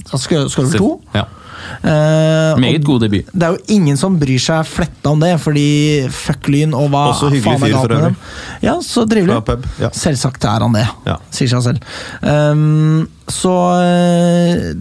altså, 0.08 0.24
skårer- 0.26 0.50
Skårer 0.52 0.72
vel 0.72 0.80
to. 0.82 0.90
Ja. 1.16 1.26
Eh, 1.82 2.58
Meget 2.60 2.84
god 2.84 3.00
debut. 3.04 3.26
Det 3.32 3.42
er 3.46 3.56
jo 3.56 3.74
ingen 3.74 3.96
som 4.00 4.18
bryr 4.20 4.38
seg 4.42 4.66
fletta 4.66 5.10
om 5.10 5.20
det, 5.22 5.32
fordi 5.42 5.66
fuck 6.10 6.48
Lyn 6.52 6.74
og 6.74 6.90
hva 6.92 7.04
Også 7.12 7.30
hyggelig 7.32 7.42
faen 7.44 7.62
er 7.62 7.66
fyr 7.66 7.72
galt 7.72 7.82
for 7.82 7.88
med 7.88 7.98
øvrig. 7.98 8.12
dem. 8.12 8.62
Ja, 8.68 8.74
så 8.86 9.06
trivelig. 9.08 9.66
Ja. 9.82 9.90
Selvsagt 9.90 10.44
er 10.44 10.60
han 10.66 10.72
det, 10.78 10.86
Ja. 11.06 11.16
sier 11.30 11.48
seg 11.48 11.62
selv. 11.62 11.78
Ehm, 12.22 13.08
så 13.30 13.52
eh, 13.82 14.72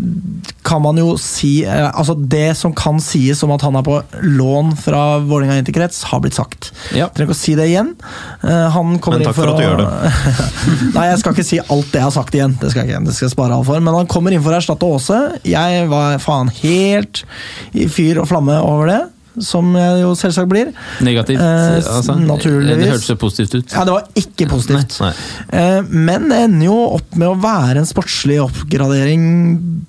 kan 0.65 0.81
man 0.81 0.97
jo 0.97 1.13
si 1.19 1.63
eh, 1.65 1.87
Altså, 1.89 2.15
det 2.15 2.55
som 2.57 2.73
kan 2.77 2.99
sies 3.03 3.41
om 3.45 3.53
at 3.53 3.63
han 3.65 3.77
er 3.77 3.85
på 3.85 3.99
lån 4.21 4.73
fra 4.79 5.19
Vålerenga 5.19 5.59
interkrets, 5.61 6.03
har 6.09 6.21
blitt 6.23 6.37
sagt. 6.37 6.71
Ja. 6.95 7.09
Trenger 7.11 7.31
ikke 7.31 7.37
å 7.37 7.41
si 7.41 7.55
det 7.59 7.67
igjen. 7.69 7.93
Eh, 8.41 8.67
han 8.75 8.97
kommer 9.03 9.21
Men 9.21 9.29
takk 9.29 9.35
inn 9.35 9.37
for, 9.37 9.43
for 9.43 9.53
at 9.53 9.61
du 9.61 9.65
å 9.65 9.69
gjør 9.69 9.77
Nei, 10.97 11.07
jeg 11.11 11.21
skal 11.21 11.35
ikke 11.35 11.47
si 11.51 11.61
alt 11.61 11.93
det 11.93 12.01
jeg 12.01 12.07
har 12.07 12.17
sagt 12.17 12.37
igjen. 12.37 12.57
Det 12.61 12.73
skal 12.73 12.89
jeg 12.89 13.05
det 13.05 13.15
skal 13.17 13.29
jeg 13.29 13.35
spare 13.35 13.57
av 13.57 13.65
for. 13.67 13.81
Men 13.83 13.97
han 14.01 14.11
kommer 14.11 14.33
inn 14.33 14.43
for 14.43 14.53
å 14.53 14.61
erstatte 14.61 14.91
Åse. 14.91 15.21
Jeg 15.47 15.87
var 15.91 16.21
faen 16.23 16.51
helt 16.61 17.23
i 17.77 17.87
fyr 17.91 18.21
og 18.21 18.29
flamme 18.31 18.57
over 18.65 18.91
det. 18.91 19.01
Som 19.39 19.69
jeg 19.79 20.01
jo 20.01 20.11
selvsagt 20.19 20.49
blir. 20.51 20.73
Negativt. 21.05 21.39
Eh, 21.39 21.75
altså. 21.79 22.15
naturligvis. 22.19 22.77
Det 22.81 22.89
hørtes 22.91 23.07
så 23.07 23.15
positivt 23.15 23.53
ut. 23.55 23.75
Ja, 23.75 23.85
det 23.87 23.93
var 23.95 24.09
ikke 24.19 24.47
positivt. 24.51 24.97
Nei. 24.99 25.11
Eh, 25.55 25.81
Men 25.87 26.27
det 26.29 26.41
ender 26.49 26.65
jo 26.67 26.79
opp 26.97 27.15
med 27.15 27.29
å 27.29 27.37
være 27.39 27.79
en 27.79 27.87
sportslig 27.87 28.41
oppgradering 28.43 29.23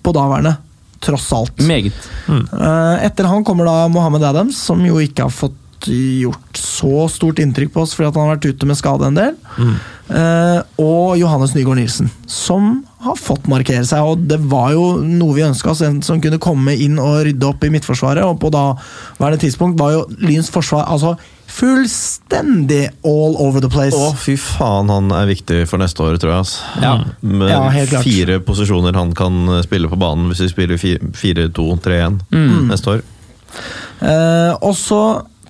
på 0.03 0.14
daværende. 0.14 0.57
Tross 1.03 1.32
alt. 1.34 1.57
Meget. 1.66 1.97
Eh, 2.30 3.07
Etter 3.09 3.26
han 3.26 3.43
kommer 3.45 3.66
da 3.66 3.88
Mohammed 3.90 4.22
Adams, 4.22 4.61
som 4.62 4.84
jo 4.86 5.01
ikke 5.03 5.26
har 5.26 5.34
fått 5.34 5.59
gjort 5.90 6.55
så 6.55 7.09
stort 7.11 7.40
inntrykk 7.43 7.72
på 7.74 7.82
oss 7.82 7.97
fordi 7.97 8.07
at 8.12 8.14
han 8.14 8.28
har 8.28 8.36
vært 8.36 8.47
ute 8.53 8.68
med 8.70 8.78
skade 8.78 9.09
en 9.09 9.16
del. 9.18 9.34
Eh, 10.12 10.61
og 10.78 11.16
Johannes 11.18 11.57
Nygaard 11.57 11.80
Nilsen, 11.80 12.11
som 12.30 12.84
har 13.03 13.16
fått 13.18 13.48
markere 13.50 13.84
seg. 13.88 14.03
Og 14.07 14.24
det 14.30 14.38
var 14.50 14.72
jo 14.76 14.84
noe 15.03 15.34
vi 15.36 15.42
ønska 15.46 15.70
oss, 15.72 15.80
en 15.82 16.00
som 16.07 16.20
kunne 16.22 16.38
komme 16.42 16.74
inn 16.78 16.98
og 17.03 17.24
rydde 17.26 17.48
opp 17.48 17.64
i 17.66 17.70
midtforsvaret. 17.74 18.22
Og 18.24 18.38
på 18.42 18.50
da 18.55 18.68
hvert 19.18 19.40
tidspunkt 19.42 19.78
var 19.80 19.92
jo 19.96 20.05
Lyns 20.22 20.50
forsvar 20.55 20.86
altså 20.88 21.16
fullstendig 21.53 22.86
all 23.05 23.34
over 23.42 23.61
the 23.61 23.68
place. 23.68 23.92
Å, 23.96 24.12
fy 24.16 24.36
faen, 24.40 24.88
han 24.92 25.11
er 25.12 25.26
viktig 25.28 25.62
for 25.68 25.82
neste 25.82 26.00
år, 26.05 26.16
tror 26.22 26.32
jeg. 26.32 26.40
ass. 26.46 26.55
Ja. 26.80 26.94
Med 27.20 27.50
Ja, 27.50 27.62
helt 27.74 27.90
klart. 27.90 28.07
fire 28.07 28.38
posisjoner 28.40 28.94
han 28.96 29.12
kan 29.18 29.42
spille 29.66 29.88
på 29.92 29.98
banen 30.00 30.30
hvis 30.30 30.40
vi 30.46 30.48
spiller 30.55 30.80
4-2-3-1 30.80 32.20
Mm. 32.32 32.68
neste 32.70 32.86
år. 32.96 33.03
Eh, 34.00 34.55
og 34.62 34.74
så 34.78 35.03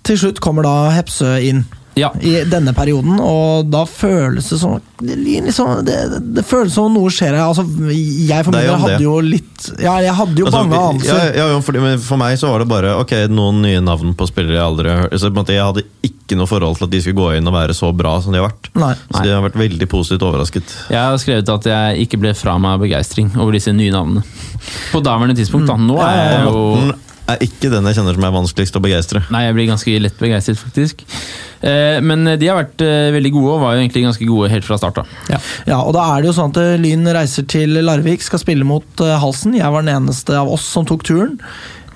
til 0.03 0.18
slutt 0.18 0.40
kommer 0.42 0.62
da 0.66 0.90
Hepsø 0.90 1.36
inn. 1.40 1.64
Ja. 1.99 2.09
i 2.24 2.38
denne 2.49 2.72
perioden, 2.72 3.18
og 3.20 3.66
da 3.68 3.82
føles 3.88 4.47
det 4.49 4.59
som 4.62 4.78
det, 5.03 5.16
liksom, 5.18 5.82
det, 5.84 5.97
det 6.38 6.45
føles 6.47 6.72
som 6.72 6.93
noe 6.95 7.11
skjer 7.12 7.34
her. 7.36 7.51
Altså, 7.51 7.64
jeg 7.66 8.47
for 8.47 8.55
meg 8.55 8.62
min 8.62 8.62
del 8.62 8.70
jo 8.70 8.78
hadde 8.84 8.95
det. 8.97 9.05
jo 9.05 9.16
litt 9.26 9.66
Ja, 9.82 9.97
jeg 10.03 10.14
hadde 10.16 10.40
jo 10.40 10.47
Altså, 10.49 10.62
bange 10.62 10.78
ja, 10.78 10.86
anelser. 10.93 11.36
ja, 11.36 11.47
ja, 11.53 11.61
for, 11.66 11.78
for 12.07 12.22
meg 12.22 12.38
så 12.40 12.53
var 12.53 12.64
det 12.64 12.68
bare 12.72 12.95
ok, 13.03 13.12
noen 13.34 13.61
nye 13.66 13.82
navn 13.84 14.14
på 14.18 14.28
spillere 14.30 14.57
jeg 14.57 14.64
aldri 14.64 14.93
har 14.95 15.05
hørt. 15.05 15.53
Jeg 15.53 15.66
hadde 15.68 15.84
ikke 16.09 16.38
noe 16.38 16.49
forhold 16.49 16.78
til 16.80 16.88
at 16.88 16.95
de 16.95 17.03
skulle 17.05 17.18
gå 17.18 17.28
inn 17.36 17.51
og 17.51 17.57
være 17.59 17.76
så 17.76 17.93
bra 17.93 18.14
som 18.24 18.32
de 18.32 18.40
har 18.40 18.49
vært. 18.49 18.72
Nei. 18.78 18.95
Så 19.12 19.22
de 19.26 19.34
har 19.34 19.45
vært 19.45 19.61
veldig 19.61 19.88
positivt 19.93 20.24
overrasket. 20.30 20.76
Jeg 20.88 21.03
har 21.03 21.20
skrevet 21.20 21.53
at 21.59 21.68
jeg 21.74 22.07
ikke 22.07 22.22
ble 22.24 22.32
fra 22.38 22.57
meg 22.62 22.78
av 22.78 22.86
begeistring 22.86 23.32
over 23.36 23.53
disse 23.59 23.74
nye 23.76 23.93
navnene. 23.93 24.24
På 24.95 25.03
daværende 25.05 25.36
tidspunkt, 25.36 25.68
da. 25.68 25.76
Nå 25.76 25.99
er 26.01 26.20
jeg 26.22 26.45
jo 26.49 26.95
er 27.34 27.46
ikke 27.46 27.70
den 27.72 27.86
jeg 27.90 27.98
kjenner 27.98 28.16
som 28.18 28.26
er 28.28 28.34
vanskeligst 28.36 28.78
å 28.78 28.82
begeistre. 28.84 29.22
Nei, 29.34 29.44
jeg 29.46 29.56
blir 29.58 29.68
ganske 29.72 29.96
lett 30.04 30.18
begeistret, 30.20 30.60
faktisk. 30.60 31.04
Eh, 31.62 31.98
Men 32.04 32.24
de 32.38 32.48
har 32.50 32.58
vært 32.62 32.82
eh, 32.86 33.10
veldig 33.14 33.32
gode, 33.34 33.52
og 33.56 33.60
var 33.64 33.76
jo 33.76 33.82
egentlig 33.84 34.04
ganske 34.06 34.28
gode 34.28 34.50
helt 34.52 34.66
fra 34.66 34.78
start 34.80 35.02
av. 35.02 35.12
Ja, 35.30 35.78
og 35.82 35.92
da 35.96 36.06
er 36.14 36.22
det 36.24 36.32
jo 36.32 36.36
sånn 36.38 36.54
at 36.54 36.62
eh, 36.62 36.78
Lyn 36.82 37.06
reiser 37.14 37.46
til 37.48 37.78
Larvik, 37.84 38.24
skal 38.26 38.42
spille 38.42 38.66
mot 38.68 39.04
eh, 39.04 39.18
Halsen. 39.22 39.54
Jeg 39.58 39.70
var 39.74 39.86
den 39.86 39.94
eneste 40.00 40.36
av 40.38 40.50
oss 40.52 40.66
som 40.74 40.88
tok 40.88 41.04
turen. 41.08 41.38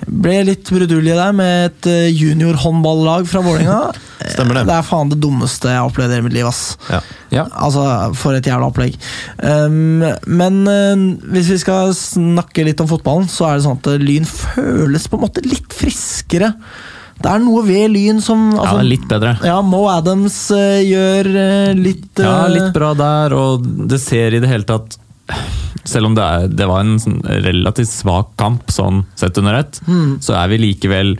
Ble 0.06 0.36
litt 0.46 0.68
brudulje 0.70 1.14
der 1.18 1.32
med 1.34 1.70
et 1.70 1.88
eh, 1.90 2.08
juniorhåndballag 2.14 3.26
fra 3.26 3.42
Vålerenga. 3.42 3.92
Stemmer 4.34 4.60
det. 4.60 4.66
Det 4.68 4.76
er 4.76 4.86
faen 4.86 5.10
det 5.10 5.18
dummeste 5.22 5.70
jeg 5.70 5.80
har 5.80 5.90
opplevd 5.90 6.14
i 6.14 6.20
mitt 6.24 6.36
liv, 6.36 6.46
ass. 6.46 6.76
Ja. 6.90 7.00
Ja. 7.34 7.46
Altså, 7.50 7.82
for 8.18 8.36
et 8.38 8.46
jævla 8.46 8.70
opplegg. 8.70 8.96
Um, 9.42 10.04
men 10.26 10.60
uh, 10.70 11.06
hvis 11.34 11.50
vi 11.52 11.58
skal 11.62 11.94
snakke 11.98 12.66
litt 12.66 12.82
om 12.82 12.90
fotballen, 12.90 13.26
så 13.30 13.48
er 13.48 13.58
det 13.58 13.66
sånn 13.66 13.80
at 13.80 13.90
eh, 13.92 14.02
Lyn 14.02 14.28
føles 14.30 15.08
på 15.10 15.18
en 15.18 15.26
måte 15.26 15.44
litt 15.46 15.74
friskere. 15.74 16.52
Det 17.16 17.32
er 17.32 17.42
noe 17.42 17.64
ved 17.66 17.90
Lyn 17.94 18.22
som 18.22 18.50
Ja, 18.52 18.62
altså, 18.62 18.80
er 18.84 18.90
litt 18.92 19.06
bedre. 19.10 19.36
Ja, 19.46 19.58
Mo 19.64 19.86
Adams 19.90 20.38
uh, 20.54 20.78
gjør 20.84 21.32
uh, 21.34 21.74
litt 21.76 22.22
Ja, 22.22 22.44
litt 22.52 22.70
bra 22.76 22.94
der, 22.98 23.34
og 23.36 23.66
det 23.90 24.00
ser 24.04 24.36
i 24.36 24.42
det 24.42 24.52
hele 24.52 24.68
tatt 24.68 25.00
Selv 25.86 26.06
om 26.10 26.14
det, 26.18 26.22
er, 26.26 26.48
det 26.50 26.66
var 26.68 26.80
en 26.84 26.98
sånn 27.02 27.20
relativt 27.24 27.92
svak 27.92 28.34
kamp, 28.40 28.66
sånn 28.74 29.04
sett 29.14 29.38
under 29.38 29.60
ett, 29.62 29.80
så 30.20 30.34
er 30.36 30.48
vi 30.52 30.58
likevel 30.66 31.16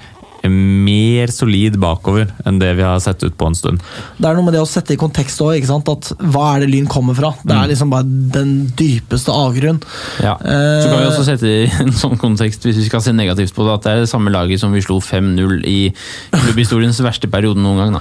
mer 0.47 1.27
solid 1.35 1.75
bakover 1.83 2.29
enn 2.47 2.61
det 2.61 2.69
vi 2.79 2.85
har 2.87 3.01
sett 3.03 3.23
ut 3.27 3.35
på 3.39 3.49
en 3.49 3.57
stund. 3.59 3.81
Det 4.21 4.29
er 4.29 4.37
noe 4.37 4.45
med 4.47 4.55
det 4.55 4.61
å 4.63 4.69
sette 4.69 4.95
i 4.95 4.99
kontekst 5.01 5.41
òg. 5.43 5.65
At 5.67 6.11
hva 6.23 6.45
er 6.55 6.61
det 6.63 6.69
Lyn 6.71 6.87
kommer 6.87 7.17
fra? 7.19 7.33
Det 7.43 7.51
Mm. 7.51 7.63
er 7.65 7.69
liksom 7.73 7.91
bare 7.91 8.07
den 8.37 8.53
dypeste 8.79 9.33
avgrunn. 9.35 9.81
Ja. 10.23 10.37
Eh, 10.39 10.83
Så 10.85 10.91
kan 10.93 11.01
vi 11.03 11.09
også 11.11 11.25
sette 11.27 11.47
i 11.51 11.65
en 11.83 11.91
sånn 11.91 12.17
kontekst, 12.19 12.63
hvis 12.63 12.77
vi 12.79 12.85
skal 12.87 13.01
se 13.03 13.11
negativt 13.13 13.55
på 13.57 13.67
det, 13.67 13.75
at 13.75 13.83
det 13.83 13.93
er 13.93 14.01
det 14.05 14.09
samme 14.13 14.31
laget 14.31 14.61
som 14.61 14.71
vi 14.73 14.81
slo 14.87 15.01
5-0 15.01 15.65
i 15.67 15.93
klubbhistoriens 16.31 17.01
verste 17.03 17.27
periode 17.33 17.59
noen 17.59 17.79
gang. 17.83 17.93
Da. 17.99 18.01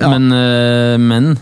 Ja. 0.00 0.08
Men, 0.16 0.32
eh, 0.32 0.96
men 0.96 1.36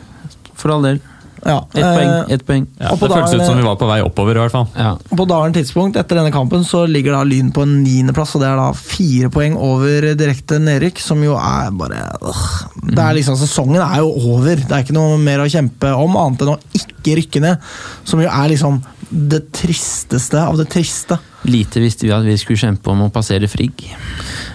for 0.55 0.73
all 0.75 0.83
del. 0.83 1.01
Ja, 1.47 1.57
Ett 1.73 1.85
poeng. 1.85 2.11
Et 2.35 2.43
poeng. 2.47 2.67
Ja, 2.81 2.91
det 2.93 2.99
føltes 3.01 3.35
ut 3.35 3.45
som 3.47 3.57
vi 3.57 3.65
var 3.65 3.79
på 3.81 3.89
vei 3.89 4.01
oppover, 4.05 4.37
i 4.37 4.43
hvert 4.43 4.55
fall. 4.55 4.67
Ja. 4.77 4.93
På 5.17 5.25
daværende 5.29 5.61
tidspunkt 5.61 5.97
etter 6.01 6.21
denne 6.21 6.33
kampen 6.35 6.65
så 6.69 6.83
ligger 6.89 7.17
da 7.17 7.23
Lyn 7.25 7.49
på 7.57 7.65
en 7.65 7.79
niendeplass, 7.85 8.35
og 8.37 8.45
det 8.45 8.51
er 8.51 8.61
da 8.61 8.69
fire 8.77 9.31
poeng 9.33 9.57
over 9.57 10.11
direkte 10.21 10.61
nedrykk, 10.61 11.01
som 11.01 11.25
jo 11.25 11.39
er 11.41 11.73
bare 11.81 12.03
øh. 12.21 12.47
Det 12.91 13.01
er 13.01 13.17
liksom, 13.17 13.39
Sesongen 13.41 13.81
er 13.81 14.03
jo 14.03 14.13
over. 14.35 14.61
Det 14.61 14.69
er 14.69 14.85
ikke 14.85 14.97
noe 14.97 15.19
mer 15.21 15.43
å 15.45 15.51
kjempe 15.51 15.93
om, 15.97 16.17
annet 16.21 16.45
enn 16.45 16.55
å 16.55 16.59
ikke 16.77 17.17
rykke 17.23 17.45
ned. 17.45 17.71
Som 18.09 18.23
jo 18.25 18.29
er 18.29 18.53
liksom 18.53 18.81
det 19.11 19.41
tristeste 19.53 20.39
av 20.39 20.59
det 20.59 20.69
triste. 20.71 21.19
Lite 21.51 21.81
visste 21.83 22.07
vi 22.07 22.13
at 22.15 22.25
vi 22.25 22.37
skulle 22.39 22.61
kjempe 22.61 22.93
om 22.93 23.07
å 23.07 23.13
passere 23.13 23.49
Frigg. 23.51 23.83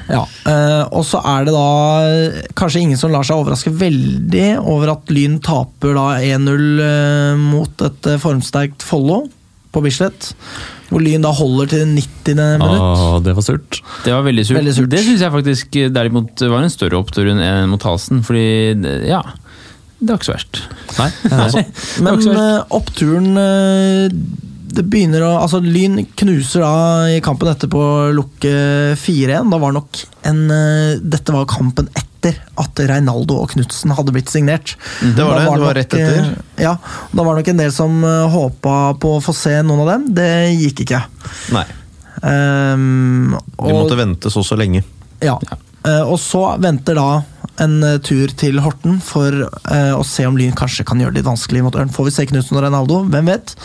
Ja, 0.07 0.21
eh, 0.47 0.83
Og 0.95 1.03
så 1.07 1.19
er 1.25 1.47
det 1.47 1.55
da 1.55 2.51
kanskje 2.55 2.83
ingen 2.85 2.99
som 2.99 3.11
lar 3.11 3.25
seg 3.25 3.41
overraske 3.41 3.73
veldig 3.73 4.59
over 4.61 4.93
at 4.95 5.11
Lyn 5.11 5.39
taper 5.43 5.97
da 5.97 6.07
1-0 6.21 6.85
eh, 6.85 7.41
mot 7.41 7.85
et 7.87 8.11
eh, 8.11 8.21
formsterkt 8.21 8.85
Follo 8.85 9.25
på 9.75 9.83
Bislett. 9.83 10.31
Hvor 10.87 11.01
Lyn 11.03 11.25
da 11.25 11.33
holder 11.35 11.71
til 11.73 11.87
90. 11.89 12.37
minutt. 12.37 12.83
Åh, 12.85 13.17
det 13.25 13.33
var 13.35 13.43
surt. 13.43 13.81
Det 14.05 14.13
var 14.13 14.23
veldig 14.23 14.45
surt. 14.45 14.59
Veldig 14.61 14.75
surt. 14.77 14.91
Det 14.93 15.01
syns 15.03 15.25
jeg 15.25 15.33
faktisk 15.33 15.79
derimot 15.91 16.45
var 16.45 16.61
en 16.61 16.71
større 16.71 17.01
opptur 17.01 17.33
enn 17.33 17.67
mot 17.71 17.83
Halsen, 17.83 18.21
fordi 18.23 19.09
ja 19.09 19.23
Det 20.05 20.13
var 20.13 20.21
ikke 20.21 20.29
så 20.29 20.35
verst. 20.35 20.63
Nei, 20.95 21.11
Altså, 21.33 21.63
Men 22.05 22.19
var 22.21 22.41
eh, 22.41 22.73
oppturen 22.77 23.39
eh, 23.41 24.17
Det 24.77 24.85
begynner 24.85 25.25
å 25.25 25.31
Altså, 25.41 25.61
Lyn 25.63 25.97
knuser 26.19 26.63
da 26.63 26.73
i 27.15 27.21
kampen 27.25 27.49
etterpå 27.51 27.85
lukke 28.15 28.55
4-1. 29.01 29.53
Da 29.53 29.61
var 29.61 29.75
nok 29.75 30.03
en 30.29 30.43
eh, 30.53 30.97
Dette 31.01 31.35
var 31.35 31.47
kampen 31.49 31.89
etter 31.93 32.37
at 32.57 32.79
Reinaldo 32.89 33.37
og 33.43 33.51
Knutsen 33.53 33.93
hadde 33.93 34.13
blitt 34.15 34.31
signert. 34.33 34.73
Det 35.01 35.21
var 35.21 35.35
det, 35.37 35.43
det 35.43 35.49
var 35.51 35.59
nok, 35.61 35.73
rett 35.77 35.93
etter. 35.93 36.31
Ja, 36.57 36.71
da 37.11 37.25
var 37.25 37.35
det 37.35 37.43
nok 37.43 37.51
en 37.53 37.59
del 37.61 37.73
som 37.75 37.99
uh, 38.01 38.25
håpa 38.33 38.77
på 38.97 39.11
å 39.19 39.21
få 39.21 39.35
se 39.37 39.53
noen 39.61 39.83
av 39.83 39.91
dem. 39.91 40.07
Det 40.17 40.31
gikk 40.55 40.87
ikke. 40.87 41.03
Nei, 41.53 41.67
Um, 42.25 43.35
og, 43.59 43.67
De 43.67 43.73
måtte 43.75 43.97
vente 43.99 44.31
så 44.33 44.41
så 44.41 44.55
lenge. 44.57 44.81
Ja. 45.21 45.35
Eh, 45.85 46.01
og 46.01 46.17
så 46.21 46.55
venter 46.61 46.97
da 46.97 47.09
en 47.63 47.75
eh, 47.83 47.99
tur 48.03 48.31
til 48.37 48.59
Horten 48.63 48.99
for 49.03 49.45
eh, 49.45 49.93
å 49.95 50.03
se 50.07 50.25
om 50.27 50.37
Lyn 50.39 50.55
kanskje 50.57 50.85
kan 50.87 51.01
gjøre 51.01 51.15
det 51.15 51.21
litt 51.23 51.29
vanskelig 51.29 51.63
mot 51.65 51.77
Ørn. 51.79 51.93
Får 51.93 52.09
vi 52.09 52.15
se 52.15 52.25
Knutsen 52.29 52.57
og 52.57 52.65
Reinaldo? 52.65 53.03
Hvem 53.11 53.31
vet? 53.31 53.55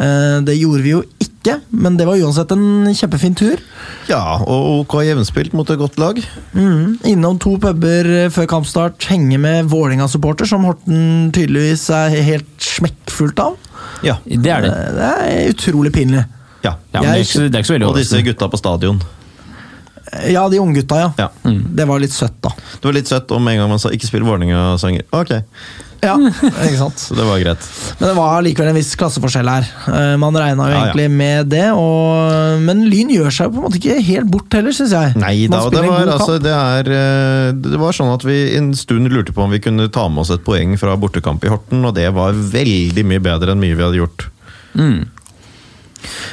Eh, 0.00 0.38
det 0.46 0.56
gjorde 0.58 0.84
vi 0.86 0.94
jo 0.94 1.02
ikke, 1.22 1.56
men 1.70 1.96
det 1.98 2.06
var 2.08 2.20
uansett 2.20 2.52
en 2.54 2.90
kjempefin 2.96 3.36
tur. 3.38 3.62
Ja, 4.10 4.20
og 4.40 4.82
OK 4.82 4.98
jevnspilt 5.06 5.54
mot 5.56 5.70
et 5.70 5.80
godt 5.80 6.00
lag. 6.02 6.20
Mm, 6.56 6.98
innom 7.12 7.38
to 7.42 7.54
puber 7.62 8.10
før 8.34 8.50
kampstart, 8.56 9.06
henge 9.10 9.38
med 9.40 9.70
Vålerenga-supporter, 9.72 10.48
som 10.50 10.66
Horten 10.68 11.30
tydeligvis 11.36 11.86
er 11.96 12.18
helt 12.26 12.52
smekkfullt 12.64 13.40
av. 13.46 13.56
Ja. 14.06 14.18
Det 14.24 14.52
er 14.52 14.64
det. 14.64 14.74
Det 14.96 15.08
er 15.14 15.54
utrolig 15.54 15.94
pinlig. 15.96 16.26
ja. 16.66 16.76
Ja, 16.90 17.00
men 17.00 17.12
det, 17.12 17.20
er 17.20 17.24
ikke, 17.24 17.46
det 17.46 17.54
er 17.54 17.62
ikke 17.62 17.68
så 17.68 17.74
veldig 17.76 17.88
Og 17.88 17.98
disse 18.00 18.20
gutta 18.26 18.48
på 18.50 18.58
stadion. 18.60 19.00
Ja, 20.32 20.48
de 20.50 20.58
unggutta, 20.58 20.96
ja. 20.98 21.10
Ja. 21.20 21.28
Det 21.44 21.84
var 21.86 22.00
litt 22.02 22.12
søtt, 22.16 22.34
da. 22.42 22.50
Det 22.80 22.88
var 22.88 22.96
litt 22.96 23.06
søtt 23.10 23.30
om 23.36 23.46
en 23.48 23.58
gang 23.60 23.68
man 23.70 23.78
sa 23.78 23.90
'ikke 23.94 24.08
spill 24.10 24.24
Vålerenga-sanger'. 24.26 25.04
Ok, 25.12 25.30
Ja, 26.02 26.14
ikke 26.64 26.78
sant? 26.80 26.96
så 26.98 27.14
det 27.14 27.26
var 27.28 27.38
greit. 27.42 27.60
Men 28.00 28.08
det 28.08 28.14
var 28.16 28.40
likevel 28.42 28.70
en 28.70 28.74
viss 28.78 28.94
klasseforskjell 28.96 29.48
her. 29.52 29.66
Eh, 29.92 30.16
Man 30.16 30.32
regna 30.34 30.64
jo 30.66 30.72
Ja, 30.72 30.78
ja. 30.78 30.84
egentlig 30.88 31.10
med 31.12 31.50
det, 31.52 31.66
og, 31.76 32.58
men 32.64 32.86
Lyn 32.88 33.10
gjør 33.12 33.28
seg 33.30 33.46
jo 33.46 33.50
på 33.52 33.60
en 33.60 33.66
måte 33.68 33.78
ikke 33.78 33.98
helt 34.08 34.30
bort 34.32 34.50
heller, 34.56 34.72
syns 34.72 34.90
jeg. 34.96 35.14
Nei 35.20 35.46
da, 35.46 35.60
det 35.68 35.84
var, 35.84 36.08
altså, 36.08 36.38
det, 36.40 36.54
er, 36.56 36.88
eh, 36.88 37.52
det 37.52 37.78
var 37.78 37.92
sånn 37.92 38.14
at 38.14 38.24
vi 38.24 38.56
en 38.56 38.72
stund 38.74 39.12
lurte 39.12 39.32
på 39.36 39.44
om 39.44 39.50
vi 39.52 39.60
kunne 39.60 39.90
ta 39.92 40.08
med 40.08 40.24
oss 40.24 40.30
et 40.32 40.42
poeng 40.42 40.72
fra 40.80 40.96
bortekamp 40.96 41.44
i 41.44 41.52
Horten, 41.52 41.84
og 41.84 41.94
det 41.94 42.08
var 42.16 42.32
veldig 42.32 43.04
mye 43.04 43.20
bedre 43.20 43.52
enn 43.52 43.60
mye 43.60 43.76
vi 43.76 43.84
hadde 43.84 44.00
gjort. 44.00 44.26
Mm. 44.74 45.04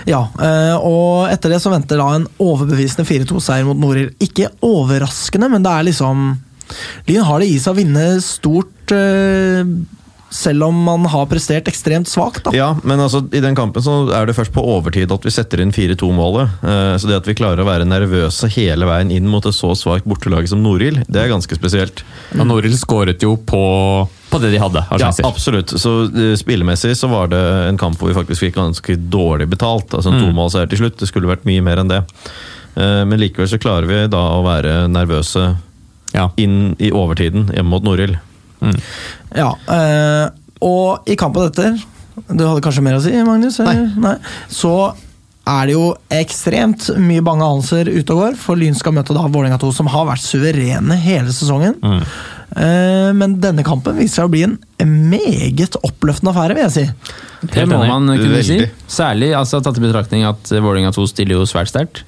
Ja, 0.07 0.21
eh, 0.39 0.75
og 0.77 1.27
etter 1.31 1.53
det 1.53 1.61
så 1.63 1.71
venter 1.73 1.99
da 2.01 2.07
en 2.15 2.27
overbevisende 2.43 3.07
4-2-seier 3.07 3.67
mot 3.67 3.79
Norild. 3.79 4.15
Ikke 4.23 4.51
overraskende, 4.65 5.49
men 5.51 5.65
det 5.65 5.73
er 5.73 5.87
liksom 5.89 6.27
Lyn 7.07 7.23
har 7.23 7.39
det 7.39 7.47
i 7.47 7.59
seg 7.63 7.71
å 7.71 7.77
vinne 7.77 8.07
stort, 8.23 8.91
eh, 8.91 9.63
selv 10.29 10.63
om 10.67 10.75
man 10.83 11.05
har 11.07 11.25
prestert 11.25 11.67
ekstremt 11.71 12.07
svakt. 12.11 12.43
da. 12.43 12.51
Ja, 12.51 12.75
men 12.83 12.99
altså, 12.99 13.21
i 13.33 13.39
den 13.39 13.55
kampen 13.55 13.81
så 13.81 14.09
er 14.13 14.25
det 14.27 14.35
først 14.35 14.51
på 14.51 14.63
overtid 14.63 15.11
at 15.11 15.23
vi 15.23 15.31
setter 15.31 15.61
inn 15.63 15.71
4-2-målet. 15.71 16.49
Eh, 16.63 16.97
Så 16.97 17.07
det 17.07 17.15
at 17.21 17.25
vi 17.29 17.33
klarer 17.33 17.61
å 17.63 17.67
være 17.67 17.85
nervøse 17.87 18.49
hele 18.51 18.85
veien 18.85 19.11
inn 19.11 19.27
mot 19.27 19.45
et 19.45 19.55
så 19.55 19.71
svakt 19.75 20.03
bortelag 20.05 20.47
som 20.49 20.61
Norild, 20.63 21.05
det 21.07 21.21
er 21.23 21.29
ganske 21.31 21.55
spesielt. 21.55 22.03
Og 22.37 22.45
Norild 22.45 22.75
skåret 22.75 23.21
jo 23.23 23.37
på, 23.37 24.07
på 24.29 24.41
det 24.43 24.51
de 24.51 24.59
hadde 24.59 24.83
av 24.91 24.99
Ja, 24.99 25.11
absolutt. 25.23 25.69
Så 25.79 25.95
eh, 26.11 26.35
Spillemessig 26.35 26.95
så 26.99 27.07
var 27.09 27.27
det 27.31 27.39
en 27.69 27.77
kamp 27.79 27.97
hvor 27.97 28.11
vi 28.11 28.17
faktisk 28.19 28.43
fikk 28.49 28.55
ganske 28.59 28.97
dårlig 29.09 29.47
betalt. 29.49 29.93
Altså 29.93 30.11
en 30.11 30.19
Mm. 30.19 30.27
tomålseier 30.33 30.67
til 30.69 30.79
slutt. 30.83 30.97
Det 30.99 31.07
skulle 31.07 31.27
vært 31.31 31.45
mye 31.47 31.61
mer 31.63 31.77
enn 31.79 31.87
det. 31.87 32.03
Eh, 32.75 33.05
Men 33.05 33.19
likevel 33.19 33.47
så 33.47 33.57
klarer 33.59 33.87
vi 33.87 34.07
da 34.11 34.17
å 34.37 34.43
være 34.43 34.87
nervøse 34.91 35.57
Ja. 36.13 36.29
inn 36.37 36.75
i 36.79 36.91
overtiden 36.91 37.47
hjemme 37.53 37.69
mot 37.69 37.83
Norild. 37.83 38.17
Ja, 39.37 39.51
eh, 39.73 40.29
og 40.65 41.09
i 41.09 41.17
kampen 41.19 41.45
etter 41.51 41.75
Du 42.33 42.41
hadde 42.41 42.63
kanskje 42.65 42.81
mer 42.81 42.97
å 42.97 43.03
si, 43.03 43.13
Magnus? 43.27 43.59
Nei. 43.61 43.75
Nei. 44.01 44.15
Så 44.49 44.73
er 45.47 45.67
det 45.69 45.75
jo 45.75 45.91
ekstremt 46.11 46.89
mye 46.99 47.23
bange 47.23 47.45
anelser 47.45 47.87
ute 47.91 48.15
og 48.15 48.23
går, 48.23 48.39
for 48.41 48.59
Lyn 48.59 48.75
skal 48.75 48.95
møte 48.97 49.15
da 49.15 49.27
Vålerenga 49.27 49.59
2, 49.61 49.69
som 49.77 49.89
har 49.93 50.07
vært 50.09 50.25
suverene 50.25 50.97
hele 50.99 51.31
sesongen. 51.35 51.77
Mm. 51.83 52.01
Eh, 52.55 53.09
men 53.17 53.37
denne 53.43 53.63
kampen 53.67 53.97
viser 53.97 54.21
seg 54.21 54.29
å 54.29 54.31
bli 54.31 54.45
en 54.47 54.57
meget 55.11 55.75
oppløftende 55.83 56.31
affære, 56.31 56.55
vil 56.55 56.67
jeg 56.67 56.75
si. 56.77 57.15
Det 57.53 57.65
må 57.69 57.81
man 57.85 58.07
kunne 58.17 58.43
si. 58.45 58.59
Særlig 58.89 59.33
altså, 59.37 59.59
tatt 59.61 59.77
i 59.77 59.83
betraktning 59.83 60.23
at 60.25 60.49
Vålerenga 60.49 60.93
2 60.95 61.05
stiller 61.11 61.37
jo 61.37 61.47
svært 61.49 61.69
sterkt. 61.69 62.03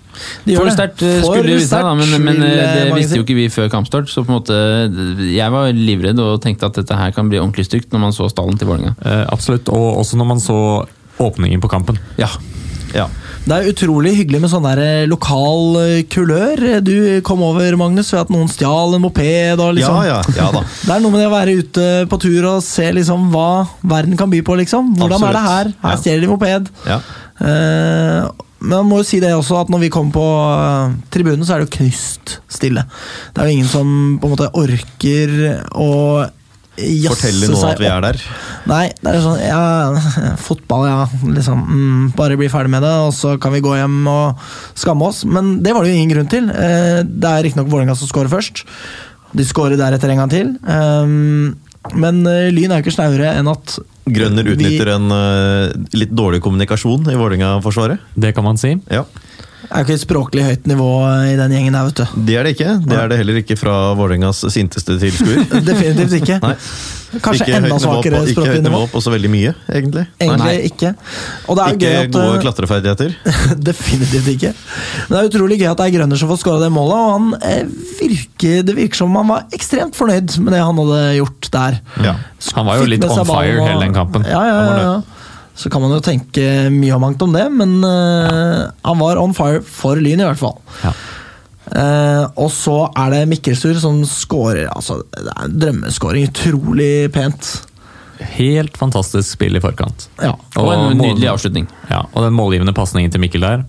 De 0.47 0.55
For 0.55 0.67
det. 0.67 0.75
sterkt 0.75 1.03
eh, 1.05 1.19
skulle 1.23 1.43
det 1.45 1.57
vise 1.59 1.69
seg, 1.69 1.85
da, 1.85 1.93
men, 1.95 2.15
men 2.25 2.41
eh, 2.43 2.71
det 2.75 2.95
visste 2.95 3.19
jo 3.19 3.25
ikke 3.27 3.37
vi 3.37 3.49
før 3.53 3.69
kampstart. 3.71 4.09
Så 4.11 4.23
på 4.23 4.31
en 4.31 4.39
måte, 4.39 4.57
jeg 5.27 5.53
var 5.53 5.69
livredd 5.75 6.21
og 6.23 6.39
tenkte 6.43 6.69
at 6.71 6.79
dette 6.81 6.97
her 6.97 7.13
kan 7.15 7.29
bli 7.31 7.41
ordentlig 7.41 7.67
stygt 7.67 7.93
når 7.93 8.07
man 8.07 8.15
så 8.15 8.29
stallen 8.31 8.57
til 8.59 8.71
Vålerenga. 8.71 8.95
Eh, 9.03 9.25
absolutt. 9.31 9.69
Og 9.75 10.01
også 10.01 10.19
når 10.19 10.31
man 10.33 10.43
så 10.43 10.59
åpningen 11.19 11.61
på 11.61 11.71
kampen. 11.71 11.99
Ja. 12.19 12.31
Ja. 12.95 13.09
Det 13.49 13.57
er 13.57 13.69
utrolig 13.71 14.11
hyggelig 14.13 14.39
med 14.43 14.51
sånn 14.51 14.65
der 14.67 14.79
eh, 14.83 15.05
lokal 15.09 15.79
eh, 15.81 16.01
kulør. 16.11 16.61
Du 16.85 16.93
kom 17.25 17.41
over, 17.47 17.73
Magnus, 17.81 18.11
ved 18.13 18.21
at 18.27 18.33
noen 18.33 18.49
stjal 18.51 18.93
en 18.97 19.01
moped. 19.01 19.59
og 19.63 19.73
liksom... 19.79 19.95
ja, 20.05 20.19
ja, 20.19 20.35
ja 20.37 20.49
da. 20.53 20.61
Det 20.85 20.93
er 20.93 21.01
noe 21.01 21.13
med 21.15 21.23
det 21.23 21.29
å 21.31 21.33
være 21.33 21.55
ute 21.63 21.87
på 22.11 22.19
tur 22.21 22.45
og 22.55 22.59
se 22.65 22.85
liksom 22.93 23.29
hva 23.33 23.47
verden 23.81 24.19
kan 24.19 24.29
by 24.29 24.43
på. 24.45 24.59
liksom. 24.61 24.93
Hvordan 24.99 25.25
er 25.31 25.39
det 25.39 25.47
her? 25.47 25.71
Her 25.81 25.95
Ja. 25.95 26.03
stjeler 26.03 26.27
de 26.27 26.31
moped. 26.35 26.69
ja. 26.85 27.01
Eh, 27.39 28.29
men 28.59 28.75
man 28.81 28.87
må 28.89 28.97
jo 28.99 29.05
si 29.07 29.21
det 29.23 29.29
også, 29.31 29.55
at 29.61 29.69
når 29.71 29.79
vi 29.85 29.89
kommer 29.93 30.11
på 30.11 30.23
eh, 30.51 30.95
tribunen, 31.15 31.45
så 31.47 31.55
er 31.55 31.61
det 31.61 31.69
jo 31.69 31.77
knust 31.77 32.33
stille. 32.51 32.83
Det 33.31 33.39
er 33.39 33.47
jo 33.47 33.55
ingen 33.55 33.69
som 33.71 33.93
på 34.19 34.27
en 34.27 34.33
måte 34.35 34.49
orker 34.59 35.31
å 35.79 35.87
Fortelle 37.11 37.49
noe 37.51 37.69
at 37.71 37.79
vi 37.81 37.87
er 37.89 38.01
der. 38.05 38.19
Nei, 38.69 38.81
det 39.01 39.11
er 39.13 39.21
sånn 39.23 39.39
ja, 39.41 40.35
Fotball, 40.47 40.85
ja. 40.89 40.99
Liksom, 41.37 41.61
mm, 41.67 42.03
bare 42.17 42.37
bli 42.39 42.49
ferdig 42.51 42.71
med 42.73 42.83
det, 42.85 42.93
og 43.07 43.13
så 43.17 43.35
kan 43.41 43.53
vi 43.55 43.61
gå 43.65 43.75
hjem 43.79 44.01
og 44.11 44.49
skamme 44.79 45.07
oss. 45.09 45.23
Men 45.25 45.57
det 45.65 45.73
var 45.75 45.83
det 45.85 45.93
jo 45.93 45.99
ingen 46.01 46.13
grunn 46.15 46.29
til. 46.31 46.49
Eh, 46.49 47.01
Det 47.03 47.29
er 47.31 47.43
riktignok 47.47 47.69
Vålerenga 47.71 47.95
som 47.99 48.09
scorer 48.11 48.31
først. 48.31 48.63
De 49.37 49.45
scorer 49.45 49.77
deretter 49.77 50.09
en 50.13 50.23
gang 50.23 50.31
til. 50.33 50.55
Um, 50.65 51.55
Men 51.95 52.25
eh, 52.27 52.49
Lyn 52.51 52.71
er 52.73 52.81
jo 52.81 52.85
ikke 52.87 52.95
snauere 52.97 53.35
enn 53.39 53.47
at 53.47 53.77
Grønner 54.09 54.43
vi- 54.43 54.55
utnytter 54.57 54.89
en 54.95 55.11
eh, 55.13 55.73
litt 55.95 56.11
dårlig 56.17 56.41
kommunikasjon 56.43 57.05
i 57.13 57.15
Vålerenga-forsvaret. 57.19 57.99
Det 58.19 58.33
kan 58.35 58.43
man 58.43 58.57
si. 58.57 58.73
Ja. 58.91 59.03
Er 59.69 59.83
ikke 59.85 59.93
et 59.99 60.01
språklig 60.01 60.43
høyt 60.47 60.69
nivå 60.69 60.87
i 61.29 61.35
den 61.37 61.51
gjengen 61.53 61.75
her, 61.77 61.89
vet 61.91 61.99
du. 62.01 62.21
Det 62.25 62.37
er 62.39 62.47
det 62.47 62.55
ikke. 62.55 62.71
Det 62.89 62.95
er 62.97 63.11
det 63.11 63.19
heller 63.19 63.37
ikke 63.43 63.57
fra 63.59 63.73
Vålerengas 63.99 64.41
sinteste 64.49 64.95
tilskuer. 65.01 65.43
Definitivt 65.69 66.15
ikke. 66.23 66.39
Nei. 66.41 66.55
Kanskje 67.09 67.45
ikke 67.45 67.57
enda 67.57 67.77
språklig 67.81 67.81
nivå 67.81 67.81
svakere 67.83 68.17
på, 68.21 68.31
ikke 68.33 68.47
høyt 68.53 68.65
nivå. 68.65 68.79
på 68.91 69.01
så 69.01 69.13
veldig 69.13 69.29
mye, 69.33 69.53
egentlig. 69.73 70.03
Egentlig 70.21 70.55
Nei. 70.55 70.65
ikke. 70.69 70.91
Og 71.49 71.57
det 71.57 71.63
er 71.63 71.77
Ikke 71.77 71.85
gøy 71.85 71.97
at 71.99 72.11
gode 72.15 72.33
eh, 72.33 72.41
klatreferdigheter. 72.43 73.15
Definitivt 73.69 74.31
ikke. 74.33 74.51
Men 75.07 75.13
det 75.15 75.21
er 75.21 75.29
utrolig 75.31 75.59
gøy 75.61 75.69
at 75.71 75.81
det 75.81 75.87
er 75.87 75.95
Grønner 75.97 76.21
som 76.21 76.33
får 76.33 76.41
skåra 76.43 76.61
det 76.65 76.71
målet. 76.73 76.97
Og 76.97 77.13
han 77.15 77.29
eh, 77.49 77.63
virker, 78.01 78.65
det 78.65 78.77
virker 78.77 79.01
som 79.03 79.17
han 79.17 79.31
var 79.35 79.47
ekstremt 79.57 79.97
fornøyd 79.97 80.37
med 80.45 80.53
det 80.57 80.65
han 80.65 80.81
hadde 80.83 81.01
gjort 81.17 81.49
der. 81.57 81.79
Ja. 82.09 82.17
Han 82.57 82.69
var 82.69 82.81
jo 82.81 82.85
Fikk 82.85 82.93
litt 82.97 83.09
on 83.09 83.25
fire 83.25 83.55
og- 83.57 83.69
hele 83.69 83.87
den 83.87 83.97
kampen. 83.97 84.29
Ja, 84.29 84.43
ja, 84.49 84.59
ja, 84.65 84.83
ja. 84.85 85.18
Så 85.59 85.67
kan 85.71 85.83
man 85.83 85.91
jo 85.91 85.99
tenke 85.99 86.43
mye 86.71 86.93
og 86.95 87.01
mangt 87.03 87.23
om 87.25 87.33
det, 87.35 87.45
men 87.51 87.79
uh, 87.83 88.69
han 88.85 88.99
var 89.01 89.19
on 89.19 89.33
fire 89.35 89.59
for 89.67 89.99
Lyn, 89.99 90.21
i 90.23 90.27
hvert 90.29 90.39
fall. 90.39 90.55
Ja. 90.85 90.93
Uh, 91.69 92.23
og 92.39 92.47
så 92.55 92.77
er 92.97 93.11
det 93.13 93.25
Mikkelstur 93.29 93.75
som 93.81 93.99
scorer. 94.07 94.69
Altså, 94.71 95.01
det 95.11 95.27
er 95.35 95.43
en 95.49 95.57
drømmeskåring. 95.61 96.29
Utrolig 96.31 96.93
pent. 97.13 97.51
Helt 98.39 98.75
fantastisk 98.79 99.35
spill 99.35 99.59
i 99.59 99.61
forkant. 99.63 100.07
Ja. 100.23 100.33
Og 100.59 100.71
en 100.73 100.97
nydelig 100.99 101.29
avslutning. 101.31 101.67
Ja, 101.91 102.05
og 102.13 102.25
den 102.25 102.35
målgivende 102.39 102.73
pasningen 102.75 103.11
til 103.13 103.21
Mikkel 103.23 103.43
der, 103.45 103.65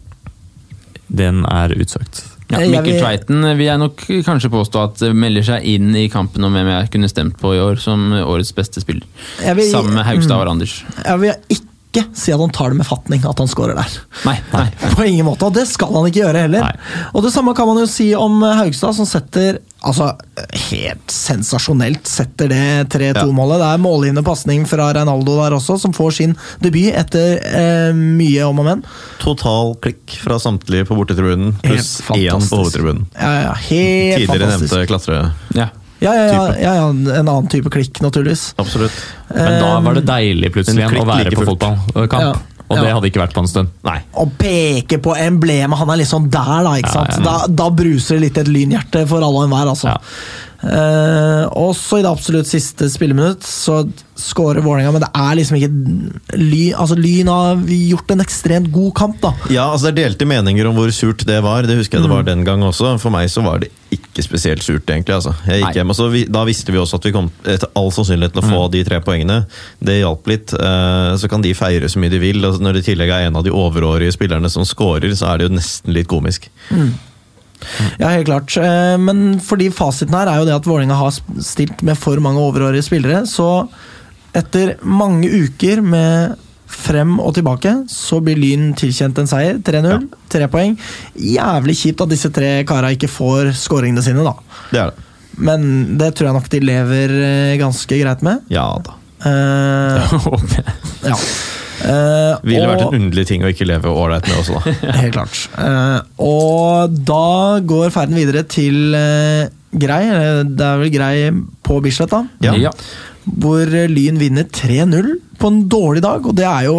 den 1.10 1.42
er 1.50 1.74
utsøkt. 1.74 2.22
Ja, 2.50 2.64
Mikkel 2.66 2.96
Tveiten 2.98 3.44
vil 3.54 3.66
jeg 3.68 3.78
nok 3.78 4.00
kanskje 4.26 4.50
påstå 4.50 4.80
at 4.88 5.02
melder 5.14 5.44
seg 5.46 5.66
inn 5.70 5.92
i 5.94 6.08
kampen 6.10 6.42
om 6.46 6.54
hvem 6.56 6.66
jeg 6.72 6.88
kunne 6.96 7.10
stemt 7.10 7.36
på 7.38 7.52
i 7.54 7.60
år 7.62 7.78
som 7.82 8.08
årets 8.24 8.50
beste 8.56 8.82
spiller. 8.82 9.06
Vil- 9.54 9.70
Sammen 9.70 9.94
med 9.94 10.06
Haugstad 10.08 10.40
og 10.42 10.50
Anders. 10.56 10.80
Jeg 11.04 11.20
vil 11.22 11.36
ikke 11.54 11.69
ikke 11.90 12.04
si 12.14 12.30
at 12.30 12.38
han 12.38 12.52
tar 12.54 12.70
det 12.70 12.78
med 12.78 12.86
fatning 12.86 13.24
at 13.26 13.40
han 13.42 13.48
scorer 13.50 13.74
der. 13.74 13.94
Nei, 14.28 14.36
nei. 14.52 14.66
På 14.96 15.06
ingen 15.06 15.26
måte, 15.26 15.48
og 15.48 15.56
det 15.56 15.66
skal 15.70 15.90
han 15.96 16.06
ikke 16.06 16.22
gjøre 16.22 16.44
heller. 16.46 16.68
Nei. 16.68 17.08
Og 17.14 17.24
det 17.26 17.32
samme 17.34 17.54
kan 17.58 17.66
man 17.66 17.82
jo 17.82 17.88
si 17.90 18.12
om 18.14 18.38
eh, 18.46 18.60
Haugstad, 18.60 18.94
som 18.94 19.08
setter 19.08 19.58
altså 19.80 20.10
helt 20.68 21.10
sensasjonelt 21.10 22.06
setter 22.08 22.50
det 22.52 22.62
3-2-målet. 22.92 23.62
Det 23.62 23.68
er 23.72 23.82
målgivende 23.82 24.24
pasning 24.26 24.66
fra 24.68 24.90
Reinaldo 24.92 25.38
der 25.38 25.56
også, 25.56 25.78
som 25.80 25.94
får 25.96 26.14
sin 26.18 26.36
debut 26.62 26.92
etter 26.92 27.40
eh, 27.48 27.90
mye 27.96 28.44
om 28.46 28.60
og 28.60 28.68
men. 28.68 28.84
Total 29.22 29.74
klikk 29.82 30.18
fra 30.20 30.38
samtlige 30.42 30.86
på 30.88 30.98
bortetribunen, 31.00 31.56
pluss 31.64 31.96
én 32.12 32.44
på 32.50 32.60
hovedtribunen. 32.60 33.06
Ja, 33.16 33.34
ja, 33.48 33.54
helt 33.70 34.20
Tidligere 34.20 34.50
fantastisk. 34.52 34.74
nevnte 34.76 34.90
klatre. 34.92 35.22
Ja. 35.56 35.70
Ja, 36.00 36.12
ja, 36.14 36.26
ja, 36.56 36.74
ja, 36.80 36.84
en 36.90 37.28
annen 37.28 37.48
type 37.52 37.68
klikk, 37.72 38.00
naturligvis. 38.00 38.54
Absolutt. 38.60 38.92
Men 39.34 39.58
da 39.60 39.74
var 39.84 39.98
det 39.98 40.06
deilig 40.08 40.52
plutselig 40.54 40.80
igjen 40.86 41.02
å 41.02 41.06
være 41.08 41.28
like 41.28 41.36
på 41.42 41.48
fotballkamp. 41.50 42.22
Ja. 42.22 42.32
Og 42.70 42.76
det 42.78 42.86
Ja. 42.86 42.94
hadde 42.94 43.08
ikke 43.10 43.20
vært 43.20 43.32
på 43.34 43.40
en 43.42 43.48
stund. 43.50 43.68
Nei. 43.84 43.96
Å 44.14 44.24
peke 44.38 44.98
på 45.02 45.16
emblemet, 45.18 45.76
han 45.76 45.90
er 45.90 45.96
liksom 46.04 46.30
der, 46.30 46.62
da. 46.62 46.74
ikke 46.78 46.86
Ja, 46.86 46.92
sant? 46.92 47.10
ja, 47.10 47.16
ja. 47.18 47.24
Da, 47.24 47.46
da 47.64 47.70
bruser 47.70 48.14
det 48.16 48.20
litt 48.28 48.38
et 48.38 48.46
lynhjerte 48.48 49.06
for 49.10 49.18
alle 49.26 49.42
og 49.42 49.48
enhver, 49.48 49.66
altså. 49.74 49.96
Ja. 50.62 50.68
Eh, 50.70 51.44
også 51.56 51.98
i 52.00 52.04
det 52.04 52.10
absolutt 52.10 52.48
siste 52.50 52.88
spilleminutt 52.92 53.46
så 53.46 53.80
skårer 54.20 54.60
Vålerenga, 54.60 54.92
men 54.92 55.00
det 55.00 55.08
er 55.16 55.36
liksom 55.38 55.56
ikke 55.56 56.36
ly, 56.36 56.64
altså 56.76 56.96
Lyn 56.98 57.30
har 57.32 57.62
gjort 57.64 58.12
en 58.12 58.20
ekstremt 58.20 58.68
god 58.74 58.92
kamp, 58.98 59.16
da. 59.22 59.32
Ja, 59.48 59.70
altså 59.70 59.88
Det 59.88 59.94
er 59.94 60.10
delte 60.10 60.28
meninger 60.28 60.68
om 60.68 60.76
hvor 60.76 60.92
surt 60.92 61.24
det 61.26 61.38
var. 61.44 61.64
Det 61.64 61.78
husker 61.78 61.98
jeg 61.98 62.04
det 62.04 62.12
var 62.12 62.26
den 62.28 62.44
gang 62.44 62.62
også. 62.66 62.92
For 63.00 63.14
meg 63.14 63.30
så 63.32 63.44
var 63.46 63.62
det 63.64 63.70
ikke 63.94 64.22
spesielt 64.26 64.62
surt, 64.62 64.84
egentlig. 64.84 65.16
altså. 65.16 65.32
Jeg 65.48 65.62
gikk 65.62 65.70
Nei. 65.70 65.74
hjem, 65.80 65.94
og 65.94 65.98
så 65.98 66.08
vi, 66.12 66.24
Da 66.28 66.44
visste 66.48 66.74
vi 66.74 66.82
også 66.82 67.00
at 67.00 67.08
vi 67.08 67.14
kom 67.16 67.30
etter 67.48 67.72
all 67.78 67.90
sannsynlighet 67.94 68.36
til 68.36 68.44
å 68.44 68.50
få 68.52 68.64
de 68.72 68.84
tre 68.86 69.00
poengene. 69.04 69.40
Det 69.80 70.00
hjalp 70.02 70.28
litt. 70.30 70.54
Uh, 70.54 71.16
Så 71.20 71.30
kan 71.32 71.42
de 71.42 71.56
feire 71.56 71.88
så 71.88 71.98
mye 72.02 72.12
de 72.12 72.20
vil. 72.22 72.44
Altså, 72.44 72.60
Når 72.62 72.76
det 72.76 72.84
i 72.84 72.90
tillegg 72.92 73.10
er 73.10 73.28
en 73.28 73.40
av 73.40 73.46
de 73.46 73.54
overårige 73.54 74.12
spillerne 74.18 74.50
som 74.52 74.68
scorer, 74.68 75.14
så 75.16 75.32
er 75.32 75.40
det 75.40 75.48
jo 75.48 75.56
nesten 75.56 75.96
litt 75.96 76.10
komisk. 76.10 76.50
Ja, 78.00 78.08
helt 78.14 78.26
klart. 78.28 78.56
Eh, 78.56 78.96
Men 78.98 79.40
fordi 79.44 79.70
fasiten 79.74 80.14
her 80.16 80.28
er 80.30 80.40
jo 80.40 80.46
det 80.48 80.54
at 80.56 80.68
Vålerenga 80.68 80.96
har 80.98 81.12
stilt 81.44 81.82
med 81.86 81.98
for 81.98 82.20
mange 82.24 82.40
overårige 82.42 82.86
spillere, 82.86 83.24
så 83.28 83.66
etter 84.36 84.76
mange 84.86 85.28
uker 85.28 85.82
med 85.82 86.36
frem 86.70 87.16
og 87.18 87.34
tilbake, 87.34 87.72
så 87.90 88.20
blir 88.22 88.38
Lyn 88.38 88.68
tilkjent 88.78 89.18
en 89.18 89.26
seier. 89.26 89.56
3-0, 89.66 90.04
tre 90.30 90.46
poeng. 90.52 90.76
Jævlig 91.18 91.74
kjipt 91.80 92.04
at 92.04 92.12
disse 92.12 92.30
tre 92.32 92.52
kara 92.68 92.92
ikke 92.94 93.10
får 93.10 93.50
skåringene 93.58 94.04
sine, 94.06 94.22
da. 94.22 94.36
Det 94.70 94.78
er 94.84 94.92
det. 94.92 95.06
Men 95.40 95.62
det 95.98 96.12
tror 96.14 96.28
jeg 96.30 96.36
nok 96.36 96.48
de 96.52 96.60
lever 96.62 97.12
eh, 97.24 97.56
ganske 97.58 97.98
greit 98.02 98.22
med. 98.26 98.44
Ja 98.52 98.68
da. 98.86 98.96
Eh, 99.26 100.14
ja. 101.10 101.18
Eh, 101.80 102.40
Ville 102.44 102.66
vært 102.68 102.84
en 102.86 102.96
underlig 102.98 103.26
ting 103.30 103.44
å 103.44 103.50
ikke 103.52 103.68
leve 103.68 103.92
ålreit 103.92 104.26
med 104.28 104.40
også, 104.42 104.58
da. 104.58 104.74
Helt 105.00 105.14
klart. 105.16 105.38
Uh, 105.56 106.00
og 106.26 106.98
da 107.08 107.60
går 107.64 107.94
ferden 107.94 108.18
videre 108.18 108.44
til 108.48 108.96
uh, 108.96 109.46
Grei, 109.70 110.02
det 110.50 110.66
er 110.66 110.82
vel 110.82 110.92
Grei 110.92 111.14
på 111.66 111.78
Bislett, 111.84 112.12
da. 112.12 112.24
Ja. 112.44 112.56
Ja. 112.58 112.74
Hvor 113.30 113.68
Lyn 113.68 114.18
vinner 114.18 114.48
3-0 114.50 115.12
på 115.40 115.50
en 115.52 115.62
dårlig 115.70 116.02
dag, 116.04 116.26
og 116.26 116.36
det 116.36 116.46
er 116.48 116.66
jo 116.66 116.76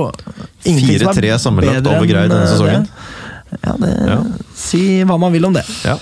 ingenting 0.68 1.00
som 1.00 1.12
er 1.14 1.20
4-3 1.22 1.42
sammenlagt 1.46 1.90
over 1.90 2.10
Grei 2.10 2.28
denne 2.28 2.48
sesongen. 2.50 2.88
det. 2.88 3.20
Ja, 3.62 3.76
det, 3.80 3.92
Ja. 4.08 4.22
Si 4.62 4.82
hva 5.08 5.18
man 5.20 5.34
vil 5.34 5.46
om 5.48 5.56
det. 5.56 5.64
Ja. 5.88 5.98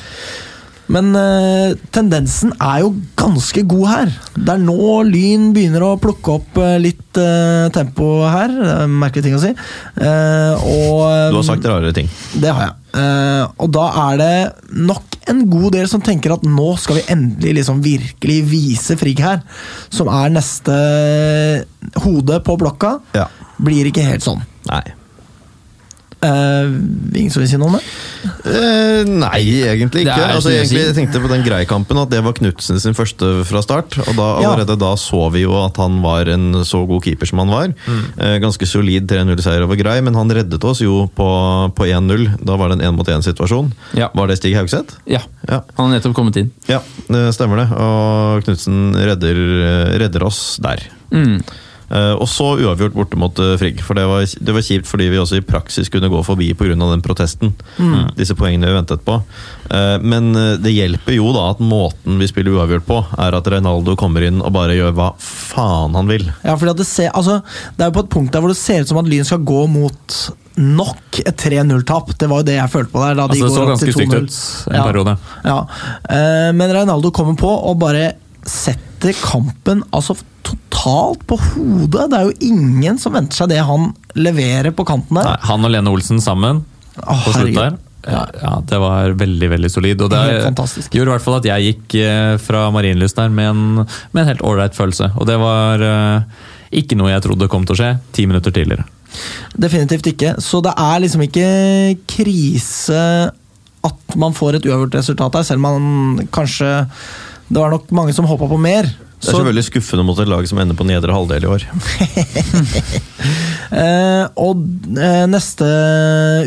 Men 0.90 1.12
eh, 1.14 1.76
tendensen 1.94 2.52
er 2.58 2.80
jo 2.82 2.94
ganske 3.20 3.62
god 3.70 3.86
her. 3.92 4.14
Det 4.34 4.56
er 4.56 4.62
nå 4.64 4.78
Lyn 5.06 5.52
begynner 5.54 5.86
å 5.86 5.92
plukke 6.02 6.40
opp 6.40 6.58
eh, 6.64 6.78
litt 6.82 7.20
eh, 7.22 7.68
tempo 7.76 8.08
her. 8.26 8.56
Er 8.82 8.90
Merkelig 8.90 9.28
ting 9.28 9.38
å 9.38 9.42
si. 9.44 9.52
Eh, 9.54 10.66
og, 10.66 11.04
Du 11.30 11.38
har 11.40 11.48
sagt 11.52 11.68
rarere 11.70 11.94
ting. 11.96 12.10
det 12.42 12.50
har 12.50 12.66
jeg. 12.66 12.76
Eh, 13.00 13.44
og 13.62 13.70
da 13.76 13.86
er 14.10 14.18
det 14.18 14.34
nok 14.82 15.20
en 15.30 15.44
god 15.52 15.76
del 15.78 15.86
som 15.92 16.02
tenker 16.02 16.34
at 16.34 16.46
nå 16.48 16.72
skal 16.82 16.98
vi 16.98 17.06
endelig 17.14 17.60
liksom 17.60 17.84
virkelig 17.86 18.40
vise 18.50 18.98
Frigg 18.98 19.22
her, 19.22 19.44
som 19.94 20.10
er 20.10 20.34
neste 20.34 20.80
hode 22.02 22.42
på 22.46 22.58
blokka. 22.58 22.96
Ja. 23.14 23.28
Blir 23.62 23.92
ikke 23.92 24.08
helt 24.10 24.26
sånn. 24.26 24.42
Nei. 24.72 24.82
Eh, 26.22 26.68
ingen 27.16 27.32
som 27.32 27.40
vil 27.40 27.48
si 27.48 27.56
noe 27.56 27.70
om 27.72 27.76
det? 27.78 27.84
Uh, 28.44 29.08
nei, 29.08 29.40
egentlig 29.70 30.02
ikke. 30.04 30.18
Altså, 30.34 30.52
jeg 30.52 30.66
egentlig, 30.66 30.82
jeg 30.90 30.96
tenkte 30.98 31.22
på 31.24 31.30
den 31.32 31.46
Grei-kampen 31.46 32.00
at 32.02 32.10
det 32.12 32.20
var 32.26 32.34
Knutsen 32.36 32.80
sin 32.84 32.96
første 32.98 33.30
fra 33.48 33.62
start. 33.64 33.96
Og 34.04 34.10
da, 34.18 34.26
Ja. 34.42 34.50
allerede 34.52 34.76
da 34.82 34.90
så 35.00 35.30
vi 35.32 35.46
jo 35.46 35.54
at 35.64 35.78
han 35.80 36.02
var 36.04 36.28
en 36.28 36.52
så 36.68 36.82
god 36.90 37.06
keeper 37.06 37.26
som 37.30 37.40
han 37.40 37.54
var. 37.54 37.72
Eh, 38.20 38.36
ganske 38.44 38.68
solid 38.68 39.08
3-0-seier 39.08 39.64
over 39.64 39.80
Grei, 39.80 40.02
men 40.04 40.14
han 40.20 40.28
reddet 40.30 40.64
oss 40.68 40.82
jo 40.84 41.06
på, 41.16 41.30
på 41.78 41.88
1-0. 41.88 42.28
Da 42.44 42.58
var 42.60 42.70
det 42.74 42.80
en 42.82 42.92
én-mot-én-situasjon. 42.92 43.72
Ja. 43.96 44.10
Var 44.14 44.28
det 44.28 44.38
Stig 44.42 44.56
Haugseth? 44.60 45.00
ja. 45.08 45.22
Ja. 45.50 45.64
Han 45.80 45.88
har 45.90 45.96
nettopp 46.00 46.14
kommet 46.14 46.36
inn. 46.38 46.52
ja, 46.68 46.82
det 47.08 47.34
stemmer 47.34 47.64
det. 47.64 47.68
Og 47.80 48.44
Knutsen 48.44 48.92
redder, 48.94 49.40
redder 49.98 50.24
oss 50.28 50.60
der. 50.62 50.84
Mm. 51.16 51.40
Eh, 51.90 52.14
og 52.16 52.28
så 52.30 52.52
uavgjort 52.62 52.94
borte 52.98 53.18
mot 53.20 53.40
eh, 53.42 53.56
Frigg. 53.62 53.82
For 53.86 53.98
det 53.98 54.06
var, 54.10 54.26
det 54.26 54.56
var 54.56 54.66
kjipt 54.66 54.90
fordi 54.90 55.10
vi 55.14 55.22
også 55.22 55.40
i 55.40 55.46
praksis 55.46 55.90
kunne 55.90 56.10
gå 56.12 56.22
forbi 56.26 56.52
pga. 56.58 56.76
den 56.80 57.02
protesten. 57.06 57.54
Disse 58.18 58.36
poengene 58.38 58.70
vi 58.70 58.78
ventet 58.78 59.06
på. 59.06 59.20
Eh, 59.70 59.96
men 60.02 60.32
det 60.62 60.74
hjelper 60.76 61.18
jo 61.18 61.32
da 61.36 61.50
at 61.54 61.64
måten 61.64 62.20
vi 62.22 62.28
spiller 62.30 62.58
uavgjort 62.60 62.86
på, 62.90 63.00
er 63.18 63.38
at 63.40 63.48
Reinaldo 63.50 63.96
kommer 64.00 64.26
inn 64.28 64.42
og 64.42 64.54
bare 64.56 64.78
gjør 64.78 64.94
hva 64.98 65.12
faen 65.20 65.98
han 65.98 66.10
vil. 66.12 66.28
Ja, 66.44 66.56
fordi 66.56 66.76
at 66.76 66.84
det, 66.84 66.90
ser, 66.90 67.10
altså, 67.18 67.42
det 67.78 67.86
er 67.86 67.92
jo 67.92 67.98
på 68.00 68.06
et 68.06 68.14
punkt 68.14 68.34
der 68.36 68.44
hvor 68.46 68.54
det 68.54 68.60
ser 68.62 68.84
ut 68.86 68.92
som 68.92 69.02
at 69.02 69.10
Lyn 69.10 69.26
skal 69.28 69.44
gå 69.48 69.66
mot 69.72 70.20
nok 70.60 71.22
et 71.24 71.38
3-0-tap. 71.40 72.14
Det 72.20 72.28
var 72.30 72.42
jo 72.42 72.48
det 72.50 72.58
jeg 72.58 72.72
følte 72.74 72.92
på 72.92 73.04
der. 73.04 73.16
Da 73.16 73.28
de 73.32 73.38
Altså, 73.40 73.46
det 73.48 73.56
så 73.56 73.68
ganske 73.70 73.94
stygt 73.96 74.14
ut 74.14 74.40
en 74.74 74.76
Ja. 74.76 74.84
periode. 74.86 75.18
Ja. 75.46 75.60
Eh, 76.10 76.50
men 76.54 76.74
Reinaldo 76.76 77.12
kommer 77.16 77.38
på 77.40 77.48
og 77.50 77.80
bare 77.80 78.10
setter 78.46 79.14
kampen 79.24 79.84
altså 79.96 80.18
totalt 80.44 80.69
på 81.28 81.38
hodet. 81.38 82.08
Det 82.12 82.18
er 82.20 82.30
jo 82.30 82.52
ingen 82.52 83.00
som 83.02 83.16
venter 83.16 83.42
seg 83.42 83.52
det 83.52 83.62
han 83.66 83.92
leverer 84.18 84.74
på 84.76 84.86
kanten 84.88 85.20
der. 85.20 85.32
Nei, 85.34 85.38
han 85.50 85.68
og 85.68 85.74
Lene 85.74 85.94
Olsen 85.94 86.22
sammen 86.24 86.64
Å, 87.00 87.18
på 87.26 87.36
slutt 87.36 87.56
der. 87.58 87.78
Ja. 88.08 88.22
Ja, 88.42 88.54
det 88.66 88.78
var 88.80 89.12
veldig 89.20 89.50
veldig 89.52 89.72
solid. 89.72 90.02
Og 90.06 90.14
det 90.14 90.22
gjorde 90.96 91.10
i 91.10 91.14
hvert 91.14 91.26
fall 91.26 91.40
at 91.42 91.50
jeg 91.50 91.66
gikk 91.68 91.98
eh, 92.00 92.36
fra 92.42 92.70
Marienlyst 92.74 93.20
der 93.20 93.34
med 93.34 93.52
en, 93.52 93.66
med 93.84 94.24
en 94.24 94.32
helt 94.32 94.46
ålreit 94.46 94.78
følelse. 94.78 95.12
Og 95.20 95.28
det 95.30 95.36
var 95.42 95.84
eh, 95.84 96.48
ikke 96.80 96.98
noe 97.00 97.12
jeg 97.12 97.26
trodde 97.28 97.50
kom 97.52 97.68
til 97.68 97.76
å 97.76 97.80
skje 97.82 97.92
ti 98.16 98.26
minutter 98.30 98.56
tidligere. 98.56 98.88
Definitivt 99.60 100.08
ikke. 100.12 100.36
Så 100.44 100.62
det 100.64 100.74
er 100.80 101.04
liksom 101.04 101.26
ikke 101.26 101.50
krise 102.10 103.04
at 103.86 104.16
man 104.20 104.36
får 104.36 104.58
et 104.58 104.68
uavgjort 104.68 105.00
resultat 105.00 105.40
her, 105.40 105.46
selv 105.48 105.64
om 105.64 105.68
man 105.68 106.30
kanskje 106.36 106.70
Det 107.50 107.58
var 107.58 107.72
nok 107.74 107.90
mange 107.98 108.14
som 108.14 108.28
håpa 108.30 108.48
på 108.50 108.60
mer. 108.62 108.84
Det 109.20 109.28
er 109.28 109.32
Så- 109.34 109.40
selvfølgelig 109.40 109.66
skuffende 109.68 110.06
mot 110.06 110.20
et 110.22 110.30
lag 110.30 110.48
som 110.48 110.60
ender 110.62 110.76
på 110.80 110.86
nedre 110.88 111.12
halvdel 111.12 111.44
i 111.44 111.52
år. 111.58 111.66
Eh, 113.70 114.24
og 114.42 114.64
eh, 114.98 115.26
neste 115.30 115.66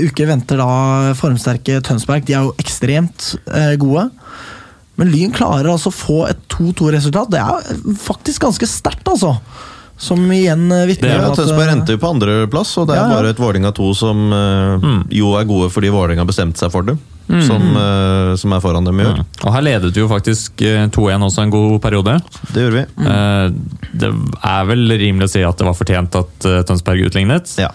uke 0.02 0.24
venter 0.26 0.58
da 0.58 1.12
formsterke 1.14 1.76
Tønsberg. 1.86 2.24
De 2.26 2.34
er 2.34 2.48
jo 2.48 2.54
ekstremt 2.58 3.28
eh, 3.46 3.76
gode. 3.78 4.08
Men 4.98 5.12
Lyn 5.12 5.30
klarer 5.30 5.70
altså 5.70 5.92
å 5.92 5.94
få 5.94 6.16
et 6.26 6.40
2-2-resultat. 6.50 7.30
Det 7.30 7.38
er 7.38 7.94
faktisk 8.02 8.42
ganske 8.42 8.66
sterkt, 8.66 9.06
altså. 9.06 9.36
Som 10.02 10.26
igjen 10.34 10.66
eh, 10.74 10.84
vitner 10.90 11.14
Ja, 11.14 11.22
om 11.22 11.30
at 11.30 11.38
Tønsberg 11.38 11.68
henter 11.70 11.78
endte 11.78 11.96
jo 11.96 12.02
på 12.02 12.10
andreplass, 12.10 12.74
og 12.82 12.90
det 12.90 12.96
er 12.96 13.02
Ja, 13.02 13.08
ja. 13.08 13.16
bare 13.20 13.32
et 13.34 13.40
Vålerenga 13.42 13.72
2 13.76 13.88
som 13.98 14.22
eh, 14.34 14.86
jo 15.22 15.34
er 15.38 15.48
gode 15.48 15.70
fordi 15.72 15.92
Vålerenga 15.94 16.26
bestemte 16.28 16.62
seg 16.62 16.74
for 16.74 16.86
det. 16.88 16.98
Som, 17.46 17.62
eh, 17.78 18.34
som 18.36 18.52
er 18.52 18.60
foran 18.60 18.84
dem 18.84 18.98
i 19.00 19.04
år. 19.08 19.20
Og 19.46 19.52
her 19.54 19.62
ledet 19.64 19.92
vi 19.94 20.02
jo 20.02 20.08
faktisk 20.10 20.60
eh, 20.66 20.82
2-1 20.92 21.22
også 21.28 21.44
en 21.46 21.52
god 21.54 21.76
periode. 21.80 22.16
Det 22.50 22.64
gjorde 22.66 22.82
vi. 22.82 23.06
Eh, 23.08 23.92
Det 24.02 24.10
er 24.50 24.66
vel 24.68 24.96
rimelig 25.00 25.30
å 25.30 25.32
si 25.36 25.44
at 25.46 25.56
det 25.56 25.68
var 25.68 25.78
fortjent 25.78 26.18
at 26.18 26.48
eh, 26.50 26.64
Tønsberg 26.68 27.06
utlignet. 27.06 27.54
Ja. 27.62 27.70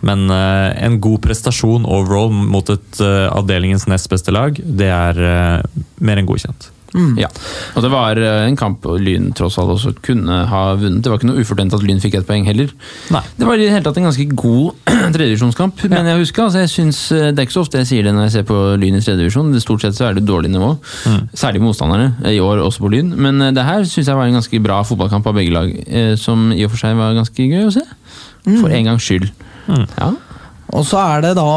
Men 0.00 0.30
uh, 0.32 0.72
en 0.80 0.96
god 1.00 1.20
prestasjon 1.26 1.84
overall 1.84 2.30
mot 2.32 2.70
et 2.72 3.00
uh, 3.04 3.28
avdelingens 3.36 3.84
nest 3.90 4.08
beste 4.08 4.32
lag, 4.32 4.56
det 4.56 4.88
er 4.88 5.20
uh, 5.20 5.82
mer 6.00 6.20
enn 6.20 6.28
godkjent. 6.28 6.70
Ja. 7.18 7.28
Og 7.78 7.84
det 7.84 7.90
var 7.92 8.18
eh, 8.18 8.44
en 8.48 8.56
kamp 8.58 8.84
Lyn 8.98 9.30
tross 9.36 9.58
alt 9.60 9.70
også 9.76 9.92
kunne 10.02 10.40
ha 10.50 10.62
vunnet. 10.78 11.02
Det 11.04 11.10
var 11.12 11.20
ikke 11.20 11.28
noe 11.30 11.42
ufortjent 11.44 11.74
at 11.76 11.84
Lyn 11.86 12.00
fikk 12.02 12.16
ett 12.18 12.26
poeng 12.26 12.46
heller. 12.48 12.72
Nei. 13.14 13.22
Det 13.36 13.46
var 13.46 13.60
i 13.60 13.66
det 13.66 13.74
hele 13.74 13.84
tatt 13.86 14.00
en 14.00 14.08
ganske 14.08 14.26
god 14.34 14.80
tredjedivisjonskamp, 15.14 15.84
men 15.92 16.08
jeg 16.10 16.22
husker, 16.24 16.46
altså 16.48 16.64
jeg 16.64 16.72
synes, 16.72 17.02
eh, 17.14 17.28
Det 17.30 17.38
er 17.38 17.46
ikke 17.48 17.56
så 17.58 17.64
ofte 17.66 17.82
jeg 17.82 17.90
sier 17.90 18.08
det 18.08 18.14
når 18.16 18.26
jeg 18.26 18.34
ser 18.38 18.48
på 18.48 18.58
Lyn 18.80 18.98
i 18.98 19.02
tredjevisjon. 19.04 19.52
Stort 19.62 19.84
sett 19.86 19.98
så 19.98 20.08
er 20.08 20.18
det 20.18 20.24
dårlig 20.28 20.50
nivå. 20.54 20.72
Særlig 21.36 21.62
motstanderne, 21.62 22.14
i 22.32 22.40
år 22.42 22.64
også 22.64 22.82
på 22.86 22.90
Lyn. 22.96 23.12
Men 23.16 23.38
eh, 23.46 23.52
det 23.54 23.66
her 23.66 23.86
syns 23.86 24.10
jeg 24.10 24.18
var 24.18 24.26
en 24.26 24.40
ganske 24.40 24.62
bra 24.64 24.80
fotballkamp 24.86 25.30
av 25.30 25.38
begge 25.38 25.54
lag, 25.54 25.70
som 26.18 26.50
i 26.54 26.64
og 26.66 26.72
for 26.74 26.82
seg 26.82 26.98
var 26.98 27.14
ganske 27.16 27.46
gøy 27.46 27.68
å 27.68 27.72
se. 27.74 27.84
For 28.48 28.72
en 28.72 28.90
gangs 28.90 29.06
skyld. 29.06 29.30
Ja. 29.70 30.10
Og 30.74 30.84
så 30.86 30.98
er 31.02 31.24
det 31.24 31.32
da 31.38 31.48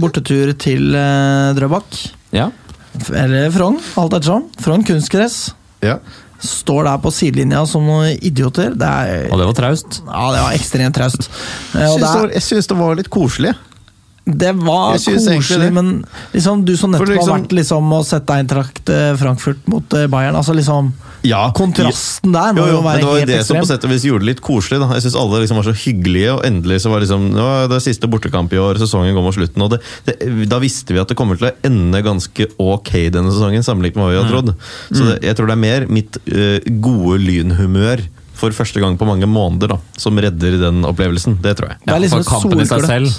bortetur 0.00 0.52
til 0.60 0.92
Drøbak. 1.56 2.02
ja. 2.36 2.48
Eller 3.14 3.50
Frogn, 3.54 3.78
alt 3.96 4.12
ettersom. 4.18 4.48
Frogn 4.60 4.84
kunstgress. 4.84 5.54
Ja. 5.82 5.98
står 6.40 6.84
der 6.88 6.98
på 7.04 7.10
sidelinja 7.12 7.66
som 7.68 7.84
noen 7.84 8.14
idioter. 8.24 8.70
Det 8.76 8.86
er, 8.88 9.26
Og 9.32 9.38
det 9.40 9.46
var 9.50 9.56
traust. 9.58 9.98
ja, 10.06 10.22
det 10.32 10.40
var 10.44 10.52
ekstremt 10.56 10.94
traust. 10.96 11.28
Eh, 11.74 11.80
Jeg 11.80 12.42
syns 12.42 12.66
det, 12.66 12.74
det 12.74 12.78
var 12.78 12.94
litt 12.96 13.10
koselig. 13.12 13.52
Det 14.24 14.52
var 14.54 14.98
koselig, 15.00 15.72
men 15.72 16.04
liksom, 16.32 16.64
du 16.64 16.76
som 16.76 16.92
nettopp 16.92 17.08
liksom- 17.08 17.30
har 17.30 17.38
vært 17.40 17.52
liksom, 17.56 17.92
og 17.96 18.04
sett 18.06 18.30
Eintracht 18.30 18.88
eh, 18.92 19.14
Frankfurt 19.16 19.62
mot 19.66 19.94
eh, 19.96 20.06
Bayern 20.06 20.36
altså 20.36 20.54
liksom, 20.54 20.92
Ja, 21.26 21.50
Kontrasten 21.56 22.32
der 22.32 22.52
må 22.54 22.66
Jo, 22.66 22.66
jo, 22.66 22.76
jo 22.76 22.82
helt 22.82 23.00
ekstrem. 23.00 23.00
det 23.00 23.08
var 23.08 23.18
jo 23.20 23.26
det 23.30 23.46
som 23.46 23.56
på 23.56 23.66
sett 23.66 23.84
og 23.84 23.90
vis 23.90 24.04
gjorde 24.04 24.24
det 24.24 24.28
litt 24.30 24.40
koselig. 24.44 24.78
da. 24.80 24.90
Jeg 24.94 25.02
syns 25.06 25.16
alle 25.20 25.40
liksom 25.42 25.56
var 25.60 25.66
så 25.68 25.74
hyggelige, 25.76 26.36
og 26.36 26.44
endelig 26.46 26.78
så 26.84 26.92
var 26.92 27.00
liksom, 27.00 27.26
det 27.34 27.42
var 27.48 27.66
det 27.72 27.80
siste 27.82 28.08
bortekamp 28.12 28.52
i 28.52 28.60
år, 28.60 28.78
sesongen 28.80 29.14
går 29.16 29.26
mot 29.26 29.34
slutten. 29.34 29.62
og 29.62 29.70
det, 29.74 29.80
det, 30.06 30.48
Da 30.48 30.60
visste 30.62 30.94
vi 30.94 31.00
at 31.02 31.08
det 31.08 31.16
kommer 31.18 31.36
til 31.40 31.50
å 31.50 31.56
ende 31.66 32.00
ganske 32.04 32.46
ok 32.60 32.92
denne 33.10 33.32
sesongen, 33.34 33.64
sammenlignet 33.66 33.96
med 33.96 34.04
hva 34.04 34.14
vi 34.14 34.22
har 34.22 34.30
trodd. 34.30 34.54
Så 34.92 35.04
det, 35.10 35.18
jeg 35.24 35.36
tror 35.36 35.50
det 35.50 35.58
er 35.58 35.64
mer 35.66 35.86
mitt 35.88 36.16
eh, 36.28 36.60
gode 36.80 37.18
lynhumør 37.24 38.06
for 38.40 38.56
første 38.56 38.80
gang 38.80 38.96
på 38.96 39.04
mange 39.08 39.28
måneder 39.28 39.74
da, 39.74 39.78
som 40.00 40.16
redder 40.16 40.56
den 40.60 40.84
opplevelsen. 40.88 41.40
Det 41.44 41.56
tror 41.58 41.74
jeg. 41.74 41.82
Det 41.84 41.92
er 41.94 42.00
liksom 42.06 42.24
for 42.24 42.40
kampen 42.40 42.62
i 42.64 42.68
seg 42.70 42.86
selv, 42.88 43.12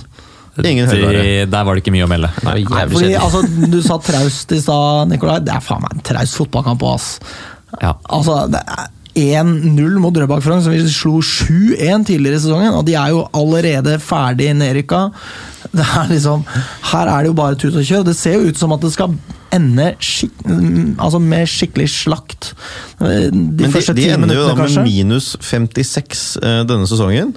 Ingen 0.59 0.89
de, 0.91 1.45
der 1.47 1.63
var 1.63 1.75
det 1.77 1.83
ikke 1.83 1.93
mye 1.95 2.05
å 2.05 2.11
melde. 2.11 2.29
Nei, 2.43 2.63
fordi, 2.91 3.13
altså, 3.15 3.43
du 3.71 3.79
sa 3.85 3.95
traust 4.03 4.51
i 4.51 4.59
stad, 4.59 5.11
Nikolai. 5.11 5.39
Det 5.45 5.53
er 5.55 5.63
faen 5.63 5.83
meg 5.85 5.95
en 5.95 6.03
traust 6.11 6.35
fotballkamp 6.41 6.83
òg, 6.83 6.97
ass. 6.97 7.13
Ja. 7.79 7.93
Altså, 8.11 8.41
det 8.51 8.59
er 8.67 8.89
1-0 9.15 9.97
mot 9.99 10.13
Drøbak 10.15 10.43
Frogn, 10.43 10.61
som 10.63 10.75
vi 10.75 10.83
slo 10.91 11.19
7-1 11.23 12.07
tidligere 12.07 12.39
i 12.39 12.43
sesongen. 12.43 12.75
Og 12.77 12.85
de 12.87 12.95
er 12.99 13.11
jo 13.11 13.25
allerede 13.35 13.97
ferdig 14.03 14.51
nedrykka. 14.59 15.05
Det 15.71 15.85
er 15.85 16.09
liksom, 16.11 16.43
her 16.91 17.11
er 17.11 17.23
det 17.23 17.31
jo 17.31 17.37
bare 17.37 17.59
tut 17.59 17.75
og 17.75 17.85
kjør. 17.87 18.05
Det 18.07 18.15
ser 18.19 18.39
jo 18.39 18.51
ut 18.51 18.59
som 18.59 18.75
at 18.75 18.83
det 18.83 18.91
skal 18.95 19.15
ende 19.51 19.89
skik 19.99 20.45
altså 20.47 21.19
med 21.19 21.49
skikkelig 21.51 21.89
slakt. 21.91 22.53
De 22.99 23.07
Men 23.07 23.55
de, 23.59 23.71
de 23.97 24.09
ender 24.13 24.35
jo 24.37 24.45
da 24.47 24.55
med 24.55 24.63
kanskje. 24.63 24.85
minus 24.87 25.33
56 25.43 26.23
eh, 26.39 26.61
denne 26.69 26.87
sesongen. 26.87 27.33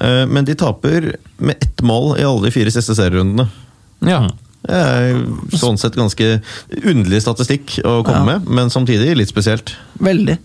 Eh, 0.00 0.24
men 0.26 0.44
de 0.44 0.54
taper 0.58 1.14
med 1.38 1.56
ett 1.62 1.82
mål 1.82 2.18
i 2.18 2.24
alle 2.26 2.48
de 2.48 2.54
fire 2.54 2.72
siste 2.74 2.96
serierundene. 2.98 3.48
Ja. 4.04 4.24
Det 4.64 4.74
er 4.80 5.18
sånn 5.60 5.76
sett 5.76 5.96
ganske 5.98 6.38
underlig 6.80 7.20
statistikk 7.20 7.78
å 7.84 7.98
komme 8.02 8.22
Ja. 8.22 8.24
med, 8.24 8.48
men 8.48 8.70
samtidig 8.72 9.16
litt 9.16 9.28
spesielt. 9.28 9.74
Veldig. 10.00 10.38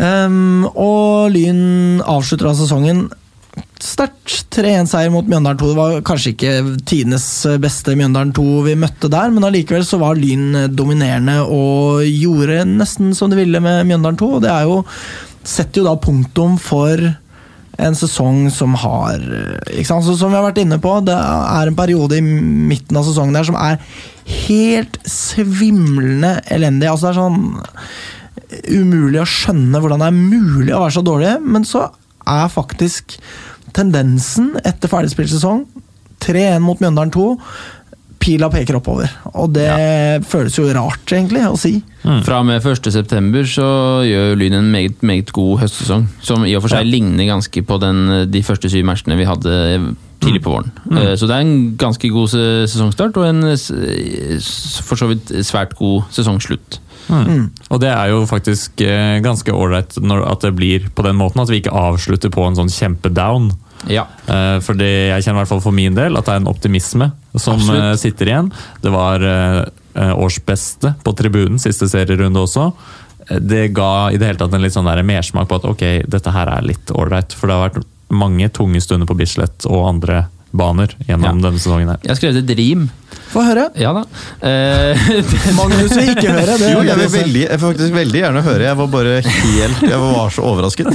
Um, 0.00 0.64
og 0.72 1.30
Lyn 1.34 2.00
avslutter 2.06 2.46
av 2.48 2.54
sesongen 2.56 3.08
sterkt. 3.80 4.46
3-1-seier 4.50 5.10
mot 5.12 5.26
Mjøndalen 5.28 5.58
2. 5.60 5.68
Det 5.70 5.76
var 5.78 6.00
kanskje 6.06 6.32
ikke 6.32 6.52
tidenes 6.88 7.26
beste 7.62 7.94
Mjøndalen 7.98 8.32
2 8.34 8.44
vi 8.66 8.74
møtte 8.78 9.10
der, 9.12 9.30
men 9.30 9.46
allikevel 9.46 9.84
så 9.86 9.98
var 10.00 10.18
Lyn 10.18 10.72
dominerende 10.74 11.36
og 11.44 12.02
gjorde 12.06 12.64
nesten 12.66 13.12
som 13.14 13.30
de 13.30 13.38
ville 13.38 13.60
med 13.62 13.86
Mjøndalen 13.86 14.18
2. 14.18 14.30
Og 14.38 14.42
det 14.42 14.50
er 14.50 14.66
jo 14.66 14.80
setter 15.46 15.80
jo 15.80 15.86
da 15.86 15.94
punktum 16.02 16.58
for 16.60 17.00
en 17.80 17.96
sesong 17.98 18.46
som 18.52 18.76
har? 18.78 19.22
Så 19.84 20.14
Som 20.14 20.30
vi 20.30 20.38
har 20.38 20.46
vært 20.46 20.62
inne 20.62 20.80
på, 20.82 20.94
det 21.06 21.16
er 21.16 21.70
en 21.70 21.78
periode 21.78 22.18
i 22.18 22.24
midten 22.24 22.96
av 22.96 23.06
sesongen 23.08 23.36
der 23.36 23.48
som 23.48 23.58
er 23.58 23.80
helt 24.46 24.98
svimlende 25.08 26.36
elendig. 26.52 26.90
Altså 26.90 27.08
det 27.08 27.14
er 27.14 27.22
sånn 27.22 27.40
umulig 28.70 29.20
å 29.22 29.28
skjønne 29.28 29.80
hvordan 29.80 30.02
det 30.02 30.10
er 30.10 30.18
mulig 30.18 30.74
å 30.74 30.82
være 30.84 30.96
så 30.98 31.04
dårlig, 31.06 31.34
men 31.42 31.66
så 31.68 31.88
er 32.30 32.52
faktisk 32.52 33.16
tendensen 33.76 34.56
etter 34.66 34.90
ferdigspilt 34.90 35.30
sesong 35.30 35.64
3-1 36.20 36.64
mot 36.64 36.80
Mjøndalen 36.82 37.12
2 37.14 37.26
Pila 38.20 38.50
peker 38.52 38.76
oppover, 38.76 39.08
og 39.32 39.54
det 39.56 39.70
føles 40.28 40.58
jo 40.58 40.66
rart, 40.76 41.08
egentlig, 41.08 41.40
å 41.48 41.56
si. 41.56 41.78
Fra 42.04 42.40
og 42.42 42.46
med 42.48 42.60
1.9 42.60 43.40
så 43.48 43.68
gjør 44.04 44.36
Lyn 44.40 44.58
en 44.58 44.68
meget, 44.72 45.00
meget 45.00 45.32
god 45.36 45.62
høstsesong. 45.62 46.04
Som 46.24 46.44
i 46.44 46.52
og 46.56 46.66
for 46.66 46.74
seg 46.74 46.88
ligner 46.88 47.30
ganske 47.30 47.62
på 47.64 47.80
den, 47.80 48.04
de 48.28 48.42
første 48.44 48.68
syv 48.72 48.84
matchene 48.88 49.16
vi 49.16 49.28
hadde 49.28 49.54
tidlig 50.20 50.42
på 50.44 50.52
våren. 50.52 50.68
Mm. 50.84 51.00
Så 51.16 51.28
det 51.28 51.36
er 51.36 51.46
en 51.46 51.72
ganske 51.80 52.12
god 52.12 52.28
sesongstart, 52.68 53.16
og 53.16 53.24
en 53.30 53.42
for 54.84 55.00
så 55.00 55.08
vidt 55.10 55.32
svært 55.48 55.72
god 55.80 56.12
sesongslutt. 56.12 56.80
Og 57.10 57.80
det 57.82 57.90
er 57.90 58.12
jo 58.12 58.20
faktisk 58.28 58.82
eh, 58.84 59.18
ganske 59.24 59.54
ålreit 59.54 59.96
at 59.96 60.44
det 60.44 60.52
blir 60.56 60.86
på 60.94 61.04
den 61.06 61.18
måten, 61.18 61.42
at 61.42 61.50
vi 61.50 61.62
ikke 61.62 61.74
avslutter 61.74 62.32
på 62.32 62.44
en 62.46 62.58
sånn 62.58 62.70
kjempedown. 62.70 63.50
Ja. 63.90 64.06
Eh, 64.28 64.58
Fordi 64.62 64.90
jeg 65.10 65.24
kjenner 65.24 65.40
i 65.40 65.42
hvert 65.42 65.52
fall 65.54 65.64
for 65.64 65.74
min 65.74 65.96
del 65.96 66.18
at 66.18 66.28
det 66.28 66.36
er 66.36 66.42
en 66.42 66.50
optimisme 66.52 67.10
som 67.34 67.54
Absolutt. 67.60 67.84
eh, 67.84 67.94
sitter 67.94 68.26
igjen. 68.32 68.50
Det 68.82 68.90
var 68.90 69.22
eh, 69.22 69.60
eh, 69.94 70.14
årsbeste 70.18 70.94
på 71.04 71.14
tribunen, 71.18 71.58
siste 71.62 71.88
serierunde 71.88 72.42
også. 72.42 72.70
Det 73.40 73.68
ga 73.76 74.10
i 74.10 74.18
det 74.18 74.26
hele 74.26 74.40
tatt 74.40 74.54
en 74.56 74.62
litt 74.64 74.74
sånn 74.74 74.88
der 74.88 75.04
mersmak 75.06 75.46
på 75.48 75.60
at 75.60 75.68
ok, 75.68 75.84
dette 76.10 76.32
her 76.34 76.50
er 76.50 76.66
litt 76.66 76.90
ålreit. 76.90 77.36
For 77.36 77.46
det 77.46 77.56
har 77.56 77.68
vært 77.68 77.86
mange 78.10 78.48
tunge 78.50 78.80
stunder 78.82 79.06
på 79.06 79.14
Bislett 79.14 79.68
og 79.70 79.86
andre 79.86 80.24
baner 80.52 80.94
gjennom 81.06 81.24
Ja. 81.24 81.32
denne 81.48 81.58
sesongen 81.58 81.88
her. 81.92 81.98
Jeg 82.02 82.10
har 82.10 82.16
skrevet 82.18 82.42
et 82.50 82.56
rim. 82.58 82.88
Få 83.30 83.44
høre. 83.46 83.68
Ja 83.78 83.92
da. 83.94 84.00
Eh, 84.42 84.98
Magnus 85.58 85.92
vil 85.94 86.10
ikke 86.16 86.32
høre. 86.34 86.56
Det 86.58 86.70
Jo, 86.72 86.80
jeg 86.82 86.96
vil, 86.98 87.10
veldig, 87.14 87.44
jeg 87.46 87.60
faktisk 87.62 87.94
veldig 87.94 88.20
gjerne 88.24 88.42
høre. 88.42 88.64
Jeg 88.66 88.76
var 88.80 88.88
bare 88.90 89.12
helt 89.22 89.82
Jeg 89.86 90.00
var 90.02 90.32
så 90.34 90.42
overrasket. 90.50 90.88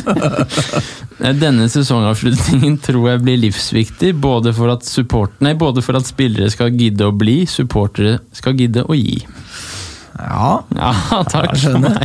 Denne 1.39 1.69
sesongavslutningen 1.71 2.75
tror 2.83 3.07
jeg 3.13 3.23
blir 3.23 3.39
livsviktig, 3.45 4.11
både 4.19 4.51
for 4.57 4.73
at, 4.75 4.83
support, 4.83 5.31
nei, 5.39 5.53
både 5.55 5.81
for 5.85 5.95
at 5.95 6.07
spillere 6.09 6.51
skal 6.51 6.75
gidde 6.75 7.07
å 7.07 7.15
bli, 7.15 7.45
supportere 7.47 8.17
skal 8.35 8.57
gidde 8.59 8.83
å 8.83 8.97
gi. 8.99 9.21
Ja, 10.15 10.61
Ja, 10.75 10.91
takk. 11.27 11.53
jeg 11.55 11.63
skjønner. 11.65 11.95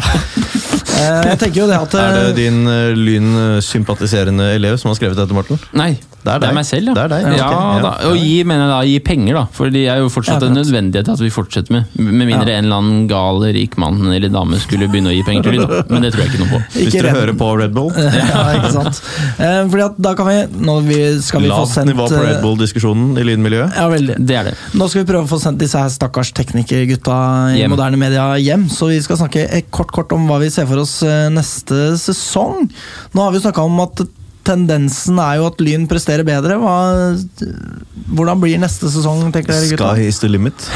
Eh, 1.01 1.27
Jeg 1.31 1.39
tenker 1.39 1.61
jo 1.63 1.67
det 1.71 1.77
at 1.79 1.95
Er 1.95 2.15
det 2.17 2.23
eh, 2.31 2.33
din 2.39 2.65
Lyn-sympatiserende 2.99 4.49
elev 4.57 4.77
som 4.83 4.91
har 4.91 4.99
skrevet 4.99 5.17
dette, 5.19 5.35
Morten? 5.37 5.59
Nei, 5.79 5.93
Det 6.21 6.33
er 6.35 6.43
deg. 6.43 6.55
meg 6.57 6.67
selv, 6.69 6.91
ja. 6.91 6.95
Det 6.97 7.03
er 7.07 7.13
deg, 7.15 7.23
ja, 7.39 7.47
okay. 7.49 7.61
ja. 7.81 7.83
da. 7.85 7.91
Og 8.11 8.17
gi, 8.21 8.35
mener 8.45 8.67
jeg 8.67 8.71
da, 8.73 8.81
gi 8.91 8.97
penger, 9.07 9.39
da. 9.39 9.45
For 9.57 9.73
det 9.73 9.85
er 9.89 10.03
jo 10.03 10.11
fortsatt 10.13 10.45
Ja, 10.45 10.51
en 10.51 10.59
nødvendighet 10.59 11.09
at 11.09 11.23
vi 11.23 11.31
fortsetter 11.33 11.73
med. 11.73 11.95
Med 11.97 12.29
mindre 12.29 12.57
en 12.59 12.67
eller 12.69 12.83
annen 12.83 13.07
gal 13.11 13.41
rik 13.57 13.79
mann 13.81 14.03
eller 14.11 14.33
dame 14.33 14.59
skulle 14.61 14.89
begynne 14.93 15.13
å 15.13 15.15
gi 15.17 15.23
penger 15.27 15.49
til 15.49 15.63
dem. 15.63 15.73
Men 15.89 16.05
det 16.05 16.13
tror 16.13 16.25
jeg 16.27 16.33
ikke 16.35 16.43
noe 16.43 16.51
på. 16.53 16.61
Hvis 16.77 16.93
dere 16.93 17.07
redd. 17.09 17.19
hører 17.21 17.39
på 17.41 17.49
Red 17.63 17.73
Bull. 17.77 17.89
ja, 18.21 18.45
ikke 18.59 18.73
sant. 18.75 19.01
Eh, 19.41 19.63
Fordi 19.73 19.87
at 19.87 19.99
da 20.09 20.15
kan 20.19 20.29
vi 20.29 20.37
Nå 20.61 20.77
vi, 20.85 21.01
skal 21.25 21.45
vi 21.45 21.49
få 21.51 21.57
Lavt 21.63 21.73
sendt 21.73 21.91
nivå 21.93 22.07
på 22.11 22.21
Red 22.21 22.37
eh, 22.37 22.45
Bull-diskusjonen 22.45 23.17
i 23.17 23.27
lynmiljøet. 23.31 23.81
Ja, 23.81 23.89
veldig. 23.93 24.19
Det 24.29 24.39
er 24.43 24.51
det. 24.51 24.55
Nå 24.77 24.91
skal 24.93 25.05
vi 25.05 25.11
prøve 25.13 25.25
å 25.25 25.31
få 25.31 25.41
sendt 25.43 25.63
disse 25.63 25.81
her 25.81 25.91
stakkars 25.93 26.35
teknikergutta 26.37 27.17
i 27.55 27.63
Hjem. 27.63 27.73
moderne 27.73 28.01
media 28.01 28.29
hjem. 28.41 28.69
Så 28.73 28.91
vi 28.93 29.01
skal 29.05 29.23
snakke 29.23 29.47
eh, 29.49 29.65
kort 29.73 29.93
kort 29.97 30.13
om 30.17 30.29
hva 30.29 30.41
vi 30.43 30.53
ser 30.53 30.69
for 30.71 30.85
oss 30.85 31.01
neste 31.33 31.95
sesong. 32.01 32.69
Nå 33.17 33.25
har 33.25 33.33
vi 33.35 33.43
snakka 33.43 33.65
om 33.65 33.81
at 33.87 34.05
tendensen 34.47 35.19
er 35.23 35.37
jo 35.41 35.47
at 35.51 35.61
Lyn 35.62 35.85
presterer 35.91 36.25
bedre. 36.27 36.57
Hva, 36.61 36.77
hvordan 38.17 38.41
blir 38.43 38.59
neste 38.62 38.89
sesong, 38.93 39.27
tenker 39.35 39.53
dere 39.53 39.69
gutta? 39.73 39.91
Sky 39.95 40.07
is 40.09 40.21
the 40.23 40.31
limit. 40.31 40.55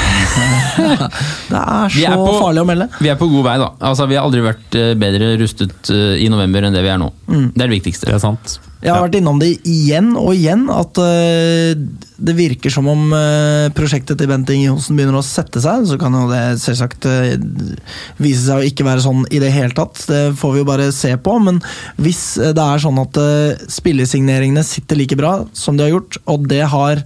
Det 1.48 1.60
er 1.60 1.88
så 1.94 2.04
er 2.10 2.18
på- 2.18 2.36
farlig 2.40 2.62
å 2.64 2.68
melde. 2.68 2.88
Vi 3.00 3.10
er 3.12 3.18
på 3.20 3.28
god 3.30 3.44
vei, 3.48 3.56
da. 3.62 3.70
Altså, 3.90 4.06
vi 4.10 4.18
har 4.18 4.26
aldri 4.26 4.42
vært 4.44 4.78
eh, 4.80 4.92
bedre 4.98 5.32
rustet 5.40 5.90
eh, 5.94 6.14
i 6.24 6.28
november 6.32 6.66
enn 6.68 6.74
det 6.76 6.82
vi 6.84 6.92
er 6.94 7.00
nå. 7.02 7.10
Mm. 7.30 7.48
Det 7.54 7.60
er 7.62 7.66
det 7.68 7.76
viktigste. 7.78 8.08
Det 8.10 8.16
er 8.18 8.22
sant. 8.24 8.58
Jeg 8.84 8.92
har 8.92 9.06
vært 9.06 9.16
innom 9.16 9.38
det 9.40 9.48
igjen 9.64 10.10
og 10.20 10.34
igjen, 10.36 10.66
at 10.68 10.98
uh, 11.00 11.72
det 12.28 12.34
virker 12.36 12.72
som 12.72 12.88
om 12.92 13.14
uh, 13.16 13.70
prosjektet 13.72 14.18
til 14.20 14.28
Bent 14.28 14.50
Inge 14.52 14.66
Johnsen 14.68 14.98
begynner 14.98 15.16
å 15.16 15.24
sette 15.24 15.62
seg. 15.64 15.86
Så 15.88 15.96
kan 16.00 16.12
jo 16.12 16.26
det 16.28 16.42
selvsagt 16.60 17.08
uh, 17.08 17.32
vise 18.20 18.42
seg 18.44 18.60
å 18.60 18.66
ikke 18.68 18.84
være 18.84 19.06
sånn 19.06 19.24
i 19.32 19.40
det 19.40 19.54
hele 19.54 19.72
tatt. 19.76 20.02
Det 20.10 20.22
får 20.36 20.52
vi 20.52 20.60
jo 20.60 20.68
bare 20.68 20.90
se 20.92 21.14
på. 21.16 21.38
Men 21.46 21.62
hvis 21.96 22.22
det 22.44 22.66
er 22.66 22.84
sånn 22.84 23.00
at 23.00 23.22
spillesigneringene 23.72 24.66
sitter 24.68 25.00
like 25.00 25.16
bra 25.16 25.38
som 25.56 25.78
de 25.78 25.86
har 25.86 25.94
gjort, 25.96 26.20
og 26.28 26.44
det 26.52 26.62
har 26.74 27.00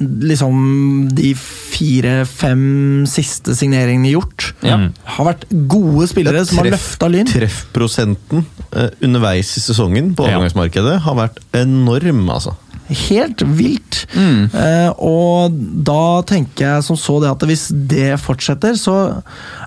liksom 0.00 1.08
de 1.14 1.32
fire-fem 1.34 3.04
siste 3.10 3.54
signeringene 3.58 4.12
gjort, 4.12 4.52
Ja. 4.62 4.76
Mm. 4.76 4.92
har 5.04 5.24
vært 5.32 5.44
gode 5.68 6.06
spillere 6.08 6.44
som 6.46 6.58
har 6.58 6.70
løfta 6.70 7.08
Lyn. 7.10 7.26
Treffprosenten 7.26 8.44
eh, 8.72 8.90
underveis 9.02 9.56
i 9.56 9.60
sesongen 9.60 10.14
på 10.14 10.26
Ja. 10.28 10.36
overgangsmarkedet 10.38 11.00
har 11.02 11.14
vært 11.14 11.38
enorm, 11.52 12.28
altså. 12.30 12.54
Helt 12.88 13.42
vilt. 13.58 14.02
Mm. 14.16 14.48
Eh, 14.48 14.90
og 15.04 15.56
da 15.84 16.22
tenker 16.28 16.64
jeg 16.64 16.86
som 16.86 16.96
så 16.96 17.18
det 17.20 17.30
at 17.30 17.44
hvis 17.48 17.66
det 17.90 18.14
fortsetter, 18.22 18.78
så 18.80 18.96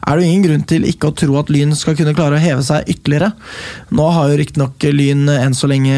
er 0.02 0.18
det 0.18 0.24
jo 0.24 0.30
ingen 0.30 0.46
grunn 0.48 0.64
til 0.68 0.88
ikke 0.90 1.12
å 1.12 1.16
tro 1.18 1.38
at 1.38 1.52
Lyn 1.54 1.76
skal 1.78 1.98
kunne 2.00 2.16
klare 2.18 2.40
å 2.40 2.42
heve 2.42 2.66
seg 2.66 2.90
ytterligere. 2.90 3.32
Nå 3.94 4.08
har 4.16 4.32
jo 4.32 4.40
riktignok 4.42 4.88
Lyn 4.90 5.30
enn 5.30 5.58
så 5.58 5.70
lenge 5.70 5.98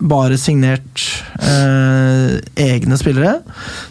bare 0.00 0.38
signert 0.40 1.04
eh, 1.44 2.38
egne 2.64 3.00
spillere. 3.00 3.40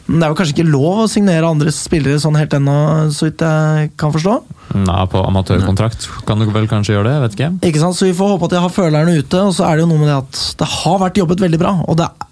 Men 0.07 0.17
det 0.17 0.25
er 0.25 0.33
jo 0.33 0.39
kanskje 0.39 0.57
ikke 0.57 0.71
lov 0.71 1.03
å 1.03 1.09
signere 1.11 1.49
andres 1.49 1.77
spillere 1.85 2.21
sånn 2.21 2.39
helt 2.39 2.55
ennå, 2.57 2.79
så 3.13 3.29
vidt 3.29 3.45
jeg 3.45 3.91
kan 3.99 4.15
forstå. 4.15 4.39
Nei, 4.79 5.03
på 5.09 5.21
amatørkontrakt 5.25 6.07
kan 6.27 6.41
du 6.41 6.49
vel 6.53 6.67
kanskje 6.69 6.95
gjøre 6.95 7.09
det? 7.09 7.21
vet 7.23 7.37
ikke. 7.37 7.51
Ikke 7.69 7.83
sant? 7.83 7.97
Så 7.97 8.09
vi 8.09 8.17
får 8.17 8.35
håpe 8.35 8.49
at 8.49 8.55
de 8.55 8.63
har 8.63 8.73
følerne 8.73 9.17
ute, 9.17 9.43
og 9.45 9.53
så 9.57 9.67
er 9.69 9.77
det 9.77 9.85
jo 9.85 9.91
noe 9.91 10.01
med 10.01 10.11
det 10.11 10.17
at 10.17 10.41
det 10.61 10.71
har 10.79 10.99
vært 11.05 11.21
jobbet 11.21 11.45
veldig 11.45 11.61
bra. 11.61 11.75
Og 11.85 11.97
det 11.99 12.09
er 12.09 12.28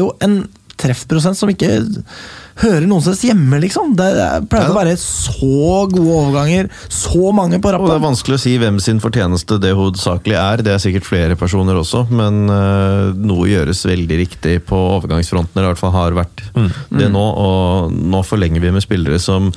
jo 0.00 0.14
en 0.24 0.42
treffprosent 0.80 1.36
som 1.36 1.50
ikke 1.52 1.68
hører 2.60 2.86
noen 2.88 3.02
steds 3.04 3.22
hjemme, 3.24 3.58
liksom. 3.62 3.94
Det 3.98 4.08
pleier 4.52 4.72
å 4.72 4.76
være 4.76 4.96
så 5.00 5.84
gode 5.90 6.16
overganger, 6.16 6.70
så 6.92 7.32
mange 7.36 7.60
på 7.60 7.72
Og 7.72 7.86
det 7.88 7.96
er 7.96 8.04
vanskelig 8.04 8.38
å 8.38 8.42
si 8.42 8.54
hvem 8.60 8.80
sin 8.82 9.00
fortjeneste 9.02 9.60
det 9.62 9.74
hovedsakelig 9.76 10.36
er. 10.40 10.64
Det 10.66 10.74
er 10.74 10.82
sikkert 10.82 11.08
flere 11.08 11.38
personer 11.40 11.78
også, 11.80 12.06
men 12.12 12.42
uh, 12.52 13.12
noe 13.16 13.48
gjøres 13.50 13.84
veldig 13.88 14.20
riktig 14.24 14.58
på 14.68 14.80
overgangsfronten. 14.98 15.56
Eller 15.56 15.70
i 15.70 15.72
hvert 15.74 15.84
fall 15.84 15.96
har 15.96 16.18
vært 16.20 16.44
det 16.96 17.12
nå. 17.12 17.24
Og 17.44 17.94
nå 18.12 18.24
forlenger 18.26 18.64
vi 18.64 18.74
med 18.74 18.84
spillere 18.84 19.20
som 19.22 19.52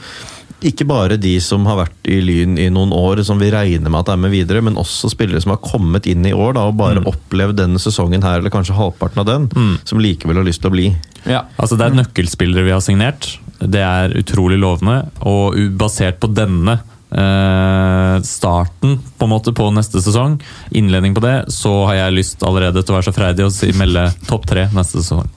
ikke 0.69 0.85
bare 0.87 1.17
de 1.21 1.33
som 1.43 1.65
har 1.69 1.77
vært 1.81 2.09
i 2.11 2.19
Lyn 2.23 2.57
i 2.61 2.69
noen 2.73 2.93
år, 2.95 3.23
som 3.27 3.39
vi 3.41 3.51
regner 3.53 3.91
med 3.91 4.01
at 4.01 4.13
er 4.13 4.21
med 4.21 4.33
videre, 4.33 4.63
men 4.65 4.79
også 4.79 5.11
spillere 5.11 5.41
som 5.43 5.53
har 5.55 5.61
kommet 5.63 6.07
inn 6.09 6.25
i 6.25 6.33
år 6.33 6.55
da, 6.57 6.65
og 6.69 6.77
bare 6.79 7.03
opplevd 7.09 7.59
denne 7.59 7.81
sesongen 7.81 8.23
her, 8.25 8.39
eller 8.39 8.53
kanskje 8.53 8.77
halvparten 8.77 9.23
av 9.23 9.29
den, 9.29 9.49
som 9.89 10.01
likevel 10.03 10.41
har 10.41 10.47
lyst 10.47 10.63
til 10.63 10.71
å 10.71 10.75
bli. 10.75 10.87
Ja. 11.27 11.45
Altså 11.57 11.77
Det 11.79 11.87
er 11.87 11.99
nøkkelspillere 12.01 12.65
vi 12.67 12.75
har 12.75 12.83
signert. 12.83 13.29
Det 13.59 13.83
er 13.83 14.15
utrolig 14.19 14.57
lovende. 14.59 15.05
Og 15.29 15.55
basert 15.79 16.19
på 16.23 16.31
denne 16.35 16.79
eh, 17.13 18.17
starten 18.27 18.97
på 19.17 19.27
en 19.27 19.31
måte 19.31 19.53
på 19.55 19.69
neste 19.75 20.01
sesong, 20.03 20.39
innledning 20.71 21.15
på 21.15 21.23
det, 21.23 21.37
så 21.53 21.85
har 21.87 22.01
jeg 22.01 22.17
lyst 22.19 22.43
allerede 22.43 22.83
til 22.83 22.95
å 22.95 22.99
være 22.99 23.09
så 23.09 23.15
freidig 23.15 23.47
og 23.47 23.79
melde 23.79 24.09
topp 24.27 24.49
tre 24.49 24.67
neste 24.75 25.03
sesong. 25.03 25.31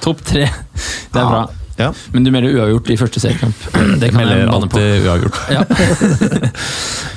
Topp 0.00 0.22
tre. 0.24 0.46
Det 1.12 1.20
er 1.20 1.28
bra. 1.28 1.46
Ja. 1.80 1.90
Men 2.12 2.26
du 2.26 2.30
melder 2.34 2.52
uavgjort 2.58 2.90
i 2.92 2.98
første 3.00 3.22
seriekamp. 3.22 3.62
Det 4.02 4.10
kan 4.12 4.26
jeg 4.28 4.48
banne 4.50 4.68
på. 4.70 4.82
uavgjort. 5.06 5.40
Ja. 5.54 5.64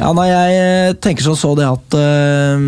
Ja, 0.04 0.10
nei, 0.18 0.26
jeg 0.26 0.56
eh, 0.58 0.94
tenker 1.04 1.24
som 1.24 1.36
så 1.38 1.52
det 1.56 1.68
at 1.70 1.96
uh, 1.96 2.64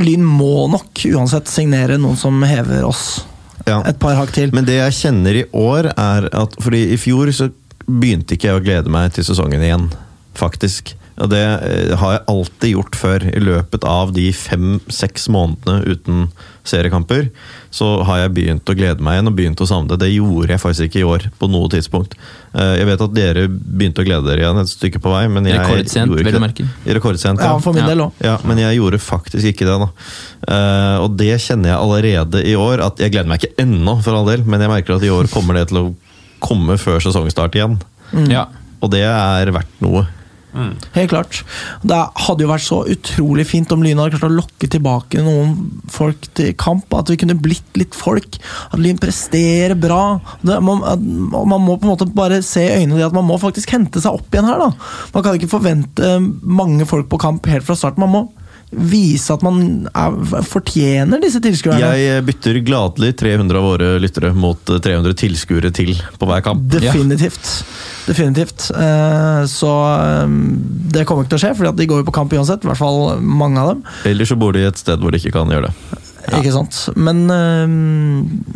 Lyn 0.00 0.22
må 0.24 0.64
nok 0.72 1.02
uansett 1.12 1.50
signere 1.52 1.98
noen 2.00 2.16
som 2.18 2.38
hever 2.48 2.86
oss 2.88 3.02
Ja. 3.68 3.82
et 3.86 4.00
par 4.02 4.16
hakk 4.18 4.32
til. 4.34 4.50
Men 4.56 4.64
det 4.66 4.78
jeg 4.80 4.96
kjenner 5.02 5.36
i 5.42 5.44
år, 5.52 5.90
er 5.92 6.26
at 6.32 6.56
Fordi 6.64 6.80
i 6.94 6.98
fjor 6.98 7.30
så 7.36 7.50
begynte 7.84 8.34
ikke 8.38 8.48
jeg 8.48 8.58
å 8.62 8.64
glede 8.64 8.90
meg 8.94 9.12
til 9.14 9.26
sesongen 9.26 9.62
igjen, 9.62 9.88
faktisk. 10.38 10.94
Og 11.20 11.28
det 11.30 11.42
eh, 11.44 11.92
har 12.00 12.16
jeg 12.16 12.24
alltid 12.32 12.72
gjort 12.72 12.96
før. 12.98 13.28
I 13.28 13.42
løpet 13.44 13.84
av 13.86 14.14
de 14.16 14.30
fem-seks 14.32 15.28
månedene 15.34 15.82
uten 15.92 16.24
seriekamper, 16.64 17.30
så 17.74 18.02
har 18.06 18.18
jeg 18.22 18.32
begynt 18.36 18.68
å 18.70 18.74
glede 18.76 19.02
meg 19.02 19.16
igjen 19.18 19.30
og 19.30 19.34
begynt 19.36 19.60
å 19.60 19.66
savne 19.66 19.88
det. 19.90 19.98
Det 20.04 20.10
gjorde 20.14 20.48
jeg 20.54 20.60
faktisk 20.62 20.88
ikke 20.88 21.00
i 21.02 21.06
år, 21.08 21.26
på 21.40 21.48
noe 21.50 21.68
tidspunkt. 21.72 22.14
Eh, 22.54 22.76
Jeg 22.78 22.86
vet 22.86 23.00
at 23.00 23.14
dere 23.14 23.48
begynte 23.48 24.02
å 24.02 24.06
glede 24.06 24.26
dere 24.28 24.44
igjen 24.44 24.60
et 24.62 24.68
stykke 24.70 25.00
på 25.02 25.10
vei, 25.10 25.26
men 25.28 25.44
jeg 25.44 25.58
Rekordsent, 25.58 26.08
gjorde 26.12 26.22
ikke 26.22 26.66
det. 26.86 26.94
Rekordsent, 26.94 27.40
Ja, 27.40 27.58
for 27.58 27.72
min 27.72 27.82
Ja. 27.82 27.88
del 27.88 27.98
òg. 28.06 28.12
ja, 28.22 28.38
men 28.44 28.58
jeg 28.58 28.78
gjorde 28.78 28.98
faktisk 29.00 29.44
ikke 29.52 29.66
det. 29.66 29.78
da. 29.80 29.88
Eh, 30.48 30.98
og 31.02 31.16
det 31.16 31.40
kjenner 31.40 31.68
jeg 31.72 31.78
allerede 31.78 32.44
i 32.46 32.54
år. 32.54 32.80
at 32.86 32.98
Jeg 32.98 33.12
gleder 33.12 33.28
meg 33.28 33.40
ikke 33.40 33.56
ennå, 33.62 34.02
for 34.02 34.14
all 34.14 34.26
del, 34.26 34.44
men 34.44 34.60
jeg 34.60 34.70
merker 34.70 34.96
at 34.96 35.02
i 35.02 35.08
år 35.10 35.26
kommer 35.30 35.54
det 35.54 35.68
til 35.68 35.78
å 35.78 35.94
komme 36.40 36.78
før 36.78 36.98
sesongstart 37.00 37.52
igjen. 37.54 37.80
Ja. 38.28 38.46
Og 38.82 38.90
det 38.90 39.00
er 39.02 39.46
verdt 39.52 39.80
noe. 39.80 40.06
Helt 40.52 41.12
klart. 41.12 41.38
Det 41.82 41.98
hadde 42.26 42.44
jo 42.44 42.50
vært 42.50 42.64
så 42.66 42.82
utrolig 42.92 43.46
fint 43.48 43.72
om 43.72 43.82
Lyn 43.84 44.00
hadde 44.00 44.18
klart 44.18 44.28
å 44.28 44.36
lokke 44.36 44.68
tilbake 44.70 45.22
noen 45.24 45.54
folk 45.92 46.28
til 46.36 46.52
kamp. 46.60 46.92
At 46.96 47.12
vi 47.12 47.18
kunne 47.20 47.38
blitt 47.40 47.80
litt 47.80 47.96
folk. 47.96 48.36
At 48.68 48.80
Lyn 48.82 49.00
presterer 49.00 49.76
bra. 49.78 50.20
Det, 50.44 50.58
man, 50.64 50.84
man 51.32 51.64
må 51.64 51.78
på 51.78 51.88
en 51.88 51.94
måte 51.94 52.10
bare 52.12 52.42
se 52.46 52.66
i 52.66 52.76
øynene 52.82 53.00
de 53.00 53.08
at 53.08 53.16
man 53.16 53.26
må 53.28 53.40
faktisk 53.40 53.72
hente 53.74 54.02
seg 54.02 54.20
opp 54.20 54.28
igjen 54.32 54.50
her. 54.50 54.60
da. 54.60 54.70
Man 55.16 55.24
kan 55.24 55.38
ikke 55.38 55.54
forvente 55.54 56.14
mange 56.42 56.86
folk 56.88 57.08
på 57.12 57.20
kamp 57.22 57.48
helt 57.50 57.66
fra 57.66 57.78
starten. 57.78 58.04
Man 58.04 58.12
må 58.12 58.24
vise 58.72 59.34
at 59.34 59.42
man 59.44 59.88
er, 59.92 60.16
fortjener 60.48 61.20
disse 61.22 61.40
tilskuerne. 61.44 61.92
Jeg 62.00 62.24
bytter 62.26 62.58
gladelig 62.64 63.14
300 63.20 63.58
av 63.60 63.66
våre 63.66 63.90
lyttere 64.02 64.32
mot 64.36 64.72
eh, 64.72 64.80
300 64.82 65.16
tilskuere 65.22 65.72
til 65.74 65.92
på 66.18 66.28
hver 66.28 66.44
kamp. 66.44 66.64
Definitivt. 66.72 67.50
Definitivt. 68.06 68.70
Eh, 68.72 69.42
så 69.52 69.72
eh, 69.96 70.38
det 70.96 71.04
kommer 71.08 71.26
ikke 71.26 71.34
til 71.36 71.40
å 71.40 71.44
skje, 71.44 71.52
for 71.58 71.82
de 71.82 71.90
går 71.90 72.02
jo 72.02 72.08
på 72.08 72.16
kamp 72.16 72.32
uansett. 72.36 72.64
I 72.64 72.72
hvert 72.72 72.80
fall 72.80 73.20
mange 73.20 73.60
av 73.60 73.74
dem. 73.74 73.84
Ellers 74.08 74.32
så 74.32 74.40
bor 74.40 74.56
de 74.56 74.64
et 74.68 74.80
sted 74.80 75.02
hvor 75.02 75.12
de 75.12 75.20
ikke 75.20 75.36
kan 75.36 75.52
gjøre 75.52 75.68
det. 75.70 76.00
Ikke 76.38 76.52
sant? 76.54 76.76
Men 76.96 77.24
eh, 77.34 77.72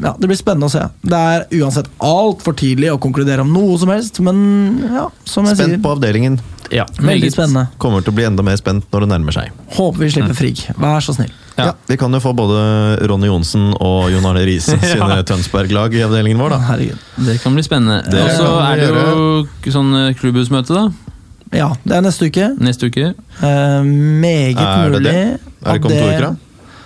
ja, 0.06 0.14
det 0.16 0.30
blir 0.30 0.38
spennende 0.38 0.70
å 0.70 0.72
se. 0.72 0.84
Det 1.02 1.22
er 1.36 1.46
uansett 1.60 1.90
altfor 2.04 2.56
tidlig 2.58 2.92
å 2.94 3.00
konkludere 3.02 3.44
om 3.44 3.52
noe 3.52 3.76
som 3.80 3.90
helst, 3.92 4.22
men 4.24 4.38
ja, 4.86 5.08
som 5.26 5.48
jeg 5.48 5.58
Spent 5.58 5.76
sier, 5.76 5.82
på 5.84 5.96
avdelingen. 5.96 6.38
Ja. 6.70 6.84
veldig 6.98 7.26
Meget. 7.26 7.32
spennende. 7.34 7.66
Kommer 7.82 8.04
til 8.04 8.12
å 8.12 8.16
bli 8.16 8.26
enda 8.28 8.44
mer 8.46 8.56
spent 8.60 8.86
når 8.92 9.04
det 9.04 9.08
nærmer 9.14 9.36
seg. 9.36 9.50
Håper 9.76 10.02
vi 10.02 10.10
slipper 10.14 10.36
Frigg. 10.38 10.62
Vær 10.80 11.04
så 11.04 11.14
snill. 11.16 11.32
Ja. 11.56 11.70
Vi 11.88 11.96
kan 11.96 12.12
jo 12.12 12.20
få 12.20 12.34
både 12.36 12.60
Ronny 13.08 13.30
Johnsen 13.30 13.70
og 13.80 14.10
Jon 14.12 14.26
Arne 14.28 14.44
Riise 14.48 14.76
sine 14.92 15.20
Tønsberg-lag 15.28 15.94
i 15.96 16.02
avdelingen 16.04 16.40
vår, 16.42 16.56
da. 16.56 16.60
Herregud. 16.70 17.04
Det 17.28 17.38
kan 17.42 17.56
bli 17.56 17.64
spennende. 17.64 18.02
Og 18.12 18.32
så 18.36 18.50
er 18.66 18.82
det 18.82 18.90
jo 18.92 19.76
sånn 19.78 19.92
eh, 20.02 20.14
klubbhusmøte, 20.20 20.76
da. 20.76 21.14
Ja, 21.54 21.70
det 21.86 21.94
er 21.96 22.02
neste 22.04 22.28
uke. 22.28 22.50
Neste 22.60 22.90
uke. 22.90 23.12
Uh, 23.38 23.80
meget 23.86 24.58
Er 24.58 24.66
det 24.66 24.90
mulig 24.90 25.04
det? 25.06 25.14
Er 25.62 25.70
det 25.70 25.78
ikke 25.78 25.92
om 25.92 25.94
to 25.94 26.02
uker, 26.02 26.26
da? 26.26 26.34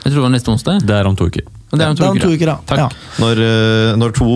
Jeg 0.00 0.12
tror 0.12 0.20
det 0.20 0.26
var 0.26 0.36
neste 0.36 0.54
onsdag. 0.54 0.84
Det 0.86 0.96
er 0.96 1.08
om 1.08 1.16
to 1.18 1.26
uker. 1.30 1.48
Og 1.70 1.78
det 1.78 1.84
er 1.86 1.90
om 1.92 1.96
to 1.96 2.02
Det 2.02 2.10
om 2.10 2.16
uker. 2.16 2.22
to 2.22 2.30
da. 2.30 2.34
uker, 2.34 2.46
da. 2.46 2.56
Takk. 2.66 2.78
Ja. 2.78 2.88
Når, 3.22 3.42
eh, 3.46 3.96
når 4.00 4.14
to 4.18 4.30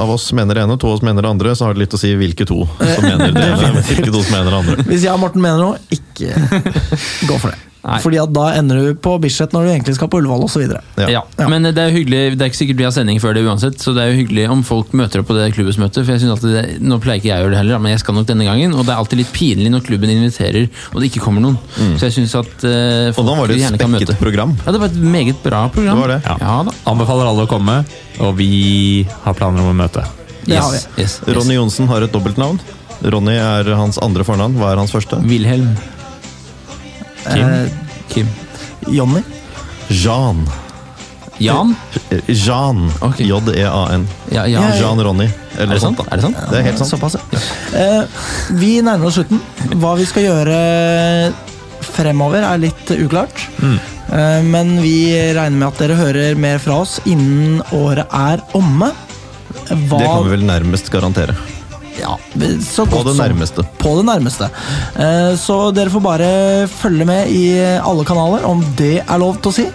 av 0.00 0.10
oss 0.14 0.30
mener 0.32 0.54
det 0.56 0.62
ene, 0.64 0.78
to 0.80 0.88
av 0.88 0.94
oss 0.98 1.02
mener 1.04 1.22
det 1.22 1.30
andre, 1.30 1.52
så 1.56 1.66
har 1.68 1.74
det 1.76 1.84
litt 1.84 1.96
å 1.96 2.00
si 2.00 2.14
hvilke 2.16 2.46
to 2.48 2.62
som 2.80 3.02
mener 3.10 3.32
det 3.36 3.44
ene, 3.44 3.82
hvilke 3.90 4.08
to 4.12 4.22
som 4.22 4.32
mener 4.38 4.48
det 4.50 4.60
andre. 4.62 4.86
Hvis 4.88 5.04
jeg 5.04 5.12
og 5.12 5.20
Morten 5.20 5.44
mener 5.44 5.60
noe, 5.60 5.76
ikke 5.92 6.32
gå 7.28 7.38
for 7.38 7.52
det. 7.52 7.58
Nei. 7.82 7.96
Fordi 7.98 8.18
at 8.22 8.30
da 8.30 8.44
ender 8.54 8.78
du 8.78 8.98
på 9.02 9.16
Bislett 9.18 9.50
når 9.56 9.64
du 9.66 9.70
egentlig 9.72 9.96
skal 9.96 10.06
på 10.12 10.20
Ullevål 10.20 10.44
osv. 10.46 10.62
Ja. 10.70 11.08
Ja. 11.10 11.22
Ja. 11.40 11.46
Men 11.50 11.64
det 11.66 11.78
er 11.82 11.90
hyggelig, 11.90 12.20
det 12.38 12.44
er 12.44 12.50
ikke 12.52 12.60
sikkert 12.60 12.78
vi 12.78 12.84
har 12.86 12.92
sending 12.94 13.18
før 13.18 13.34
det 13.34 13.42
uansett, 13.42 13.80
så 13.82 13.90
det 13.96 14.04
er 14.04 14.12
jo 14.12 14.20
hyggelig 14.20 14.44
om 14.54 14.60
folk 14.62 14.92
møter 14.94 15.22
opp 15.24 15.26
på 15.32 15.34
det 15.34 15.48
klubbhusmøtet. 15.56 16.04
For 16.04 16.14
jeg 16.14 16.22
synes 16.22 16.36
alltid 16.36 16.54
det, 16.54 16.62
Nå 16.86 17.00
pleier 17.02 17.18
ikke 17.18 17.30
jeg 17.32 17.40
å 17.40 17.46
gjøre 17.48 17.54
det 17.56 17.60
heller, 17.64 17.80
men 17.82 17.90
jeg 17.96 18.02
skal 18.04 18.14
nok 18.14 18.28
denne 18.28 18.46
gangen. 18.46 18.76
Og 18.78 18.86
det 18.86 18.94
er 18.94 19.00
alltid 19.02 19.18
litt 19.24 19.32
pinlig 19.34 19.72
når 19.74 19.82
klubben 19.88 20.12
inviterer 20.14 20.68
og 20.92 21.00
det 21.02 21.08
ikke 21.10 21.24
kommer 21.24 21.42
noen. 21.42 21.58
Så 21.98 22.06
jeg 22.06 22.14
syns 22.20 22.36
at 22.38 22.66
eh, 22.68 23.10
Og 23.18 23.26
da 23.26 23.34
var 23.40 23.50
det 23.50 23.56
et 23.58 23.64
gjerne 23.64 23.80
kan 23.82 23.90
møte. 23.90 24.06
spekket 24.06 24.22
program. 24.22 24.54
Ja, 24.62 24.74
det 24.76 24.82
var 24.84 24.92
et 24.92 25.00
meget 25.16 25.40
bra 25.42 25.64
program. 25.74 25.96
Det 25.98 26.04
var 26.06 26.12
det. 26.14 26.20
Ja, 26.46 26.58
da. 26.68 26.74
Anbefaler 26.92 27.30
alle 27.32 27.46
å 27.48 27.50
komme, 27.50 27.80
og 28.22 28.36
vi 28.38 28.52
har 29.24 29.34
planer 29.38 29.64
om 29.66 29.72
å 29.72 29.78
møte. 29.82 30.04
Yes, 30.46 30.70
yes, 30.70 30.86
yes. 30.98 31.18
Ronny 31.34 31.54
Johnsen 31.58 31.90
har 31.90 32.02
et 32.06 32.14
dobbeltnavn. 32.14 32.58
Ronny 33.02 33.34
er 33.42 33.72
hans 33.78 33.98
andre 34.02 34.22
fornavn. 34.26 34.54
Hva 34.58 34.70
er 34.76 34.80
hans 34.82 34.94
første? 34.94 35.18
Wilhelm. 35.26 35.74
Kim? 37.24 37.46
Eh, 37.48 37.68
Kim. 38.08 38.28
Jonny. 38.88 39.22
Jan. 39.88 40.42
Jan? 41.42 41.74
Jan. 42.26 42.90
Okay. 43.00 43.26
J-e-a-n. 43.26 44.06
Ja, 44.30 44.44
Ja, 44.46 44.66
Jan. 44.78 45.00
Ronny. 45.00 45.28
Eller. 45.56 45.72
Er 45.72 45.74
det 45.74 45.80
sant? 45.82 46.00
Er 46.10 46.16
det 46.20 46.22
sant? 46.26 46.36
Det 46.50 46.58
er 46.58 46.66
helt 46.68 46.78
sant. 46.78 46.90
Såpass, 46.92 47.16
ja. 47.18 47.40
Eh, 47.78 48.04
vi 48.60 48.74
nærmer 48.84 49.06
oss 49.10 49.18
slutten. 49.18 49.40
Hva 49.80 49.94
vi 49.98 50.06
skal 50.08 50.26
gjøre 50.28 51.32
fremover, 51.92 52.44
er 52.46 52.60
litt 52.62 52.92
uklart. 52.94 53.42
Eh, 53.62 54.42
men 54.44 54.76
vi 54.82 54.96
regner 55.34 55.58
med 55.58 55.68
at 55.68 55.80
dere 55.82 55.96
hører 55.98 56.38
mer 56.40 56.58
fra 56.62 56.80
oss 56.84 56.98
innen 57.08 57.60
året 57.76 58.06
er 58.12 58.42
omme. 58.58 58.92
Hva, 59.68 59.98
Det 59.98 60.06
kan 60.06 60.24
vi 60.26 60.30
vel 60.36 60.46
nærmest 60.48 60.90
garantere. 60.92 61.34
Ja, 62.00 62.16
så 62.64 62.84
På 62.88 63.02
det 63.02 63.12
det 63.12 63.16
som- 63.16 63.26
nærmeste. 63.26 63.64
På 63.78 63.96
det 63.98 64.04
nærmeste. 64.08 64.48
Uh, 64.96 65.36
Så 65.36 65.72
dere 65.74 65.90
får 65.90 66.02
bare 66.02 66.68
følge 66.68 67.04
med 67.04 67.28
i 67.30 67.44
alle 67.80 68.04
kanaler, 68.04 68.44
om 68.48 68.62
det 68.76 69.02
er 69.06 69.18
lov 69.18 69.40
til 69.42 69.50
å 69.50 69.54
si. 69.54 69.66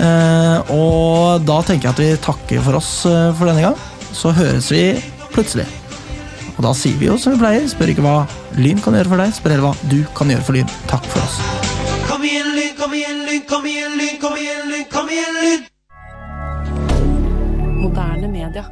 Uh, 0.00 0.60
Og 0.72 1.44
da 1.44 1.60
tenker 1.62 1.88
jeg 1.88 1.92
at 1.92 1.98
vi 1.98 2.16
takker 2.24 2.62
for 2.64 2.74
oss 2.80 3.04
uh, 3.06 3.32
for 3.34 3.46
denne 3.50 3.62
gang. 3.62 3.76
Så 4.12 4.32
høres 4.34 4.70
vi 4.72 5.02
plutselig. 5.32 5.66
Og 6.58 6.64
da 6.66 6.72
sier 6.76 6.96
vi 6.98 7.06
jo 7.06 7.16
som 7.16 7.32
vi 7.32 7.38
pleier. 7.40 7.68
Spør 7.68 7.88
ikke 7.92 8.02
hva 8.04 8.26
Lyn 8.58 8.80
kan 8.82 8.92
gjøre 8.96 9.08
for 9.08 9.16
deg, 9.22 9.32
spør 9.32 9.50
heller 9.54 9.68
hva 9.70 9.76
du 9.88 10.04
kan 10.16 10.28
gjøre 10.28 10.44
for 10.44 10.52
Lyn. 10.58 10.68
Takk 10.90 11.04
for 11.08 11.20
oss. 11.22 11.38
Kom 12.08 12.24
igjen, 12.26 12.50
Lyn, 12.56 12.74
kom 12.76 12.92
igjen, 12.98 13.22
Lyn, 13.28 13.44
kom 13.48 13.64
igjen, 13.70 13.94
Lyn, 13.96 14.18
kom 14.20 14.36
igjen, 14.36 14.66
Lyn, 14.68 14.84
kom 14.90 15.08
igjen, 15.08 15.34
Lyn! 15.40 15.60
Moderne 17.80 18.28
media. 18.28 18.64